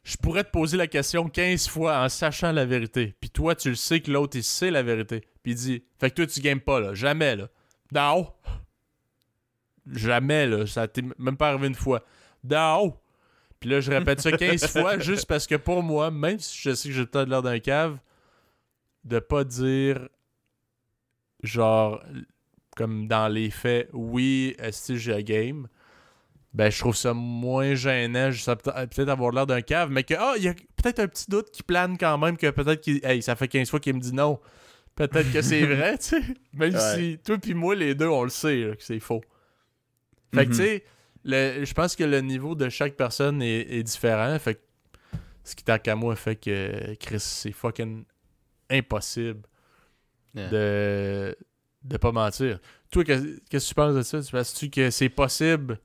je 0.03 0.17
pourrais 0.17 0.43
te 0.43 0.49
poser 0.51 0.77
la 0.77 0.87
question 0.87 1.29
15 1.29 1.67
fois 1.67 2.03
en 2.03 2.09
sachant 2.09 2.51
la 2.51 2.65
vérité. 2.65 3.13
Puis 3.21 3.29
toi, 3.29 3.53
tu 3.55 3.69
le 3.69 3.75
sais 3.75 3.99
que 4.01 4.11
l'autre, 4.11 4.35
il 4.37 4.43
sait 4.43 4.71
la 4.71 4.81
vérité. 4.83 5.21
Puis 5.43 5.53
il 5.53 5.55
dit 5.55 5.83
Fait 5.99 6.09
que 6.09 6.15
toi, 6.15 6.27
tu 6.27 6.39
games 6.39 6.59
pas, 6.59 6.79
là. 6.79 6.93
Jamais, 6.93 7.35
là. 7.35 7.47
Non. 7.93 8.31
Jamais, 9.91 10.47
là. 10.47 10.65
Ça 10.67 10.87
t'est 10.87 11.03
même 11.17 11.37
pas 11.37 11.49
arrivé 11.49 11.67
une 11.67 11.75
fois. 11.75 12.03
Non. 12.43 12.97
Puis 13.59 13.69
là, 13.69 13.79
je 13.79 13.91
répète 13.91 14.21
ça 14.21 14.31
15 14.31 14.67
fois 14.71 14.99
juste 14.99 15.25
parce 15.27 15.45
que 15.47 15.55
pour 15.55 15.83
moi, 15.83 16.09
même 16.11 16.39
si 16.39 16.57
je 16.61 16.73
sais 16.73 16.89
que 16.89 16.95
j'ai 16.95 17.05
peut-être 17.05 17.29
l'air 17.29 17.41
d'un 17.43 17.59
cave, 17.59 17.97
de 19.03 19.19
pas 19.19 19.43
dire 19.43 20.07
genre 21.43 22.03
comme 22.75 23.07
dans 23.07 23.27
les 23.27 23.49
faits, 23.49 23.89
oui, 23.93 24.55
est-ce 24.59 24.93
que 24.93 24.97
j'ai 24.99 25.23
game? 25.23 25.67
Ben, 26.53 26.69
je 26.69 26.79
trouve 26.79 26.95
ça 26.95 27.13
moins 27.13 27.75
gênant, 27.75 28.31
juste 28.31 28.47
à 28.49 28.55
peut- 28.55 28.71
peut-être 28.71 29.09
avoir 29.09 29.31
l'air 29.31 29.45
d'un 29.47 29.61
cave, 29.61 29.89
mais 29.89 30.03
que, 30.03 30.13
ah, 30.17 30.33
il 30.37 30.43
y 30.43 30.47
a 30.49 30.53
peut-être 30.53 30.99
un 30.99 31.07
petit 31.07 31.29
doute 31.29 31.49
qui 31.51 31.63
plane 31.63 31.97
quand 31.97 32.17
même, 32.17 32.35
que 32.37 32.49
peut-être 32.49 32.81
qu'il, 32.81 32.99
hey, 33.05 33.21
ça 33.21 33.35
fait 33.35 33.47
15 33.47 33.69
fois 33.69 33.79
qu'il 33.79 33.93
me 33.95 33.99
dit 33.99 34.13
non. 34.13 34.39
Peut-être 34.95 35.31
que 35.31 35.41
c'est 35.41 35.65
vrai, 35.65 35.97
tu 35.97 36.05
sais. 36.05 36.21
Même 36.53 36.73
Ouais. 36.73 36.95
si 36.95 37.17
toi 37.23 37.37
puis 37.37 37.53
moi, 37.53 37.75
les 37.75 37.95
deux, 37.95 38.07
on 38.07 38.23
le 38.23 38.29
sait, 38.29 38.57
là, 38.65 38.75
que 38.75 38.83
c'est 38.83 38.99
faux. 38.99 39.21
Fait 40.33 40.45
que, 40.45 40.51
Mhm. 40.51 40.57
tu 40.57 40.63
sais, 40.63 40.83
le- 41.23 41.65
je 41.65 41.73
pense 41.73 41.95
que 41.95 42.03
le 42.03 42.21
niveau 42.21 42.55
de 42.55 42.69
chaque 42.69 42.95
personne 42.95 43.41
est, 43.41 43.61
est 43.73 43.83
différent. 43.83 44.37
Fait 44.39 44.55
que 44.55 44.59
ce 45.43 45.55
qui 45.55 45.63
t'a 45.63 45.79
qu'à 45.79 45.95
moi 45.95 46.15
fait 46.15 46.35
que 46.35 46.93
Chris, 46.95 47.19
c'est 47.19 47.51
fucking 47.51 48.03
impossible 48.69 49.41
Yeah. 50.33 50.49
de 50.49 51.35
de 51.83 51.97
pas 51.97 52.11
mentir. 52.11 52.59
Toi, 52.91 53.03
qu'est- 53.03 53.43
qu'est-ce 53.49 53.65
que 53.65 53.69
tu 53.69 53.75
penses 53.75 53.95
de 53.95 54.01
ça? 54.03 54.21
Tu 54.21 54.31
penses-tu 54.31 54.69
que 54.69 54.89
c'est 54.91 55.09
possible? 55.09 55.79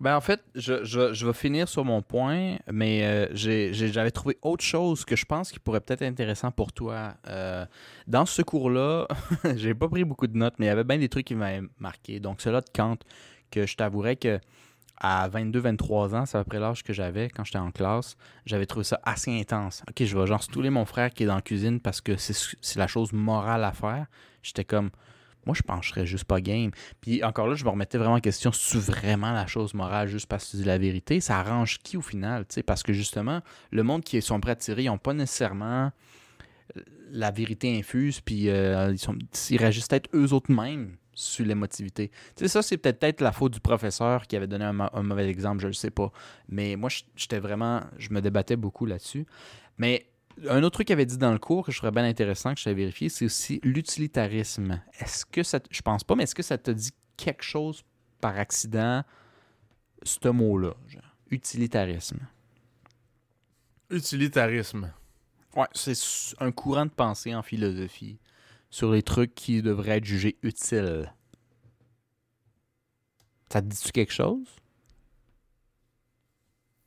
Ben 0.00 0.16
en 0.16 0.20
fait, 0.20 0.42
je, 0.54 0.84
je, 0.84 1.26
vais 1.26 1.32
finir 1.32 1.68
sur 1.68 1.84
mon 1.84 2.02
point, 2.02 2.56
mais 2.70 3.04
euh, 3.04 3.26
j'avais 3.32 4.10
trouvé 4.10 4.36
autre 4.42 4.64
chose 4.64 5.04
que 5.04 5.14
je 5.14 5.24
pense 5.24 5.52
qui 5.52 5.60
pourrait 5.60 5.80
peut-être 5.80 6.02
être 6.02 6.10
intéressant 6.10 6.50
pour 6.50 6.72
toi. 6.72 7.14
Euh, 7.28 7.64
dans 8.06 8.26
ce 8.26 8.42
cours-là, 8.42 9.06
j'ai 9.56 9.74
pas 9.74 9.88
pris 9.88 10.04
beaucoup 10.04 10.26
de 10.26 10.36
notes, 10.36 10.54
mais 10.58 10.66
il 10.66 10.68
y 10.68 10.72
avait 10.72 10.84
bien 10.84 10.98
des 10.98 11.08
trucs 11.08 11.26
qui 11.26 11.36
m'avaient 11.36 11.62
marqué. 11.78 12.18
Donc 12.18 12.40
cela 12.40 12.60
de 12.60 12.68
Kant, 12.74 12.98
que 13.50 13.66
je 13.66 13.76
t'avouerais 13.76 14.16
que 14.16 14.40
à 14.96 15.28
22-23 15.28 16.14
ans, 16.14 16.26
c'est 16.26 16.38
à 16.38 16.44
peu 16.44 16.50
près 16.50 16.60
l'âge 16.60 16.82
que 16.82 16.92
j'avais 16.92 17.28
quand 17.28 17.44
j'étais 17.44 17.58
en 17.58 17.70
classe, 17.70 18.16
j'avais 18.46 18.66
trouvé 18.66 18.84
ça 18.84 19.00
assez 19.04 19.38
intense. 19.38 19.82
Ok, 19.88 20.04
je 20.04 20.18
vais 20.18 20.26
genre 20.26 20.42
stouler 20.42 20.70
mon 20.70 20.84
frère 20.84 21.10
qui 21.12 21.24
est 21.24 21.26
dans 21.26 21.34
la 21.34 21.42
cuisine 21.42 21.80
parce 21.80 22.00
que 22.00 22.16
c'est 22.16 22.76
la 22.76 22.86
chose 22.86 23.12
morale 23.12 23.64
à 23.64 23.72
faire. 23.72 24.06
J'étais 24.42 24.64
comme, 24.64 24.90
moi 25.46 25.54
je 25.54 25.62
pencherais 25.62 26.06
juste 26.06 26.24
pas 26.24 26.40
game. 26.40 26.70
Puis 27.00 27.22
encore 27.24 27.46
là, 27.46 27.54
je 27.54 27.64
me 27.64 27.70
remettais 27.70 27.98
vraiment 27.98 28.14
en 28.14 28.20
question, 28.20 28.52
c'est 28.52 28.78
vraiment 28.78 29.32
la 29.32 29.46
chose 29.46 29.74
morale 29.74 30.08
juste 30.08 30.26
parce 30.26 30.46
que 30.46 30.50
tu 30.52 30.56
dis 30.58 30.64
la 30.64 30.78
vérité? 30.78 31.20
Ça 31.20 31.38
arrange 31.38 31.78
qui 31.78 31.96
au 31.96 32.02
final? 32.02 32.46
tu 32.46 32.54
sais? 32.54 32.62
Parce 32.62 32.82
que 32.82 32.92
justement, 32.92 33.40
le 33.70 33.82
monde 33.82 34.02
qui 34.02 34.20
sont 34.22 34.40
prêts 34.40 34.52
à 34.52 34.56
tirer, 34.56 34.84
ils 34.84 34.86
n'ont 34.86 34.98
pas 34.98 35.14
nécessairement 35.14 35.90
euh, 36.76 36.80
la 37.10 37.30
vérité 37.30 37.78
infuse, 37.78 38.20
puis 38.20 38.48
euh, 38.48 38.92
ils, 38.92 38.98
sont, 38.98 39.16
réagissent 39.50 39.88
peut-être 39.88 40.10
eux 40.14 40.32
autres 40.32 40.52
mêmes 40.52 40.96
sur 41.14 41.46
l'émotivité. 41.46 42.08
Tu 42.36 42.44
sais, 42.44 42.48
ça, 42.48 42.62
c'est 42.62 42.76
peut-être 42.76 43.20
la 43.20 43.32
faute 43.32 43.52
du 43.52 43.60
professeur 43.60 44.26
qui 44.26 44.36
avait 44.36 44.48
donné 44.48 44.64
un, 44.64 44.72
ma- 44.72 44.90
un 44.92 45.02
mauvais 45.02 45.28
exemple, 45.28 45.62
je 45.62 45.68
ne 45.68 45.72
sais 45.72 45.90
pas. 45.90 46.10
Mais 46.48 46.76
moi, 46.76 46.90
j'étais 47.14 47.38
vraiment, 47.38 47.82
je 47.98 48.10
me 48.10 48.20
débattais 48.20 48.56
beaucoup 48.56 48.84
là-dessus. 48.84 49.26
Mais 49.78 50.06
un 50.48 50.62
autre 50.62 50.74
truc 50.74 50.86
qu'il 50.88 50.94
avait 50.94 51.06
dit 51.06 51.18
dans 51.18 51.32
le 51.32 51.38
cours 51.38 51.64
que 51.64 51.72
je 51.72 51.78
trouvais 51.78 51.92
bien 51.92 52.04
intéressant, 52.04 52.54
que 52.54 52.60
je 52.60 52.64
t'avais 52.64 52.76
vérifié, 52.76 53.08
c'est 53.08 53.24
aussi 53.24 53.60
l'utilitarisme. 53.62 54.80
Est-ce 54.98 55.24
que 55.24 55.42
ça, 55.42 55.60
je 55.70 55.82
pense 55.82 56.04
pas, 56.04 56.14
mais 56.14 56.24
est-ce 56.24 56.34
que 56.34 56.42
ça 56.42 56.58
te 56.58 56.70
dit 56.70 56.92
quelque 57.16 57.44
chose 57.44 57.82
par 58.20 58.36
accident, 58.38 59.04
ce 60.02 60.28
mot-là, 60.28 60.74
utilitarisme? 61.30 62.18
Utilitarisme. 63.90 64.92
Ouais, 65.56 65.66
c'est 65.72 65.94
un 66.40 66.50
courant 66.50 66.86
de 66.86 66.90
pensée 66.90 67.34
en 67.34 67.42
philosophie 67.42 68.18
sur 68.70 68.90
les 68.90 69.02
trucs 69.02 69.34
qui 69.34 69.62
devraient 69.62 69.98
être 69.98 70.04
jugés 70.04 70.36
utiles. 70.42 71.12
Ça 73.52 73.62
te 73.62 73.66
dit-tu 73.68 73.92
quelque 73.92 74.12
chose? 74.12 74.48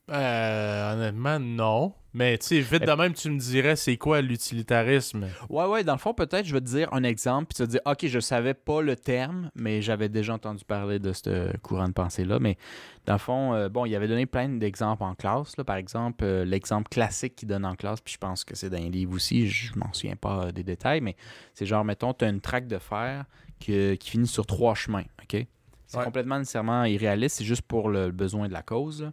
Euh, 0.10 0.94
honnêtement, 0.94 1.40
non. 1.40 1.94
Mais 2.14 2.38
tu 2.40 2.48
sais, 2.48 2.60
vite 2.62 2.84
de 2.84 2.92
même, 2.94 3.14
tu 3.14 3.30
me 3.30 3.38
dirais, 3.38 3.76
c'est 3.76 3.98
quoi 3.98 4.22
l'utilitarisme? 4.22 5.28
Ouais, 5.50 5.66
ouais, 5.66 5.84
dans 5.84 5.94
le 5.94 6.00
fond, 6.00 6.14
peut-être, 6.16 6.46
je 6.46 6.54
vais 6.54 6.62
te 6.62 6.66
dire 6.66 6.88
un 6.92 7.04
exemple, 7.04 7.48
puis 7.50 7.58
tu 7.58 7.62
vas 7.62 7.68
te 7.68 7.72
dire, 7.72 7.82
OK, 7.86 8.08
je 8.08 8.20
savais 8.20 8.56
pas 8.56 8.82
le 8.82 8.96
terme, 8.96 9.52
mais 9.54 9.82
j'avais 9.84 10.10
déjà 10.10 10.34
entendu 10.34 10.66
parler 10.66 10.98
de 10.98 11.14
ce 11.14 11.56
courant 11.58 11.88
de 11.88 11.94
pensée-là. 11.94 12.40
Mais 12.40 12.58
dans 13.06 13.14
le 13.14 13.20
fond, 13.20 13.54
euh, 13.54 13.70
bon, 13.70 13.86
il 13.86 13.96
avait 13.96 14.08
donné 14.08 14.26
plein 14.26 14.50
d'exemples 14.50 15.04
en 15.04 15.14
classe. 15.14 15.58
Là. 15.58 15.64
Par 15.64 15.76
exemple, 15.76 16.24
euh, 16.24 16.44
l'exemple 16.46 16.88
classique 16.90 17.36
qu'il 17.36 17.50
donne 17.50 17.66
en 17.66 17.76
classe, 17.76 18.02
puis 18.02 18.14
je 18.14 18.18
pense 18.18 18.44
que 18.44 18.56
c'est 18.56 18.70
dans 18.72 18.78
un 18.78 18.90
livre 18.90 19.14
aussi, 19.14 19.48
je 19.48 19.78
m'en 19.78 19.92
souviens 19.94 20.16
pas 20.16 20.52
des 20.52 20.64
détails, 20.64 21.02
mais 21.02 21.16
c'est 21.54 21.66
genre, 21.68 21.86
mettons, 21.86 22.14
tu 22.14 22.26
as 22.26 22.30
une 22.30 22.42
traque 22.42 22.68
de 22.68 22.80
fer 22.80 23.26
qui, 23.60 23.96
qui 24.00 24.10
finit 24.10 24.28
sur 24.28 24.46
trois 24.48 24.74
chemins, 24.74 25.04
OK? 25.22 25.46
C'est 25.90 25.98
Ouais. 26.00 26.04
complètement 26.04 26.38
nécessairement 26.38 26.84
irréaliste, 26.84 27.38
c'est 27.38 27.46
juste 27.46 27.62
pour 27.62 27.88
le 27.90 28.12
besoin 28.12 28.50
de 28.50 28.54
la 28.54 28.62
cause. 28.62 29.04
là. 29.04 29.12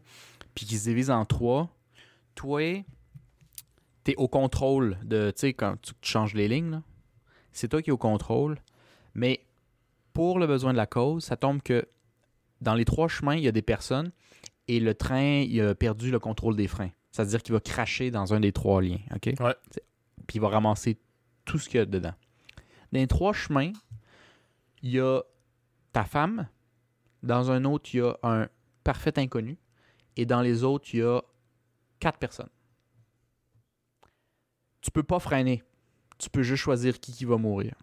Puis 0.54 0.66
qui 0.66 0.78
se 0.78 0.88
divise 0.88 1.10
en 1.10 1.24
trois. 1.24 1.68
Toi, 2.34 2.84
tu 4.04 4.12
es 4.12 4.16
au 4.16 4.28
contrôle 4.28 4.98
de, 5.04 5.30
tu 5.30 5.40
sais, 5.40 5.54
quand 5.54 5.80
tu 5.80 5.92
changes 6.02 6.34
les 6.34 6.48
lignes, 6.48 6.80
c'est 7.52 7.68
toi 7.68 7.82
qui 7.82 7.90
es 7.90 7.92
au 7.92 7.98
contrôle. 7.98 8.58
Mais 9.14 9.46
pour 10.12 10.38
le 10.38 10.46
besoin 10.46 10.72
de 10.72 10.76
la 10.76 10.86
cause, 10.86 11.24
ça 11.24 11.36
tombe 11.36 11.62
que 11.62 11.86
dans 12.60 12.74
les 12.74 12.84
trois 12.84 13.08
chemins, 13.08 13.34
il 13.34 13.42
y 13.42 13.48
a 13.48 13.52
des 13.52 13.62
personnes 13.62 14.10
et 14.68 14.80
le 14.80 14.94
train, 14.94 15.40
il 15.40 15.60
a 15.60 15.74
perdu 15.74 16.10
le 16.10 16.18
contrôle 16.18 16.56
des 16.56 16.68
freins. 16.68 16.90
C'est-à-dire 17.10 17.42
qu'il 17.42 17.52
va 17.52 17.60
cracher 17.60 18.10
dans 18.10 18.34
un 18.34 18.40
des 18.40 18.52
trois 18.52 18.82
liens, 18.82 18.98
OK? 19.14 19.34
Ouais. 19.38 19.54
Puis 20.26 20.36
il 20.36 20.40
va 20.40 20.48
ramasser 20.48 20.98
tout 21.44 21.58
ce 21.58 21.68
qu'il 21.68 21.78
y 21.78 21.80
a 21.80 21.86
dedans. 21.86 22.14
Dans 22.92 23.00
les 23.00 23.06
trois 23.06 23.32
chemins, 23.32 23.72
il 24.82 24.90
y 24.90 25.00
a 25.00 25.20
ta 25.92 26.04
femme. 26.04 26.48
Dans 27.22 27.50
un 27.50 27.64
autre, 27.64 27.90
il 27.94 27.98
y 27.98 28.00
a 28.00 28.16
un 28.22 28.48
parfait 28.82 29.18
inconnu. 29.18 29.58
Et 30.16 30.26
dans 30.26 30.40
les 30.40 30.64
autres, 30.64 30.88
il 30.92 31.00
y 31.00 31.02
a 31.02 31.20
quatre 32.00 32.18
personnes. 32.18 32.50
Tu 34.80 34.90
peux 34.90 35.02
pas 35.02 35.18
freiner. 35.18 35.62
Tu 36.18 36.30
peux 36.30 36.42
juste 36.42 36.62
choisir 36.62 37.00
qui, 37.00 37.12
qui 37.12 37.24
va 37.24 37.36
mourir. 37.36 37.74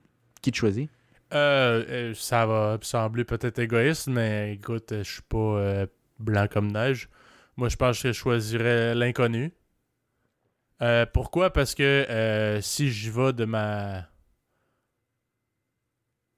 Qui 0.41 0.51
te 0.51 0.57
choisit? 0.57 0.89
Euh, 1.33 1.85
euh, 1.87 2.13
ça 2.13 2.45
va 2.45 2.77
sembler 2.81 3.23
peut-être 3.23 3.59
égoïste, 3.59 4.07
mais 4.07 4.53
écoute, 4.55 4.91
euh, 4.91 5.03
je 5.03 5.13
suis 5.13 5.21
pas 5.21 5.37
euh, 5.37 5.87
blanc 6.19 6.47
comme 6.51 6.71
neige. 6.71 7.09
Moi, 7.57 7.69
je 7.69 7.75
pense 7.75 8.01
que 8.01 8.09
je 8.09 8.13
choisirais 8.17 8.95
l'inconnu. 8.95 9.53
Pourquoi? 11.13 11.51
Parce 11.53 11.75
que 11.75 12.59
si 12.61 12.91
je 12.91 13.11
vais 13.11 13.33
de 13.33 13.45
ma. 13.45 14.07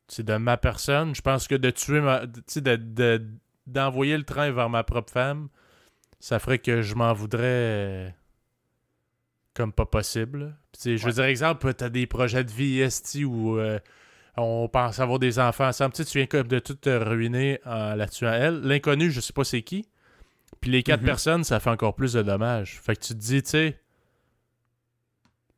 C'est 0.09 0.23
de 0.25 0.35
ma 0.35 0.57
personne, 0.57 1.15
je 1.15 1.21
pense 1.21 1.47
que 1.47 1.55
de 1.55 1.69
tuer 1.69 2.01
ma. 2.01 2.27
Tu 2.27 2.41
sais, 2.47 2.61
de- 2.61 2.75
de- 2.75 3.25
d'envoyer 3.67 4.17
le 4.17 4.23
train 4.23 4.51
vers 4.51 4.69
ma 4.69 4.83
propre 4.83 5.11
femme, 5.13 5.47
ça 6.23 6.39
ferait 6.39 6.59
que 6.59 6.81
je 6.81 6.95
m'en 6.95 7.11
voudrais 7.11 7.41
euh, 7.43 8.09
comme 9.53 9.73
pas 9.73 9.85
possible. 9.85 10.55
Puis, 10.71 10.97
je 10.97 11.05
veux 11.05 11.11
dire, 11.11 11.25
exemple, 11.25 11.73
tu 11.73 11.83
as 11.83 11.89
des 11.89 12.07
projets 12.07 12.45
de 12.45 12.51
vie 12.51 12.79
esti 12.79 13.25
où 13.25 13.59
euh, 13.59 13.77
on 14.37 14.69
pense 14.69 15.01
avoir 15.01 15.19
des 15.19 15.37
enfants 15.37 15.67
ensemble. 15.67 15.91
Tu 15.91 16.03
viens 16.05 16.25
comme 16.25 16.47
de 16.47 16.59
tout 16.59 16.75
te 16.75 16.89
ruiner 16.89 17.59
en 17.65 17.95
la 17.95 18.07
tuant 18.07 18.31
elle. 18.31 18.61
L'inconnu, 18.61 19.11
je 19.11 19.19
sais 19.19 19.33
pas 19.33 19.43
c'est 19.43 19.63
qui. 19.63 19.85
Puis 20.61 20.71
les 20.71 20.81
quatre 20.81 21.01
Mhm. 21.01 21.05
personnes, 21.07 21.43
ça 21.43 21.59
fait 21.59 21.69
encore 21.69 21.93
plus 21.93 22.13
de 22.13 22.21
dommages. 22.21 22.79
Fait 22.81 22.95
que 22.95 23.01
tu 23.01 23.13
te 23.15 23.19
dis, 23.19 23.43
tu 23.43 23.49
sais, 23.49 23.81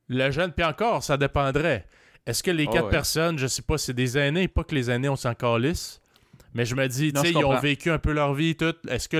le 0.07 0.31
jeune, 0.31 0.51
puis 0.51 0.65
encore, 0.65 1.03
ça 1.03 1.15
dépendrait. 1.15 1.85
Est-ce 2.25 2.41
que 2.41 2.49
les 2.49 2.65
Oh, 2.67 2.71
quatre 2.73 2.85
ouais. 2.85 2.89
personnes, 2.89 3.37
je 3.37 3.45
sais 3.45 3.61
pas, 3.61 3.77
c'est 3.77 3.93
des 3.93 4.17
aînés, 4.17 4.47
pas 4.47 4.63
que 4.63 4.73
les 4.73 4.89
aînés, 4.89 5.09
on 5.09 5.15
s'en 5.15 5.35
calisse. 5.35 6.01
Mais 6.55 6.63
je 6.63 6.73
me 6.73 6.87
dis, 6.87 7.11
tu 7.11 7.19
sais, 7.19 7.31
ils 7.31 7.43
ont 7.45 7.59
vécu 7.59 7.91
un 7.91 7.99
peu 7.99 8.13
leur 8.13 8.33
vie, 8.33 8.55
tout. 8.55 8.73
Est-ce 8.87 9.09
que 9.09 9.17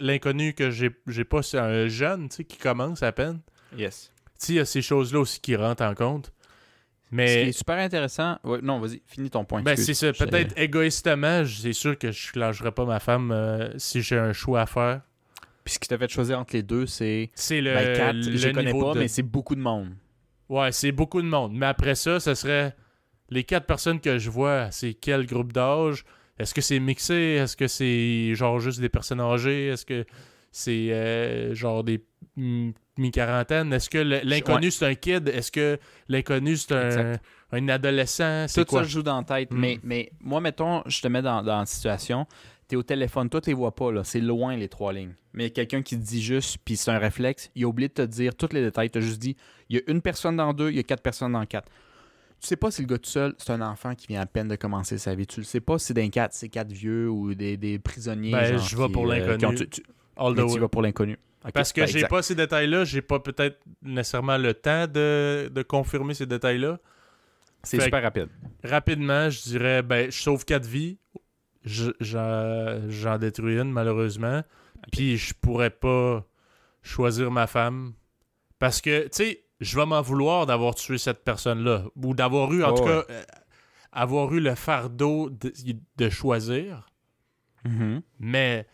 l'inconnu 0.00 0.52
que 0.52 0.70
j'ai 0.70 1.24
pas, 1.24 1.40
c'est 1.42 1.58
un 1.58 1.86
jeune, 1.86 2.28
tu 2.28 2.36
sais, 2.36 2.44
qui 2.44 2.58
commence 2.58 3.04
à 3.04 3.12
peine? 3.12 3.40
Yes. 3.78 4.10
Tu 4.40 4.46
sais, 4.46 4.52
il 4.54 4.56
y 4.56 4.60
a 4.60 4.64
ces 4.64 4.82
choses-là 4.82 5.20
aussi 5.20 5.40
qui 5.40 5.54
rentrent 5.54 5.84
en 5.84 5.94
compte. 5.94 6.26
Ce 6.26 7.08
qui 7.10 7.14
Mais 7.16 7.48
est 7.48 7.52
super 7.52 7.78
intéressant. 7.78 8.38
ouais, 8.42 8.58
non, 8.62 8.80
vas-y, 8.80 9.00
finis 9.06 9.30
ton 9.30 9.44
point. 9.44 9.62
ben, 9.62 9.76
c'est 9.76 9.94
ça. 9.94 10.12
Peut-être 10.12 10.58
égoïstement, 10.58 11.44
c'est 11.46 11.72
sûr 11.72 11.96
que 11.96 12.10
je 12.10 12.36
lâcherais 12.36 12.72
pas 12.72 12.84
ma 12.84 12.98
femme 12.98 13.30
euh, 13.30 13.70
si 13.78 14.02
j'ai 14.02 14.18
un 14.18 14.32
choix 14.32 14.62
à 14.62 14.66
faire. 14.66 15.02
Puis 15.62 15.74
ce 15.74 15.78
qui 15.78 15.86
t'a 15.86 15.96
fait 15.98 16.10
choisir 16.10 16.40
entre 16.40 16.54
les 16.54 16.64
deux, 16.64 16.86
c'est. 16.86 17.30
C'est 17.36 17.60
le, 17.60 17.74
ben, 17.74 18.16
le 18.16 18.36
je 18.36 18.48
connais 18.48 18.72
pas, 18.72 18.94
de- 18.94 18.98
mais 18.98 19.08
c'est 19.08 19.22
beaucoup 19.22 19.54
de 19.54 19.60
monde. 19.60 19.90
Ouais, 20.48 20.72
c'est 20.72 20.90
beaucoup 20.90 21.22
de 21.22 21.28
monde. 21.28 21.52
Mais 21.54 21.66
après 21.66 21.94
ça, 21.94 22.18
ce 22.18 22.34
serait 22.34 22.74
les 23.30 23.44
quatre 23.44 23.66
personnes 23.66 24.00
que 24.00 24.18
je 24.18 24.30
vois, 24.30 24.70
c'est 24.72 24.94
quel 24.94 25.26
groupe 25.26 25.52
d'âge? 25.52 26.04
Est-ce 26.42 26.54
que 26.54 26.60
c'est 26.60 26.80
mixé? 26.80 27.14
Est-ce 27.14 27.56
que 27.56 27.68
c'est 27.68 28.34
genre 28.34 28.58
juste 28.58 28.80
des 28.80 28.88
personnes 28.88 29.20
âgées? 29.20 29.68
Est-ce 29.68 29.86
que 29.86 30.04
c'est 30.50 30.92
euh, 30.92 31.54
genre 31.54 31.84
des 31.84 32.04
mi-quarantaines? 32.36 33.72
Est-ce 33.72 33.88
que 33.88 33.98
l'inconnu 33.98 34.70
c'est 34.72 34.86
un 34.86 34.94
kid? 34.94 35.28
Est-ce 35.28 35.52
que 35.52 35.78
l'inconnu 36.08 36.56
c'est 36.56 37.18
un, 37.52 37.68
adolescent? 37.68 38.46
Tout 38.52 38.64
quoi? 38.64 38.82
ça 38.82 38.88
joue 38.88 39.02
dans 39.02 39.18
la 39.18 39.24
tête. 39.24 39.52
Mm. 39.52 39.58
Mais, 39.58 39.78
mais 39.84 40.12
moi, 40.20 40.40
mettons, 40.40 40.82
je 40.86 41.00
te 41.00 41.06
mets 41.08 41.22
dans, 41.22 41.42
dans 41.42 41.60
la 41.60 41.66
situation. 41.66 42.26
Tu 42.68 42.74
es 42.74 42.78
au 42.78 42.82
téléphone, 42.82 43.30
toi, 43.30 43.40
tu 43.40 43.50
les 43.50 43.54
vois 43.54 43.74
pas. 43.74 43.92
là. 43.92 44.02
C'est 44.02 44.20
loin, 44.20 44.56
les 44.56 44.68
trois 44.68 44.92
lignes. 44.92 45.14
Mais 45.34 45.50
quelqu'un 45.50 45.80
qui 45.80 45.96
te 45.96 46.04
dit 46.04 46.22
juste, 46.22 46.58
puis 46.64 46.76
c'est 46.76 46.90
un 46.90 46.98
réflexe, 46.98 47.50
il 47.54 47.64
a 47.64 47.68
oublié 47.68 47.88
de 47.88 47.94
te 47.94 48.02
dire 48.02 48.34
tous 48.34 48.52
les 48.52 48.62
détails. 48.62 48.90
Tu 48.90 48.98
as 48.98 49.00
juste 49.00 49.20
dit, 49.20 49.36
il 49.68 49.76
y 49.76 49.78
a 49.78 49.82
une 49.86 50.02
personne 50.02 50.36
dans 50.36 50.52
deux, 50.52 50.70
il 50.70 50.76
y 50.76 50.80
a 50.80 50.82
quatre 50.82 51.02
personnes 51.02 51.32
dans 51.32 51.46
quatre. 51.46 51.70
Tu 52.42 52.48
sais 52.48 52.56
pas 52.56 52.72
si 52.72 52.82
le 52.82 52.88
gars 52.88 52.98
tout 52.98 53.08
seul, 53.08 53.34
c'est 53.38 53.52
un 53.52 53.60
enfant 53.60 53.94
qui 53.94 54.08
vient 54.08 54.20
à 54.20 54.26
peine 54.26 54.48
de 54.48 54.56
commencer 54.56 54.98
sa 54.98 55.14
vie. 55.14 55.28
Tu 55.28 55.38
le 55.40 55.44
sais 55.44 55.60
pas 55.60 55.78
si 55.78 55.86
c'est 55.86 55.94
d'un 55.94 56.08
quatre, 56.10 56.32
c'est 56.34 56.48
quatre 56.48 56.72
vieux 56.72 57.08
ou 57.08 57.34
des, 57.34 57.56
des 57.56 57.78
prisonniers. 57.78 58.32
Ben, 58.32 58.58
je 58.58 58.76
vais 58.76 58.88
pour 58.88 59.04
euh, 59.04 59.08
l'inconnu. 59.16 59.54
tu- 59.68 59.82
vas 60.58 60.68
pour 60.68 60.82
l'inconnu. 60.82 61.16
Parce 61.52 61.72
que 61.72 61.82
ben, 61.82 61.86
j'ai 61.86 62.04
pas 62.08 62.20
ces 62.20 62.34
détails-là, 62.34 62.84
j'ai 62.84 63.00
pas 63.00 63.20
peut-être 63.20 63.60
nécessairement 63.80 64.38
le 64.38 64.54
temps 64.54 64.88
de, 64.88 65.50
de 65.54 65.62
confirmer 65.62 66.14
ces 66.14 66.26
détails-là. 66.26 66.80
C'est 67.62 67.76
super 67.84 68.02
rapide. 68.02 68.28
Rapidement, 68.64 69.30
je 69.30 69.40
dirais, 69.42 69.82
ben, 69.82 70.10
je 70.10 70.20
sauve 70.20 70.44
quatre 70.44 70.66
vies. 70.66 70.98
Je- 71.64 71.92
J'en 72.00 72.90
j'en 72.90 73.18
détruis 73.18 73.56
une, 73.60 73.70
malheureusement. 73.70 74.42
Puis 74.90 75.16
je 75.16 75.32
pourrais 75.32 75.70
pas 75.70 76.26
choisir 76.82 77.30
ma 77.30 77.46
femme. 77.46 77.92
Parce 78.58 78.80
que, 78.80 79.04
tu 79.04 79.10
sais, 79.12 79.41
je 79.62 79.76
vais 79.78 79.86
m'en 79.86 80.02
vouloir 80.02 80.46
d'avoir 80.46 80.74
tué 80.74 80.98
cette 80.98 81.24
personne-là. 81.24 81.84
Ou 81.96 82.14
d'avoir 82.14 82.52
eu, 82.52 82.62
en 82.64 82.70
Oh, 82.72 82.76
tout 82.76 82.84
cas, 82.84 83.04
euh, 83.10 83.22
avoir 83.92 84.32
eu 84.34 84.40
le 84.40 84.54
fardeau 84.54 85.30
de, 85.30 85.52
de 85.96 86.08
choisir. 86.10 86.86
Mhm. 87.64 88.02
Mais 88.18 88.66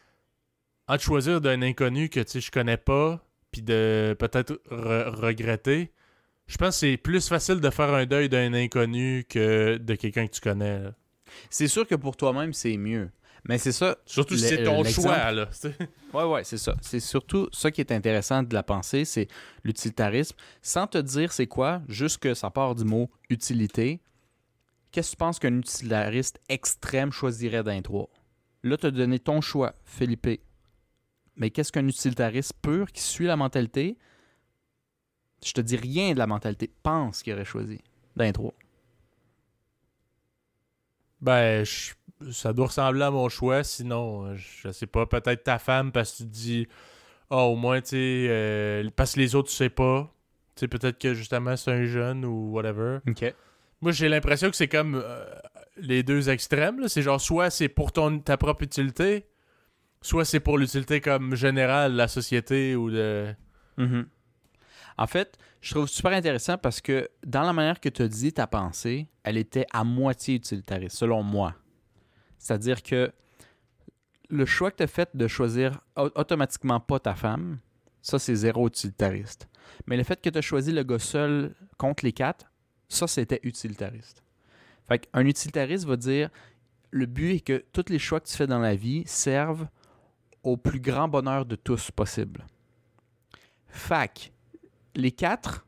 entre 0.89 1.03
choisir 1.03 1.41
d'un 1.41 1.61
inconnu 1.63 2.09
que 2.09 2.21
tu 2.21 2.31
sais 2.33 2.41
je 2.41 2.51
connais 2.51 2.77
pas, 2.79 3.23
puis 3.51 3.63
de 3.63 4.17
peut-être 4.19 4.61
re- 4.71 5.09
regretter, 5.11 5.93
je 6.47 6.57
pense 6.57 6.77
que 6.77 6.81
c'est 6.81 6.97
plus 6.97 7.29
facile 7.29 7.61
de 7.61 7.71
faire 7.71 7.93
un 7.93 8.07
deuil 8.07 8.29
d'un 8.31 8.55
inconnu 8.55 9.25
que 9.29 9.77
de 9.77 9.95
quelqu'un 9.95 10.27
que 10.27 10.33
tu 10.33 10.41
connais. 10.41 10.81
C'est 11.51 11.69
sûr 11.69 11.87
que 11.87 11.95
pour 11.95 12.17
toi-même, 12.17 12.55
c'est 12.55 12.77
mieux. 12.79 13.11
Mais 13.45 13.59
c'est 13.59 13.73
ça, 13.73 13.97
Surtout 14.05 14.37
si 14.37 14.45
c'est 14.49 14.65
ton 14.65 14.83
l'exemple- 14.83 15.09
choix. 15.09 15.31
Là. 15.33 15.49
Ouais, 16.15 16.25
ouais, 16.25 16.45
c'est 16.45 16.57
ça. 16.59 16.75
C'est 16.81 17.01
surtout 17.01 17.49
ça 17.53 17.71
qui 17.71 17.81
est 17.83 17.93
intéressant 17.93 18.43
de 18.43 18.53
la 18.55 18.63
pensée, 18.63 19.05
c'est 19.05 19.29
l'utilitarisme. 19.63 20.37
Sans 20.63 20.87
te 20.87 20.97
dire 20.99 21.33
c'est 21.33 21.47
quoi, 21.47 21.83
juste 21.89 22.19
que 22.19 22.33
ça 22.35 22.51
part 22.51 22.75
du 22.75 22.85
mot 22.85 23.11
utilité, 23.29 24.01
qu'est-ce 24.91 25.11
que 25.11 25.17
tu 25.17 25.19
penses 25.19 25.39
qu'un 25.39 25.59
utilitariste 25.59 26.41
extrême 26.49 27.13
choisirait 27.13 27.63
d'un 27.63 27.83
trois? 27.83 28.09
Là, 28.63 28.77
tu 28.79 28.87
as 28.87 28.91
donné 28.91 29.19
ton 29.19 29.41
choix, 29.41 29.75
Philippe. 29.85 30.41
Mais 31.37 31.51
qu'est-ce 31.51 31.71
qu'un 31.71 31.87
utilitariste 31.87 32.55
pur 32.63 32.91
qui 32.91 33.03
suit 33.03 33.27
la 33.27 33.37
mentalité? 33.37 33.97
Je 35.45 35.53
te 35.53 35.61
dis 35.61 35.77
rien 35.77 36.15
de 36.15 36.19
la 36.19 36.27
mentalité. 36.27 36.71
Pense 36.83 37.23
qu'il 37.23 37.33
aurait 37.35 37.45
choisi 37.45 37.81
d'un 38.17 38.33
trois. 38.33 38.55
Ben, 41.21 41.65
je- 41.65 41.93
ça 42.31 42.53
doit 42.53 42.67
ressembler 42.67 43.03
à 43.03 43.11
mon 43.11 43.29
choix. 43.29 43.65
Sinon, 43.65 44.27
euh, 44.27 44.37
je 44.37 44.71
sais 44.71 44.87
pas, 44.87 45.07
peut-être 45.07 45.45
ta 45.45 45.59
femme 45.59 45.93
parce 45.93 46.13
que 46.13 46.17
tu 46.19 46.25
te 46.25 46.35
dis, 46.35 46.69
ah, 47.31 47.45
au 47.45 47.57
moins, 47.57 47.81
tu 47.81 47.89
sais, 47.89 48.27
euh, 48.29 48.89
parce 48.95 49.15
que 49.15 49.21
les 49.21 49.35
autres, 49.35 49.51
tu 49.51 49.57
sais 49.57 49.71
pas. 49.71 50.13
Tu 50.55 50.61
sais, 50.61 50.69
peut-être 50.69 50.99
que 50.99 51.15
justement, 51.15 51.57
c'est 51.57 51.71
un 51.71 51.85
jeune 51.85 52.25
ou 52.25 52.53
whatever. 52.53 52.99
OK. 53.07 53.35
Moi, 53.81 53.93
j'ai 53.93 54.09
l'impression 54.09 54.51
que 54.51 54.57
c'est 54.57 54.69
comme 54.69 54.97
euh, 54.97 55.25
les 55.77 56.03
deux 56.03 56.31
extrêmes. 56.31 56.89
C'est 56.89 57.03
genre, 57.03 57.21
soit 57.21 57.51
c'est 57.51 57.69
pour 57.69 57.93
ton, 57.93 58.19
ta 58.19 58.37
propre 58.37 58.65
utilité, 58.65 59.27
soit 60.01 60.25
c'est 60.25 60.41
pour 60.41 60.59
l'utilité 60.59 61.01
comme 61.01 61.35
générale 61.37 61.93
de 61.93 61.97
la 61.97 62.09
société 62.09 62.75
ou 62.75 62.91
de. 62.91 63.35
Mhm. 63.77 64.07
En 64.97 65.07
fait, 65.07 65.39
je 65.61 65.75
trouve 65.75 65.87
super 65.87 66.13
intéressant 66.13 66.59
parce 66.59 66.81
que 66.81 67.09
dans 67.25 67.43
la 67.43 67.53
manière 67.53 67.79
que 67.79 67.89
tu 67.89 68.03
as 68.03 68.09
dit 68.09 68.33
ta 68.33 68.49
pensée, 68.49 69.09
elle 69.23 69.37
était 69.37 69.67
à 69.73 69.85
moitié 69.85 70.35
utilitariste, 70.35 70.97
selon 70.97 71.23
moi. 71.23 71.55
C'est-à-dire 72.39 72.83
que 72.83 73.13
le 74.31 74.47
choix 74.47 74.71
que 74.71 74.77
tu 74.77 74.83
as 74.83 74.89
fait 74.89 75.17
de 75.17 75.27
choisir 75.27 75.81
au- 75.97 76.11
automatiquement 76.15 76.81
pas 76.81 76.99
ta 76.99 77.15
femme, 77.15 77.59
ça, 78.03 78.19
c'est 78.19 78.35
zéro 78.35 78.67
utilitariste. 78.69 79.49
Mais 79.87 79.97
le 79.97 80.03
fait 80.05 80.21
que 80.21 80.31
tu 80.31 80.39
as 80.39 80.43
choisi 80.43 80.73
le 80.73 80.83
gars 80.83 80.99
seul 80.99 81.55
contre 81.77 82.05
les 82.05 82.13
quatre, 82.13 82.47
ça, 82.89 83.07
c'était 83.07 83.41
utilitariste. 83.43 84.23
Fait 84.87 84.99
qu'un 85.01 85.27
utilitariste 85.27 85.85
va 85.85 85.97
dire 85.97 86.31
le 86.91 87.05
but 87.07 87.35
est 87.35 87.41
que 87.41 87.65
tous 87.73 87.91
les 87.91 87.99
choix 87.99 88.21
que 88.21 88.27
tu 88.29 88.35
fais 88.37 88.47
dans 88.47 88.61
la 88.61 88.75
vie 88.75 89.03
servent 89.07 89.69
au 90.43 90.57
plus 90.57 90.81
grand 90.81 91.09
bonheur 91.09 91.45
de 91.45 91.57
tous 91.57 91.91
possible. 91.91 92.47
Fac, 93.67 94.33
les 94.95 95.13
quatre, 95.13 95.67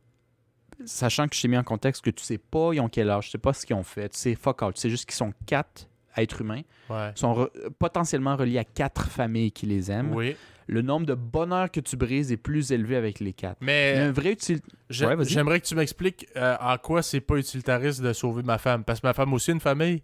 sachant 0.87 1.29
que 1.29 1.37
je 1.37 1.43
t'ai 1.43 1.49
mis 1.49 1.59
en 1.59 1.65
contexte 1.65 2.03
que 2.03 2.11
tu 2.11 2.25
sais 2.25 2.39
pas 2.39 2.71
ils 2.73 2.81
ont 2.81 2.89
quel 2.89 3.11
âge, 3.11 3.27
tu 3.27 3.33
sais 3.33 3.39
pas 3.39 3.53
ce 3.53 3.67
qu'ils 3.67 3.77
ont 3.77 3.83
fait, 3.83 4.09
tu 4.09 4.19
sais 4.19 4.35
fuck 4.35 4.63
all, 4.63 4.73
tu 4.73 4.81
sais 4.81 4.89
juste 4.89 5.05
qu'ils 5.05 5.17
sont 5.17 5.35
quatre 5.45 5.90
êtres 6.21 6.41
humains, 6.43 6.63
Ouais. 6.89 7.13
sont 7.15 7.35
re- 7.35 7.51
potentiellement 7.79 8.37
reliés 8.37 8.59
à 8.59 8.65
quatre 8.65 9.09
familles 9.09 9.53
qui 9.53 9.67
les 9.67 9.91
aiment. 9.91 10.15
Oui. 10.15 10.37
Le 10.67 10.83
nombre 10.83 11.05
de 11.07 11.15
bonheurs 11.15 11.71
que 11.71 11.81
tu 11.81 11.97
brises 11.97 12.31
est 12.31 12.37
plus 12.37 12.71
élevé 12.71 12.95
avec 12.95 13.19
les 13.19 13.33
quatre. 13.33 13.57
Mais 13.61 13.95
un 13.99 14.13
vrai 14.13 14.33
util... 14.33 14.61
Ouais, 15.01 15.17
j'aimerais 15.21 15.59
que 15.61 15.67
tu 15.67 15.75
m'expliques 15.75 16.29
euh, 16.37 16.57
en 16.61 16.77
quoi 16.79 17.03
c'est 17.03 17.21
pas 17.21 17.37
utilitariste 17.37 18.01
de 18.03 18.13
sauver 18.13 18.45
ma 18.45 18.57
femme. 18.59 18.85
Parce 18.85 19.01
que 19.01 19.07
ma 19.09 19.13
femme 19.13 19.33
aussi 19.33 19.51
une 19.51 19.59
famille. 19.61 20.03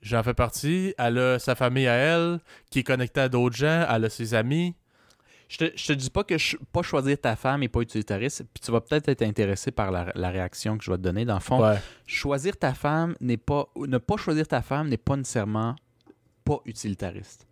J'en 0.00 0.22
fais 0.22 0.34
partie. 0.34 0.94
Elle 0.98 1.18
a 1.18 1.38
sa 1.40 1.54
famille 1.56 1.88
à 1.88 1.94
elle, 1.94 2.38
qui 2.70 2.80
est 2.80 2.82
connectée 2.84 3.20
à 3.22 3.28
d'autres 3.28 3.56
gens. 3.56 3.84
Elle 3.92 4.04
a 4.04 4.10
ses 4.10 4.34
amis. 4.34 4.74
Je 5.52 5.58
te, 5.58 5.64
je 5.76 5.86
te 5.88 5.92
dis 5.92 6.08
pas 6.08 6.24
que 6.24 6.34
pas 6.72 6.80
choisir 6.80 7.20
ta 7.20 7.36
femme 7.36 7.62
est 7.62 7.68
pas 7.68 7.80
utilitariste, 7.82 8.44
puis 8.54 8.62
tu 8.64 8.72
vas 8.72 8.80
peut-être 8.80 9.10
être 9.10 9.20
intéressé 9.20 9.70
par 9.70 9.90
la, 9.90 10.10
la 10.14 10.30
réaction 10.30 10.78
que 10.78 10.84
je 10.84 10.90
vais 10.90 10.96
te 10.96 11.02
donner. 11.02 11.26
Dans 11.26 11.34
le 11.34 11.40
fond, 11.40 11.60
Ouais. 11.62 11.76
choisir 12.06 12.56
ta 12.56 12.72
femme 12.72 13.14
n'est 13.20 13.36
pas. 13.36 13.66
Ne 13.76 13.98
pas 13.98 14.16
choisir 14.16 14.48
ta 14.48 14.62
femme 14.62 14.88
n'est 14.88 14.96
pas 14.96 15.14
nécessairement 15.14 15.76
pas 16.42 16.60
utilitariste. 16.64 17.46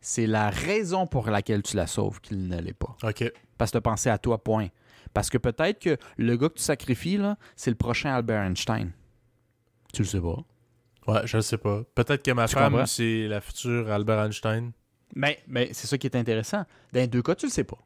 C'est 0.00 0.26
la 0.26 0.50
raison 0.50 1.06
pour 1.06 1.30
laquelle 1.30 1.62
tu 1.62 1.76
la 1.76 1.86
sauves 1.86 2.20
qu'il 2.20 2.48
ne 2.48 2.60
l'est 2.60 2.72
pas. 2.72 2.96
OK. 3.04 3.32
Parce 3.56 3.70
que 3.70 3.76
tu 3.76 3.78
as 3.78 3.80
pensé 3.80 4.10
à 4.10 4.18
toi, 4.18 4.42
point. 4.42 4.66
Parce 5.14 5.30
que 5.30 5.38
peut-être 5.38 5.78
que 5.80 5.96
le 6.16 6.36
gars 6.36 6.48
que 6.48 6.54
tu 6.54 6.64
sacrifies, 6.64 7.16
là, 7.16 7.36
c'est 7.54 7.70
le 7.70 7.76
prochain 7.76 8.12
Albert 8.12 8.42
Einstein. 8.42 8.90
Tu 9.94 10.02
le 10.02 10.08
sais 10.08 10.20
pas. 10.20 10.42
Ouais, 11.06 11.20
je 11.26 11.40
sais 11.40 11.58
pas. 11.58 11.82
Peut-être 11.94 12.24
que 12.24 12.32
ma 12.32 12.48
Tu 12.48 12.54
femme, 12.56 12.84
c'est 12.86 13.28
la 13.28 13.40
future 13.40 13.88
Albert 13.90 14.18
Einstein. 14.24 14.72
Mais, 15.14 15.38
mais 15.48 15.70
c'est 15.72 15.86
ça 15.86 15.96
qui 15.98 16.06
est 16.06 16.16
intéressant. 16.16 16.64
Dans 16.92 17.00
les 17.00 17.06
deux 17.06 17.22
cas, 17.22 17.34
tu 17.34 17.46
le 17.46 17.52
sais 17.52 17.64
pas. 17.64 17.78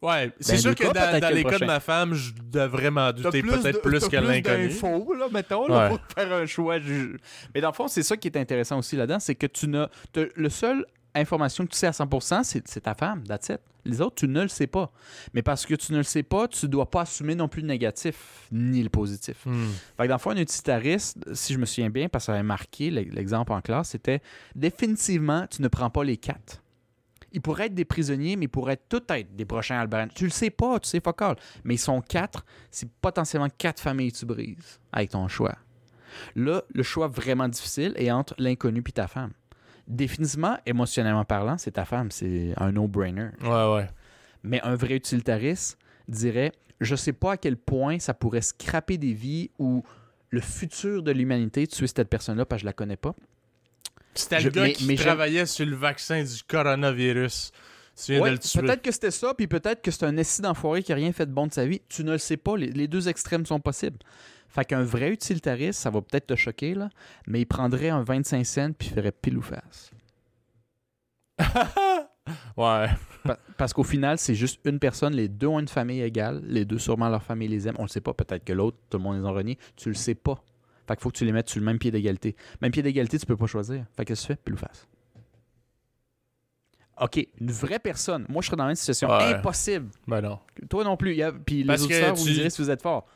Ouais, 0.00 0.32
c'est 0.40 0.54
Ben, 0.54 0.58
sûr 0.60 0.74
que 0.74 0.82
cas, 0.84 1.20
dans, 1.20 1.32
les 1.34 1.44
cas 1.44 1.58
de 1.60 1.64
ma 1.64 1.78
femme, 1.78 2.14
je 2.14 2.32
devrais 2.50 2.90
m'en 2.90 3.12
douter 3.12 3.40
peut-être 3.40 3.82
plus, 3.82 4.08
que 4.08 4.16
l'inconnu. 4.16 4.68
d'infos, 4.68 5.14
là, 5.14 5.28
mettons, 5.32 5.68
là, 5.68 5.84
Ouais. 5.84 5.88
pour 5.90 6.00
faire 6.12 6.32
un 6.32 6.44
choix. 6.46 6.80
ju- 6.80 7.18
Mais 7.54 7.60
dans 7.60 7.68
le 7.68 7.74
fond, 7.74 7.86
c'est 7.86 8.02
ça 8.02 8.16
qui 8.16 8.26
est 8.26 8.36
intéressant 8.36 8.78
aussi 8.78 8.96
là-dedans, 8.96 9.20
c'est 9.20 9.36
que 9.36 9.46
tu 9.46 9.68
n'as... 9.68 9.88
Le 10.34 10.48
seul 10.48 10.84
information 11.14 11.64
que 11.66 11.70
tu 11.72 11.76
sais 11.78 11.86
à 11.86 11.90
100%, 11.90 12.42
c'est 12.44 12.80
ta 12.80 12.94
femme, 12.94 13.22
that's 13.26 13.48
it. 13.50 13.60
Les 13.84 14.00
autres, 14.00 14.14
tu 14.14 14.28
ne 14.28 14.42
le 14.42 14.48
sais 14.48 14.68
pas. 14.68 14.92
Mais 15.34 15.42
parce 15.42 15.66
que 15.66 15.74
tu 15.74 15.92
ne 15.92 15.98
le 15.98 16.02
sais 16.04 16.22
pas, 16.22 16.46
tu 16.46 16.68
dois 16.68 16.88
pas 16.88 17.00
assumer 17.02 17.34
non 17.34 17.48
plus 17.48 17.62
le 17.62 17.66
négatif 17.68 18.46
ni 18.52 18.80
le 18.82 18.88
positif. 18.88 19.44
Hmm. 19.44 19.66
Fait 19.96 20.04
que 20.04 20.08
dans 20.08 20.14
le 20.14 20.20
fond, 20.20 20.30
un 20.30 20.36
utilitariste, 20.36 21.18
si 21.34 21.52
je 21.52 21.58
me 21.58 21.66
souviens 21.66 21.90
bien, 21.90 22.08
parce 22.08 22.24
que 22.24 22.26
ça 22.26 22.34
avait 22.34 22.42
marqué 22.44 22.90
l'e- 22.90 23.10
l'exemple 23.12 23.52
en 23.52 23.60
classe, 23.60 23.88
c'était 23.90 24.20
définitivement, 24.54 25.46
tu 25.50 25.62
ne 25.62 25.68
prends 25.68 25.90
pas 25.90 26.04
les 26.04 26.16
quatre. 26.16 26.62
Ils 27.32 27.40
pourraient 27.40 27.66
être 27.66 27.74
des 27.74 27.84
prisonniers, 27.86 28.36
mais 28.36 28.44
ils 28.44 28.48
pourraient 28.48 28.78
tout 28.88 29.02
être 29.08 29.34
des 29.34 29.44
prochains 29.46 29.78
Albert. 29.80 30.00
Einstein. 30.00 30.16
Tu 30.16 30.24
le 30.24 30.30
sais 30.30 30.50
pas, 30.50 30.78
tu 30.78 30.88
sais 30.88 31.00
fuck 31.00 31.20
all. 31.22 31.36
Mais 31.64 31.74
ils 31.74 31.78
sont 31.78 32.00
quatre, 32.02 32.44
c'est 32.70 32.88
potentiellement 33.00 33.48
quatre 33.56 33.80
familles 33.80 34.12
que 34.12 34.18
tu 34.18 34.26
brises 34.26 34.78
avec 34.92 35.10
ton 35.10 35.26
choix. 35.28 35.56
Là, 36.36 36.62
le 36.72 36.82
choix 36.82 37.08
vraiment 37.08 37.48
difficile 37.48 37.94
est 37.96 38.10
entre 38.10 38.34
l'inconnu 38.38 38.82
et 38.86 38.92
ta 38.92 39.08
femme. 39.08 39.32
Définitivement, 39.92 40.56
émotionnellement 40.64 41.24
parlant, 41.24 41.58
c'est 41.58 41.72
ta 41.72 41.84
femme, 41.84 42.10
c'est 42.10 42.54
un 42.56 42.72
no-brainer. 42.72 43.28
Ouais, 43.42 43.74
ouais. 43.74 43.88
Mais 44.42 44.60
un 44.62 44.74
vrai 44.74 44.96
utilitariste 44.96 45.78
dirait 46.08 46.52
je 46.80 46.96
sais 46.96 47.12
pas 47.12 47.32
à 47.32 47.36
quel 47.36 47.56
point 47.56 47.98
ça 47.98 48.12
pourrait 48.12 48.40
scraper 48.40 48.98
des 48.98 49.12
vies 49.12 49.50
ou 49.58 49.84
le 50.30 50.40
futur 50.40 51.02
de 51.02 51.12
l'humanité 51.12 51.66
tuer 51.66 51.86
cette 51.86 52.08
personne-là 52.08 52.44
parce 52.44 52.60
que 52.60 52.62
je 52.62 52.66
la 52.66 52.72
connais 52.72 52.96
pas. 52.96 53.14
C'était 54.14 54.40
le 54.40 54.50
gars 54.50 54.62
mais- 54.62 54.72
qui 54.72 54.86
mais 54.86 54.96
travaillait 54.96 55.46
sur 55.46 55.64
le 55.64 55.76
vaccin 55.76 56.22
du 56.22 56.42
coronavirus. 56.46 57.52
Ouais, 58.08 58.36
peut-être 58.36 58.82
que 58.82 58.90
c'était 58.90 59.10
ça, 59.10 59.34
puis 59.34 59.46
peut-être 59.46 59.82
que 59.82 59.90
c'est 59.90 60.04
un 60.04 60.16
essai 60.16 60.42
d'enfoiré 60.42 60.82
qui 60.82 60.92
a 60.92 60.96
rien 60.96 61.12
fait 61.12 61.26
de 61.26 61.30
bon 61.30 61.46
de 61.46 61.52
sa 61.52 61.66
vie. 61.66 61.82
Tu 61.88 62.02
ne 62.04 62.12
le 62.12 62.18
sais 62.18 62.38
pas. 62.38 62.56
Les, 62.56 62.68
les 62.68 62.88
deux 62.88 63.08
extrêmes 63.08 63.44
sont 63.44 63.60
possibles. 63.60 63.98
Fait 64.54 64.64
qu'un 64.66 64.82
vrai 64.82 65.10
utilitariste, 65.10 65.80
ça 65.80 65.88
va 65.90 66.02
peut-être 66.02 66.26
te 66.26 66.36
choquer, 66.36 66.74
là, 66.74 66.90
mais 67.26 67.40
il 67.40 67.46
prendrait 67.46 67.88
un 67.88 68.02
25 68.02 68.44
cents 68.44 68.72
puis 68.72 68.88
il 68.88 68.94
ferait 68.94 69.10
pile 69.12 69.38
ou 69.38 69.42
face. 69.42 69.90
ouais. 72.56 72.86
Pa- 73.24 73.38
parce 73.56 73.72
qu'au 73.72 73.82
final, 73.84 74.18
c'est 74.18 74.34
juste 74.34 74.60
une 74.64 74.78
personne. 74.78 75.14
Les 75.14 75.28
deux 75.28 75.46
ont 75.46 75.58
une 75.58 75.68
famille 75.68 76.02
égale. 76.02 76.42
Les 76.44 76.64
deux, 76.64 76.78
sûrement, 76.78 77.08
leur 77.08 77.22
famille 77.22 77.48
les 77.48 77.66
aime. 77.68 77.76
On 77.78 77.82
le 77.82 77.88
sait 77.88 78.00
pas. 78.00 78.12
Peut-être 78.12 78.44
que 78.44 78.52
l'autre, 78.52 78.76
tout 78.90 78.98
le 78.98 79.02
monde 79.04 79.18
les 79.20 79.24
a 79.26 79.30
reniés. 79.30 79.58
Tu 79.76 79.88
le 79.88 79.94
sais 79.94 80.14
pas. 80.14 80.42
Fait 80.86 80.94
qu'il 80.96 81.02
faut 81.02 81.10
que 81.10 81.16
tu 81.18 81.24
les 81.24 81.32
mettes 81.32 81.48
sur 81.48 81.60
le 81.60 81.64
même 81.66 81.78
pied 81.78 81.90
d'égalité. 81.90 82.36
Même 82.60 82.72
pied 82.72 82.82
d'égalité, 82.82 83.18
tu 83.18 83.24
peux 83.26 83.36
pas 83.36 83.46
choisir. 83.46 83.84
Fait 83.96 84.04
que 84.04 84.08
qu'est-ce 84.08 84.22
que 84.22 84.26
tu 84.26 84.32
fais? 84.34 84.40
Pile 84.44 84.54
ou 84.54 84.58
face. 84.58 84.86
OK, 87.00 87.26
une 87.40 87.50
vraie 87.50 87.78
personne. 87.78 88.26
Moi, 88.28 88.42
je 88.42 88.46
serais 88.48 88.56
dans 88.56 88.68
une 88.68 88.74
situation 88.76 89.08
Ouais. 89.08 89.34
impossible. 89.34 89.88
Ben 90.06 90.20
non. 90.20 90.38
Toi 90.68 90.84
non 90.84 90.96
plus. 90.96 91.12
Il 91.12 91.16
y 91.18 91.22
a- 91.22 91.32
Puis 91.32 91.58
les 91.62 91.64
Parce 91.64 91.82
auditeurs, 91.82 92.14
vous 92.14 92.24
me 92.26 92.30
direz 92.32 92.50
si 92.50 92.60
vous 92.60 92.70
êtes 92.70 92.82
fort. 92.82 93.06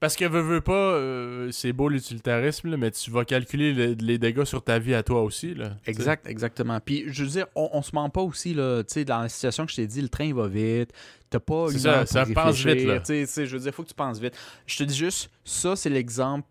Parce 0.00 0.14
que 0.14 0.24
veux, 0.24 0.40
veux 0.40 0.60
pas, 0.60 0.72
euh, 0.94 1.50
c'est 1.50 1.72
beau 1.72 1.88
l'utilitarisme, 1.88 2.70
là, 2.70 2.76
mais 2.76 2.92
tu 2.92 3.10
vas 3.10 3.24
calculer 3.24 3.72
le- 3.72 3.96
les 4.00 4.16
dégâts 4.16 4.44
sur 4.44 4.62
ta 4.62 4.78
vie 4.78 4.94
à 4.94 5.02
toi 5.02 5.22
aussi. 5.22 5.54
Là, 5.54 5.76
Exact, 5.86 6.24
exactement. 6.28 6.78
Puis 6.78 7.04
je 7.08 7.24
veux 7.24 7.30
dire, 7.30 7.46
on, 7.56 7.68
on 7.72 7.82
se 7.82 7.90
ment 7.94 8.08
pas 8.08 8.20
aussi, 8.22 8.54
là. 8.54 8.84
Tu 8.84 8.92
sais, 8.94 9.04
dans 9.04 9.22
la 9.22 9.28
situation 9.28 9.66
que 9.66 9.72
je 9.72 9.76
t'ai 9.76 9.86
dit, 9.88 10.00
le 10.00 10.08
train 10.08 10.32
va 10.32 10.46
vite. 10.46 10.92
T'as 11.30 11.40
pas 11.40 11.66
C'est 11.68 11.74
une 11.74 11.78
ça, 11.80 12.06
ça 12.06 12.24
pense 12.26 12.56
vite, 12.64 12.86
là. 12.86 13.00
Tu 13.00 13.06
sais, 13.06 13.20
tu 13.26 13.32
sais, 13.32 13.46
je 13.46 13.56
veux 13.56 13.62
dire, 13.62 13.74
faut 13.74 13.82
que 13.82 13.88
tu 13.88 13.94
penses 13.94 14.20
vite. 14.20 14.34
Je 14.66 14.76
te 14.78 14.84
dis 14.84 14.96
juste, 14.96 15.30
ça, 15.44 15.74
c'est 15.74 15.90
l'exemple 15.90 16.46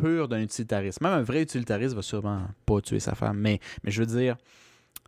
pur 0.00 0.28
d'un 0.28 0.40
utilitariste. 0.40 1.00
Même 1.00 1.12
un 1.12 1.22
vrai 1.22 1.42
utilitariste 1.42 1.94
va 1.96 2.02
sûrement 2.02 2.42
pas 2.66 2.80
tuer 2.80 3.00
sa 3.00 3.14
femme. 3.16 3.36
Mais, 3.38 3.58
mais 3.82 3.90
je 3.90 4.00
veux 4.02 4.18
dire, 4.20 4.36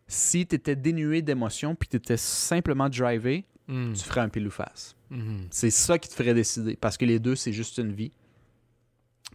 si 0.07 0.45
tu 0.45 0.55
étais 0.55 0.75
dénué 0.75 1.21
d'émotions 1.21 1.75
puis 1.75 1.87
tu 1.89 1.95
étais 1.97 2.17
simplement 2.17 2.89
drivé, 2.89 3.45
Hmm. 3.67 3.93
tu 3.93 4.03
ferais 4.03 4.21
un 4.21 4.29
pile 4.29 4.45
ou 4.45 4.51
face. 4.51 4.95
Mhm. 5.15 5.47
C'est 5.49 5.69
ça 5.69 5.97
qui 5.97 6.09
te 6.09 6.13
ferait 6.13 6.33
décider. 6.33 6.75
Parce 6.75 6.97
que 6.97 7.05
les 7.05 7.19
deux, 7.19 7.35
c'est 7.35 7.53
juste 7.53 7.77
une 7.77 7.93
vie. 7.93 8.11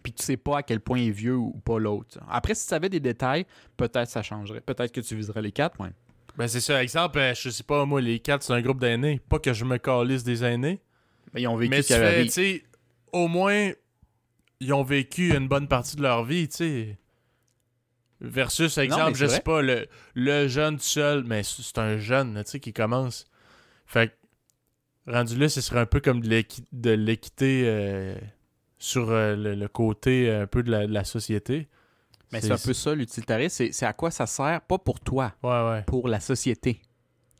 Puis 0.03 0.13
tu 0.13 0.23
sais 0.23 0.37
pas 0.37 0.59
à 0.59 0.63
quel 0.63 0.81
point 0.81 0.99
il 0.99 1.09
est 1.09 1.13
vieux 1.13 1.37
ou 1.37 1.61
pas 1.65 1.79
l'autre. 1.79 2.19
Après, 2.29 2.55
si 2.55 2.65
tu 2.65 2.69
savais 2.69 2.89
des 2.89 3.01
détails, 3.01 3.45
peut-être 3.77 4.09
ça 4.09 4.23
changerait. 4.23 4.61
Peut-être 4.61 4.93
que 4.93 5.01
tu 5.01 5.17
viserais 5.17 5.43
les 5.43 5.53
quatre, 5.53 5.81
ouais. 5.81 5.91
Ben 6.37 6.47
c'est 6.49 6.61
ça. 6.61 6.83
Exemple, 6.83 7.19
euh, 7.19 7.35
je 7.35 7.51
sais 7.51 7.65
pas, 7.65 7.85
moi, 7.85 8.01
les 8.01 8.19
quatre, 8.21 8.43
c'est 8.43 8.53
un 8.53 8.63
groupe 8.63 8.81
d'aînés. 8.81 9.21
Pas 9.29 9.39
que 9.39 9.53
je 9.53 9.65
me 9.65 9.79
calisse 9.79 10.23
des 10.23 10.45
aînés. 10.45 10.81
Mais 11.35 11.43
ils 11.43 11.49
ont 11.49 11.57
vécu 11.57 11.71
mais 11.71 11.83
tu 11.83 11.93
fais, 12.31 12.65
au 13.13 13.29
moins, 13.29 13.73
ils 14.61 14.73
ont 14.73 14.83
vécu 14.83 15.35
une 15.35 15.49
bonne 15.49 15.69
partie 15.69 15.97
de 15.97 16.03
leur 16.03 16.25
vie, 16.25 16.49
tu 16.49 16.57
sais. 16.57 16.99
Versus, 18.21 18.77
exemple, 18.79 19.17
je 19.17 19.27
sais 19.27 19.41
pas, 19.41 19.63
le, 19.63 19.87
le 20.15 20.47
jeune 20.47 20.77
tout 20.77 20.83
seul, 20.83 21.25
mais 21.25 21.43
c'est 21.43 21.79
un 21.79 21.97
jeune, 21.99 22.43
tu 22.45 22.51
sais, 22.51 22.61
qui 22.61 22.73
commence. 22.73 23.25
Fait 23.87 24.09
que, 24.09 24.15
rendu 25.11 25.37
là, 25.37 25.49
ce 25.49 25.61
serait 25.61 25.81
un 25.81 25.87
peu 25.87 26.01
comme 26.01 26.21
de 26.21 26.29
l'équi- 26.29 26.65
de 26.73 26.91
l'équité 26.91 27.63
euh, 27.67 28.15
sur 28.79 29.11
euh, 29.11 29.37
le, 29.37 29.55
le 29.55 29.69
côté 29.69 30.29
euh, 30.31 30.43
un 30.43 30.47
peu 30.47 30.63
de 30.63 30.71
la, 30.71 30.87
de 30.87 30.93
la 30.93 31.05
société. 31.05 31.69
Mais 32.33 32.41
c'est 32.41 32.53
un 32.53 32.59
peu 32.59 32.73
ça, 32.73 32.95
l'utilitarisme. 32.95 33.67
C'est, 33.73 33.87
à 33.87 33.93
quoi 33.93 34.11
ça 34.13 34.27
sert, 34.27 34.61
pas 34.61 34.79
pour 34.79 35.01
toi, 35.01 35.35
Ouais, 35.43 35.51
ouais. 35.71 35.83
pour 35.83 36.07
la 36.09 36.21
société. 36.21 36.81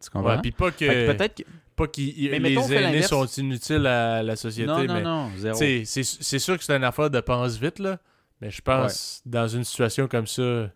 Tu 0.03 0.11
comprends? 0.11 0.41
Puis 0.41 0.51
pas 0.51 0.71
que, 0.73 1.13
peut-être 1.13 1.37
que... 1.37 1.43
pas 1.77 1.87
qu'ils 1.87 2.31
Mais 2.31 2.41
les 2.41 2.73
aînés 2.73 3.03
sont 3.03 3.25
inutiles 3.27 3.87
à 3.87 4.23
la 4.23 4.35
société, 4.35 4.67
Non, 4.69 4.85
non, 4.85 4.95
mais 4.95 5.03
non, 5.03 5.31
zéro. 5.37 5.57
C'est 5.85 6.39
sûr 6.39 6.59
que 6.59 6.65
c'est 6.65 6.75
une 6.77 6.85
affaire 6.85 7.09
de 7.11 7.21
pense 7.21 7.57
vite, 7.57 7.79
là. 7.79 7.99
Mais 8.41 8.51
je 8.51 8.63
pense, 8.63 9.23
dans 9.27 9.47
une 9.47 9.65
situation 9.65 10.09
comme 10.09 10.27
ça, 10.27 10.71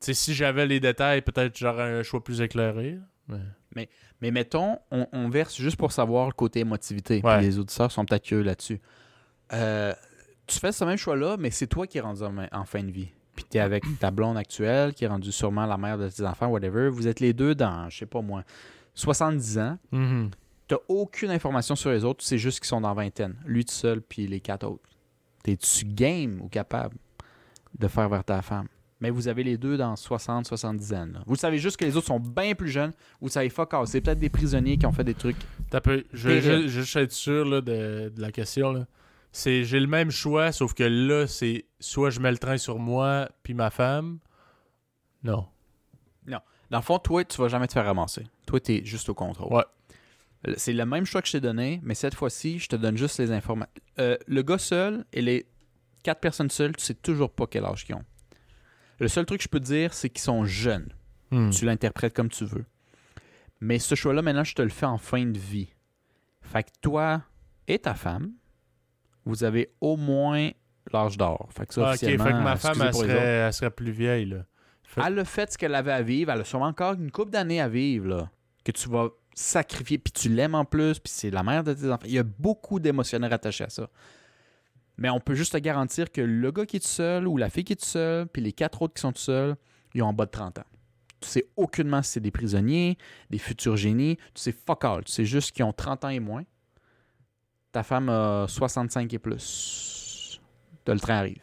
si 0.00 0.34
j'avais 0.34 0.66
les 0.66 0.80
détails, 0.80 1.20
peut-être 1.22 1.58
j'aurais 1.58 1.92
un 1.98 2.02
choix 2.02 2.22
plus 2.22 2.40
éclairé. 2.40 2.98
Mais... 3.28 3.38
Mais 4.20 4.30
mettons, 4.30 4.78
on, 4.90 5.06
on 5.12 5.28
verse 5.28 5.56
juste 5.56 5.76
pour 5.76 5.92
savoir 5.92 6.26
le 6.26 6.32
côté 6.32 6.60
émotivité. 6.60 7.20
puis 7.38 7.46
les 7.46 7.58
auditeurs 7.58 7.90
sont 7.92 8.04
peut-être 8.04 8.24
curieux 8.24 8.44
là-dessus. 8.44 8.80
Euh, 9.52 9.92
tu 10.46 10.58
fais 10.58 10.72
ce 10.72 10.84
même 10.84 10.96
choix-là, 10.96 11.36
mais 11.38 11.50
c'est 11.50 11.66
toi 11.66 11.86
qui 11.86 11.98
es 11.98 12.00
rendu 12.00 12.22
en, 12.22 12.34
en 12.52 12.64
fin 12.64 12.82
de 12.82 12.90
vie. 12.90 13.08
Puis 13.34 13.44
tu 13.50 13.58
es 13.58 13.60
avec 13.60 13.84
ta 13.98 14.10
blonde 14.10 14.36
actuelle, 14.36 14.94
qui 14.94 15.04
est 15.04 15.08
rendue 15.08 15.32
sûrement 15.32 15.66
la 15.66 15.76
mère 15.76 15.98
de 15.98 16.08
tes 16.08 16.24
enfants, 16.24 16.46
whatever. 16.48 16.88
Vous 16.88 17.08
êtes 17.08 17.20
les 17.20 17.32
deux 17.32 17.54
dans, 17.54 17.88
je 17.90 17.98
sais 17.98 18.06
pas 18.06 18.20
moi, 18.22 18.44
70 18.94 19.58
ans. 19.58 19.78
Mhm. 19.92 20.30
T'as 20.66 20.76
aucune 20.88 21.30
information 21.30 21.74
sur 21.76 21.90
les 21.90 22.04
autres, 22.04 22.20
tu 22.20 22.26
sais 22.26 22.38
juste 22.38 22.60
qu'ils 22.60 22.68
sont 22.68 22.80
dans 22.80 22.94
vingtaine. 22.94 23.36
Lui 23.44 23.64
tout 23.64 23.74
seul, 23.74 24.00
puis 24.00 24.26
les 24.26 24.40
quatre 24.40 24.66
autres. 24.66 24.88
T'es-tu 25.42 25.84
game 25.84 26.40
ou 26.40 26.48
capable 26.48 26.96
de 27.78 27.86
faire 27.88 28.08
vers 28.08 28.24
ta 28.24 28.40
femme? 28.40 28.68
Mais 29.00 29.10
vous 29.10 29.28
avez 29.28 29.42
les 29.44 29.58
deux 29.58 29.76
dans 29.76 29.96
60, 29.96 30.46
70 30.46 30.92
ans. 30.94 31.06
là. 31.12 31.22
Vous 31.26 31.36
savez 31.36 31.58
juste 31.58 31.76
que 31.76 31.84
les 31.84 31.96
autres 31.96 32.06
sont 32.06 32.20
bien 32.20 32.54
plus 32.54 32.70
jeunes. 32.70 32.92
Vous 33.20 33.28
savez 33.28 33.48
fuck 33.50 33.74
all. 33.74 33.86
C'est 33.86 34.00
peut-être 34.00 34.18
des 34.20 34.30
prisonniers 34.30 34.78
qui 34.78 34.86
ont 34.86 34.92
fait 34.92 35.04
des 35.04 35.14
trucs. 35.14 35.36
T'as 35.70 35.80
peu- 35.80 36.04
Je 36.12 36.28
veux 36.28 36.66
juste 36.68 36.96
être 36.96 37.12
sûr 37.12 37.44
là, 37.44 37.60
de, 37.60 38.12
de 38.14 38.20
la 38.20 38.30
question. 38.32 38.72
là. 38.72 38.86
C'est 39.32 39.64
J'ai 39.64 39.80
le 39.80 39.88
même 39.88 40.10
choix, 40.12 40.52
sauf 40.52 40.74
que 40.74 40.84
là, 40.84 41.26
c'est 41.26 41.64
soit 41.80 42.10
je 42.10 42.20
mets 42.20 42.30
le 42.30 42.38
train 42.38 42.56
sur 42.56 42.78
moi 42.78 43.28
puis 43.42 43.52
ma 43.52 43.70
femme. 43.70 44.18
Non. 45.22 45.46
Dans 46.70 46.78
le 46.78 46.82
fond, 46.84 46.98
toi, 46.98 47.22
tu 47.24 47.40
vas 47.40 47.46
jamais 47.48 47.66
te 47.68 47.74
faire 47.74 47.84
ramasser. 47.84 48.24
Toi, 48.46 48.58
tu 48.58 48.72
es 48.76 48.84
juste 48.84 49.08
au 49.10 49.14
contrôle. 49.14 49.52
Ouais. 49.52 50.54
C'est 50.56 50.72
le 50.72 50.84
même 50.86 51.04
choix 51.04 51.20
que 51.20 51.28
je 51.28 51.32
t'ai 51.32 51.40
donné, 51.40 51.78
mais 51.84 51.94
cette 51.94 52.14
fois-ci, 52.14 52.58
je 52.58 52.68
te 52.68 52.74
donne 52.74 52.96
juste 52.96 53.18
les 53.18 53.30
informations. 53.30 53.70
le 53.98 54.42
gars 54.42 54.58
seul 54.58 55.04
et 55.12 55.20
les 55.22 55.46
quatre 56.02 56.20
personnes 56.20 56.50
seules, 56.50 56.74
tu 56.74 56.82
sais 56.84 56.94
toujours 56.94 57.30
pas 57.30 57.46
quel 57.46 57.64
âge 57.64 57.84
ils 57.88 57.94
ont. 57.94 58.02
Le 59.00 59.08
seul 59.08 59.26
truc 59.26 59.38
que 59.38 59.44
je 59.44 59.48
peux 59.48 59.60
te 59.60 59.64
dire, 59.64 59.92
c'est 59.94 60.08
qu'ils 60.08 60.22
sont 60.22 60.44
jeunes. 60.44 60.88
Hmm. 61.30 61.50
Tu 61.50 61.64
l'interprètes 61.64 62.14
comme 62.14 62.28
tu 62.28 62.44
veux. 62.44 62.64
Mais 63.60 63.78
ce 63.78 63.94
choix-là, 63.94 64.22
maintenant, 64.22 64.44
je 64.44 64.54
te 64.54 64.62
le 64.62 64.68
fais 64.68 64.86
en 64.86 64.98
fin 64.98 65.24
de 65.24 65.38
vie. 65.38 65.72
Fait 66.42 66.62
que 66.64 66.70
toi 66.80 67.22
et 67.66 67.78
ta 67.78 67.94
femme, 67.94 68.32
vous 69.24 69.42
avez 69.44 69.72
au 69.80 69.96
moins 69.96 70.50
l'âge 70.92 71.16
d'or. 71.16 71.48
Fait 71.56 71.66
que 71.66 71.74
ça, 71.74 71.88
Ah, 71.90 71.94
ok, 71.94 71.98
fait 71.98 72.16
que 72.16 72.42
ma 72.42 72.56
femme, 72.56 72.82
elle 72.82 72.94
serait, 72.94 73.04
autres. 73.04 73.22
elle 73.22 73.52
serait 73.52 73.70
plus 73.70 73.90
vieille, 73.90 74.26
là. 74.26 74.44
Fait- 74.82 75.00
Elle 75.06 75.18
a 75.18 75.24
fait 75.24 75.50
ce 75.52 75.58
qu'elle 75.58 75.74
avait 75.74 75.92
à 75.92 76.02
vivre. 76.02 76.30
Elle 76.30 76.42
a 76.42 76.44
sûrement 76.44 76.66
encore 76.66 76.92
une 76.94 77.10
couple 77.10 77.30
d'années 77.30 77.60
à 77.60 77.68
vivre, 77.68 78.06
là. 78.06 78.30
Que 78.64 78.70
tu 78.72 78.88
vas 78.90 79.08
sacrifier. 79.34 79.98
Puis 79.98 80.12
tu 80.12 80.28
l'aimes 80.28 80.54
en 80.54 80.64
plus. 80.66 80.98
Puis 81.00 81.10
c'est 81.12 81.30
la 81.30 81.42
mère 81.42 81.64
de 81.64 81.72
tes 81.72 81.90
enfants. 81.90 82.04
Il 82.06 82.12
y 82.12 82.18
a 82.18 82.22
beaucoup 82.22 82.78
d'émotionnels 82.78 83.32
attachés 83.32 83.64
à 83.64 83.70
ça. 83.70 83.88
Mais 84.96 85.10
on 85.10 85.20
peut 85.20 85.34
juste 85.34 85.52
te 85.52 85.58
garantir 85.58 86.12
que 86.12 86.20
le 86.20 86.52
gars 86.52 86.66
qui 86.66 86.76
est 86.76 86.80
tout 86.80 86.86
seul 86.86 87.26
ou 87.26 87.36
la 87.36 87.50
fille 87.50 87.64
qui 87.64 87.72
est 87.72 87.76
tout 87.76 87.84
seul, 87.84 88.26
puis 88.26 88.42
les 88.42 88.52
quatre 88.52 88.82
autres 88.82 88.94
qui 88.94 89.00
sont 89.00 89.12
tout 89.12 89.20
seuls, 89.20 89.56
ils 89.94 90.02
ont 90.02 90.06
en 90.06 90.12
bas 90.12 90.26
de 90.26 90.30
30 90.30 90.58
ans. 90.60 90.64
Tu 91.20 91.28
sais 91.28 91.46
aucunement 91.56 92.02
si 92.02 92.12
c'est 92.12 92.20
des 92.20 92.30
prisonniers, 92.30 92.98
des 93.30 93.38
futurs 93.38 93.76
génies. 93.76 94.16
Tu 94.34 94.42
sais 94.42 94.52
fuck 94.52 94.84
all. 94.84 95.04
Tu 95.04 95.12
sais 95.12 95.24
juste 95.24 95.52
qu'ils 95.52 95.64
ont 95.64 95.72
30 95.72 96.04
ans 96.04 96.08
et 96.10 96.20
moins. 96.20 96.44
Ta 97.72 97.82
femme 97.82 98.08
a 98.08 98.46
65 98.48 99.12
et 99.12 99.18
plus. 99.18 100.40
Le 100.86 101.00
train 101.00 101.14
arrive. 101.14 101.42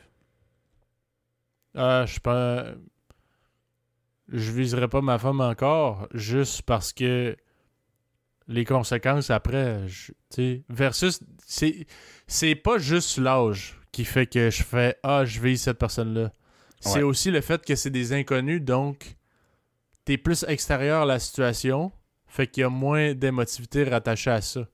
Ah, 1.75 2.05
je 2.05 2.19
pense. 2.19 2.75
Je 4.27 4.51
viserais 4.51 4.87
pas 4.87 5.01
ma 5.01 5.17
femme 5.17 5.41
encore, 5.41 6.07
juste 6.13 6.61
parce 6.61 6.93
que 6.93 7.35
les 8.47 8.65
conséquences 8.65 9.29
après, 9.29 9.87
je- 9.87 10.11
versus, 10.69 11.21
c'est, 11.45 11.85
c'est 12.27 12.55
pas 12.55 12.77
juste 12.77 13.17
l'âge 13.17 13.79
qui 13.91 14.05
fait 14.05 14.25
que 14.27 14.49
je 14.49 14.63
fais 14.63 14.97
Ah, 15.03 15.25
je 15.25 15.39
vise 15.39 15.61
cette 15.61 15.77
personne-là. 15.77 16.31
C'est 16.79 17.03
aussi 17.03 17.29
le 17.29 17.41
fait 17.41 17.63
que 17.63 17.75
c'est 17.75 17.91
des 17.91 18.11
inconnus, 18.13 18.61
donc 18.61 19.15
t'es 20.03 20.17
plus 20.17 20.43
extérieur 20.47 21.03
à 21.03 21.05
la 21.05 21.19
situation, 21.19 21.91
fait 22.27 22.47
qu'il 22.47 22.61
y 22.61 22.63
a 22.63 22.69
moins 22.69 23.13
d'émotivité 23.13 23.83
rattachée 23.83 24.31
à 24.31 24.41
ça. 24.41 24.67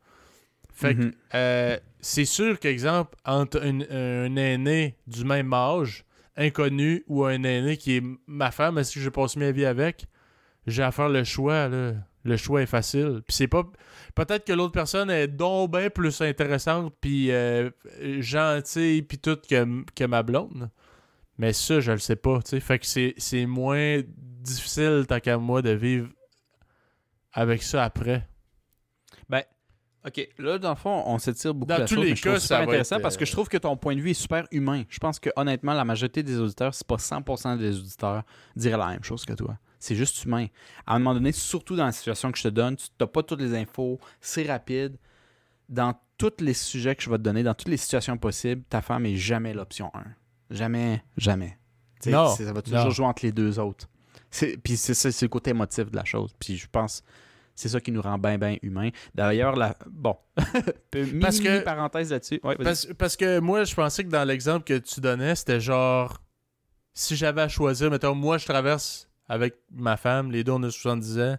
Fait 0.74 0.96
que 0.96 1.02
Mhm. 1.02 1.12
euh, 1.34 1.78
c'est 2.00 2.24
sûr 2.26 2.60
qu'exemple, 2.60 3.16
entre 3.26 3.62
une- 3.66 3.86
un 3.92 4.34
aîné 4.38 4.96
du 5.08 5.26
même 5.26 5.52
âge, 5.54 6.06
inconnu, 6.38 7.04
ou 7.08 7.26
un 7.26 7.44
aîné 7.44 7.76
qui 7.78 7.98
est 7.98 8.04
ma 8.28 8.52
femme, 8.52 8.78
est-ce 8.78 8.94
que 8.94 9.00
je 9.02 9.10
passe 9.10 9.36
ma 9.36 9.52
vie 9.52 9.66
avec, 9.66 10.06
j'ai 10.68 10.84
à 10.84 10.92
faire 10.92 11.10
le 11.10 11.24
choix, 11.26 11.68
là. 11.68 11.94
Le 12.28 12.38
choix 12.38 12.62
est 12.62 12.68
facile. 12.68 13.22
Puis 13.26 13.36
c'est 13.36 13.48
pas. 13.48 13.64
Peut-être 14.14 14.46
que 14.46 14.54
l'autre 14.54 14.74
personne 14.74 15.10
est 15.10 15.28
donc 15.28 15.72
bien 15.72 15.90
plus 15.90 16.22
intéressante, 16.22 16.94
puis 17.02 17.32
euh, 17.32 17.70
gentille, 18.20 19.02
puis 19.02 19.18
tout 19.18 19.38
que, 19.50 19.84
que 19.96 20.04
ma 20.04 20.24
blonde. 20.24 20.70
Mais 21.38 21.54
ça, 21.54 21.80
je 21.80 21.92
le 21.92 22.00
sais 22.00 22.16
pas, 22.16 22.42
tu 22.42 22.50
sais. 22.50 22.60
Fait 22.60 22.80
que 22.80 22.86
c'est 22.86 23.14
c'est 23.18 23.46
moins 23.46 24.02
difficile, 24.16 25.06
tant 25.08 25.20
qu'à 25.20 25.38
moi, 25.38 25.62
de 25.62 25.72
vivre 25.72 26.10
avec 27.34 27.64
ça 27.64 27.84
après. 27.84 28.28
OK, 30.08 30.30
là, 30.38 30.58
dans 30.58 30.70
le 30.70 30.76
fond, 30.76 31.04
on 31.06 31.18
s'étire 31.18 31.54
beaucoup 31.54 31.70
Dans 31.70 31.80
la 31.80 31.86
tous 31.86 31.96
chose, 31.96 32.06
les 32.06 32.14
cas, 32.14 32.40
super 32.40 32.60
va 32.60 32.64
intéressant 32.64 32.96
être, 32.96 33.02
parce 33.02 33.18
que 33.18 33.24
euh, 33.24 33.26
je 33.26 33.32
trouve 33.34 33.50
que 33.50 33.58
ton 33.58 33.76
point 33.76 33.94
de 33.94 34.00
vue 34.00 34.12
est 34.12 34.14
super 34.14 34.46
humain. 34.52 34.84
Je 34.90 35.00
pense 35.00 35.20
que, 35.20 35.30
honnêtement, 35.36 35.74
la 35.74 35.84
majorité 35.84 36.24
des 36.24 36.40
auditeurs, 36.40 36.74
c'est 36.74 36.88
pas 36.88 36.96
100% 36.96 37.58
des 37.58 37.78
auditeurs, 37.78 38.24
diraient 38.56 38.78
la 38.78 38.88
même 38.88 39.04
chose 39.04 39.26
que 39.26 39.34
toi. 39.34 39.58
C'est 39.80 39.96
juste 39.96 40.24
humain. 40.26 40.48
À 40.86 40.96
un 40.96 41.00
moment 41.00 41.14
donné, 41.14 41.32
surtout 41.32 41.76
dans 41.76 41.86
la 41.86 41.92
situation 41.92 42.32
que 42.32 42.38
je 42.38 42.44
te 42.44 42.48
donne, 42.50 42.76
tu 42.76 42.88
n'as 43.00 43.08
pas 43.08 43.24
toutes 43.24 43.42
les 43.42 43.54
infos, 43.56 44.00
c'est 44.22 44.44
rapide. 44.50 44.98
Dans 45.70 45.94
tous 46.18 46.34
les 46.40 46.54
sujets 46.54 46.96
que 46.96 47.04
je 47.04 47.10
vais 47.10 47.18
te 47.18 47.24
donner, 47.24 47.44
dans 47.44 47.54
toutes 47.54 47.68
les 47.68 47.78
situations 47.78 48.18
possibles, 48.18 48.64
ta 48.70 48.82
femme 48.82 49.06
est 49.06 49.16
jamais 49.18 49.54
l'option 49.54 49.92
1. 49.94 50.04
Jamais, 50.50 51.04
jamais. 51.18 51.58
Non, 52.06 52.30
Ça 52.30 52.54
va 52.54 52.62
toujours 52.62 52.86
non. 52.86 52.90
jouer 52.90 53.06
entre 53.06 53.26
les 53.26 53.32
deux 53.32 53.60
autres. 53.60 53.88
Puis 54.64 54.78
c'est 54.78 54.94
ça, 54.94 55.12
c'est 55.12 55.26
le 55.26 55.30
côté 55.30 55.52
émotif 55.52 55.92
de 55.92 55.96
la 55.96 56.06
chose. 56.06 56.32
Puis 56.40 56.58
je 56.58 56.68
pense 56.72 57.04
c'est 57.56 57.70
ça 57.70 57.82
qui 57.82 57.92
nous 57.92 58.02
rend 58.04 58.20
bien, 58.20 58.38
bien 58.38 58.56
humains. 58.62 58.90
D'ailleurs, 59.16 59.56
la... 59.56 59.76
bon, 59.90 60.16
Parce 61.22 61.40
que- 61.40 61.62
parenthèse 61.62 62.12
là-dessus. 62.12 62.40
Ouais. 62.44 62.56
Parce, 62.56 62.88
parce 62.98 63.16
que 63.18 63.40
moi, 63.40 63.64
je 63.64 63.74
pensais 63.74 64.04
que 64.04 64.10
dans 64.10 64.24
l'exemple 64.24 64.64
que 64.64 64.78
tu 64.78 65.02
donnais, 65.02 65.34
c'était 65.36 65.60
genre. 65.60 66.22
Si 66.94 67.16
j'avais 67.16 67.42
à 67.42 67.48
choisir, 67.48 67.90
mettons, 67.92 68.14
moi, 68.16 68.38
je 68.38 68.46
traverse 68.46 69.10
avec 69.30 69.56
ma 69.72 69.98
femme, 69.98 70.32
les 70.32 70.44
deux, 70.44 70.54
on 70.54 70.64
a 70.64 70.70
70 70.72 71.20
ans, 71.20 71.38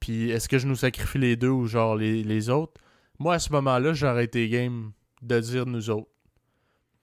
puis 0.00 0.30
est-ce 0.30 0.48
que 0.48 0.58
je 0.58 0.66
nous 0.66 0.76
sacrifie 0.76 1.18
les 1.18 1.36
deux 1.36 1.48
ou 1.48 1.66
genre 1.66 1.96
les, 1.96 2.22
les 2.22 2.48
autres? 2.48 2.80
Moi, 3.18 3.34
à 3.34 3.38
ce 3.38 3.52
moment-là, 3.52 3.92
j'aurais 3.92 4.24
été 4.24 4.48
game 4.48 4.92
de 5.22 5.38
dire 5.40 5.66
nous 5.66 5.90
autres. 5.90 6.08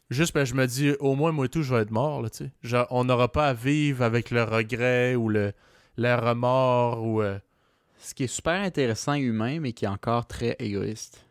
Juste 0.10 0.34
parce 0.34 0.50
que 0.50 0.56
je 0.56 0.62
me 0.62 0.66
dis, 0.66 0.92
au 1.00 1.16
moins, 1.16 1.32
moi 1.32 1.46
et 1.46 1.50
tout, 1.50 1.62
je 1.62 1.74
vais 1.74 1.82
être 1.82 1.92
mort, 1.92 2.22
là, 2.22 2.30
tu 2.30 2.50
sais. 2.64 2.86
On 2.90 3.04
n'aura 3.06 3.32
pas 3.32 3.48
à 3.50 3.54
vivre 3.54 4.04
avec 4.04 4.32
le 4.32 4.44
regret 4.44 5.16
ou 5.16 5.30
le, 5.30 5.54
remords 5.98 7.06
ou. 7.06 7.22
euh, 7.22 7.38
Ce 8.00 8.16
qui 8.16 8.24
est 8.24 8.28
super 8.28 8.60
intéressant 8.60 9.14
humain, 9.14 9.60
mais 9.60 9.72
qui 9.72 9.86
est 9.86 9.90
encore 9.90 10.26
très 10.26 10.56
égoïste. 10.60 11.26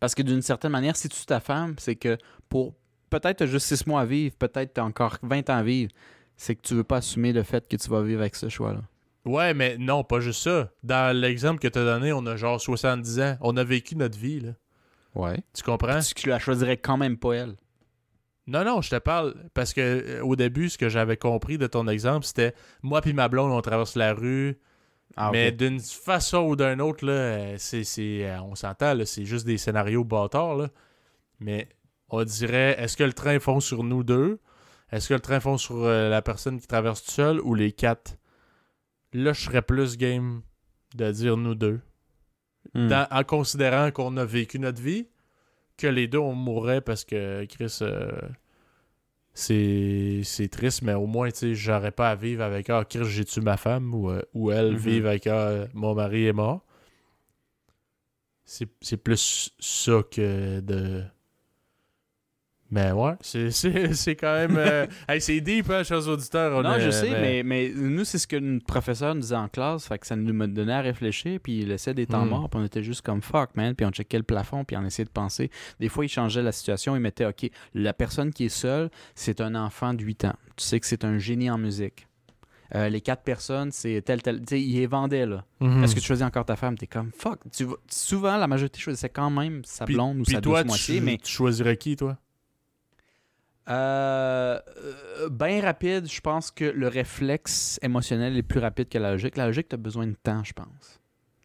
Parce 0.00 0.14
que 0.14 0.20
d'une 0.22 0.42
certaine 0.42 0.72
manière, 0.72 0.96
si 0.96 1.08
tu 1.08 1.24
ta 1.24 1.40
femme, 1.40 1.76
c'est 1.78 1.96
que 1.96 2.18
pour 2.50 2.74
peut-être 3.08 3.46
juste 3.46 3.68
6 3.74 3.86
mois 3.86 4.02
à 4.02 4.04
vivre, 4.04 4.34
peut-être 4.36 4.78
encore 4.78 5.16
20 5.22 5.48
ans 5.48 5.56
à 5.56 5.62
vivre, 5.62 5.90
c'est 6.36 6.54
que 6.56 6.62
tu 6.62 6.74
veux 6.74 6.84
pas 6.84 6.96
assumer 6.98 7.32
le 7.32 7.42
fait 7.42 7.68
que 7.68 7.76
tu 7.76 7.88
vas 7.88 8.02
vivre 8.02 8.20
avec 8.20 8.34
ce 8.36 8.48
choix-là. 8.48 8.80
Ouais, 9.24 9.54
mais 9.54 9.78
non, 9.78 10.04
pas 10.04 10.20
juste 10.20 10.42
ça. 10.42 10.70
Dans 10.82 11.16
l'exemple 11.16 11.58
que 11.60 11.68
tu 11.68 11.78
as 11.78 11.84
donné, 11.84 12.12
on 12.12 12.26
a 12.26 12.36
genre 12.36 12.60
70 12.60 13.20
ans. 13.20 13.36
On 13.40 13.56
a 13.56 13.64
vécu 13.64 13.96
notre 13.96 14.18
vie, 14.18 14.40
là. 14.40 14.50
Ouais. 15.14 15.38
Tu 15.54 15.62
comprends? 15.62 16.00
Tu 16.14 16.28
la 16.28 16.38
choisirais 16.38 16.76
quand 16.76 16.96
même 16.96 17.16
pas 17.16 17.34
elle. 17.34 17.54
Non, 18.46 18.64
non, 18.64 18.82
je 18.82 18.90
te 18.90 18.96
parle 18.96 19.34
parce 19.54 19.72
que 19.72 19.80
euh, 19.80 20.22
au 20.22 20.36
début, 20.36 20.68
ce 20.68 20.76
que 20.76 20.90
j'avais 20.90 21.16
compris 21.16 21.56
de 21.56 21.66
ton 21.66 21.88
exemple, 21.88 22.26
c'était 22.26 22.54
moi 22.82 23.00
puis 23.00 23.14
ma 23.14 23.28
blonde, 23.28 23.50
on 23.52 23.60
traverse 23.62 23.96
la 23.96 24.12
rue, 24.12 24.58
Ah, 25.16 25.30
mais 25.32 25.50
d'une 25.50 25.80
façon 25.80 26.40
ou 26.40 26.56
d'une 26.56 26.82
autre, 26.82 27.06
là, 27.06 27.12
euh, 27.12 27.54
c'est, 27.56 27.84
c'est, 27.84 28.26
euh, 28.28 28.42
on 28.42 28.54
s'entend, 28.54 28.92
là, 28.92 29.06
c'est 29.06 29.24
juste 29.24 29.46
des 29.46 29.56
scénarios 29.56 30.04
bâtards, 30.04 30.56
là. 30.56 30.68
Mais 31.40 31.68
on 32.10 32.22
dirait, 32.24 32.76
est-ce 32.78 32.98
que 32.98 33.04
le 33.04 33.14
train 33.14 33.38
fonce 33.40 33.64
sur 33.64 33.82
nous 33.82 34.04
deux? 34.04 34.38
Est-ce 34.92 35.08
que 35.08 35.14
le 35.14 35.20
train 35.20 35.40
fonce 35.40 35.62
sur 35.62 35.82
euh, 35.84 36.08
la 36.08 36.22
personne 36.22 36.60
qui 36.60 36.66
traverse 36.66 37.02
tout 37.02 37.10
seul 37.10 37.40
ou 37.40 37.54
les 37.54 37.72
quatre? 37.72 38.16
Là, 39.12 39.32
je 39.32 39.42
serais 39.42 39.62
plus 39.62 39.96
game 39.96 40.42
de 40.94 41.10
dire 41.10 41.36
nous 41.36 41.54
deux. 41.54 41.80
Hmm. 42.74 42.88
Dans- 42.88 43.08
en 43.10 43.24
considérant 43.24 43.90
qu'on 43.90 44.16
a 44.16 44.24
vécu 44.24 44.58
notre 44.58 44.80
vie, 44.80 45.08
que 45.76 45.86
les 45.86 46.08
deux 46.08 46.18
on 46.18 46.34
mourrait 46.34 46.80
parce 46.80 47.04
que 47.04 47.44
Chris 47.46 47.78
euh, 47.82 48.10
c'est 49.34 50.20
c'est 50.24 50.48
triste, 50.48 50.82
mais 50.82 50.94
au 50.94 51.06
moins 51.06 51.30
tu 51.30 51.38
sais, 51.38 51.54
j'aurais 51.54 51.90
pas 51.90 52.10
à 52.10 52.14
vivre 52.14 52.42
avec 52.42 52.70
ah 52.70 52.84
Chris 52.88 53.04
j'ai 53.06 53.24
tué 53.24 53.40
ma 53.40 53.56
femme? 53.56 53.92
Ou, 53.94 54.10
euh, 54.10 54.22
ou 54.34 54.50
elle 54.52 54.76
vivre 54.76 55.08
avec 55.08 55.26
ah 55.26 55.66
mon 55.74 55.94
mari 55.94 56.26
est 56.26 56.32
mort. 56.32 56.64
C'est 58.44 58.96
plus 58.96 59.50
ça 59.58 60.02
que 60.10 60.60
de 60.60 61.02
mais 62.74 62.92
ouais, 62.92 63.12
c'est- 63.20 63.50
c'est 63.50 63.94
c'est 63.94 64.16
quand 64.16 64.34
même 64.34 64.56
euh, 64.58 64.86
hey, 65.08 65.20
c'est 65.20 65.40
deep 65.40 65.70
hein, 65.70 65.82
chers 65.84 66.06
auditeurs. 66.08 66.58
on 66.58 66.62
Non, 66.62 66.70
a- 66.70 66.78
je 66.80 66.90
sais, 66.90 67.08
mais, 67.10 67.42
mais 67.44 67.72
nous, 67.74 68.04
c'est 68.04 68.18
ce 68.18 68.26
que 68.26 68.36
notre 68.36 68.66
professeur 68.66 69.14
nous 69.14 69.20
disait 69.20 69.36
en 69.36 69.48
classe, 69.48 69.86
fait 69.86 69.98
que 69.98 70.06
ça 70.06 70.16
nous 70.16 70.46
donnait 70.48 70.72
à 70.72 70.80
réfléchir, 70.80 71.38
puis 71.42 71.60
il 71.60 71.68
laissait 71.68 71.94
des 71.94 72.06
temps 72.06 72.24
Hmm. 72.26 72.30
morts, 72.30 72.50
puis 72.50 72.60
on 72.60 72.64
était 72.64 72.82
juste 72.82 73.02
comme 73.02 73.22
fuck, 73.22 73.50
man, 73.54 73.74
puis 73.74 73.86
on 73.86 73.90
checkait 73.90 74.18
le 74.18 74.24
plafond, 74.24 74.64
puis 74.64 74.76
on 74.76 74.84
essayait 74.84 75.06
de 75.06 75.10
penser. 75.10 75.50
Des 75.80 75.88
fois, 75.88 76.04
il 76.04 76.08
changeait 76.08 76.42
la 76.42 76.52
situation, 76.52 76.96
il 76.96 77.00
mettait, 77.00 77.24
OK, 77.26 77.48
la 77.74 77.92
personne 77.94 78.32
qui 78.32 78.46
est 78.46 78.48
seule, 78.48 78.90
c'est 79.14 79.40
un 79.40 79.54
enfant 79.54 79.94
de 79.94 80.02
8 80.02 80.24
ans. 80.24 80.34
Tu 80.56 80.64
sais 80.64 80.80
que 80.80 80.86
c'est 80.86 81.04
un 81.04 81.18
génie 81.18 81.50
en 81.50 81.58
musique. 81.58 82.06
Euh, 82.74 82.88
les 82.88 83.00
quatre 83.02 83.22
personnes, 83.22 83.70
c'est 83.70 84.02
tel, 84.02 84.20
tel. 84.22 84.38
Tu 84.40 84.44
sais, 84.48 84.60
il 84.60 84.74
les 84.74 84.86
vendait, 84.86 85.26
là. 85.26 85.44
Mhm. 85.60 85.84
Est-ce 85.84 85.94
que 85.94 86.00
tu 86.00 86.06
choisis 86.06 86.24
encore 86.26 86.44
ta 86.46 86.56
femme? 86.56 86.76
T'es 86.76 86.86
comme 86.88 87.10
fuck. 87.16 87.38
Tu 87.54 87.64
vas- 87.64 87.76
Souvent, 87.88 88.36
la 88.36 88.48
majorité 88.48 88.80
choisissait 88.80 89.10
quand 89.10 89.30
même 89.30 89.62
sa 89.64 89.84
Puis- 89.84 89.94
blonde 89.94 90.20
ou 90.20 90.22
puis 90.24 90.34
sa 90.34 90.40
toi, 90.40 90.62
douce 90.62 90.68
moitié, 90.70 90.98
tu, 90.98 91.04
mais 91.04 91.18
tu 91.18 91.30
choisirais 91.30 91.76
qui 91.76 91.94
toi? 91.94 92.16
Euh, 93.68 94.58
bien 95.30 95.62
rapide, 95.62 96.10
je 96.10 96.20
pense 96.20 96.50
que 96.50 96.64
le 96.64 96.88
réflexe 96.88 97.78
émotionnel 97.82 98.36
est 98.36 98.42
plus 98.42 98.60
rapide 98.60 98.88
que 98.88 98.98
la 98.98 99.12
logique. 99.12 99.36
La 99.36 99.46
logique, 99.46 99.68
tu 99.68 99.74
as 99.74 99.78
besoin 99.78 100.06
de 100.06 100.16
temps, 100.22 100.44
je 100.44 100.52
pense. 100.52 101.00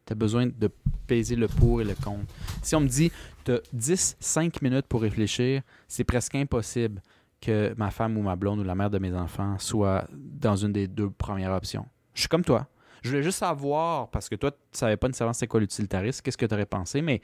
Tu 0.05 0.13
as 0.13 0.15
besoin 0.15 0.47
de 0.47 0.69
peser 1.07 1.35
le 1.35 1.47
pour 1.47 1.81
et 1.81 1.85
le 1.85 1.95
contre. 1.95 2.33
Si 2.61 2.75
on 2.75 2.81
me 2.81 2.87
dit, 2.87 3.11
tu 3.45 3.51
as 3.51 3.61
10-5 3.75 4.61
minutes 4.61 4.87
pour 4.87 5.01
réfléchir, 5.01 5.61
c'est 5.87 6.03
presque 6.03 6.35
impossible 6.35 7.01
que 7.41 7.73
ma 7.77 7.89
femme 7.89 8.17
ou 8.17 8.21
ma 8.21 8.35
blonde 8.35 8.59
ou 8.59 8.63
la 8.63 8.75
mère 8.75 8.89
de 8.89 8.99
mes 8.99 9.13
enfants 9.13 9.57
soit 9.59 10.05
dans 10.11 10.57
une 10.57 10.73
des 10.73 10.87
deux 10.87 11.09
premières 11.09 11.51
options. 11.51 11.85
Je 12.13 12.21
suis 12.21 12.29
comme 12.29 12.43
toi. 12.43 12.67
Je 13.01 13.09
voulais 13.09 13.23
juste 13.23 13.39
savoir, 13.39 14.09
parce 14.09 14.27
que 14.27 14.35
toi, 14.35 14.51
tu 14.51 14.57
savais 14.73 14.97
pas 14.97 15.07
nécessairement 15.07 15.33
c'est 15.33 15.47
quoi 15.47 15.61
l'utilitariste, 15.61 16.21
qu'est-ce 16.21 16.37
que 16.37 16.45
tu 16.45 16.53
aurais 16.53 16.65
pensé, 16.65 17.01
mais 17.01 17.21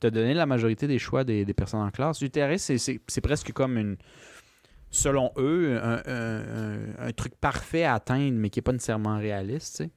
tu 0.00 0.06
as 0.06 0.10
donné 0.10 0.32
la 0.32 0.46
majorité 0.46 0.86
des 0.86 0.98
choix 0.98 1.24
des, 1.24 1.44
personnes 1.52 1.80
en 1.80 1.90
classe. 1.90 2.22
L'utilitariste, 2.22 2.76
c'est 2.78 3.20
presque 3.20 3.52
comme 3.52 3.76
une 3.76 3.96
selon 4.90 5.32
eux, 5.36 5.78
un, 5.82 6.02
un- 6.06 6.42
un- 7.02 7.06
un 7.08 7.12
truc 7.12 7.34
parfait 7.36 7.84
à 7.84 7.94
atteindre, 7.94 8.36
mais 8.38 8.50
qui 8.50 8.58
n'est 8.58 8.62
pas 8.62 8.72
nécessairement 8.72 9.18
réaliste. 9.18 9.76
tu 9.78 9.84
sais. 9.84 9.90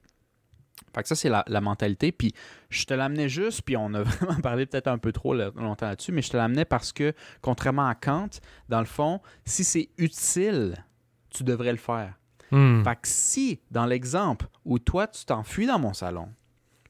Fait 0.94 1.04
que 1.04 1.08
ça, 1.08 1.16
c'est 1.16 1.30
la, 1.30 1.44
la 1.48 1.62
mentalité. 1.62 2.12
Puis 2.12 2.34
je 2.70 2.84
te 2.86 2.94
l'amenais 2.94 3.30
juste, 3.30 3.62
puis 3.62 3.78
on 3.78 3.94
a 3.94 4.04
vraiment 4.04 4.40
parlé 4.42 4.66
peut-être 4.66 4.88
un 4.88 4.98
peu 4.98 5.12
trop 5.14 5.34
là- 5.34 5.52
longtemps 5.56 5.88
là-dessus, 5.88 6.12
mais 6.12 6.22
je 6.22 6.30
te 6.30 6.38
l'amenais 6.38 6.66
parce 6.66 6.92
que, 6.92 7.14
contrairement 7.42 7.88
à 7.88 7.96
Kant, 7.96 8.30
dans 8.68 8.80
le 8.80 8.86
fond, 8.86 9.22
si 9.46 9.64
c'est 9.64 9.90
utile, 9.98 10.76
tu 11.30 11.44
devrais 11.44 11.72
le 11.72 11.78
faire. 11.78 12.16
Hmm. 12.52 12.84
Fait 12.84 12.96
que 12.96 13.08
si, 13.08 13.62
dans 13.72 13.86
l'exemple 13.86 14.48
où 14.66 14.78
toi, 14.80 15.08
tu 15.08 15.24
t'enfuis 15.24 15.66
dans 15.68 15.80
mon 15.80 15.94
salon, 15.94 16.28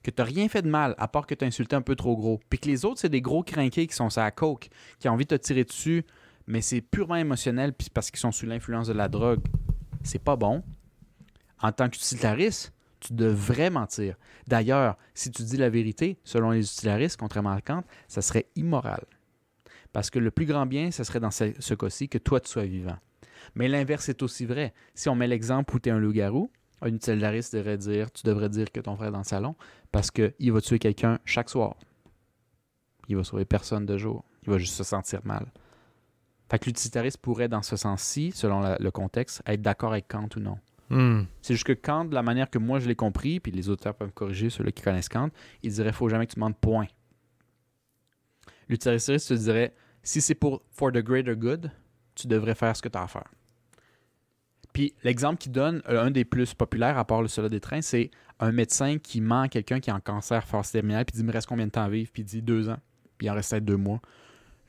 que 0.02 0.10
tu 0.10 0.20
rien 0.24 0.50
fait 0.50 0.64
de 0.64 0.68
mal, 0.70 0.96
à 0.98 1.08
part 1.08 1.28
que 1.28 1.36
tu 1.36 1.46
as 1.46 1.48
insulté 1.48 1.76
un 1.76 1.84
peu 1.84 1.96
trop 1.96 2.18
gros, 2.18 2.40
puis 2.50 2.58
que 2.58 2.68
les 2.68 2.86
autres, 2.86 3.00
c'est 3.00 3.10
des 3.10 3.22
gros 3.22 3.44
crinqués 3.44 3.86
qui 3.86 3.96
sont 3.96 4.10
sur 4.10 4.22
la 4.22 4.32
coke, 4.32 4.70
qui 4.98 5.08
ont 5.08 5.12
envie 5.14 5.26
de 5.26 5.36
te 5.38 5.42
tirer 5.44 5.64
dessus, 5.64 6.04
mais 6.48 6.62
c'est 6.62 6.82
purement 6.82 7.16
émotionnel, 7.16 7.74
parce 7.94 8.12
qu'ils 8.12 8.20
sont 8.20 8.32
sous 8.32 8.46
l'influence 8.46 8.88
de 8.88 8.94
la 8.94 9.08
drogue, 9.08 9.42
c'est 10.04 10.24
pas 10.24 10.36
bon. 10.36 10.64
En 11.62 11.72
tant 11.72 11.90
qu'utilitariste, 11.90 12.74
tu 13.00 13.14
devrais 13.14 13.70
mentir. 13.70 14.16
D'ailleurs, 14.48 14.98
si 15.14 15.32
tu 15.32 15.44
dis 15.44 15.58
la 15.58 15.70
vérité, 15.70 16.20
selon 16.24 16.52
les 16.52 16.66
utilitaristes, 16.66 17.18
contrairement 17.18 17.52
à 17.52 17.62
Kant, 17.62 17.84
ça 18.08 18.22
serait 18.22 18.48
immoral. 18.56 19.04
Parce 19.94 20.10
que 20.10 20.20
le 20.20 20.32
plus 20.32 20.46
grand 20.46 20.66
bien, 20.66 20.92
ce 20.92 21.04
serait 21.04 21.20
dans 21.20 21.32
ce, 21.32 21.54
ce 21.60 21.74
cas-ci 21.74 22.10
que 22.10 22.18
toi, 22.18 22.40
tu 22.40 22.50
sois 22.50 22.66
vivant. 22.66 22.98
Mais 23.56 23.68
l'inverse 23.68 24.10
est 24.10 24.22
aussi 24.22 24.46
vrai. 24.46 24.74
Si 24.96 25.10
on 25.10 25.16
met 25.16 25.28
l'exemple 25.28 25.76
où 25.76 25.80
tu 25.80 25.90
es 25.90 25.92
un 25.92 26.00
loup-garou, 26.00 26.52
un 26.82 26.94
utilitariste 26.94 27.56
devrait 27.56 27.78
dire, 27.78 28.12
tu 28.12 28.24
devrais 28.24 28.50
dire 28.50 28.72
que 28.72 28.80
ton 28.80 28.96
frère 28.96 29.10
est 29.10 29.12
dans 29.12 29.20
le 29.20 29.24
salon 29.24 29.56
parce 29.92 30.10
qu'il 30.10 30.52
va 30.52 30.62
tuer 30.62 30.80
quelqu'un 30.80 31.20
chaque 31.26 31.50
soir. 31.50 31.76
Il 33.08 33.18
va 33.18 33.24
sauver 33.24 33.46
personne 33.46 33.86
de 33.86 33.98
jour. 33.98 34.24
Il 34.44 34.50
va 34.52 34.58
juste 34.58 34.76
se 34.76 34.84
sentir 34.84 35.22
mal. 35.24 35.46
Fait 36.52 36.60
que 36.60 36.66
l'utilitariste 36.66 37.18
pourrait, 37.20 37.48
dans 37.48 37.62
ce 37.62 37.78
sens-ci, 37.78 38.34
selon 38.34 38.60
la- 38.60 38.76
le 38.78 38.92
contexte, 38.92 39.42
être 39.46 39.62
d'accord 39.62 39.94
avec 39.94 40.10
Kant 40.10 40.28
ou 40.36 40.42
non. 40.42 40.58
Hmm. 40.90 41.24
C'est 41.42 41.54
juste 41.54 41.66
que 41.66 41.72
Kant, 41.72 42.04
de 42.04 42.14
la 42.14 42.24
manière 42.24 42.50
que 42.50 42.60
moi 42.60 42.80
je 42.80 42.90
l'ai 42.90 42.96
compris, 42.96 43.40
puis 43.40 43.54
les 43.54 43.70
auteurs 43.70 43.96
peuvent 43.96 44.12
corriger 44.12 44.50
ceux-là 44.50 44.74
qui 44.74 44.84
connaissent 44.84 45.08
Kant, 45.08 45.30
il 45.64 45.72
dirait 45.72 45.94
faut 45.94 46.10
jamais 46.10 46.28
que 46.28 46.34
tu 46.34 46.36
demandes 46.36 46.58
point. 46.58 46.88
L'utilitariste 48.68 49.30
te 49.30 49.34
dirait 49.34 49.74
si 50.04 50.20
c'est 50.20 50.36
pour 50.36 50.62
for 50.72 50.92
the 50.92 50.98
greater 50.98 51.38
good, 51.38 51.72
tu 52.16 52.28
devrais 52.28 52.56
faire 52.56 52.76
ce 52.76 52.82
que 52.82 52.90
tu 52.90 52.98
as 52.98 53.04
à 53.04 53.08
faire. 53.08 53.32
Puis 54.74 54.94
l'exemple 55.06 55.38
qu'il 55.38 55.54
donne, 55.54 55.82
euh, 55.88 56.04
un 56.04 56.12
des 56.12 56.26
plus 56.26 56.54
populaires 56.54 56.98
à 56.98 57.06
part 57.06 57.22
le 57.22 57.30
cela 57.30 57.48
des 57.48 57.62
trains, 57.62 57.82
c'est 57.82 58.12
un 58.42 58.52
médecin 58.52 58.98
qui 58.98 59.22
ment 59.22 59.44
à 59.44 59.48
quelqu'un 59.48 59.80
qui 59.80 59.90
est 59.90 59.94
en 59.94 60.02
cancer 60.02 60.46
phase 60.46 60.70
terminale, 60.70 61.06
puis 61.06 61.14
il 61.14 61.18
dit 61.20 61.24
il 61.24 61.28
me 61.28 61.32
reste 61.32 61.48
combien 61.48 61.68
de 61.68 61.72
temps 61.72 61.84
à 61.84 61.90
vivre, 61.90 62.12
puis 62.12 62.24
il 62.24 62.26
dit 62.26 62.42
deux 62.42 62.68
ans, 62.68 62.80
puis 63.18 63.28
il 63.28 63.30
en 63.30 63.36
peut-être 63.36 63.64
deux 63.64 63.78
mois, 63.78 64.02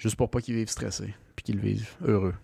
juste 0.02 0.16
pour 0.16 0.30
pas 0.30 0.40
qu'il 0.40 0.54
vive 0.56 0.68
stressé, 0.68 1.14
puis 1.36 1.44
qu'il 1.44 1.60
vive 1.60 1.88
heureux. 2.02 2.34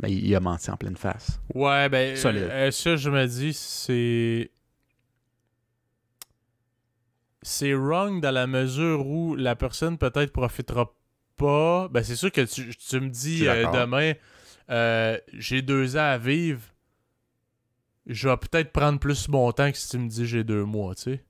Ben, 0.00 0.08
il 0.08 0.34
a 0.34 0.40
menti 0.40 0.68
en 0.70 0.76
pleine 0.76 0.96
face. 0.96 1.40
Ouais, 1.54 1.88
ben, 1.88 2.16
Solide. 2.16 2.48
euh, 2.50 2.70
ça, 2.72 2.96
je 2.96 3.08
me 3.08 3.24
dis, 3.26 3.52
c'est. 3.52 4.50
C'est 7.44 7.74
wrong 7.74 8.20
dans 8.20 8.30
la 8.30 8.46
mesure 8.46 9.06
où 9.06 9.34
la 9.34 9.56
personne 9.56 9.98
peut-être 9.98 10.32
profitera 10.32 10.94
pas. 11.36 11.88
Ben, 11.88 12.02
c'est 12.02 12.16
sûr 12.16 12.30
que 12.30 12.40
tu, 12.42 12.74
tu 12.74 13.00
me 13.00 13.08
dis 13.08 13.48
euh, 13.48 13.64
demain, 13.72 14.12
euh, 14.70 15.18
j'ai 15.32 15.60
deux 15.62 15.96
ans 15.96 16.10
à 16.10 16.18
vivre. 16.18 16.62
Je 18.06 18.28
vais 18.28 18.36
peut-être 18.36 18.72
prendre 18.72 18.98
plus 18.98 19.28
mon 19.28 19.50
temps 19.52 19.70
que 19.70 19.76
si 19.78 19.88
tu 19.88 19.98
me 19.98 20.08
dis 20.08 20.26
j'ai 20.26 20.44
deux 20.44 20.64
mois, 20.64 20.94
tu 20.94 21.02
sais. 21.02 21.24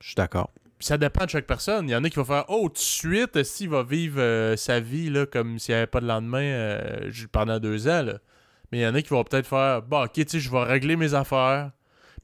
Je 0.00 0.08
suis 0.08 0.14
d'accord. 0.14 0.52
Ça 0.78 0.98
dépend 0.98 1.24
de 1.24 1.30
chaque 1.30 1.46
personne. 1.46 1.88
Il 1.88 1.92
y 1.92 1.96
en 1.96 2.04
a 2.04 2.10
qui 2.10 2.16
vont 2.16 2.24
faire 2.24 2.44
Oh, 2.48 2.68
tout 2.68 2.74
de 2.74 2.78
suite, 2.78 3.42
s'il 3.44 3.70
va 3.70 3.82
vivre 3.82 4.20
euh, 4.20 4.56
sa 4.56 4.80
vie 4.80 5.08
là, 5.08 5.24
comme 5.24 5.58
s'il 5.58 5.74
n'y 5.74 5.78
avait 5.78 5.86
pas 5.86 6.00
de 6.00 6.06
lendemain 6.06 6.42
euh, 6.42 7.10
pendant 7.32 7.58
deux 7.58 7.88
ans. 7.88 8.04
Mais 8.70 8.78
il 8.78 8.82
y 8.82 8.86
en 8.86 8.94
a 8.94 9.00
qui 9.00 9.08
vont 9.08 9.24
peut-être 9.24 9.46
faire 9.46 9.82
Bon, 9.82 10.04
ok, 10.04 10.26
tu 10.26 10.40
je 10.40 10.50
vais 10.50 10.62
régler 10.64 10.96
mes 10.96 11.14
affaires. 11.14 11.70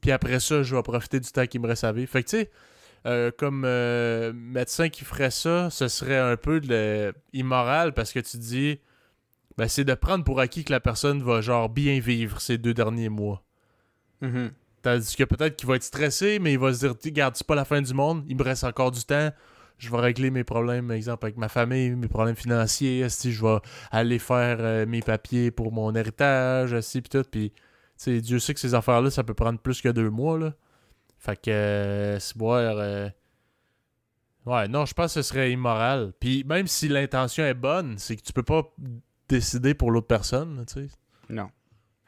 Puis 0.01 0.11
après 0.11 0.39
ça, 0.39 0.63
je 0.63 0.75
vais 0.75 0.83
profiter 0.83 1.19
du 1.19 1.31
temps 1.31 1.47
qui 1.47 1.59
me 1.59 1.67
reste 1.67 1.83
à 1.83 1.91
vivre. 1.91 2.11
Fait 2.11 2.23
que 2.23 2.29
tu 2.29 2.37
sais, 2.37 2.51
euh, 3.05 3.31
comme 3.35 3.63
euh, 3.65 4.31
médecin 4.33 4.89
qui 4.89 5.03
ferait 5.03 5.31
ça, 5.31 5.69
ce 5.69 5.87
serait 5.87 6.17
un 6.17 6.37
peu 6.37 6.61
de 6.61 7.13
immoral 7.33 7.93
parce 7.93 8.13
que 8.13 8.19
tu 8.19 8.37
dis 8.37 8.79
ben, 9.57 9.67
c'est 9.67 9.83
de 9.83 9.93
prendre 9.93 10.23
pour 10.23 10.39
acquis 10.39 10.63
que 10.63 10.71
la 10.71 10.79
personne 10.79 11.21
va 11.21 11.41
genre 11.41 11.69
bien 11.69 11.99
vivre 11.99 12.39
ces 12.39 12.57
deux 12.57 12.73
derniers 12.73 13.09
mois. 13.09 13.43
Tandis 14.83 15.15
que 15.15 15.23
peut-être 15.23 15.55
qu'il 15.55 15.67
va 15.67 15.77
être 15.77 15.83
stressé, 15.83 16.37
mais 16.39 16.53
il 16.53 16.59
va 16.59 16.73
se 16.73 16.79
dire 16.79 16.93
Regarde, 17.03 17.35
c'est 17.35 17.47
pas 17.47 17.55
la 17.55 17.65
fin 17.65 17.81
du 17.81 17.93
monde, 17.93 18.23
il 18.27 18.35
me 18.35 18.43
reste 18.43 18.63
encore 18.65 18.91
du 18.91 19.03
temps. 19.03 19.31
Je 19.79 19.89
vais 19.89 19.97
régler 19.97 20.29
mes 20.29 20.43
problèmes, 20.43 20.87
par 20.87 20.95
exemple, 20.95 21.25
avec 21.25 21.37
ma 21.37 21.49
famille, 21.49 21.91
mes 21.95 22.07
problèmes 22.07 22.35
financiers. 22.35 23.09
Si 23.09 23.33
je 23.33 23.41
vais 23.43 23.57
aller 23.91 24.19
faire 24.19 24.57
euh, 24.59 24.85
mes 24.85 25.01
papiers 25.01 25.49
pour 25.51 25.71
mon 25.71 25.93
héritage, 25.95 26.79
si 26.81 27.01
puis 27.01 27.09
tout. 27.09 27.23
Puis, 27.29 27.51
Dieu 28.21 28.39
sait 28.39 28.53
que 28.53 28.59
ces 28.59 28.75
affaires-là, 28.75 29.09
ça 29.09 29.23
peut 29.23 29.33
prendre 29.33 29.59
plus 29.59 29.81
que 29.81 29.89
deux 29.89 30.09
mois, 30.09 30.37
là. 30.37 30.53
Fait 31.17 31.41
que, 31.41 31.49
euh, 31.49 32.19
c'est 32.19 32.37
boire. 32.37 32.75
euh, 32.77 33.09
Ouais, 34.45 34.67
non, 34.67 34.85
je 34.85 34.93
pense 34.93 35.13
que 35.13 35.21
ce 35.21 35.29
serait 35.29 35.51
immoral. 35.51 36.13
Puis, 36.19 36.43
même 36.43 36.67
si 36.67 36.89
l'intention 36.89 37.45
est 37.45 37.53
bonne, 37.53 37.97
c'est 37.97 38.17
que 38.17 38.21
tu 38.21 38.33
peux 38.33 38.43
pas 38.43 38.63
décider 39.29 39.73
pour 39.73 39.89
l'autre 39.91 40.07
personne, 40.07 40.63
sais. 40.67 40.87
Non. 41.29 41.49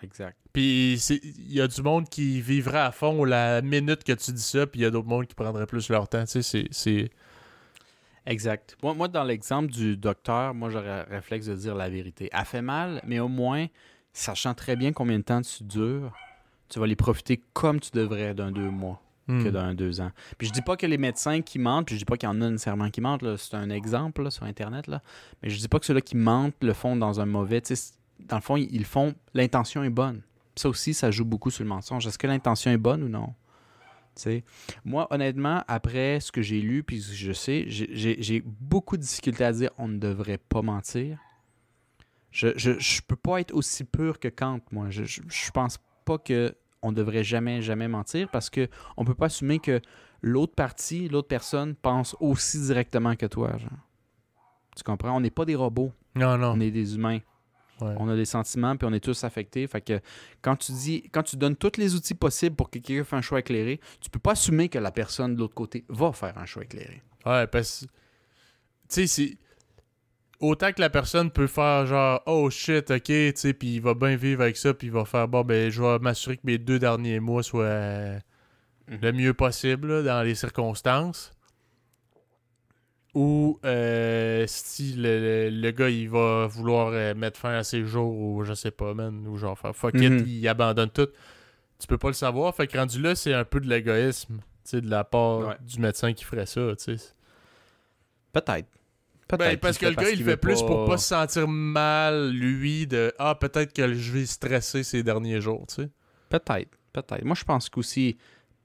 Exact. 0.04 0.38
Puis 0.56 0.94
il 1.11 1.53
y 1.53 1.60
a 1.60 1.68
du 1.68 1.82
monde 1.82 2.07
qui 2.07 2.40
vivrait 2.40 2.80
à 2.80 2.91
fond 2.94 3.26
la 3.26 3.61
minute 3.61 4.06
que 4.06 4.14
tu 4.14 4.32
dis 4.32 4.41
ça, 4.41 4.65
puis 4.65 4.80
il 4.80 4.84
y 4.84 4.86
a 4.86 4.90
d'autres 4.90 5.07
mondes 5.07 5.27
qui 5.27 5.36
prendraient 5.36 5.65
plus 5.65 5.90
leur 5.90 6.07
temps. 6.07 6.23
Tu 6.23 6.32
sais, 6.32 6.41
c'est- 6.41 6.68
c'est. 6.72 7.10
Exact. 8.26 8.77
Moi, 8.82 8.94
moi, 8.94 9.07
dans 9.07 9.23
l'exemple 9.23 9.69
du 9.72 9.98
docteur, 9.98 10.53
moi, 10.53 10.69
j'aurais 10.69 11.03
réflexe 11.03 11.45
de 11.48 11.56
dire 11.56 11.76
la 11.76 11.90
vérité. 11.90 12.30
Elle 12.32 12.45
fait 12.45 12.61
mal, 12.61 13.02
mais 13.06 13.19
au 13.19 13.27
moins, 13.27 13.68
sachant 14.14 14.53
très 14.53 14.76
bien 14.76 14.94
combien 14.94 15.18
de 15.19 15.23
temps 15.23 15.41
tu 15.41 15.64
dures, 15.64 16.14
tu 16.69 16.80
vas 16.80 16.88
les 16.88 16.95
profiter 16.95 17.41
comme 17.53 17.80
tu 17.80 17.91
devrais 17.94 18.34
d'un 18.34 18.52
deux 18.52 18.69
mois 18.72 19.02
Hmm. 19.27 19.44
que 19.44 19.49
d'un 19.49 19.73
deux 19.73 20.02
ans. 20.02 20.11
Puis 20.38 20.48
je 20.48 20.53
dis 20.53 20.61
pas 20.61 20.77
que 20.77 20.86
les 20.86 20.99
médecins 20.99 21.41
qui 21.41 21.57
mentent, 21.57 21.88
puis 21.88 21.95
je 21.95 21.99
dis 21.99 22.06
pas 22.06 22.15
qu'il 22.15 22.30
y 22.30 22.32
en 22.32 22.40
a 22.41 22.49
nécessairement 22.49 22.91
qui 22.91 23.02
mentent, 23.02 23.26
c'est 23.38 23.56
un 23.56 23.72
exemple 23.72 24.22
là, 24.23 24.30
sur 24.30 24.44
Internet, 24.45 24.86
là, 24.86 25.02
mais 25.41 25.49
je 25.49 25.57
dis 25.57 25.68
pas 25.68 25.80
que 25.80 25.86
ceux-là 25.88 26.02
qui 26.02 26.15
mentent 26.15 26.53
le 26.64 26.73
font 26.73 26.95
dans 26.95 27.19
un 27.19 27.26
mauvais... 27.26 27.60
Dans 28.19 28.36
le 28.38 28.41
fond, 28.44 28.56
ils 28.56 28.69
ils 28.72 28.80
le 28.80 28.86
font... 28.86 29.15
L'intention 29.34 29.84
est 29.84 29.90
bonne. 29.90 30.22
Ça 30.56 30.69
aussi, 30.69 30.94
ça 30.94 31.11
joue 31.11 31.26
beaucoup 31.26 31.52
sur 31.52 31.64
le 31.64 31.69
mensonge. 31.69 32.07
Est-ce 32.07 32.18
que 32.18 32.27
l'intention 32.27 32.72
est 32.72 32.77
bonne 32.77 33.03
ou 33.03 33.10
non? 33.10 33.34
Moi, 34.86 35.07
honnêtement, 35.11 35.64
après 35.68 36.19
ce 36.22 36.32
que 36.32 36.41
j'ai 36.41 36.61
lu, 36.61 36.84
puis 36.84 37.02
ce 37.02 37.10
que 37.10 37.15
je 37.15 37.34
sais, 37.34 37.65
j'ai- 37.68 38.41
beaucoup 38.45 38.95
de 38.95 39.02
difficultés 39.02 39.44
à 39.44 39.52
dire 39.52 39.72
on 39.77 39.88
ne 39.90 39.98
devrait 39.98 40.38
pas 40.38 40.61
mentir. 40.61 41.18
Je, 42.32 42.49
je, 42.56 42.80
je 42.80 43.02
peux 43.02 43.15
pas 43.15 43.41
être 43.41 43.53
aussi 43.53 43.84
pur 43.84 44.19
que 44.19 44.27
Kant, 44.30 44.60
moi. 44.72 44.90
Je, 44.90 45.03
je, 45.03 45.22
je 45.27 45.52
pense 45.52 45.80
pas 46.06 46.18
que 46.18 46.56
on 46.82 46.91
devrait 46.91 47.23
jamais, 47.23 47.61
jamais 47.61 47.88
mentir 47.88 48.30
parce 48.32 48.49
que 48.49 48.69
on 48.95 49.03
peut 49.06 49.15
pas 49.15 49.26
assumer 49.26 49.60
que 49.60 49.82
l'autre 50.22 50.53
partie, 50.53 51.10
l'autre 51.10 51.27
personne 51.27 51.76
pense 51.76 52.15
aussi 52.19 52.61
directement 52.61 53.15
que 53.15 53.26
toi. 53.26 53.57
Genre. 53.57 53.69
Tu 54.77 54.84
comprends? 54.84 55.15
On 55.15 55.22
n'est 55.22 55.30
pas 55.32 55.45
des 55.45 55.56
robots, 55.56 55.91
Non, 56.15 56.38
non. 56.38 56.53
on 56.56 56.60
est 56.60 56.72
des 56.72 56.95
humains. 56.95 57.19
Ouais. 57.82 57.94
On 57.98 58.08
a 58.08 58.16
des 58.16 58.26
sentiments, 58.26 58.78
puis 58.78 58.88
on 58.90 58.94
est 58.94 59.00
tous 59.04 59.24
affectés. 59.26 59.68
Fait 59.68 59.82
que 59.82 60.00
quand 60.42 60.56
tu 60.56 60.72
dis, 60.72 61.10
quand 61.12 61.24
tu 61.24 61.36
donnes 61.36 61.56
tous 61.58 61.78
les 61.78 61.94
outils 61.96 62.14
possibles 62.14 62.56
pour 62.56 62.70
que 62.70 62.80
quelqu'un 62.80 63.04
fasse 63.04 63.18
un 63.18 63.22
choix 63.22 63.40
éclairé, 63.40 63.82
tu 64.00 64.10
peux 64.10 64.20
pas 64.20 64.32
assumer 64.32 64.70
que 64.70 64.80
la 64.80 64.92
personne 64.92 65.36
de 65.36 65.40
l'autre 65.40 65.56
côté 65.56 65.84
va 65.90 66.12
faire 66.14 66.38
un 66.38 66.46
choix 66.46 66.64
éclairé. 66.64 67.02
Ouais, 67.26 67.48
parce 67.48 67.82
que. 67.82 67.86
Tu 67.86 67.92
sais, 68.88 69.08
c'est. 69.08 69.38
Autant 70.40 70.72
que 70.74 70.82
la 70.82 70.90
personne 70.90 71.32
peut 71.32 71.48
faire 71.48 71.86
genre, 71.88 72.22
oh 72.26 72.50
shit, 72.50 72.92
ok, 72.92 73.04
tu 73.04 73.32
sais, 73.36 73.54
puis 73.54 73.76
il 73.76 73.82
va 73.82 73.94
bien 73.94 74.16
vivre 74.18 74.42
avec 74.42 74.58
ça, 74.58 74.74
puis 74.74 74.88
il 74.88 74.94
va 74.94 75.06
faire, 75.06 75.28
bon, 75.30 75.44
ben, 75.44 75.70
je 75.72 75.82
vais 75.82 75.98
m'assurer 76.00 76.36
que 76.36 76.42
mes 76.44 76.58
deux 76.58 76.78
derniers 76.78 77.20
mois 77.20 77.42
soient 77.42 78.20
Mhm. 78.88 79.00
le 79.02 79.12
mieux 79.14 79.34
possible 79.34 79.88
là, 79.88 80.04
dans 80.04 80.22
les 80.24 80.36
circonstances. 80.36 81.32
Ou 83.16 83.60
euh, 83.64 84.44
si 84.48 84.94
le, 84.94 85.48
le- 85.50 85.50
le 85.50 85.72
gars 85.72 85.90
il 85.90 86.10
va 86.10 86.48
vouloir 86.48 86.90
euh, 86.94 87.14
mettre 87.16 87.40
fin 87.40 87.54
à 87.54 87.64
ses 87.64 87.86
jours 87.86 88.14
ou 88.18 88.44
je 88.44 88.54
sais 88.54 88.72
pas, 88.72 88.94
man, 88.94 89.26
ou 89.28 89.38
genre 89.38 89.58
faire 89.58 89.74
fuck 89.76 89.96
it, 89.96 90.12
Mhm. 90.12 90.24
il 90.28 90.48
abandonne 90.50 90.90
tout. 90.90 91.08
Tu 91.80 91.88
peux 91.88 91.98
pas 91.98 92.10
le 92.10 92.14
savoir. 92.14 92.54
Fait 92.56 92.68
que 92.68 92.78
rendu 92.78 93.02
là, 93.02 93.16
c'est 93.16 93.34
un 93.34 93.46
peu 93.46 93.60
de 93.62 93.70
l'égoïsme, 93.70 94.38
tu 94.38 94.44
sais, 94.66 94.82
de 94.82 94.90
la 94.90 95.04
part 95.06 95.40
Ouais. 95.40 95.56
du 95.62 95.80
médecin 95.80 96.12
qui 96.14 96.26
ferait 96.26 96.46
ça, 96.46 96.76
tu 96.78 96.98
sais. 96.98 97.14
Peut-être. 98.34 98.68
Peut-être. 99.28 99.40
Ben, 99.40 99.58
parce 99.58 99.78
qu'il 99.78 99.88
que 99.96 100.00
le 100.02 100.06
gars, 100.06 100.12
il 100.12 100.24
fait 100.24 100.38
plus 100.38 100.62
pour 100.62 100.86
pas 100.86 100.98
se 100.98 101.08
sentir 101.08 101.48
mal, 101.48 102.30
lui, 102.32 102.86
de 102.86 103.14
Ah, 103.18 103.34
peut-être 103.36 103.74
que 103.74 103.94
je 103.94 104.12
vais 104.12 104.26
stresser 104.26 104.84
ces 104.84 105.02
derniers 105.04 105.42
jours, 105.42 105.66
tu 105.68 105.76
sais. 105.84 105.90
Peut-être, 106.30 106.70
peut-être. 106.94 107.24
Moi, 107.24 107.36
je 107.36 107.44
pense 107.44 107.70
qu'aussi, 107.70 108.18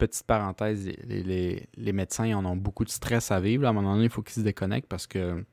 petite 0.06 0.26
parenthèse, 0.26 0.86
les, 1.04 1.22
les- 1.22 1.68
les 1.76 1.92
médecins 1.92 2.26
ils 2.26 2.34
en 2.34 2.44
ont 2.44 2.56
beaucoup 2.56 2.84
de 2.84 2.90
stress 2.90 3.30
à 3.30 3.38
vivre. 3.40 3.66
À 3.66 3.70
un 3.70 3.72
moment 3.72 3.92
donné, 3.94 4.04
il 4.06 4.10
faut 4.10 4.22
qu'ils 4.22 4.34
se 4.34 4.40
déconnectent 4.40 4.88
parce 4.88 5.06
que 5.06 5.44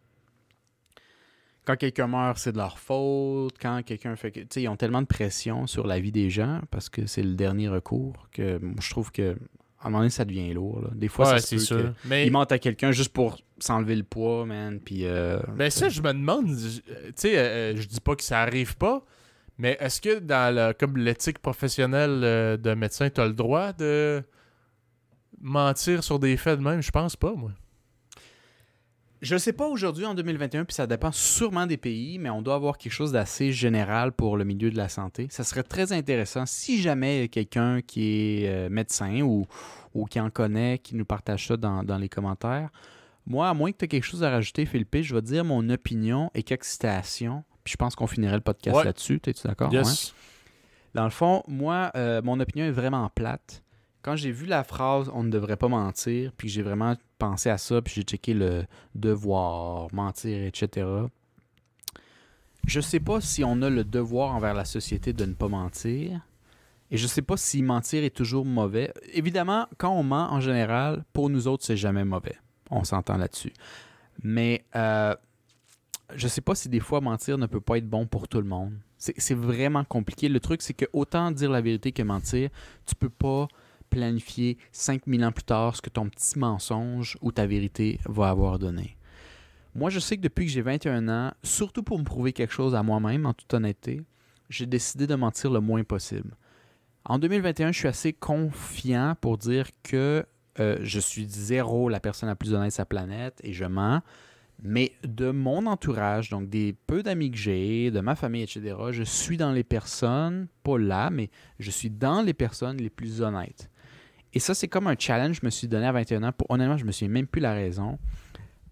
quand 1.66 1.76
quelqu'un 1.76 2.08
meurt, 2.08 2.38
c'est 2.38 2.54
de 2.54 2.58
leur 2.58 2.80
faute. 2.80 3.56
Quand 3.62 3.82
quelqu'un 3.84 4.16
fait 4.16 4.32
que. 4.32 4.40
Tu 4.40 4.48
sais, 4.52 4.62
ils 4.64 4.68
ont 4.70 4.78
tellement 4.78 5.02
de 5.02 5.08
pression 5.08 5.68
sur 5.68 5.86
la 5.86 6.00
vie 6.00 6.12
des 6.14 6.30
gens 6.30 6.62
parce 6.72 6.88
que 6.90 7.06
c'est 7.06 7.24
le 7.24 7.34
dernier 7.36 7.68
recours 7.68 8.28
que 8.32 8.58
moi, 8.60 8.76
je 8.82 8.90
trouve 8.90 9.12
que. 9.12 9.36
À 9.80 9.88
un 9.88 9.90
moment 9.92 10.00
donné, 10.00 10.10
ça 10.10 10.26
devient 10.26 10.52
lourd. 10.54 10.82
là. 10.82 10.90
Des 10.96 11.08
fois, 11.08 11.26
Ouais, 11.28 11.32
ça 11.34 11.40
se 11.40 11.58
c'est 11.60 11.76
peut 11.76 11.82
sûr. 11.84 11.94
Mais, 12.06 12.26
Ils 12.26 12.32
mentent 12.32 12.52
à 12.52 12.58
quelqu'un 12.58 12.92
juste 12.92 13.14
pour 13.14 13.38
s'enlever 13.60 13.96
le 13.96 14.04
poids, 14.04 14.44
man. 14.46 14.80
Puis. 14.80 15.06
euh, 15.06 15.40
mais 15.56 15.70
ça, 15.70 15.88
je 15.90 16.02
me 16.02 16.14
demande, 16.14 16.48
je- 16.48 16.80
tu 16.80 17.14
sais, 17.16 17.38
euh, 17.38 17.76
je 17.76 17.86
dis 17.88 18.00
pas 18.02 18.16
que 18.16 18.24
ça 18.24 18.42
arrive 18.42 18.76
pas, 18.78 19.06
mais 19.60 19.78
est-ce 19.80 20.02
que 20.02 20.18
dans 20.20 20.56
le, 20.56 20.74
comme 20.74 20.98
l'éthique 20.98 21.38
professionnelle 21.40 22.22
euh, 22.24 22.58
d'un 22.58 22.74
médecin, 22.76 23.10
tu 23.12 23.22
as 23.22 23.28
le 23.28 23.34
droit 23.34 23.72
de 23.74 24.24
mentir 25.42 26.04
sur 26.04 26.20
des 26.20 26.38
faits 26.38 26.60
de 26.60 26.64
même, 26.64 26.82
je 26.82 26.92
pense 26.92 27.16
pas, 27.16 27.34
moi. 27.34 27.52
Je 29.20 29.36
sais 29.36 29.54
pas 29.54 29.68
aujourd'hui 29.68 30.06
en 30.06 30.14
2021, 30.14 30.66
puis 30.66 30.76
ça 30.76 30.86
dépend 30.86 31.12
sûrement 31.12 31.66
des 31.66 31.78
pays, 31.78 32.20
mais 32.20 32.30
on 32.30 32.44
doit 32.44 32.54
avoir 32.54 32.78
quelque 32.78 32.92
chose 32.92 33.12
d'assez 33.12 33.52
général 33.52 34.12
pour 34.12 34.38
le 34.38 34.44
milieu 34.44 34.70
de 34.70 34.78
la 34.78 34.90
santé. 34.90 35.26
Ça 35.32 35.44
serait 35.44 35.64
très 35.64 35.92
intéressant 35.92 36.46
si 36.46 36.80
jamais 36.80 37.28
quelqu'un 37.28 37.82
qui 37.82 38.44
est 38.44 38.48
euh, 38.48 38.70
médecin 38.70 39.22
ou, 39.22 39.48
ou 39.96 40.06
qui 40.06 40.20
en 40.20 40.30
connaît, 40.30 40.78
qui 40.78 40.96
nous 40.96 41.06
partage 41.06 41.48
ça 41.48 41.58
dans, 41.58 41.84
dans 41.84 41.98
les 41.98 42.10
commentaires. 42.10 42.70
Moi, 43.26 43.50
à 43.50 43.56
moins 43.56 43.72
que 43.72 43.78
tu 43.78 43.86
aies 43.86 43.88
quelque 43.88 44.04
chose 44.04 44.24
à 44.24 44.30
rajouter, 44.30 44.68
Philippe, 44.68 44.96
je 45.02 45.16
vais 45.16 45.22
dire 45.24 45.44
mon 45.44 45.68
opinion 45.70 46.30
et 46.36 46.44
quelques 46.44 46.66
citations. 46.66 47.44
Puis 47.64 47.72
je 47.72 47.78
pense 47.78 47.96
qu'on 47.96 48.08
finirait 48.08 48.36
le 48.36 48.42
podcast 48.42 48.78
Ouais. 48.78 48.84
là-dessus. 48.86 49.20
Es-tu 49.26 49.48
d'accord? 49.48 49.74
Yes. 49.74 49.88
Ouais. 50.10 50.14
Dans 50.94 51.04
le 51.04 51.10
fond, 51.10 51.44
moi, 51.48 51.92
euh, 51.96 52.22
mon 52.22 52.40
opinion 52.40 52.66
est 52.66 52.72
vraiment 52.72 53.10
plate. 53.10 53.64
Quand 54.08 54.16
j'ai 54.16 54.32
vu 54.32 54.46
la 54.46 54.64
phrase 54.64 55.12
on 55.14 55.22
ne 55.26 55.30
devrait 55.30 55.58
pas 55.58 55.68
mentir, 55.68 56.32
puis 56.38 56.48
j'ai 56.48 56.62
vraiment 56.62 56.96
pensé 57.18 57.50
à 57.50 57.58
ça, 57.58 57.82
puis 57.82 57.94
j'ai 57.94 58.04
checké 58.04 58.34
le 58.34 58.64
devoir, 58.96 59.94
mentir, 59.94 60.46
etc. 60.46 60.88
Je 62.66 62.80
sais 62.80 63.02
pas 63.02 63.20
si 63.20 63.44
on 63.44 63.62
a 63.62 63.70
le 63.70 63.84
devoir 63.84 64.34
envers 64.34 64.54
la 64.54 64.64
société 64.64 65.12
de 65.12 65.26
ne 65.26 65.34
pas 65.34 65.50
mentir. 65.50 66.22
Et 66.90 66.96
je 66.96 67.06
sais 67.06 67.22
pas 67.22 67.36
si 67.36 67.62
mentir 67.62 68.06
est 68.06 68.16
toujours 68.16 68.46
mauvais. 68.46 68.94
Évidemment, 69.12 69.68
quand 69.78 69.92
on 69.92 70.04
ment 70.04 70.32
en 70.32 70.40
général, 70.40 71.04
pour 71.12 71.30
nous 71.30 71.50
autres, 71.50 71.66
c'est 71.66 71.76
jamais 71.76 72.06
mauvais. 72.06 72.38
On 72.72 72.86
s'entend 72.86 73.18
là-dessus. 73.18 73.52
Mais 74.24 74.64
euh, 74.78 75.14
je 76.16 76.30
sais 76.30 76.40
pas 76.40 76.56
si 76.56 76.70
des 76.70 76.80
fois 76.80 77.02
mentir 77.02 77.38
ne 77.38 77.46
peut 77.46 77.60
pas 77.60 77.78
être 77.78 77.90
bon 77.90 78.08
pour 78.08 78.30
tout 78.30 78.40
le 78.40 78.48
monde. 78.48 78.72
C'est 78.98 79.36
vraiment 79.36 79.84
compliqué. 79.84 80.30
Le 80.30 80.40
truc, 80.40 80.62
c'est 80.62 80.74
que 80.74 80.86
autant 80.94 81.30
dire 81.32 81.52
la 81.52 81.60
vérité 81.60 81.92
que 81.92 82.04
mentir, 82.04 82.50
tu 82.86 82.96
peux 82.96 83.10
pas 83.10 83.50
planifier 83.90 84.58
5000 84.72 85.26
ans 85.26 85.32
plus 85.32 85.44
tard 85.44 85.76
ce 85.76 85.82
que 85.82 85.90
ton 85.90 86.10
petit 86.10 86.38
mensonge 86.38 87.18
ou 87.22 87.32
ta 87.32 87.46
vérité 87.46 88.00
va 88.06 88.30
avoir 88.30 88.60
donné. 88.60 88.98
Moi, 89.76 89.90
je 89.90 90.00
sais 90.00 90.18
que 90.18 90.22
depuis 90.22 90.46
que 90.46 90.52
j'ai 90.52 90.62
21 90.62 91.08
ans, 91.08 91.34
surtout 91.44 91.84
pour 91.84 92.00
me 92.00 92.04
prouver 92.04 92.34
quelque 92.34 92.54
chose 92.54 92.74
à 92.74 92.82
moi-même, 92.82 93.26
en 93.26 93.34
toute 93.34 93.54
honnêteté, 93.54 94.02
j'ai 94.50 94.66
décidé 94.66 95.06
de 95.06 95.16
mentir 95.16 95.52
le 95.52 95.60
moins 95.60 95.84
possible. 95.84 96.36
En 97.06 97.20
2021, 97.20 97.72
je 97.72 97.80
suis 97.80 97.88
assez 97.88 98.12
confiant 98.12 99.16
pour 99.22 99.38
dire 99.38 99.68
que 99.84 100.26
euh, 100.60 100.78
je 100.82 101.00
suis 101.00 101.28
zéro 101.30 101.90
la 101.90 102.00
personne 102.00 102.28
la 102.28 102.36
plus 102.36 102.54
honnête 102.54 102.70
de 102.70 102.74
sa 102.74 102.86
planète 102.86 103.40
et 103.44 103.54
je 103.54 103.66
mens. 103.66 104.02
Mais 104.64 104.94
de 105.04 105.30
mon 105.30 105.68
entourage, 105.68 106.30
donc 106.30 106.50
des 106.50 106.74
peu 106.88 107.04
d'amis 107.04 107.30
que 107.30 107.38
j'ai, 107.38 107.92
de 107.92 108.00
ma 108.00 108.16
famille, 108.16 108.42
etc., 108.42 108.76
je 108.90 109.04
suis 109.04 109.38
dans 109.38 109.52
les 109.52 109.64
personnes, 109.64 110.48
pas 110.64 110.80
là, 110.80 111.12
mais 111.12 111.30
je 111.60 111.70
suis 111.70 111.92
dans 111.92 112.24
les 112.24 112.34
personnes 112.34 112.78
les 112.78 112.90
plus 112.90 113.22
honnêtes. 113.22 113.70
Et 114.38 114.40
ça, 114.40 114.54
c'est 114.54 114.68
comme 114.68 114.86
un 114.86 114.94
challenge 114.96 115.38
que 115.38 115.42
je 115.42 115.46
me 115.48 115.50
suis 115.50 115.68
donné 115.68 115.88
à 115.88 115.92
21 115.92 116.22
ans. 116.22 116.32
Honnêtement, 116.48 116.78
je 116.78 116.86
me 116.86 116.92
souviens 116.92 117.08
même 117.12 117.26
plus 117.26 117.42
la 117.42 117.54
raison. 117.54 117.98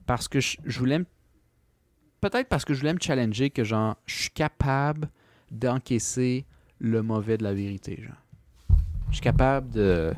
Parce 0.06 0.28
que 0.28 0.40
je, 0.40 0.58
voulais 0.78 1.00
Peut-être 2.22 2.48
parce 2.50 2.64
que 2.64 2.76
je 2.76 2.82
voulais 2.82 2.94
me 2.94 3.00
challenger 3.02 3.50
que 3.50 3.64
genre, 3.64 3.96
je 4.06 4.14
suis 4.14 4.30
capable 4.30 5.10
d'encaisser 5.50 6.46
le 6.78 7.02
mauvais 7.02 7.40
de 7.40 7.44
la 7.44 7.56
vérité. 7.56 8.00
Genre. 8.00 8.78
Je 9.10 9.14
suis 9.16 9.24
capable 9.24 9.72
de 9.72 10.14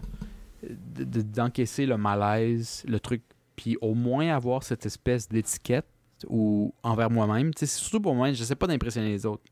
de- 0.70 1.06
de- 1.06 1.22
d'encaisser 1.22 1.86
le 1.86 1.96
malaise, 1.96 2.84
le 2.86 3.00
truc, 3.00 3.22
puis 3.56 3.78
au 3.80 3.94
moins 3.94 4.28
avoir 4.36 4.64
cette 4.64 4.86
espèce 4.86 5.30
d'étiquette 5.30 5.88
ou 6.28 6.74
envers 6.84 7.10
moi-même. 7.10 7.52
C'est 7.56 7.68
surtout 7.68 8.02
pour 8.02 8.16
moi, 8.16 8.34
je 8.34 8.44
sais 8.44 8.56
pas 8.58 8.68
d'impressionner 8.68 9.12
les 9.12 9.26
autres. 9.26 9.44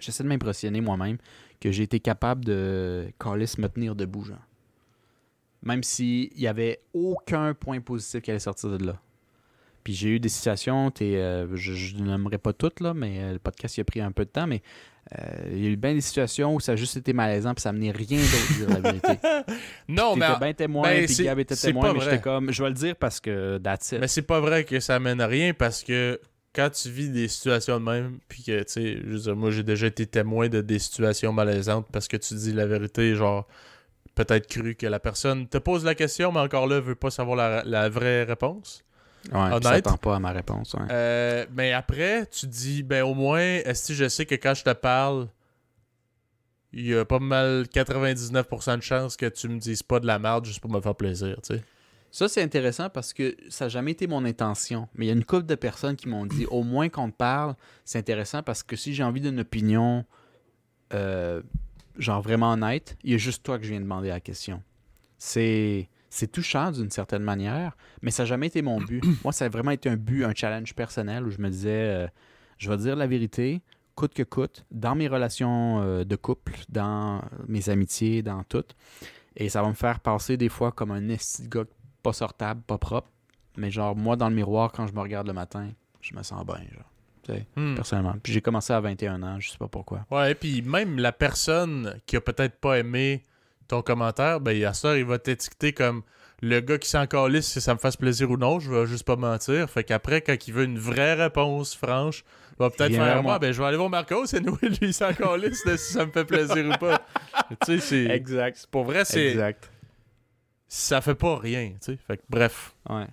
J'essaie 0.00 0.22
de 0.22 0.28
m'impressionner 0.30 0.80
moi-même 0.80 1.18
que 1.60 1.70
j'ai 1.70 1.82
été 1.82 2.00
capable 2.00 2.42
de 2.42 3.12
calice 3.20 3.58
me 3.58 3.68
tenir 3.68 3.94
debout, 3.94 4.24
genre. 4.24 4.38
Même 5.66 5.82
s'il 5.82 6.30
y 6.38 6.46
avait 6.46 6.78
aucun 6.94 7.52
point 7.52 7.80
positif 7.80 8.22
qui 8.22 8.30
allait 8.30 8.38
sortir 8.38 8.70
de 8.70 8.86
là. 8.86 9.00
Puis 9.82 9.94
j'ai 9.94 10.10
eu 10.10 10.20
des 10.20 10.28
situations, 10.28 10.92
t'es, 10.92 11.16
euh, 11.16 11.56
je, 11.56 11.72
je 11.72 11.96
n'aimerais 11.96 12.38
pas 12.38 12.52
toutes, 12.52 12.78
là, 12.78 12.94
mais 12.94 13.18
euh, 13.20 13.32
le 13.32 13.38
podcast 13.40 13.76
il 13.76 13.80
a 13.80 13.84
pris 13.84 14.00
un 14.00 14.12
peu 14.12 14.24
de 14.24 14.30
temps, 14.30 14.46
mais 14.46 14.62
euh, 15.16 15.48
il 15.50 15.64
y 15.64 15.66
a 15.66 15.70
eu 15.70 15.76
bien 15.76 15.92
des 15.92 16.00
situations 16.00 16.54
où 16.54 16.60
ça 16.60 16.72
a 16.72 16.76
juste 16.76 16.96
été 16.96 17.12
malaisant, 17.12 17.52
puis 17.52 17.62
ça 17.62 17.72
menait 17.72 17.90
rien 17.90 18.18
d'autre 18.18 18.48
de 18.48 18.64
dire 18.64 18.68
la 18.68 18.80
vérité. 18.80 19.18
Non, 19.88 20.14
mais, 20.14 20.26
t'étais 20.26 20.38
bien 20.38 20.54
témoin, 20.54 20.88
ben, 20.88 21.06
puis 21.06 21.24
Gab 21.24 21.38
était 21.40 21.56
témoin, 21.56 21.92
mais 21.92 22.00
j'étais 22.00 22.20
comme, 22.20 22.52
je 22.52 22.62
vais 22.62 22.68
le 22.68 22.74
dire 22.74 22.94
parce 22.94 23.20
que 23.20 23.58
that's 23.58 23.90
it. 23.92 24.00
mais 24.00 24.08
c'est 24.08 24.22
pas 24.22 24.40
vrai 24.40 24.64
que 24.64 24.78
ça 24.78 25.00
mène 25.00 25.20
à 25.20 25.26
rien 25.26 25.52
parce 25.52 25.82
que 25.82 26.20
quand 26.54 26.70
tu 26.70 26.90
vis 26.90 27.10
des 27.10 27.26
situations 27.26 27.78
de 27.80 27.84
même, 27.84 28.18
puis 28.28 28.44
que, 28.44 28.58
tu 28.60 28.72
sais, 28.72 28.98
je 29.04 29.08
veux 29.08 29.18
dire, 29.18 29.36
moi 29.36 29.50
j'ai 29.50 29.62
déjà 29.64 29.88
été 29.88 30.06
témoin 30.06 30.48
de 30.48 30.62
des 30.62 30.78
situations 30.78 31.32
malaisantes 31.32 31.86
parce 31.92 32.08
que 32.08 32.16
tu 32.16 32.34
dis 32.34 32.52
la 32.52 32.66
vérité, 32.66 33.14
genre, 33.14 33.46
peut-être 34.16 34.48
cru 34.48 34.74
que 34.74 34.86
la 34.86 34.98
personne 34.98 35.46
te 35.46 35.58
pose 35.58 35.84
la 35.84 35.94
question, 35.94 36.32
mais 36.32 36.40
encore 36.40 36.66
là, 36.66 36.80
veut 36.80 36.96
pas 36.96 37.10
savoir 37.10 37.36
la, 37.36 37.62
la 37.64 37.88
vraie 37.88 38.24
réponse. 38.24 38.82
ouais, 39.32 39.62
s'attend 39.62 39.96
pas 39.98 40.16
à 40.16 40.18
ma 40.18 40.32
réponse. 40.32 40.74
ouais. 40.74 40.86
Euh, 40.90 41.46
mais 41.54 41.72
après, 41.72 42.26
tu 42.26 42.46
dis, 42.48 42.82
ben 42.82 43.04
au 43.04 43.14
moins, 43.14 43.40
est-ce 43.40 43.88
que 43.88 43.94
je 43.94 44.08
sais 44.08 44.26
que 44.26 44.34
quand 44.34 44.54
je 44.54 44.64
te 44.64 44.72
parle, 44.72 45.28
il 46.72 46.86
y 46.86 46.94
a 46.94 47.04
pas 47.04 47.20
mal 47.20 47.66
99% 47.72 48.76
de 48.78 48.82
chances 48.82 49.16
que 49.16 49.26
tu 49.26 49.48
me 49.48 49.58
dises 49.58 49.82
pas 49.82 50.00
de 50.00 50.06
la 50.06 50.18
merde 50.18 50.44
juste 50.44 50.60
pour 50.60 50.70
me 50.70 50.80
faire 50.80 50.94
plaisir, 50.96 51.36
tu 51.42 51.54
sais? 51.54 51.62
Ça, 52.10 52.28
c'est 52.28 52.42
intéressant 52.42 52.88
parce 52.88 53.12
que 53.12 53.36
ça 53.50 53.66
n'a 53.66 53.68
jamais 53.68 53.90
été 53.90 54.06
mon 54.06 54.24
intention. 54.24 54.88
Mais 54.94 55.04
il 55.04 55.08
y 55.08 55.10
a 55.10 55.14
une 55.14 55.24
couple 55.24 55.44
de 55.44 55.54
personnes 55.54 55.96
qui 55.96 56.08
m'ont 56.08 56.24
dit 56.24 56.46
au 56.46 56.62
moins 56.62 56.88
qu'on 56.88 57.10
te 57.10 57.16
parle, 57.16 57.54
c'est 57.84 57.98
intéressant 57.98 58.42
parce 58.42 58.62
que 58.62 58.74
si 58.74 58.94
j'ai 58.94 59.02
envie 59.02 59.20
d'une 59.20 59.40
opinion, 59.40 60.06
euh, 60.94 61.42
genre 61.98 62.22
vraiment 62.22 62.52
honnête, 62.52 62.96
il 63.04 63.12
y 63.12 63.14
a 63.14 63.18
juste 63.18 63.42
toi 63.42 63.58
que 63.58 63.64
je 63.64 63.70
viens 63.70 63.80
demander 63.80 64.08
la 64.08 64.20
question. 64.20 64.62
C'est. 65.18 65.88
C'est 66.08 66.32
touchant 66.32 66.70
d'une 66.70 66.90
certaine 66.90 67.24
manière, 67.24 67.76
mais 68.00 68.10
ça 68.10 68.22
n'a 68.22 68.28
jamais 68.28 68.46
été 68.46 68.62
mon 68.62 68.80
but. 68.80 69.04
Moi, 69.24 69.32
ça 69.34 69.46
a 69.46 69.48
vraiment 69.50 69.72
été 69.72 69.90
un 69.90 69.96
but, 69.96 70.24
un 70.24 70.32
challenge 70.34 70.72
personnel 70.72 71.26
où 71.26 71.30
je 71.30 71.38
me 71.38 71.50
disais, 71.50 71.68
euh, 71.70 72.06
je 72.56 72.70
vais 72.70 72.76
dire 72.78 72.96
la 72.96 73.06
vérité, 73.06 73.60
coûte 73.96 74.14
que 74.14 74.22
coûte, 74.22 74.64
dans 74.70 74.94
mes 74.94 75.08
relations 75.08 75.82
euh, 75.82 76.04
de 76.04 76.16
couple, 76.16 76.54
dans 76.70 77.22
mes 77.48 77.68
amitiés, 77.68 78.22
dans 78.22 78.44
tout. 78.44 78.64
Et 79.36 79.50
ça 79.50 79.60
va 79.60 79.68
me 79.68 79.74
faire 79.74 80.00
passer 80.00 80.38
des 80.38 80.48
fois 80.48 80.72
comme 80.72 80.90
un 80.90 81.08
esti 81.08 81.42
de 81.42 81.48
gars 81.48 81.64
pas 82.02 82.12
sortable, 82.12 82.62
pas 82.62 82.78
propre. 82.78 83.10
Mais 83.56 83.70
genre, 83.70 83.96
moi, 83.96 84.16
dans 84.16 84.28
le 84.28 84.34
miroir, 84.34 84.72
quand 84.72 84.86
je 84.86 84.94
me 84.94 85.00
regarde 85.00 85.26
le 85.26 85.32
matin, 85.32 85.70
je 86.00 86.14
me 86.14 86.22
sens 86.22 86.46
bien, 86.46 86.62
genre. 86.72 86.90
Hmm. 87.56 87.74
personnellement. 87.74 88.14
Puis 88.22 88.32
j'ai 88.32 88.40
commencé 88.40 88.72
à 88.72 88.80
21 88.80 89.22
ans, 89.22 89.40
je 89.40 89.50
sais 89.50 89.58
pas 89.58 89.68
pourquoi. 89.68 90.06
Ouais, 90.10 90.34
puis 90.34 90.62
même 90.62 90.98
la 90.98 91.12
personne 91.12 92.00
qui 92.06 92.16
a 92.16 92.20
peut-être 92.20 92.56
pas 92.60 92.78
aimé 92.78 93.22
ton 93.68 93.82
commentaire, 93.82 94.40
ben 94.40 94.62
à 94.64 94.72
ça, 94.74 94.96
il 94.96 95.04
va 95.04 95.18
t'étiqueter 95.18 95.72
comme 95.72 96.02
le 96.42 96.60
gars 96.60 96.78
qui 96.78 96.88
s'en 96.88 97.06
calisse 97.06 97.46
si 97.46 97.60
ça 97.60 97.74
me 97.74 97.78
fasse 97.78 97.96
plaisir 97.96 98.30
ou 98.30 98.36
non, 98.36 98.60
je 98.60 98.70
vais 98.70 98.86
juste 98.86 99.04
pas 99.04 99.16
mentir. 99.16 99.68
Fait 99.70 99.84
qu'après, 99.84 100.20
quand 100.20 100.36
il 100.46 100.52
veut 100.54 100.64
une 100.64 100.78
vraie 100.78 101.14
réponse 101.14 101.74
franche, 101.74 102.24
il 102.52 102.62
va 102.62 102.70
peut-être 102.70 102.94
faire 102.94 103.22
moi. 103.22 103.38
ben 103.38 103.52
je 103.52 103.60
vais 103.60 103.66
aller 103.68 103.76
voir 103.76 103.90
Marco, 103.90 104.24
c'est 104.26 104.40
nous, 104.40 104.56
lui, 104.62 104.78
il 104.82 104.94
s'en 104.94 105.12
calisse 105.12 105.64
de 105.64 105.76
si 105.76 105.92
ça 105.94 106.06
me 106.06 106.12
fait 106.12 106.24
plaisir 106.24 106.64
ou 106.66 106.78
pas. 106.78 107.00
tu 107.66 107.66
sais, 107.66 107.78
c'est. 107.80 108.04
Exact. 108.14 108.66
Pour 108.70 108.84
vrai, 108.84 109.04
c'est. 109.04 109.26
Exact. 109.28 109.70
Ça 110.68 111.00
fait 111.00 111.14
pas 111.14 111.38
rien, 111.38 111.70
tu 111.80 111.92
sais. 111.92 111.96
Fait 112.06 112.16
que 112.16 112.22
bref. 112.28 112.74
Ouais. 112.88 113.06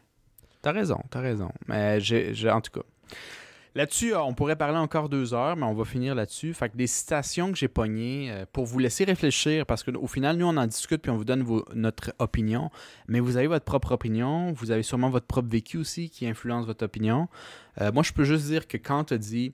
T'as 0.62 0.72
raison, 0.72 1.00
t'as 1.10 1.20
raison. 1.22 1.52
Mais 1.68 2.00
j'ai, 2.00 2.34
j'ai- 2.34 2.50
en 2.50 2.62
tout 2.62 2.72
cas. 2.72 2.86
Là-dessus, 3.76 4.14
euh, 4.14 4.22
on 4.22 4.34
pourrait 4.36 4.56
parler 4.56 4.78
encore 4.78 5.10
deux 5.10 5.34
heures, 5.34 5.56
mais 5.56 5.66
on 5.66 5.74
va 5.74 5.84
finir 5.84 6.14
là-dessus. 6.14 6.54
Fait 6.54 6.70
que 6.70 6.78
des 6.78 6.86
citations 6.86 7.52
que 7.52 7.58
j'ai 7.58 7.68
pognées 7.68 8.32
euh, 8.32 8.46
pour 8.52 8.66
vous 8.66 8.78
laisser 8.78 9.04
réfléchir, 9.04 9.66
parce 9.66 9.84
qu'au 9.84 10.08
final, 10.08 10.38
nous, 10.38 10.46
on 10.46 10.58
en 10.58 10.68
discute 10.68 11.02
puis 11.02 11.10
on 11.10 11.18
vous 11.18 11.26
donne 11.26 11.44
notre 11.74 12.14
opinion. 12.20 12.70
Mais 13.08 13.20
vous 13.20 13.38
avez 13.38 13.48
votre 13.48 13.66
propre 13.66 13.94
opinion, 13.94 14.52
vous 14.54 14.70
avez 14.70 14.84
sûrement 14.84 15.10
votre 15.10 15.26
propre 15.26 15.50
vécu 15.50 15.78
aussi 15.78 16.10
qui 16.10 16.28
influence 16.28 16.68
votre 16.68 16.86
opinion. 16.86 17.28
Euh, 17.82 17.92
moi, 17.92 18.04
je 18.04 18.14
peux 18.14 18.26
juste 18.26 18.46
dire 18.46 18.68
que 18.68 18.78
Kant 18.78 19.06
a 19.10 19.18
dit 19.18 19.54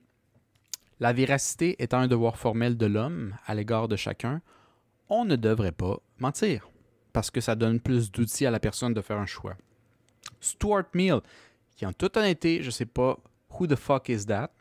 La 0.99 1.13
véracité 1.13 1.81
étant 1.81 1.99
un 1.99 2.07
devoir 2.07 2.37
formel 2.37 2.75
de 2.75 2.85
l'homme 2.87 3.35
à 3.45 3.55
l'égard 3.55 3.87
de 3.87 3.95
chacun, 3.95 4.41
on 5.07 5.23
ne 5.23 5.37
devrait 5.37 5.71
pas 5.71 5.97
mentir, 6.19 6.69
parce 7.13 7.31
que 7.31 7.39
ça 7.39 7.55
donne 7.55 7.79
plus 7.79 8.11
d'outils 8.11 8.45
à 8.45 8.51
la 8.51 8.59
personne 8.59 8.93
de 8.93 9.01
faire 9.01 9.17
un 9.17 9.25
choix. 9.25 9.55
Stuart 10.41 10.83
Mill, 10.93 11.21
qui 11.77 11.85
en 11.85 11.93
toute 11.93 12.17
honnêteté, 12.17 12.61
je 12.61 12.69
sais 12.69 12.85
pas 12.85 13.17
who 13.57 13.67
the 13.67 13.75
fuck 13.75 14.09
is 14.09 14.25
that, 14.25 14.51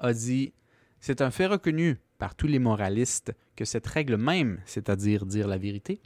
a 0.00 0.12
dit 0.12 0.52
C'est 1.00 1.20
un 1.20 1.30
fait 1.30 1.46
reconnu 1.46 1.98
par 2.18 2.34
tous 2.34 2.46
les 2.46 2.58
moralistes 2.58 3.32
que 3.56 3.64
cette 3.64 3.86
règle 3.86 4.16
même, 4.16 4.60
c'est-à-dire 4.66 5.24
dire 5.24 5.46
la 5.46 5.58
vérité, 5.58 6.00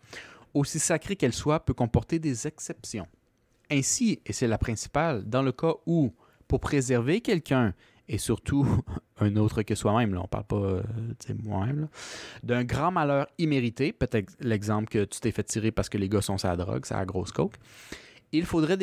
aussi 0.55 0.79
sacrée 0.79 1.17
qu'elle 1.17 1.33
soit, 1.33 1.65
peut 1.65 1.75
comporter 1.75 2.19
des 2.19 2.47
exceptions. 2.47 3.09
Ainsi, 3.71 4.21
et 4.27 4.33
c'est 4.33 4.47
la 4.47 4.59
principale, 4.59 5.25
dans 5.25 5.43
le 5.43 5.53
cas 5.53 5.75
où, 5.87 6.13
pour 6.47 6.61
préserver 6.61 7.23
quelqu'un, 7.23 7.75
et 8.09 8.19
surtout 8.19 8.67
un 9.21 9.37
autre 9.37 9.63
que 9.63 9.75
soi-même, 9.75 10.13
là, 10.15 10.21
on 10.23 10.29
parle 10.29 10.45
pas 10.45 10.57
euh, 10.57 10.83
moi-même, 11.43 11.89
d'un 12.43 12.65
grand 12.65 12.91
malheur 12.91 13.27
immérité, 13.39 13.93
peut-être 13.93 14.35
l'exemple 14.41 14.89
que 14.89 15.05
tu 15.05 15.21
t'es 15.21 15.33
fait 15.33 15.45
tirer 15.45 15.71
parce 15.71 15.89
que 15.89 15.97
les 15.97 16.09
gars 16.09 16.21
sont 16.21 16.37
la 16.45 16.57
drogue, 16.57 16.85
la 16.91 17.07
grosse 17.07 17.33
coke, 17.33 17.57
il 18.33 18.47
faudrait 18.47 18.79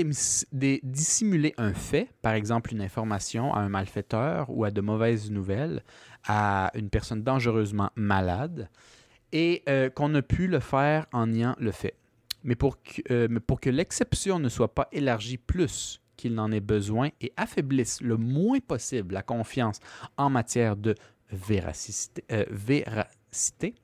dissimuler 0.84 1.54
un 1.58 1.74
fait, 1.74 2.10
par 2.22 2.34
exemple 2.34 2.72
une 2.72 2.82
information 2.82 3.54
à 3.54 3.60
un 3.60 3.70
malfaiteur 3.70 4.50
ou 4.50 4.64
à 4.64 4.72
de 4.72 4.80
mauvaises 4.80 5.32
nouvelles, 5.32 5.84
à 6.28 6.72
une 6.76 6.90
personne 6.90 7.24
dangereusement 7.24 7.90
malade, 7.96 8.70
et 9.32 9.64
euh, 9.68 9.90
qu'on 9.90 10.10
ne 10.10 10.22
pu 10.22 10.48
le 10.48 10.60
faire 10.60 11.08
en 11.14 11.28
niant 11.28 11.56
le 11.60 11.72
fait. 11.72 11.96
mais 12.44 12.56
pour 12.56 12.82
que, 12.82 13.02
euh, 13.12 13.28
mais 13.30 13.40
pour 13.40 13.60
que 13.60 13.70
l'exception 13.70 14.40
ne 14.40 14.50
soit 14.50 14.74
pas 14.74 14.88
élargie 14.92 15.38
plus 15.38 16.00
qu'il 16.16 16.34
n'en 16.34 16.52
ait 16.52 16.60
besoin 16.60 17.10
et 17.22 17.34
affaiblisse 17.38 18.02
le 18.02 18.18
moins 18.18 18.60
possible 18.60 19.14
la 19.14 19.24
confiance 19.24 19.80
en 20.18 20.30
matière 20.30 20.76
de 20.76 20.96
euh, 21.52 22.46
véracité, 22.52 23.76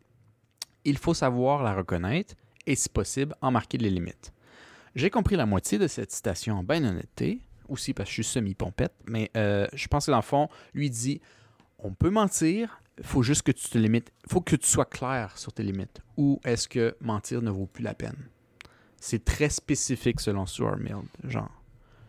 il 0.84 0.98
faut 0.98 1.14
savoir 1.14 1.64
la 1.64 1.74
reconnaître 1.74 2.36
et, 2.66 2.76
si 2.76 2.90
possible, 2.90 3.36
en 3.42 3.52
marquer 3.52 3.78
les 3.78 3.90
limites. 3.90 4.35
J'ai 4.96 5.10
compris 5.10 5.36
la 5.36 5.46
moitié 5.46 5.78
de 5.78 5.88
cette 5.88 6.12
citation 6.12 6.56
en 6.56 6.64
bien 6.64 6.84
honnêteté, 6.84 7.42
aussi 7.68 7.94
parce 7.94 8.10
que 8.10 8.16
je 8.16 8.22
suis 8.24 8.34
semi-pompette, 8.34 8.94
mais 9.06 9.30
euh, 9.36 9.68
je 9.74 9.88
pense 9.88 10.06
que 10.06 10.12
dans 10.12 10.18
le 10.18 10.24
fond, 10.24 10.48
lui 10.74 10.90
dit 10.90 11.22
on 11.80 11.94
peut 11.94 12.10
mentir, 12.10 12.82
il 12.98 13.04
faut 13.04 13.22
juste 13.22 13.44
que 13.44 13.52
tu 13.52 13.68
te 13.68 13.78
limites, 13.78 14.12
il 14.26 14.32
faut 14.32 14.42
que 14.42 14.56
tu 14.56 14.68
sois 14.68 14.86
clair 14.86 15.38
sur 15.38 15.52
tes 15.52 15.64
limites. 15.64 16.02
Ou 16.18 16.40
est-ce 16.46 16.68
que 16.68 16.96
mentir 17.02 17.42
ne 17.42 17.52
vaut 17.52 17.66
plus 17.66 17.84
la 17.84 17.94
peine? 17.94 18.30
C'est 18.98 19.24
très 19.26 19.50
spécifique 19.50 20.22
selon 20.22 20.46
Stuart 20.46 20.78
Mill, 20.78 21.04
genre, 21.26 21.52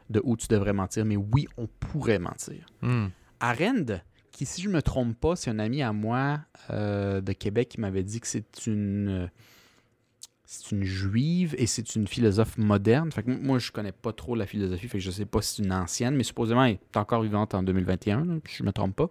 de 0.08 0.20
où 0.24 0.36
tu 0.36 0.46
devrais 0.48 0.72
mentir, 0.72 1.04
mais 1.04 1.16
oui, 1.16 1.48
on 1.56 1.66
pourrait 1.66 2.20
mentir. 2.20 2.64
Hmm. 2.80 3.08
Arend, 3.40 4.00
qui, 4.30 4.46
si 4.46 4.62
je 4.62 4.68
ne 4.68 4.74
me 4.74 4.82
trompe 4.82 5.18
pas, 5.18 5.34
c'est 5.34 5.50
un 5.50 5.58
ami 5.58 5.82
à 5.82 5.92
moi 5.92 6.40
euh, 6.70 7.20
de 7.20 7.32
Québec 7.32 7.70
qui 7.70 7.80
m'avait 7.80 8.04
dit 8.04 8.20
que 8.20 8.28
c'est 8.28 8.66
une. 8.66 9.30
C'est 10.46 10.70
une 10.70 10.84
juive 10.84 11.56
et 11.58 11.66
c'est 11.66 11.96
une 11.96 12.06
philosophe 12.06 12.56
moderne. 12.56 13.10
Fait 13.10 13.24
que 13.24 13.30
moi, 13.30 13.58
je 13.58 13.72
connais 13.72 13.92
pas 13.92 14.12
trop 14.12 14.36
la 14.36 14.46
philosophie, 14.46 14.86
fait 14.86 14.98
que 14.98 15.04
je 15.04 15.10
sais 15.10 15.26
pas 15.26 15.42
si 15.42 15.56
c'est 15.56 15.64
une 15.64 15.72
ancienne, 15.72 16.14
mais 16.14 16.22
supposément 16.22 16.64
elle 16.64 16.74
est 16.74 16.96
encore 16.96 17.22
vivante 17.22 17.54
en 17.54 17.64
2021, 17.64 18.24
là, 18.24 18.34
je 18.48 18.62
me 18.62 18.70
trompe 18.70 18.94
pas. 18.94 19.10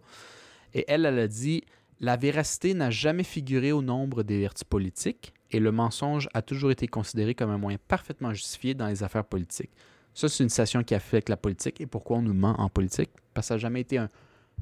Et 0.73 0.85
elle, 0.87 1.05
elle 1.05 1.19
a 1.19 1.27
dit 1.27 1.63
La 1.99 2.15
véracité 2.15 2.73
n'a 2.73 2.89
jamais 2.89 3.23
figuré 3.23 3.73
au 3.73 3.81
nombre 3.81 4.23
des 4.23 4.39
vertus 4.39 4.63
politiques 4.63 5.33
et 5.51 5.59
le 5.59 5.71
mensonge 5.71 6.29
a 6.33 6.41
toujours 6.41 6.71
été 6.71 6.87
considéré 6.87 7.35
comme 7.35 7.49
un 7.49 7.57
moyen 7.57 7.77
parfaitement 7.87 8.33
justifié 8.33 8.73
dans 8.73 8.87
les 8.87 9.03
affaires 9.03 9.25
politiques. 9.25 9.71
Ça, 10.13 10.29
c'est 10.29 10.43
une 10.43 10.49
citation 10.49 10.83
qui 10.83 10.95
affecte 10.95 11.27
la 11.27 11.37
politique. 11.37 11.81
Et 11.81 11.85
pourquoi 11.85 12.17
on 12.17 12.21
nous 12.21 12.33
ment 12.33 12.59
en 12.59 12.69
politique 12.69 13.11
Parce 13.33 13.45
que 13.45 13.49
ça 13.49 13.53
n'a 13.55 13.59
jamais 13.59 13.81
été 13.81 13.97
un. 13.97 14.09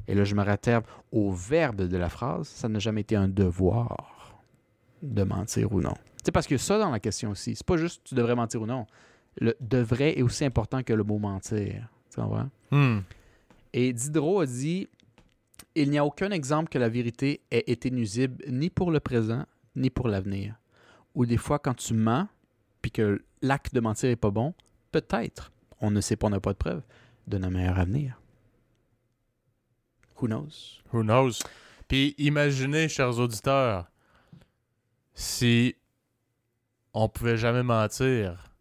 Et 0.08 0.16
là, 0.16 0.24
je 0.24 0.34
me 0.34 0.44
rattrape 0.44 0.88
au 1.12 1.32
verbe 1.32 1.88
de 1.88 1.98
la 1.98 2.10
phrase 2.10 2.48
ça 2.48 2.68
n'a 2.68 2.80
jamais 2.80 3.02
été 3.02 3.16
un 3.16 3.28
devoir 3.28 4.42
de 5.04 5.24
mentir 5.24 5.72
ou 5.72 5.82
non. 5.82 5.94
C'est 6.24 6.32
parce 6.32 6.48
que 6.48 6.58
ça 6.58 6.80
dans 6.80 6.90
la 6.90 7.00
question 7.00 7.32
aussi. 7.32 7.56
C'est 7.56 7.66
pas 7.66 7.78
juste 7.78 8.04
tu 8.06 8.16
devrais 8.16 8.36
mentir 8.36 8.62
ou 8.62 8.66
non. 8.66 8.86
Le 9.40 9.56
devrait 9.60 10.18
est 10.18 10.22
aussi 10.22 10.46
important 10.46 10.84
que 10.84 10.94
le 10.94 11.04
mot 11.04 11.20
mentir. 11.20 11.90
Tu 12.10 12.22
comprends? 12.22 12.50
Hmm. 12.72 13.00
Et 13.74 13.92
Diderot 13.92 14.42
a 14.42 14.46
dit 14.46 14.88
Il 15.76 15.90
n'y 15.90 15.98
a 15.98 16.06
aucun 16.06 16.32
exemple 16.32 16.70
que 16.70 16.78
la 16.78 16.90
vérité 16.90 17.42
ait 17.52 17.64
été 17.68 17.92
nuisible 17.92 18.44
ni 18.48 18.70
pour 18.70 18.92
le 18.92 19.00
présent 19.00 19.46
ni 19.76 19.90
pour 19.90 20.08
l'avenir. 20.08 20.56
Ou 21.16 21.26
des 21.26 21.38
fois, 21.38 21.60
quand 21.60 21.74
tu 21.74 21.94
mens, 21.94 22.28
puis 22.82 22.92
que 22.92 23.24
l'acte 23.42 23.74
de 23.74 23.80
mentir 23.80 24.10
est 24.10 24.16
pas 24.16 24.32
bon, 24.32 24.54
peut-être, 24.92 25.52
on 25.82 25.92
ne 25.92 26.02
sait 26.02 26.16
pas, 26.16 26.28
on 26.28 26.32
n'a 26.32 26.40
pas 26.40 26.54
de 26.54 26.58
preuve, 26.58 26.84
donne 27.28 27.44
un 27.44 27.50
meilleur 27.50 27.80
avenir. 27.80 28.20
Who 30.22 30.28
knows? 30.28 30.82
Who 30.94 31.04
knows? 31.04 31.40
Puis 31.88 32.16
imaginez, 32.18 32.88
chers 32.88 33.20
auditeurs, 33.20 33.90
si 35.14 35.76
on 36.94 37.10
pouvait 37.10 37.38
jamais 37.38 37.64
mentir, 37.64 38.52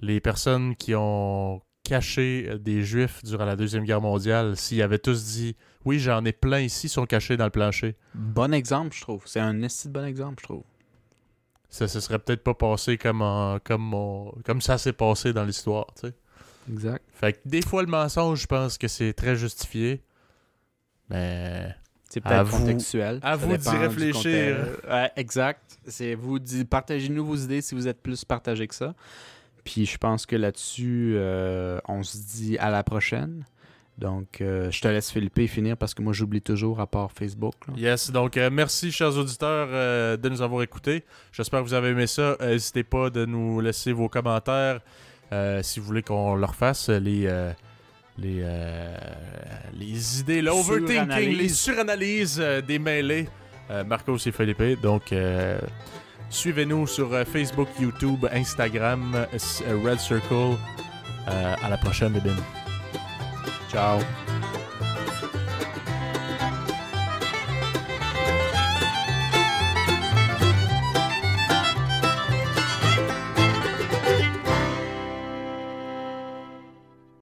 les 0.00 0.20
personnes 0.20 0.74
qui 0.76 0.94
ont 0.94 1.62
caché 1.84 2.58
des 2.60 2.82
juifs 2.82 3.22
durant 3.24 3.44
la 3.44 3.56
Deuxième 3.56 3.84
Guerre 3.84 4.00
mondiale, 4.00 4.56
s'ils 4.56 4.82
avaient 4.82 4.98
tous 4.98 5.24
dit 5.26 5.56
Oui, 5.84 5.98
j'en 5.98 6.24
ai 6.24 6.32
plein 6.32 6.60
ici, 6.60 6.88
sont 6.88 7.06
cachés 7.06 7.36
dans 7.36 7.44
le 7.44 7.50
plancher, 7.50 7.96
Bon 8.14 8.52
exemple, 8.54 8.94
je 8.96 9.00
trouve. 9.02 9.22
C'est 9.26 9.40
un 9.40 9.62
esti 9.62 9.88
de 9.88 9.92
bon 9.92 10.04
exemple, 10.04 10.40
je 10.40 10.44
trouve. 10.44 10.64
ça 11.68 11.88
se 11.88 12.00
serait 12.00 12.18
peut-être 12.18 12.42
pas 12.44 12.54
passé 12.54 12.98
comme, 12.98 13.22
en- 13.22 13.58
comme, 13.60 13.94
on- 13.94 14.32
comme 14.44 14.60
ça 14.60 14.76
s'est 14.78 14.92
passé 14.92 15.32
dans 15.32 15.44
l'histoire. 15.44 15.86
tu 15.94 16.08
sais. 16.08 16.14
Exact. 16.70 17.04
Fait 17.14 17.32
que 17.32 17.38
des 17.44 17.62
fois, 17.62 17.82
le 17.82 17.88
mensonge, 17.88 18.42
je 18.42 18.46
pense 18.46 18.78
que 18.78 18.86
c'est 18.88 19.12
très 19.14 19.34
justifié. 19.36 20.02
Mais. 21.10 21.74
C'est 22.12 22.20
À 22.26 22.28
peut-être 22.28 22.46
vous- 22.48 22.58
contextuel. 22.58 23.20
à 23.22 23.36
vous 23.36 23.56
d'y 23.56 23.68
réfléchir. 23.70 24.56
exact. 25.16 25.78
C'est 25.86 26.14
vous 26.14 26.38
partagez-nous 26.68 27.24
vos 27.24 27.36
idées 27.36 27.62
si 27.62 27.74
vous 27.74 27.88
êtes 27.88 28.02
plus 28.02 28.22
partagé 28.26 28.66
que 28.68 28.74
ça. 28.74 28.94
Puis 29.64 29.86
je 29.86 29.96
pense 29.96 30.26
que 30.26 30.36
là-dessus, 30.36 31.14
euh, 31.16 31.78
on 31.88 32.02
se 32.02 32.18
dit 32.18 32.58
à 32.58 32.68
la 32.68 32.82
prochaine. 32.82 33.46
Donc, 33.96 34.40
euh, 34.42 34.70
je 34.70 34.80
te 34.82 34.88
laisse 34.88 35.10
Philippe 35.10 35.48
finir 35.48 35.76
parce 35.78 35.94
que 35.94 36.02
moi, 36.02 36.12
j'oublie 36.12 36.42
toujours 36.42 36.80
à 36.80 36.86
part 36.86 37.12
Facebook. 37.12 37.54
là. 37.68 37.74
Yes, 37.78 38.10
donc 38.10 38.36
euh, 38.36 38.50
merci, 38.52 38.90
chers 38.92 39.16
auditeurs, 39.16 39.68
euh, 39.70 40.16
de 40.18 40.28
nous 40.28 40.42
avoir 40.42 40.62
écoutés. 40.62 41.04
J'espère 41.32 41.60
que 41.60 41.66
vous 41.66 41.74
avez 41.74 41.90
aimé 41.90 42.06
ça. 42.06 42.36
N'hésitez 42.40 42.84
pas 42.84 43.08
de 43.08 43.24
nous 43.24 43.60
laisser 43.60 43.92
vos 43.92 44.08
commentaires 44.10 44.80
euh, 45.32 45.62
si 45.62 45.80
vous 45.80 45.86
voulez 45.86 46.02
qu'on 46.02 46.34
leur 46.34 46.54
fasse 46.54 46.90
les. 46.90 47.26
Les, 48.18 48.40
euh, 48.42 48.96
les 49.74 50.20
idées, 50.20 50.42
l'overthinking, 50.42 51.36
les 51.36 51.48
suranalyses 51.48 52.38
euh, 52.40 52.60
des 52.60 52.78
mêlés. 52.78 53.28
Euh, 53.70 53.84
Marcos 53.84 54.18
et 54.26 54.32
Philippe. 54.32 54.80
Donc, 54.82 55.14
suivez-nous 56.28 56.86
sur 56.86 57.10
Facebook, 57.26 57.68
YouTube, 57.80 58.26
Instagram, 58.32 59.26
Red 59.84 59.98
Circle. 59.98 60.56
À 61.26 61.70
la 61.70 61.78
prochaine, 61.78 62.12
bins. 62.12 62.36
Ciao. 63.70 64.00